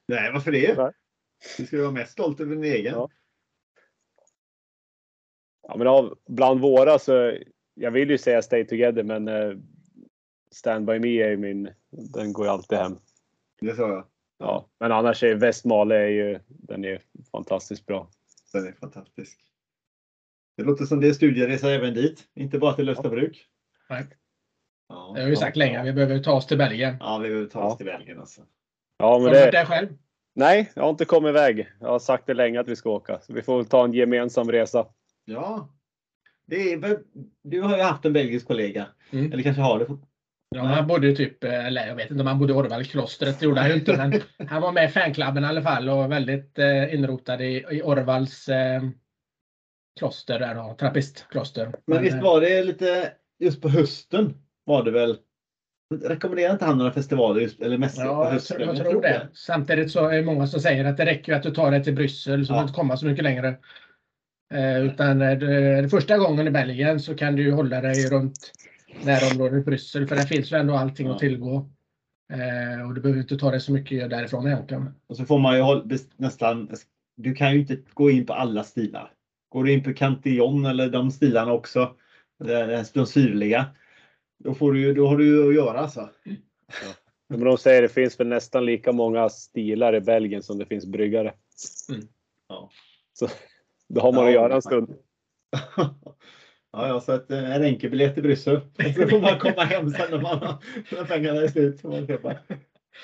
Nej, 0.09 0.33
varför 0.33 0.53
det? 0.53 0.79
Nej. 0.79 0.93
Du 1.59 1.67
ska 1.67 1.79
vara 1.79 1.91
mest 1.91 2.13
stolt 2.13 2.41
över 2.41 2.55
din 2.55 2.65
egen. 2.65 2.95
Ja. 2.95 3.09
Ja, 5.69 5.77
men 5.77 5.87
av, 5.87 6.19
bland 6.29 6.61
våra 6.61 6.99
så, 6.99 7.39
jag 7.75 7.91
vill 7.91 8.11
ju 8.11 8.19
säga 8.19 8.43
Stay 8.43 8.65
Together, 8.67 9.03
men 9.03 9.29
eh, 9.29 9.53
Stand 10.51 10.87
By 10.87 10.99
Me 10.99 11.23
är 11.23 11.31
ju 11.31 11.37
min, 11.37 11.71
den 11.91 12.33
går 12.33 12.47
ju 12.47 12.51
alltid 12.53 12.79
hem. 12.79 12.97
Det 13.61 13.75
sa 13.75 13.89
jag. 13.89 14.07
Ja, 14.39 14.69
men 14.81 14.93
annars 14.93 15.23
är 15.23 15.35
Västmale 15.35 15.95
är 15.97 16.09
ju, 16.09 16.39
den 16.49 16.85
är 16.85 17.01
fantastiskt 17.33 17.87
bra. 17.87 18.09
Den 18.53 18.67
är 18.67 18.73
fantastisk. 18.73 19.39
Det 20.57 20.63
låter 20.63 20.85
som 20.85 21.01
det 21.01 21.09
är 21.09 21.13
studieresa 21.13 21.71
även 21.71 21.95
dit. 21.95 22.29
Inte 22.35 22.59
bara 22.59 22.73
till 22.73 22.89
Österbruk. 22.89 23.47
Nej. 23.91 24.05
Ja, 24.89 25.13
Det 25.17 25.23
har 25.23 25.31
vi 25.31 25.37
sagt 25.37 25.57
länge. 25.57 25.83
Vi 25.85 25.93
behöver 25.93 26.19
ta 26.19 26.33
oss 26.33 26.47
till 26.47 26.59
Belgien. 26.59 26.97
Ja, 27.01 27.19
vi 27.19 27.29
behöver 27.29 27.49
ta 27.49 27.61
oss 27.65 27.73
Ja. 27.73 27.77
till 27.77 27.87
Belgien 27.87 28.21
alltså. 28.21 28.41
Ja, 28.99 29.07
Har 29.13 29.21
men 29.21 29.33
du 29.33 29.39
varit 29.41 29.53
det, 29.53 29.59
där 29.59 29.65
själv? 29.65 29.89
nej, 30.35 30.71
jag 30.75 30.83
har 30.83 30.91
inte 30.91 31.05
kommit 31.05 31.29
iväg. 31.29 31.69
Jag 31.81 31.89
har 31.89 31.99
sagt 31.99 32.27
det 32.27 32.35
länge 32.35 32.61
att 32.61 32.69
vi 32.69 32.77
ska 32.77 32.91
åka. 32.91 33.21
Så 33.21 33.33
vi 33.33 33.43
får 33.43 33.57
väl 33.57 33.67
ta 33.67 33.85
en 33.85 33.93
gemensam 33.93 34.53
resa. 34.53 34.87
Ja. 35.25 35.69
Det 36.47 36.73
är, 36.73 36.99
du 37.43 37.61
har 37.61 37.77
ju 37.77 37.83
haft 37.83 38.05
en 38.05 38.13
belgisk 38.13 38.47
kollega. 38.47 38.87
Mm. 39.11 39.33
Eller 39.33 39.43
kanske 39.43 39.63
har 39.63 39.79
det. 39.79 39.87
fort- 39.87 40.09
Ja, 40.55 40.63
han 40.63 40.87
bodde 40.87 41.17
typ, 41.17 41.45
eh, 41.45 41.67
eller 41.67 41.87
jag 41.87 41.95
vet 41.97 42.11
inte 42.11 42.21
om 42.21 42.27
han 42.27 42.39
bodde 42.39 42.53
i 42.53 42.57
Orvalklostret, 42.57 43.39
det 43.41 43.45
gjorde 43.45 43.61
han 43.61 43.71
ju 43.71 43.75
inte. 43.77 43.97
Men 44.39 44.49
han 44.49 44.63
var 44.63 44.73
med 44.73 44.85
i 44.85 44.89
fanklubben 44.89 45.45
i 45.45 45.47
alla 45.47 45.63
fall 45.63 45.89
och 45.89 46.13
väldigt 46.13 46.59
eh, 46.59 46.95
inrotad 46.95 47.41
i, 47.41 47.65
i 47.71 47.83
Orvals 47.83 48.49
eh, 48.49 48.83
kloster, 49.99 50.39
där 50.39 50.55
då, 50.55 50.77
trappistkloster. 50.81 51.73
Men 51.87 52.03
visst 52.03 52.17
eh, 52.17 52.23
var 52.23 52.41
det 52.41 52.65
lite 52.65 53.13
just 53.39 53.63
på 53.63 53.69
hösten 53.69 54.35
var 54.65 54.85
det 54.85 54.91
väl. 54.91 55.17
Rekommenderar 56.03 56.53
inte 56.53 56.65
han 56.65 56.79
några 56.79 56.93
festivaler 56.93 57.41
just, 57.41 57.61
eller 57.61 57.79
mässor 57.79 58.03
på 58.03 58.09
Ja, 58.09 58.25
jag 58.25 58.31
hösten? 58.33 58.57
tror, 58.57 58.77
jag 58.77 58.87
tror 58.91 59.03
det. 59.03 59.29
Samtidigt 59.33 59.91
så 59.91 60.09
är 60.09 60.17
det 60.17 60.23
många 60.23 60.47
som 60.47 60.61
säger 60.61 60.85
att 60.85 60.97
det 60.97 61.07
räcker 61.07 61.33
att 61.35 61.43
du 61.43 61.51
tar 61.51 61.71
dig 61.71 61.85
till 61.85 61.95
Bryssel 61.95 62.47
så 62.47 62.53
Ja. 62.53 62.57
du 62.57 62.63
inte 62.63 62.75
komma 62.75 62.97
så 62.97 63.07
mycket 63.07 63.25
längre. 63.25 63.55
Eh, 64.53 64.85
utan 64.85 65.23
eh, 65.23 65.39
det, 65.39 65.57
är 65.57 65.83
det 65.83 65.89
första 65.89 66.19
gången 66.19 66.47
i 66.47 66.51
Belgien 66.51 67.01
så 67.01 67.15
kan 67.15 67.37
du 67.37 67.53
hålla 67.53 67.81
dig 67.81 68.11
runt 68.11 68.53
närområdet 69.05 69.65
Bryssel 69.65 70.07
för 70.07 70.17
där 70.17 70.23
finns 70.23 70.53
ju 70.53 70.57
ändå 70.57 70.75
allting 70.75 71.07
Ja. 71.07 71.13
att 71.13 71.19
tillgå. 71.19 71.71
Eh, 72.33 72.87
och 72.89 72.95
du 72.95 73.01
behöver 73.01 73.21
inte 73.21 73.39
ta 73.39 73.51
dig 73.51 73.61
så 73.61 73.73
mycket 73.73 74.11
därifrån 74.11 74.47
egentligen. 74.47 74.95
Och 75.07 75.17
så 75.17 75.25
får 75.25 75.39
man 75.39 75.57
ju 75.57 75.99
nästan. 76.17 76.71
Du 77.17 77.35
kan 77.35 77.53
ju 77.53 77.61
inte 77.61 77.79
gå 77.95 78.11
in 78.11 78.27
på 78.27 78.33
alla 78.33 78.65
stilar. 78.65 79.13
Går 79.49 79.65
du 79.65 79.73
in 79.73 79.83
på 79.83 79.95
Cantillon 79.95 80.67
eller 80.67 80.89
de 80.89 81.11
stilarna 81.11 81.53
också. 81.53 81.95
De 82.93 83.07
syrliga. 83.07 83.67
Då, 84.45 84.55
får 84.55 84.73
du, 84.73 84.95
då 84.95 85.07
har 85.07 85.17
du 85.17 85.27
ju 85.27 85.49
att 85.49 85.55
göra 85.55 85.79
alltså. 85.79 86.09
Men 87.29 87.41
de 87.41 87.59
säger 87.59 87.83
det 87.83 87.89
finns 87.89 88.21
väl 88.21 88.27
nästan 88.27 88.65
lika 88.67 88.93
många 88.93 89.29
stilar 89.29 89.95
i 89.95 90.01
Belgien 90.01 90.43
som 90.43 90.59
det 90.59 90.67
finns 90.67 90.87
bryggare. 90.87 91.35
Ja. 92.49 92.71
Så 93.13 93.29
då 93.95 94.01
har 94.01 94.13
man 94.13 94.25
att 94.25 94.33
Ja, 94.33 94.41
göra 94.41 94.55
en 94.55 94.63
stund. 94.63 94.95
Ja, 96.75 96.89
ja, 96.89 97.01
så 97.01 97.13
att 97.13 97.31
eh, 97.31 97.55
en 97.57 97.63
enkel 97.63 97.91
biljett 97.91 98.15
till 98.15 98.23
Bryssel. 98.23 98.61
Så 98.97 99.09
får 99.09 99.21
man 99.21 99.39
komma 99.39 99.65
hem 99.65 99.91
sen 99.91 100.11
när, 100.11 100.21
man 100.21 100.39
har, 100.39 100.65
när 100.93 101.05
pengarna 101.05 101.41
är 101.41 101.49
slut. 101.49 101.81
Får 101.81 101.89
man 101.89 102.07
köpa. 102.07 102.35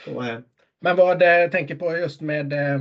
Komma 0.05 0.23
hem. 0.23 0.43
Men 0.81 0.97
vad 0.97 1.23
eh, 1.23 1.29
jag 1.29 1.53
tänker 1.53 1.77
på 1.77 1.97
just 1.97 2.21
med 2.21 2.53
eh, 2.53 2.75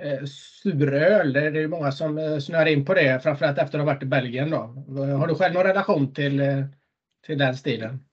eh, 0.00 0.24
suröl, 0.62 1.32
det 1.32 1.40
är 1.40 1.54
ju 1.54 1.68
många 1.68 1.92
som 1.92 2.18
eh, 2.18 2.38
snöar 2.38 2.66
in 2.66 2.84
på 2.84 2.94
det, 2.94 3.20
framförallt 3.22 3.58
efter 3.58 3.78
att 3.78 3.84
ha 3.84 3.92
varit 3.92 4.02
i 4.02 4.06
Belgien. 4.06 4.50
Då. 4.50 4.56
Har 5.18 5.26
du 5.26 5.34
själv 5.34 5.54
någon 5.54 5.62
relation 5.64 6.14
till, 6.14 6.40
eh, 6.40 6.64
till 7.26 7.38
den 7.38 7.56
stilen? 7.56 8.04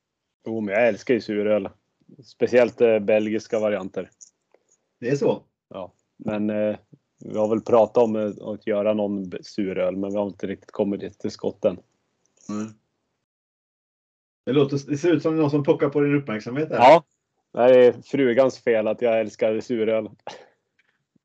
Jo, 0.48 0.62
men 0.62 0.74
jag 0.74 0.88
älskar 0.88 1.14
ju 1.14 1.22
suröl. 1.22 1.70
speciellt 2.24 2.82
eh, 2.82 3.00
belgiska 3.00 3.60
varianter. 3.60 4.10
Det 5.00 5.10
är 5.10 5.16
så. 5.16 5.44
Ja, 5.70 5.94
men 6.18 6.50
eh, 6.50 6.76
vi 7.20 7.38
har 7.38 7.48
väl 7.48 7.62
pratat 7.62 8.04
om 8.04 8.16
eh, 8.16 8.32
att 8.42 8.68
göra 8.68 8.94
någon 8.94 9.32
suröl, 9.42 9.96
men 9.96 10.10
vi 10.12 10.18
har 10.18 10.28
inte 10.28 10.48
riktigt 10.48 10.72
kommit 10.72 11.20
till 11.20 11.32
skotten. 11.32 11.78
Mm. 12.50 12.68
Det, 14.46 14.52
låter, 14.52 14.80
det 14.88 14.98
ser 14.98 15.14
ut 15.14 15.22
som 15.24 15.38
någon 15.38 15.50
som 15.50 15.64
pockar 15.64 15.90
på 15.90 16.02
din 16.02 16.16
uppmärksamhet. 16.16 16.70
Här. 16.70 16.78
Ja, 16.78 17.04
det 17.52 17.86
är 17.86 17.92
frugans 17.92 18.60
fel 18.60 18.88
att 18.88 19.02
jag 19.02 19.20
älskar 19.20 19.60
suröl. 19.60 20.10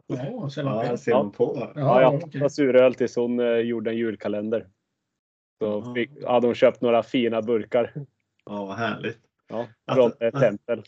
Ja, 0.06 0.50
sen 0.50 0.66
Ja, 0.66 0.84
ja, 0.84 0.88
här 0.88 0.96
ser 0.96 1.12
man 1.12 1.32
på. 1.32 1.56
Ja, 1.58 1.72
ja, 1.74 2.02
jag 2.02 2.20
fattade 2.20 2.50
suröl 2.50 2.94
tills 2.94 3.16
hon 3.16 3.40
eh, 3.40 3.56
gjorde 3.56 3.90
en 3.90 3.96
julkalender. 3.96 4.68
Så 5.58 5.94
fick, 5.94 6.24
hade 6.24 6.46
hon 6.46 6.54
köpt 6.54 6.80
några 6.80 7.02
fina 7.02 7.42
burkar 7.42 7.92
Ja, 8.44 8.64
vad 8.64 8.76
härligt. 8.76 9.18
ja, 9.48 9.66
Alltså, 9.84 10.18
från 10.18 10.28
eh, 10.28 10.40
Tempel. 10.40 10.82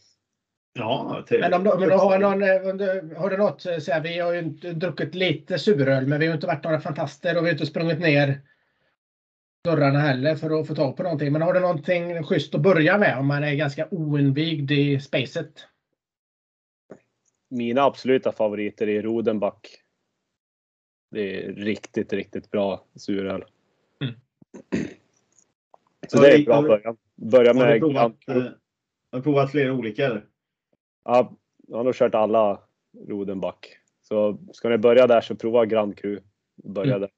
Ja, 0.73 1.25
trevligt. 1.29 1.51
Men 1.51 1.67
om 1.67 1.81
men 1.81 1.91
har, 1.91 2.19
någon, 2.19 2.43
eh, 2.43 2.71
om 2.71 2.79
du- 2.79 3.15
har 3.17 3.31
du 3.31 3.37
något, 3.37 3.67
eh, 3.67 3.79
så 3.79 3.93
här, 3.93 4.01
vi 4.01 4.19
har 4.19 4.33
ju 4.33 4.39
inte 4.39 4.73
druckit 4.73 5.15
lite 5.15 5.59
suröl, 5.59 6.07
men 6.07 6.21
vi 6.21 6.27
har 6.27 6.35
inte 6.35 6.47
varit 6.47 6.65
några 6.65 6.81
fantaster 6.81 7.37
och 7.37 7.43
vi 7.45 7.49
har 7.49 7.53
inte 7.53 7.67
sprungit 7.67 7.99
ner 8.01 8.41
dörrarna 9.65 9.99
heller 9.99 10.37
för 10.37 10.61
att 10.61 10.67
få 10.67 10.75
tag 10.75 10.97
på 10.97 11.03
någonting. 11.03 11.33
Men 11.33 11.43
har 11.43 11.55
du 11.55 11.61
någonting 11.61 12.23
schysst 12.25 12.55
att 12.55 12.61
börja 12.61 12.99
med 12.99 13.19
om 13.19 13.27
man 13.27 13.45
är 13.45 13.55
ganska 13.55 13.89
oinvigd 13.91 14.71
i 14.71 15.01
spacet? 15.01 15.67
Mina 17.51 17.83
absoluta 17.83 18.33
favoriter 18.33 18.89
är 18.89 19.03
Rodenbach. 19.03 19.61
Det 21.11 21.45
är 21.45 21.53
riktigt, 21.53 22.13
riktigt 22.13 22.51
bra 22.51 22.85
suröl. 22.95 23.45
Mm. 24.01 24.15
Så 26.09 26.21
det 26.21 26.33
är 26.33 26.45
bra 26.45 26.63
början. 26.63 26.97
Börja 27.15 27.55
har, 27.55 27.61
du 27.65 27.71
med 27.71 27.81
provat, 27.81 28.13
eh, 28.29 28.35
har 28.35 29.19
du 29.19 29.23
provat 29.23 29.51
flera 29.51 29.73
olika 29.73 30.07
eller? 30.07 30.25
Ja, 31.05 31.37
jag 31.69 31.77
har 31.77 31.85
nog 31.85 31.95
kört 31.95 32.15
alla 32.15 32.61
Rodenbach. 33.09 33.57
Så 34.03 34.39
ska 34.53 34.69
ni 34.69 34.79
börja 34.79 35.07
där 35.07 35.21
så 35.21 35.35
prova 35.37 35.67
Grand 35.67 35.99
Cru. 35.99 36.21
Börja 36.65 36.97
Mm. 36.97 37.01
där. 37.01 37.11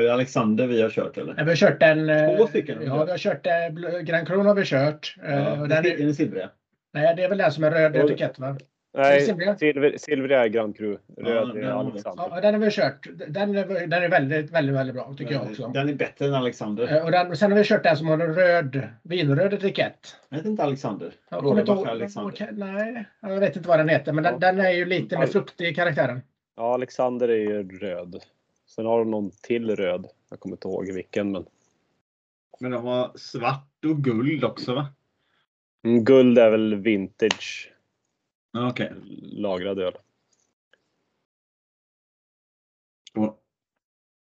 Är 0.00 0.04
det 0.06 0.12
Alexander 0.14 0.66
vi 0.66 0.82
har 0.82 0.90
kört 0.90 1.18
eller? 1.18 1.34
Vi 1.34 1.42
har 1.50 1.56
kört 1.56 1.82
en... 1.82 2.08
eh, 2.08 2.36
Två 2.36 2.46
stycken 2.46 2.74
har 2.76 2.82
vi 2.84 2.86
Ja, 2.88 2.96
kört. 2.98 3.06
vi 3.06 3.10
har 3.10 3.18
kört 3.18 3.46
eh, 3.46 4.00
Grand 4.00 4.26
Cron 4.26 4.46
har 4.46 4.54
vi 4.54 4.64
kört. 4.64 5.16
eh, 5.22 5.34
Ja, 5.34 5.50
och 5.52 5.68
den 5.68 5.82
den 5.82 5.86
är, 5.92 6.00
är, 6.00 6.08
är 6.08 6.12
silvriga? 6.12 6.50
nej, 6.92 7.16
det 7.16 7.22
är 7.24 7.28
väl 7.28 7.38
den 7.38 7.52
som 7.52 7.64
är 7.64 7.70
röd 7.70 7.96
Ja, 7.96 8.04
etikett 8.04 8.38
va? 8.38 8.56
Nej, 8.96 9.20
silver, 9.58 9.96
silvriga 9.98 10.44
är 10.44 10.48
Grand 10.48 10.76
Cru. 10.76 10.98
Röd 11.16 11.48
den 11.54 11.64
är. 11.64 11.70
Alexander. 11.70 12.24
Ja, 12.30 12.40
den 12.40 12.54
har 12.54 12.60
vi 12.60 12.70
kört. 12.70 13.06
Den 13.28 13.56
är, 13.56 13.86
den 13.86 14.02
är 14.02 14.08
väldigt, 14.08 14.50
väldigt, 14.50 14.76
väldigt 14.76 14.94
bra 14.94 15.14
tycker 15.18 15.32
jag 15.32 15.42
också. 15.42 15.68
Den 15.68 15.88
är 15.88 15.94
bättre 15.94 16.26
än 16.26 16.34
Alexander. 16.34 16.96
Eh, 16.96 17.04
Och 17.04 17.10
den, 17.10 17.30
och 17.30 17.38
sen 17.38 17.52
har 17.52 17.58
vi 17.58 17.64
kört 17.64 17.82
den 17.82 17.96
som 17.96 18.06
har 18.06 18.18
en 18.18 18.34
röd, 18.34 18.88
vinröd 19.02 19.52
etikett. 19.54 20.16
Vet 20.30 20.44
inte 20.46 20.62
Alexander. 20.62 21.12
Jag 21.30 21.40
kommer 21.40 21.60
inte 21.60 21.72
ihåg. 21.72 21.88
Alexander. 21.88 22.32
okej, 22.32 22.48
Nej, 22.52 23.04
jag 23.20 23.40
vet 23.40 23.56
inte 23.56 23.68
vad 23.68 23.78
den 23.78 23.88
heter, 23.88 24.12
men 24.12 24.24
den, 24.24 24.40
den 24.40 24.60
är 24.60 24.70
ju 24.70 24.84
lite 24.84 25.18
mer 25.18 25.26
fruktig 25.26 25.68
i 25.68 25.74
karaktären. 25.74 26.20
Ja, 26.56 26.74
Alexander 26.74 27.28
är 27.28 27.36
ju 27.36 27.78
röd. 27.78 28.16
Sen 28.66 28.86
har 28.86 28.98
de 28.98 29.10
någon 29.10 29.30
till 29.42 29.76
röd. 29.76 30.06
Jag 30.30 30.40
kommer 30.40 30.54
inte 30.56 30.68
ihåg 30.68 30.92
vilken, 30.92 31.32
men 31.32 31.44
Men 32.60 32.70
de 32.70 32.84
har 32.84 33.10
svart 33.14 33.84
och 33.84 34.04
guld 34.04 34.44
också 34.44 34.74
va? 34.74 34.86
mm, 35.84 36.04
guld 36.04 36.38
är 36.38 36.50
väl 36.50 36.74
vintage 36.74 37.70
Okej. 38.54 38.92
lagrad 39.22 39.78
öl. 39.78 39.94
Och 43.14 43.40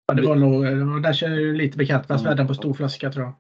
Ja, 0.07 0.15
det 0.15 0.23
var 0.27 0.37
nog, 0.37 1.03
den 1.03 1.15
känner 1.15 1.37
ju 1.37 1.55
lite 1.55 1.79
bekant 1.79 2.07
fast 2.07 2.25
vi 2.25 2.27
Ja. 2.27 2.31
hade 2.31 2.41
den 2.41 2.47
på 2.49 2.55
stor 2.55 2.75
flaska 2.75 3.13
tror 3.13 3.25
jag. 3.25 3.35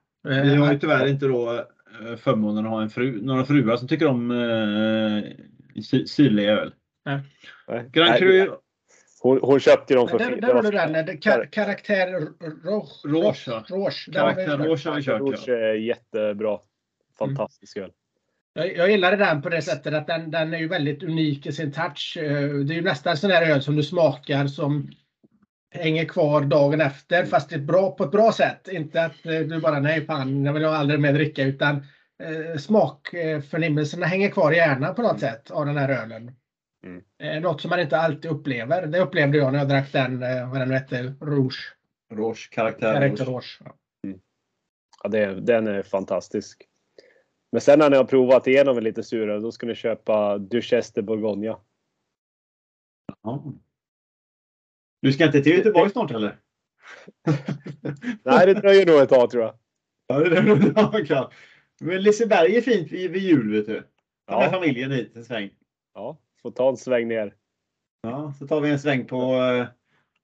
Vi 0.44 0.55
har 0.57 0.66
ju 0.66 0.73
Eh, 0.74 0.78
tyvärr 0.81 1.07
inte 1.07 1.27
då 1.27 1.55
eh, 1.55 2.16
förmånen 2.16 2.65
att 2.65 2.70
ha 2.70 2.82
en 2.82 2.90
fru, 2.90 3.23
några 3.23 3.44
fruar 3.44 3.77
som 3.77 3.89
tycker 3.89 4.07
om 4.07 4.31
eh, 4.31 5.82
sy- 5.82 6.07
syrlig 6.07 6.48
öl. 6.48 6.74
Nej. 7.05 7.20
Grand 7.69 8.11
Nej, 8.11 8.19
Cru 8.19 8.51
Hon, 9.23 9.39
hon 9.43 9.61
köpte 9.61 9.93
ju 9.93 9.98
dem 9.98 10.09
för 10.09 10.19
Där, 10.19 10.31
där 10.31 10.36
det 10.40 10.47
har 10.47 10.55
var 10.55 10.62
du 10.62 10.70
den. 10.70 11.19
Ka, 11.20 11.47
karaktär. 11.47 12.07
Rouge. 12.65 13.01
Den 13.05 13.15
har 13.15 13.90
vi 14.01 14.12
Karaktär 14.12 14.47
kört. 14.47 14.66
Rouge 14.66 14.86
har 14.86 14.94
vi 14.97 15.02
kört. 15.02 15.20
Rouge 15.20 15.44
Ja. 15.48 15.55
är 15.55 15.74
jättebra. 15.74 16.59
Fantastisk 17.19 17.77
öl. 17.77 17.93
Jag, 18.52 18.77
jag 18.77 18.90
gillade 18.90 19.16
den 19.16 19.43
på 19.43 19.48
det 19.48 19.62
sättet 19.62 19.94
att 19.94 20.06
den, 20.06 20.31
den 20.31 20.55
är 20.55 20.59
ju 20.59 20.68
väldigt 20.68 21.02
unik 21.02 21.47
i 21.47 21.52
sin 21.52 21.72
touch. 21.72 22.16
Eh, 22.20 22.51
Det 22.51 22.74
är 22.74 22.77
ju 22.77 22.82
nästan 22.82 23.16
sån 23.16 23.31
här 23.31 23.51
öl 23.51 23.62
som 23.62 23.77
du 23.77 23.82
smakar 23.82 24.47
som 24.47 24.90
hänger 25.74 26.05
kvar 26.05 26.40
dagen 26.40 26.81
efter 26.81 27.24
fast 27.24 27.48
det 27.51 27.55
är 27.55 27.60
bra, 27.60 27.90
på 27.90 28.05
ett 28.05 28.10
bra 28.10 28.32
sätt. 28.32 28.68
Inte 28.68 29.05
att 29.05 29.27
eh, 29.27 29.40
du 29.40 29.60
bara 29.60 29.81
nej 29.81 30.06
fan, 30.06 30.44
jag 30.44 30.52
vill 30.52 30.64
aldrig 30.64 31.01
mer 31.01 31.12
dricka 31.12 31.43
utan 31.43 31.77
eh, 32.22 32.59
smakförnimmelserna 32.59 34.06
hänger 34.06 34.31
kvar 34.31 34.52
i 34.52 34.56
hjärnan 34.56 34.94
på 34.94 35.02
något 35.02 35.20
sätt 35.20 35.51
av 35.51 35.66
den 35.66 35.77
här 35.77 35.89
ölen. 36.02 36.32
Mm. 36.86 37.02
Eh, 37.22 37.43
något 37.43 37.60
som 37.60 37.68
man 37.70 37.81
inte 37.81 37.98
alltid 37.98 38.31
upplever. 38.31 38.86
Det 38.86 38.98
upplevde 38.98 39.39
jag 39.39 39.52
när 39.52 39.59
jag 39.59 39.68
drack 39.68 39.93
den, 39.93 40.22
eh, 40.22 40.51
vad 40.51 40.60
den 40.60 40.68
nu 40.68 40.74
hette, 40.74 41.14
Rouge. 41.20 41.77
Rouge, 42.14 42.51
karaktär 42.51 42.94
Karaktär 42.94 43.24
Rouge. 43.24 43.35
Rouge. 43.35 43.60
Ja. 43.64 43.74
Ja, 45.02 45.09
det, 45.09 45.40
den 45.40 45.66
är 45.66 45.82
fantastisk. 45.82 46.66
Men 47.52 47.60
sen 47.60 47.78
när 47.78 47.90
ni 47.90 47.97
har 47.97 48.05
provat 48.05 48.47
igenom 48.47 48.78
en 48.78 48.85
lite 48.85 49.02
surare, 49.02 49.40
då 49.40 49.52
ska 49.52 49.66
ni 49.66 49.74
köpa 49.74 50.39
Duchesse 50.39 50.93
de 50.94 51.02
Bourgogne. 51.02 51.56
Ja. 53.22 53.52
Du 55.02 55.12
ska 55.12 55.27
inte 55.27 55.43
till 55.43 55.56
Göteborg 55.56 55.90
snart 55.90 56.10
eller? 56.10 56.40
Nej, 58.24 58.47
det 58.47 58.55
dröjer 58.55 58.86
nog 58.86 59.01
ett 59.01 59.09
tag 59.09 59.31
tror 59.31 59.43
jag. 59.43 59.59
Ja, 60.06 60.18
det 60.18 60.36
är 60.36 60.43
nog 60.43 60.59
ja, 60.77 61.05
klart. 61.06 61.35
Men 61.81 62.02
Liseberg 62.02 62.56
är 62.56 62.60
fint 62.60 62.93
vid, 62.93 63.10
vid 63.10 63.22
jul 63.22 63.52
vet 63.52 63.66
du. 63.66 63.82
Ta 64.27 64.39
med 64.39 64.47
Ja, 64.47 64.51
familjen 64.51 64.90
hit 64.93 65.16
en 65.16 65.24
sväng. 65.24 65.51
ja, 65.94 66.18
får 66.43 66.51
ta 66.51 66.68
en 66.68 66.77
sväng 66.77 67.09
ner. 67.09 67.35
Ja, 68.02 68.32
så 68.39 68.47
tar 68.47 68.60
vi 68.60 68.70
en 68.70 68.78
sväng 68.78 69.06
på, 69.06 69.35
eh, 69.35 69.66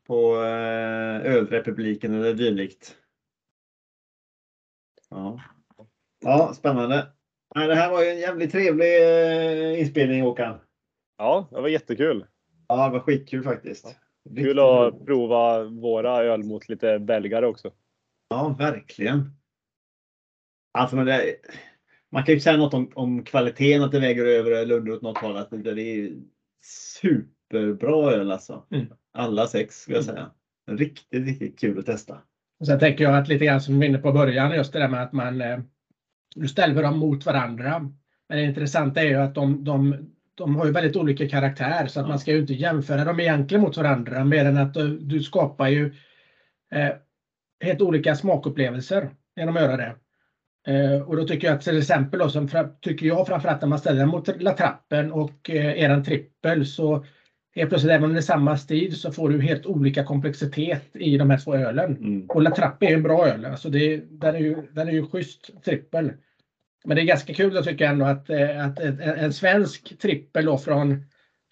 på 0.06 0.34
eh, 0.36 1.32
Ölrepubliken 1.32 2.14
eller 2.14 2.34
dylikt. 2.34 2.96
Ja. 5.10 5.40
ja, 6.20 6.54
spännande. 6.54 7.12
Nej, 7.56 7.68
det 7.68 7.74
här 7.74 7.90
var 7.90 8.02
ju 8.02 8.08
en 8.08 8.18
jävligt 8.18 8.52
trevlig 8.52 9.02
eh, 9.02 9.80
inspelning 9.80 10.22
Håkan. 10.22 10.58
Ja, 11.18 11.48
det 11.50 11.60
var 11.60 11.68
jättekul. 11.68 12.26
Ja, 12.68 12.86
det 12.86 12.92
var 12.92 13.00
skitkul 13.00 13.42
faktiskt. 13.42 13.84
Kul 14.28 14.36
Riktigt 14.36 14.58
att 14.58 14.92
roligt. 14.92 15.06
prova 15.06 15.64
våra 15.64 16.22
öl 16.24 16.42
mot 16.42 16.68
lite 16.68 16.98
belgare 16.98 17.46
också. 17.46 17.70
Ja, 18.28 18.56
verkligen. 18.58 19.30
Alltså, 20.78 20.96
men 20.96 21.06
det, 21.06 21.36
man 22.12 22.24
kan 22.24 22.34
ju 22.34 22.40
säga 22.40 22.56
något 22.56 22.74
om, 22.74 22.92
om 22.94 23.24
kvaliteten, 23.24 23.82
att 23.82 23.92
det 23.92 24.00
väger 24.00 24.24
över 24.24 24.50
eller 24.50 24.74
under 24.76 24.92
åt 24.92 25.02
något 25.02 25.18
håll. 25.18 25.36
Att 25.36 25.50
det, 25.50 25.74
det 25.74 25.82
är 25.82 26.12
superbra 26.64 28.12
öl 28.12 28.30
alltså. 28.30 28.66
Mm. 28.70 28.86
Alla 29.12 29.46
sex 29.46 29.80
skulle 29.80 29.96
jag 29.96 30.04
säga. 30.04 30.30
Riktigt, 30.70 31.26
riktigt 31.26 31.58
kul 31.58 31.78
att 31.78 31.86
testa. 31.86 32.22
Och 32.60 32.66
sen 32.66 32.78
tänker 32.78 33.04
jag 33.04 33.16
att 33.16 33.28
lite 33.28 33.44
grann 33.44 33.60
som 33.60 33.74
vi 33.74 33.78
var 33.78 33.86
inne 33.86 33.98
på 33.98 34.12
början, 34.12 34.54
just 34.54 34.72
det 34.72 34.78
där 34.78 34.88
med 34.88 35.02
att 35.02 35.12
man 35.12 35.38
eh, 36.36 36.40
du 36.40 36.48
ställer 36.48 36.82
dem 36.82 36.98
mot 36.98 37.26
varandra. 37.26 37.90
Men 38.28 38.38
det 38.38 38.44
intressanta 38.44 39.02
är 39.02 39.06
ju 39.06 39.16
att 39.16 39.34
de, 39.34 39.64
de, 39.64 39.96
de 40.34 40.56
har 40.56 40.66
ju 40.66 40.72
väldigt 40.72 40.96
olika 40.96 41.28
karaktär 41.28 41.86
så 41.86 42.00
att 42.00 42.08
man 42.08 42.18
ska 42.18 42.32
ju 42.32 42.38
inte 42.38 42.54
jämföra 42.54 43.04
dem 43.04 43.20
egentligen 43.20 43.62
mot 43.62 43.76
varandra 43.76 44.24
mer 44.24 44.44
än 44.44 44.56
att 44.56 44.74
du, 44.74 44.98
du 44.98 45.22
skapar 45.22 45.68
ju 45.68 45.94
eh, 46.72 46.90
helt 47.64 47.80
olika 47.80 48.14
smakupplevelser 48.14 49.10
genom 49.36 49.56
att 49.56 49.62
göra 49.62 49.76
det. 49.76 49.94
Eh, 50.66 51.00
och 51.00 51.16
då 51.16 51.24
tycker 51.24 51.48
jag 51.48 51.56
att 51.56 51.62
till 51.62 51.78
exempel 51.78 52.20
då, 52.20 52.28
som 52.28 52.48
fra, 52.48 52.64
tycker 52.64 53.06
jag 53.06 53.26
framförallt 53.26 53.60
när 53.60 53.68
man 53.68 53.78
ställer 53.78 53.98
den 53.98 54.08
mot 54.08 54.42
La 54.42 54.52
Trappen 54.52 55.12
och 55.12 55.50
eh, 55.50 55.82
eran 55.82 56.04
trippel 56.04 56.66
så 56.66 57.04
helt 57.54 57.68
plötsligt 57.68 57.92
även 57.92 58.04
om 58.04 58.12
det 58.12 58.18
är 58.18 58.22
samma 58.22 58.56
stil 58.56 58.96
så 58.96 59.12
får 59.12 59.28
du 59.28 59.40
helt 59.40 59.66
olika 59.66 60.04
komplexitet 60.04 60.96
i 60.96 61.16
de 61.16 61.30
här 61.30 61.38
två 61.38 61.54
ölen. 61.54 61.96
Mm. 61.96 62.26
Och 62.28 62.42
La 62.42 62.50
Trappe 62.50 62.86
är 62.86 62.94
en 62.94 63.02
bra 63.02 63.28
öl. 63.28 63.44
Alltså 63.44 63.68
det, 63.68 63.96
den, 63.96 64.34
är 64.34 64.40
ju, 64.40 64.56
den 64.72 64.88
är 64.88 64.92
ju 64.92 65.06
schysst 65.06 65.64
trippel. 65.64 66.12
Men 66.86 66.96
det 66.96 67.02
är 67.02 67.06
ganska 67.06 67.34
kul 67.34 67.56
att 67.56 67.64
tycka 67.64 67.88
ändå 67.88 68.04
att, 68.04 68.30
eh, 68.30 68.64
att 68.66 68.80
en, 68.80 69.00
en 69.00 69.32
svensk 69.32 69.98
trippel 69.98 70.44
då 70.44 70.58
från 70.58 71.04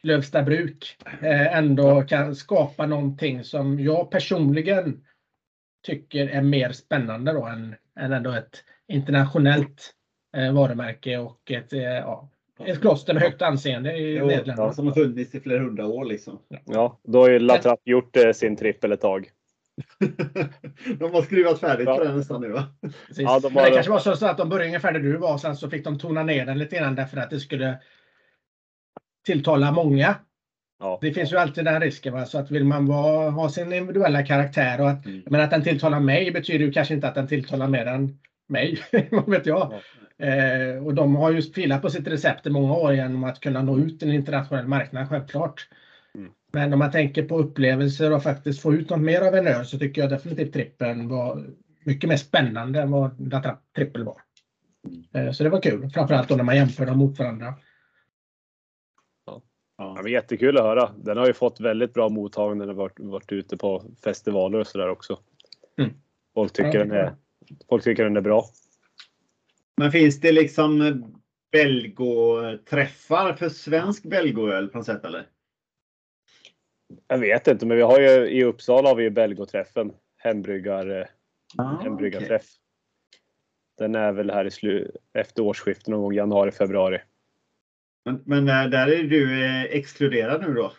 Lövsta 0.02 0.42
bruk 0.42 0.96
eh, 1.22 1.56
ändå 1.56 2.02
kan 2.02 2.36
skapa 2.36 2.86
någonting 2.86 3.44
som 3.44 3.80
jag 3.80 4.10
personligen 4.10 5.04
tycker 5.86 6.28
är 6.28 6.42
mer 6.42 6.72
spännande 6.72 7.32
då 7.32 7.46
än, 7.46 7.74
än 8.00 8.12
ändå 8.12 8.32
ett 8.32 8.64
internationellt 8.88 9.94
eh, 10.36 10.52
varumärke 10.52 11.18
och 11.18 11.50
ett, 11.50 11.72
ja, 11.72 12.28
ett 12.66 12.80
kloster 12.80 13.14
med 13.14 13.22
högt 13.22 13.42
anseende 13.42 13.96
i 13.96 14.16
Jo, 14.16 14.26
Nederländerna. 14.26 14.68
ja, 14.68 14.72
som 14.72 14.86
har 14.86 14.94
funnits 14.94 15.34
i 15.34 15.40
flera 15.40 15.62
hundra 15.62 15.86
år 15.86 16.04
liksom. 16.04 16.38
Ja, 16.64 17.00
då 17.02 17.20
har 17.20 17.30
ju 17.30 17.38
La 17.38 17.58
Trappe 17.58 17.90
gjort 17.90 18.16
sin 18.34 18.56
trippel 18.56 18.92
ett 18.92 19.00
tag. 19.00 19.30
de 20.98 21.12
har 21.14 21.22
skruvat 21.22 21.60
färdigt 21.60 21.86
Ja. 21.86 21.96
på 21.96 22.04
den 22.04 22.16
nästan 22.16 22.40
nu 22.40 22.48
va? 22.48 22.64
Ja, 23.16 23.40
de 23.40 23.54
har- 23.56 23.64
det 23.64 23.70
kanske 23.70 23.92
var 23.92 23.98
så, 23.98 24.26
att 24.26 24.38
de 24.38 24.48
började 24.48 24.66
ungefär 24.66 24.92
där 24.92 25.00
du 25.00 25.16
var, 25.16 25.38
sen 25.38 25.56
så 25.56 25.70
fick 25.70 25.84
de 25.84 25.98
tona 25.98 26.22
ner 26.22 26.46
den 26.46 26.58
lite 26.58 26.76
grann 26.76 26.94
därför 26.94 27.16
att 27.16 27.30
det 27.30 27.40
skulle 27.40 27.78
tilltala 29.26 29.72
många. 29.72 30.14
Ja. 30.78 30.98
Det 31.02 31.12
finns 31.12 31.32
ju 31.32 31.36
alltid 31.36 31.64
den 31.64 31.80
risken. 31.80 32.12
Va? 32.12 32.26
Så 32.26 32.38
att 32.38 32.50
vill 32.50 32.64
man 32.64 32.86
vara, 32.86 33.30
ha 33.30 33.48
sin 33.48 33.72
individuella 33.72 34.22
karaktär 34.26 34.80
och 34.80 34.90
att, 34.90 35.06
Mm. 35.06 35.22
men 35.26 35.40
att 35.40 35.50
den 35.50 35.62
tilltalar 35.62 36.00
mig 36.00 36.30
betyder 36.30 36.64
ju 36.64 36.72
kanske 36.72 36.94
inte 36.94 37.08
att 37.08 37.14
den 37.14 37.28
tilltalar 37.28 37.68
mer 37.68 37.86
än 37.86 38.18
mig, 38.48 38.78
vad 39.10 39.30
vet 39.30 39.46
jag. 39.46 39.72
Eh, 40.18 40.84
och 40.84 40.94
de 40.94 41.16
har 41.16 41.30
ju 41.30 41.42
filat 41.42 41.82
på 41.82 41.90
sitt 41.90 42.08
recept 42.08 42.46
i 42.46 42.50
många 42.50 42.74
år 42.74 42.94
genom 42.94 43.24
att 43.24 43.40
kunna 43.40 43.62
nå 43.62 43.78
ut 43.78 43.98
till 44.00 44.08
en 44.08 44.14
internationell 44.14 44.66
marknad, 44.66 45.08
självklart. 45.08 45.68
Mm. 46.54 46.62
Men 46.62 46.72
om 46.72 46.78
man 46.78 46.90
tänker 46.90 47.28
på 47.28 47.38
upplevelser 47.38 48.12
och 48.12 48.22
faktiskt 48.22 48.62
få 48.62 48.74
ut 48.74 48.90
något 48.90 49.00
mer 49.00 49.20
av 49.20 49.34
en 49.34 49.46
öl 49.46 49.66
så 49.66 49.78
tycker 49.78 50.00
jag 50.00 50.10
definitivt 50.10 50.52
trippeln 50.52 51.08
var 51.08 51.46
mycket 51.84 52.08
mer 52.08 52.16
spännande 52.16 52.80
än 52.80 52.90
vad 52.90 53.10
Trippel 53.76 54.04
var. 54.04 54.20
Eh, 55.14 55.32
så 55.32 55.44
det 55.44 55.50
var 55.50 55.62
kul, 55.62 55.90
framförallt 55.90 56.28
då 56.28 56.36
när 56.36 56.44
man 56.44 56.56
jämför 56.56 56.86
dem 56.86 56.98
mot 56.98 57.18
varandra. 57.18 57.54
Ja, 59.76 60.00
men 60.02 60.12
jättekul 60.12 60.56
att 60.56 60.64
höra. 60.64 60.90
Den 60.96 61.16
har 61.16 61.26
ju 61.26 61.32
fått 61.32 61.60
väldigt 61.60 61.94
bra 61.94 62.08
mottagning 62.08 62.58
när 62.58 62.66
den 62.66 62.76
varit, 62.76 63.00
varit 63.00 63.32
ute 63.32 63.56
på 63.56 63.82
festivaler 64.04 64.58
och 64.58 64.66
sådär 64.66 64.88
också. 64.88 65.18
Mm. 65.78 65.90
Folk, 66.34 66.52
tycker 66.52 66.78
Ja, 66.78 66.84
den 66.84 66.90
är, 66.90 67.14
folk 67.68 67.84
tycker 67.84 68.04
den 68.04 68.16
är 68.16 68.20
bra. 68.20 68.44
Men 69.76 69.92
finns 69.92 70.20
det 70.20 70.32
liksom 70.32 71.04
Belgo-träffar 71.52 73.32
för 73.32 73.48
svensk 73.48 74.02
Belgoöl 74.02 74.68
på 74.68 74.78
något 74.78 74.86
sätt 74.86 75.04
eller? 75.04 75.26
Jag 77.08 77.18
vet 77.18 77.46
inte, 77.46 77.66
men 77.66 77.76
vi 77.76 77.82
har 77.82 78.00
ju 78.00 78.08
i 78.08 78.44
Uppsala 78.44 78.88
har 78.88 78.96
vi 78.96 79.02
ju 79.02 79.10
Belgoträffen. 79.10 79.92
Hembryggar, 80.16 81.00
eh, 81.00 81.06
Ah, 81.58 81.82
hembryggarträff. 81.82 82.46
Den 83.78 83.94
är 83.94 84.12
väl 84.12 84.30
här 84.30 84.44
i 84.44 84.50
slu, 84.50 84.90
efter 85.12 85.42
årsskiftet 85.42 85.86
någon 85.86 86.02
gång, 86.02 86.12
januari, 86.12 86.50
februari. 86.50 87.00
Men, 88.04 88.22
men 88.26 88.48
eh, 88.48 88.70
där 88.70 88.88
är 88.88 89.02
du 89.02 89.44
eh, 89.44 89.62
exkluderad 89.62 90.40
nu 90.40 90.54
då? 90.54 90.72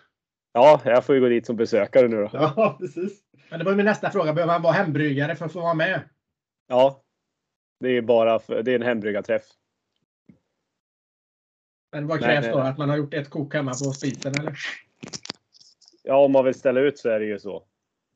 Ja, 0.53 0.81
jag 0.85 1.05
får 1.05 1.15
ju 1.15 1.21
gå 1.21 1.27
dit 1.29 1.45
som 1.45 1.55
besökare 1.55 2.07
nu 2.07 2.15
då. 2.17 2.29
Ja, 2.33 2.77
precis. 2.79 3.21
Men 3.49 3.59
det 3.59 3.65
var 3.65 3.71
ju 3.71 3.75
min 3.75 3.85
nästa 3.85 4.11
fråga, 4.11 4.33
behöver 4.33 4.53
man 4.53 4.61
vara 4.61 4.73
hembryggare 4.73 5.35
för 5.35 5.45
att 5.45 5.53
få 5.53 5.61
vara 5.61 5.73
med? 5.73 6.01
Ja. 6.67 7.01
Det 7.79 7.89
är 7.89 8.01
bara 8.01 8.39
för, 8.39 8.63
det 8.63 8.71
är 8.71 8.75
en 8.75 8.81
hembryggarträff. 8.81 9.43
Men 11.91 12.07
vad 12.07 12.19
krävs 12.19 12.45
nej, 12.45 12.53
då? 12.53 12.59
Att 12.59 12.77
man 12.77 12.89
har 12.89 12.97
gjort 12.97 13.13
ett 13.13 13.29
kok 13.29 13.53
hemma 13.53 13.71
på 13.71 13.75
spisen 13.75 14.33
eller? 14.39 14.57
Ja, 16.07 16.25
om 16.25 16.31
man 16.31 16.45
vill 16.45 16.53
ställa 16.53 16.79
ut 16.79 16.97
så 16.97 17.09
är 17.09 17.19
det 17.19 17.25
ju 17.25 17.39
så. 17.39 17.63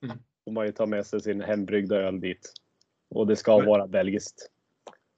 Mm. 0.03 0.17
Får 0.45 0.51
man 0.51 0.65
ju 0.65 0.71
ta 0.71 0.85
med 0.85 1.05
sig 1.05 1.21
sin 1.21 1.41
hembryggda 1.41 1.95
öl 1.95 2.19
dit. 2.19 2.53
Och 3.09 3.27
det 3.27 3.35
ska 3.35 3.65
vara 3.65 3.87
belgiskt. 3.87 4.51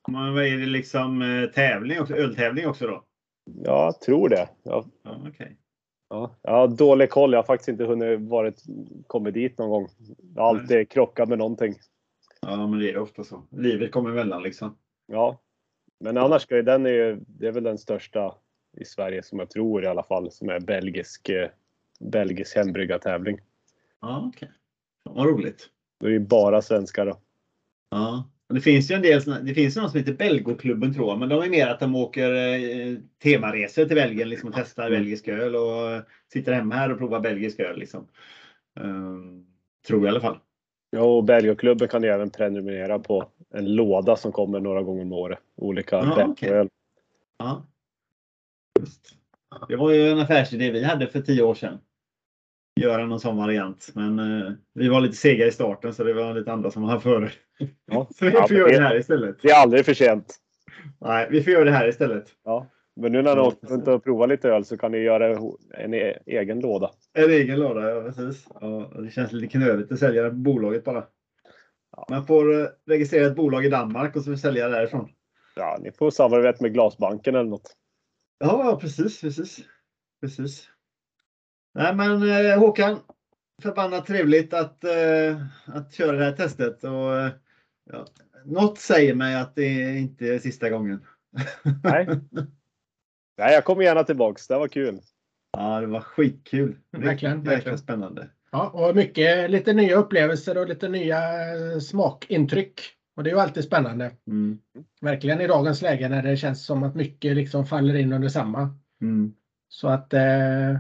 Men 0.07 0.34
vad 0.34 0.45
är 0.45 0.57
det 0.57 0.65
liksom 0.65 1.22
eh, 1.22 1.49
tävling 1.49 2.02
också? 2.02 2.15
Öltävling 2.15 2.68
också 2.68 2.88
då? 2.88 3.03
Ja, 3.64 3.93
tror 4.06 4.30
det. 4.30 4.49
Ja, 4.64 4.85
Ja, 5.03 5.22
okej. 5.27 5.57
ja. 6.10 6.35
Jag 6.41 6.52
har 6.52 6.68
dålig 6.68 7.10
koll. 7.10 7.31
Jag 7.31 7.38
har 7.39 7.43
faktiskt 7.43 7.68
inte 7.69 7.84
hunnit 7.84 8.19
varit, 8.19 8.64
kommit 9.07 9.34
dit 9.34 9.57
någon 9.57 9.69
gång. 9.69 9.88
Jag 10.35 10.41
har 10.41 10.49
alltid 10.49 10.89
krockat 10.89 11.30
med 11.30 11.38
någonting. 11.38 11.76
Ja, 12.41 12.68
men 12.68 12.80
det 12.80 12.91
är 12.91 12.98
ofta 12.98 13.23
så. 13.23 13.43
Livet 13.52 13.91
kommer 13.91 14.10
emellan 14.10 14.43
liksom. 14.43 14.77
Ja. 15.07 15.41
Men 15.99 16.18
annars 16.18 16.41
ska 16.41 16.56
ju 16.56 16.61
den 16.61 16.85
är 16.85 16.89
ju, 16.89 17.19
det 17.27 17.48
är 17.48 17.52
väl 17.52 17.64
den 17.64 17.77
största 17.77 18.35
i 18.77 18.85
Sverige 18.85 19.23
som 19.23 19.39
jag 19.39 19.49
tror 19.49 19.84
i 19.84 19.88
alla 19.88 20.03
fall 20.03 20.31
som 20.31 20.49
är 20.49 20.60
belgisk, 20.60 21.30
eh, 21.30 21.49
belgisk 22.02 22.56
hembryggartävling. 22.56 23.40
Ja, 24.02 24.23
okej. 24.28 24.52
Ja, 25.03 25.11
Vad 25.14 25.26
roligt. 25.26 25.69
Det 25.99 26.06
är 26.06 26.11
ju 26.11 26.19
bara 26.19 26.61
svenskar 26.61 27.06
då. 27.06 27.18
Ja. 27.91 28.30
Det 28.53 28.61
finns 28.61 28.91
ju 28.91 28.95
en 28.95 29.02
del, 29.02 29.45
det 29.45 29.53
finns 29.53 29.78
ju 29.78 29.82
något 29.82 29.91
som 29.91 29.99
heter 29.99 30.14
Belgoklubben 30.14 30.94
tror 30.94 31.07
jag, 31.07 31.19
men 31.19 31.30
de 31.30 31.41
är 31.44 31.49
mer 31.49 31.68
att 31.68 31.80
de 31.80 31.95
åker 31.95 32.34
eh, 32.34 32.98
temaresor 33.23 33.86
till 33.86 33.95
Belgien 33.95 34.30
liksom, 34.30 34.49
och 34.49 34.56
testar 34.56 34.88
Mm. 34.88 34.99
belgisk 34.99 35.28
öl 35.28 35.56
och 35.56 35.91
eh, 35.91 36.02
sitter 36.34 36.53
hemma 36.53 36.76
här 36.76 36.91
och 36.91 36.98
provar 36.98 37.19
belgisk 37.19 37.60
öl. 37.60 37.80
Liksom. 37.80 38.07
Ehm, 38.80 39.45
tror 39.88 39.99
jag 39.99 40.06
i 40.06 40.10
alla 40.10 40.19
fall. 40.22 40.40
Ja, 40.90 41.02
och 41.03 41.23
Belgioklubben 41.23 41.88
kan 41.88 42.03
ju 42.03 42.10
även 42.10 42.30
prenumerera 42.30 42.99
på 42.99 43.28
en 43.53 43.76
låda 43.76 44.15
som 44.15 44.32
kommer 44.32 44.60
några 44.60 44.84
gånger 44.84 45.02
om 45.02 45.11
året. 45.14 45.40
Olika 45.56 45.95
Ja, 45.95 46.26
okej. 46.28 46.68
Ja. 47.38 47.65
Det 49.68 49.76
var 49.76 49.91
ju 49.91 50.10
en 50.10 50.19
affärsidé 50.19 50.72
vi 50.72 50.84
hade 50.84 51.07
för 51.07 51.22
tio 51.22 51.44
år 51.44 51.56
sedan. 51.56 51.80
Göra 52.81 53.05
någon 53.05 53.19
sån 53.19 53.37
variant. 53.37 53.89
Men 53.95 54.19
eh, 54.19 54.51
vi 54.73 54.89
var 54.89 55.01
lite 55.01 55.15
sega 55.17 55.45
i 55.47 55.51
starten 55.51 55.93
så 55.93 56.03
det 56.03 56.13
var 56.13 56.33
lite 56.33 56.51
andra 56.51 56.71
som 56.71 56.81
var 56.87 56.99
före. 56.99 57.31
Ja. 57.85 58.07
Så 58.15 58.25
vi 58.25 58.31
Ja, 58.31 58.47
får 58.47 58.57
göra 58.57 58.67
det- 58.71 58.77
det 58.77 58.83
här 58.83 58.95
istället. 58.97 59.37
Det 59.41 59.49
är 59.49 59.61
aldrig 59.61 59.85
för 59.85 59.93
sent. 59.93 60.35
Nej, 61.01 61.27
vi 61.31 61.43
får 61.43 61.53
göra 61.53 61.63
det 61.63 61.71
här 61.71 61.87
istället. 61.87 62.25
Ja. 62.43 62.67
Men 62.95 63.11
nu 63.11 63.21
när 63.21 63.35
ni 63.35 63.41
Ja, 63.41 63.47
åkt 63.47 63.71
runt 63.71 63.87
och 63.87 64.03
provat 64.03 64.29
lite 64.29 64.49
öl 64.49 64.65
så 64.65 64.77
kan 64.77 64.91
ni 64.91 64.97
göra 64.97 65.37
en 65.77 65.93
e- 65.93 66.17
egen 66.25 66.59
låda. 66.59 66.91
En 67.13 67.29
egen 67.29 67.59
låda, 67.59 67.89
ja 67.89 68.01
precis. 68.01 68.47
Ja, 68.61 68.91
det 69.03 69.11
känns 69.11 69.31
lite 69.31 69.47
knöligt 69.57 69.91
att 69.91 69.99
sälja 69.99 70.31
bolaget 70.31 70.83
bara. 70.83 71.03
Man 72.09 72.25
får 72.27 72.61
eh, 72.61 72.67
registrera 72.87 73.27
ett 73.27 73.35
bolag 73.35 73.65
i 73.65 73.69
Danmark 73.69 74.15
och 74.15 74.21
så 74.23 74.37
sälja 74.37 74.69
därifrån. 74.69 75.09
Ja, 75.55 75.77
ni 75.81 75.91
får 75.91 76.11
samarbeta 76.11 76.57
med 76.61 76.73
Glasbanken 76.73 77.35
eller 77.35 77.49
något. 77.49 77.75
Ja, 78.39 78.61
ja, 78.65 78.79
precis, 78.81 79.21
precis. 79.21 79.57
precis. 80.21 80.67
Nej 81.73 81.95
men 81.95 82.30
eh, 82.30 82.60
Håkan, 82.60 82.99
förbannat 83.61 84.06
trevligt 84.06 84.53
att, 84.53 84.84
eh, 84.84 85.45
att 85.65 85.93
köra 85.93 86.18
det 86.18 86.23
här 86.23 86.31
testet. 86.31 86.84
Och, 86.84 87.18
eh, 87.18 87.31
ja, 87.91 88.06
något 88.45 88.80
säger 88.80 89.15
mig 89.15 89.35
att 89.35 89.56
det 89.56 89.98
inte 89.98 90.26
är 90.26 90.39
sista 90.39 90.69
gången. 90.69 91.06
Nej. 91.84 92.07
Nej, 93.38 93.53
jag 93.53 93.65
kommer 93.65 93.84
gärna 93.84 94.03
tillbaks. 94.03 94.48
Det 94.48 94.57
var 94.57 94.68
kul. 94.68 95.02
ja, 95.57 95.81
det 95.81 95.88
var 95.88 96.02
skitkul. 96.02 96.77
Verkligen, 96.91 97.43
verkligen. 97.43 97.77
spännande. 97.77 98.30
Ja, 98.52 98.69
och 98.69 98.95
mycket, 98.95 99.52
lite 99.52 99.73
nya 99.73 99.95
upplevelser 99.95 100.57
och 100.57 100.68
lite 100.68 100.89
nya 100.89 101.22
smakintryck. 101.81 102.81
Och 103.15 103.23
det 103.23 103.30
är 103.30 103.34
ju 103.34 103.39
alltid 103.39 103.64
spännande. 103.64 104.11
Mm. 104.27 104.60
Verkligen 105.02 105.41
i 105.41 105.48
dagens 105.48 105.81
läge 105.81 106.10
när 106.10 106.23
det 106.23 106.38
känns 106.38 106.65
som 106.65 106.84
att 106.84 106.95
mycket 106.95 107.35
liksom 107.35 107.65
faller 107.65 107.95
in 107.95 108.14
under 108.14 108.30
samma. 108.30 108.76
Mm. 109.02 109.34
Så 109.69 109.88
att, 109.88 110.14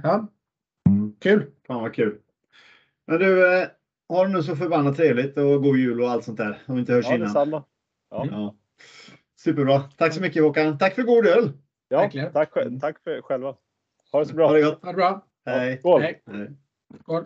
ja. 0.03 0.27
Kul. 1.19 1.51
Fan 1.67 1.81
vad 1.81 1.93
kul. 1.93 2.17
Men 3.07 3.19
du, 3.19 3.53
eh, 3.61 3.67
har 4.09 4.25
du 4.27 4.33
nu 4.33 4.43
så 4.43 4.55
förbannat 4.55 4.95
trevligt 4.97 5.37
och 5.37 5.63
god 5.63 5.77
jul 5.77 6.01
och 6.01 6.09
allt 6.09 6.23
sånt 6.23 6.37
där. 6.37 6.61
Om 6.65 6.75
vi 6.75 6.79
inte 6.81 6.93
hörs 6.93 7.05
Ja, 7.05 7.15
innan. 7.15 7.27
detsamma. 7.27 7.63
Ja, 8.09 8.27
Ja. 8.31 8.55
Superbra. 9.39 9.79
Tack 9.97 10.13
så 10.13 10.21
mycket 10.21 10.43
Håkan. 10.43 10.77
Tack 10.77 10.95
för 10.95 11.03
god 11.03 11.25
öl. 11.27 11.51
ja 11.87 11.97
Verkligen. 12.01 12.31
tack, 12.33 12.53
tack 12.81 13.03
för 13.03 13.21
själva. 13.21 13.55
Ha 14.11 14.19
det 14.19 14.25
så 14.25 14.35
bra. 14.35 14.47
Ha 14.47 14.53
det 14.53 14.61
gott. 14.61 14.81
Ha 14.81 14.91
det 14.91 14.95
bra. 14.95 15.25
Hej. 15.45 15.77
Skål! 15.77 16.01
Hej. 16.01 16.21
Hej. 16.31 16.49
Skål. 17.01 17.23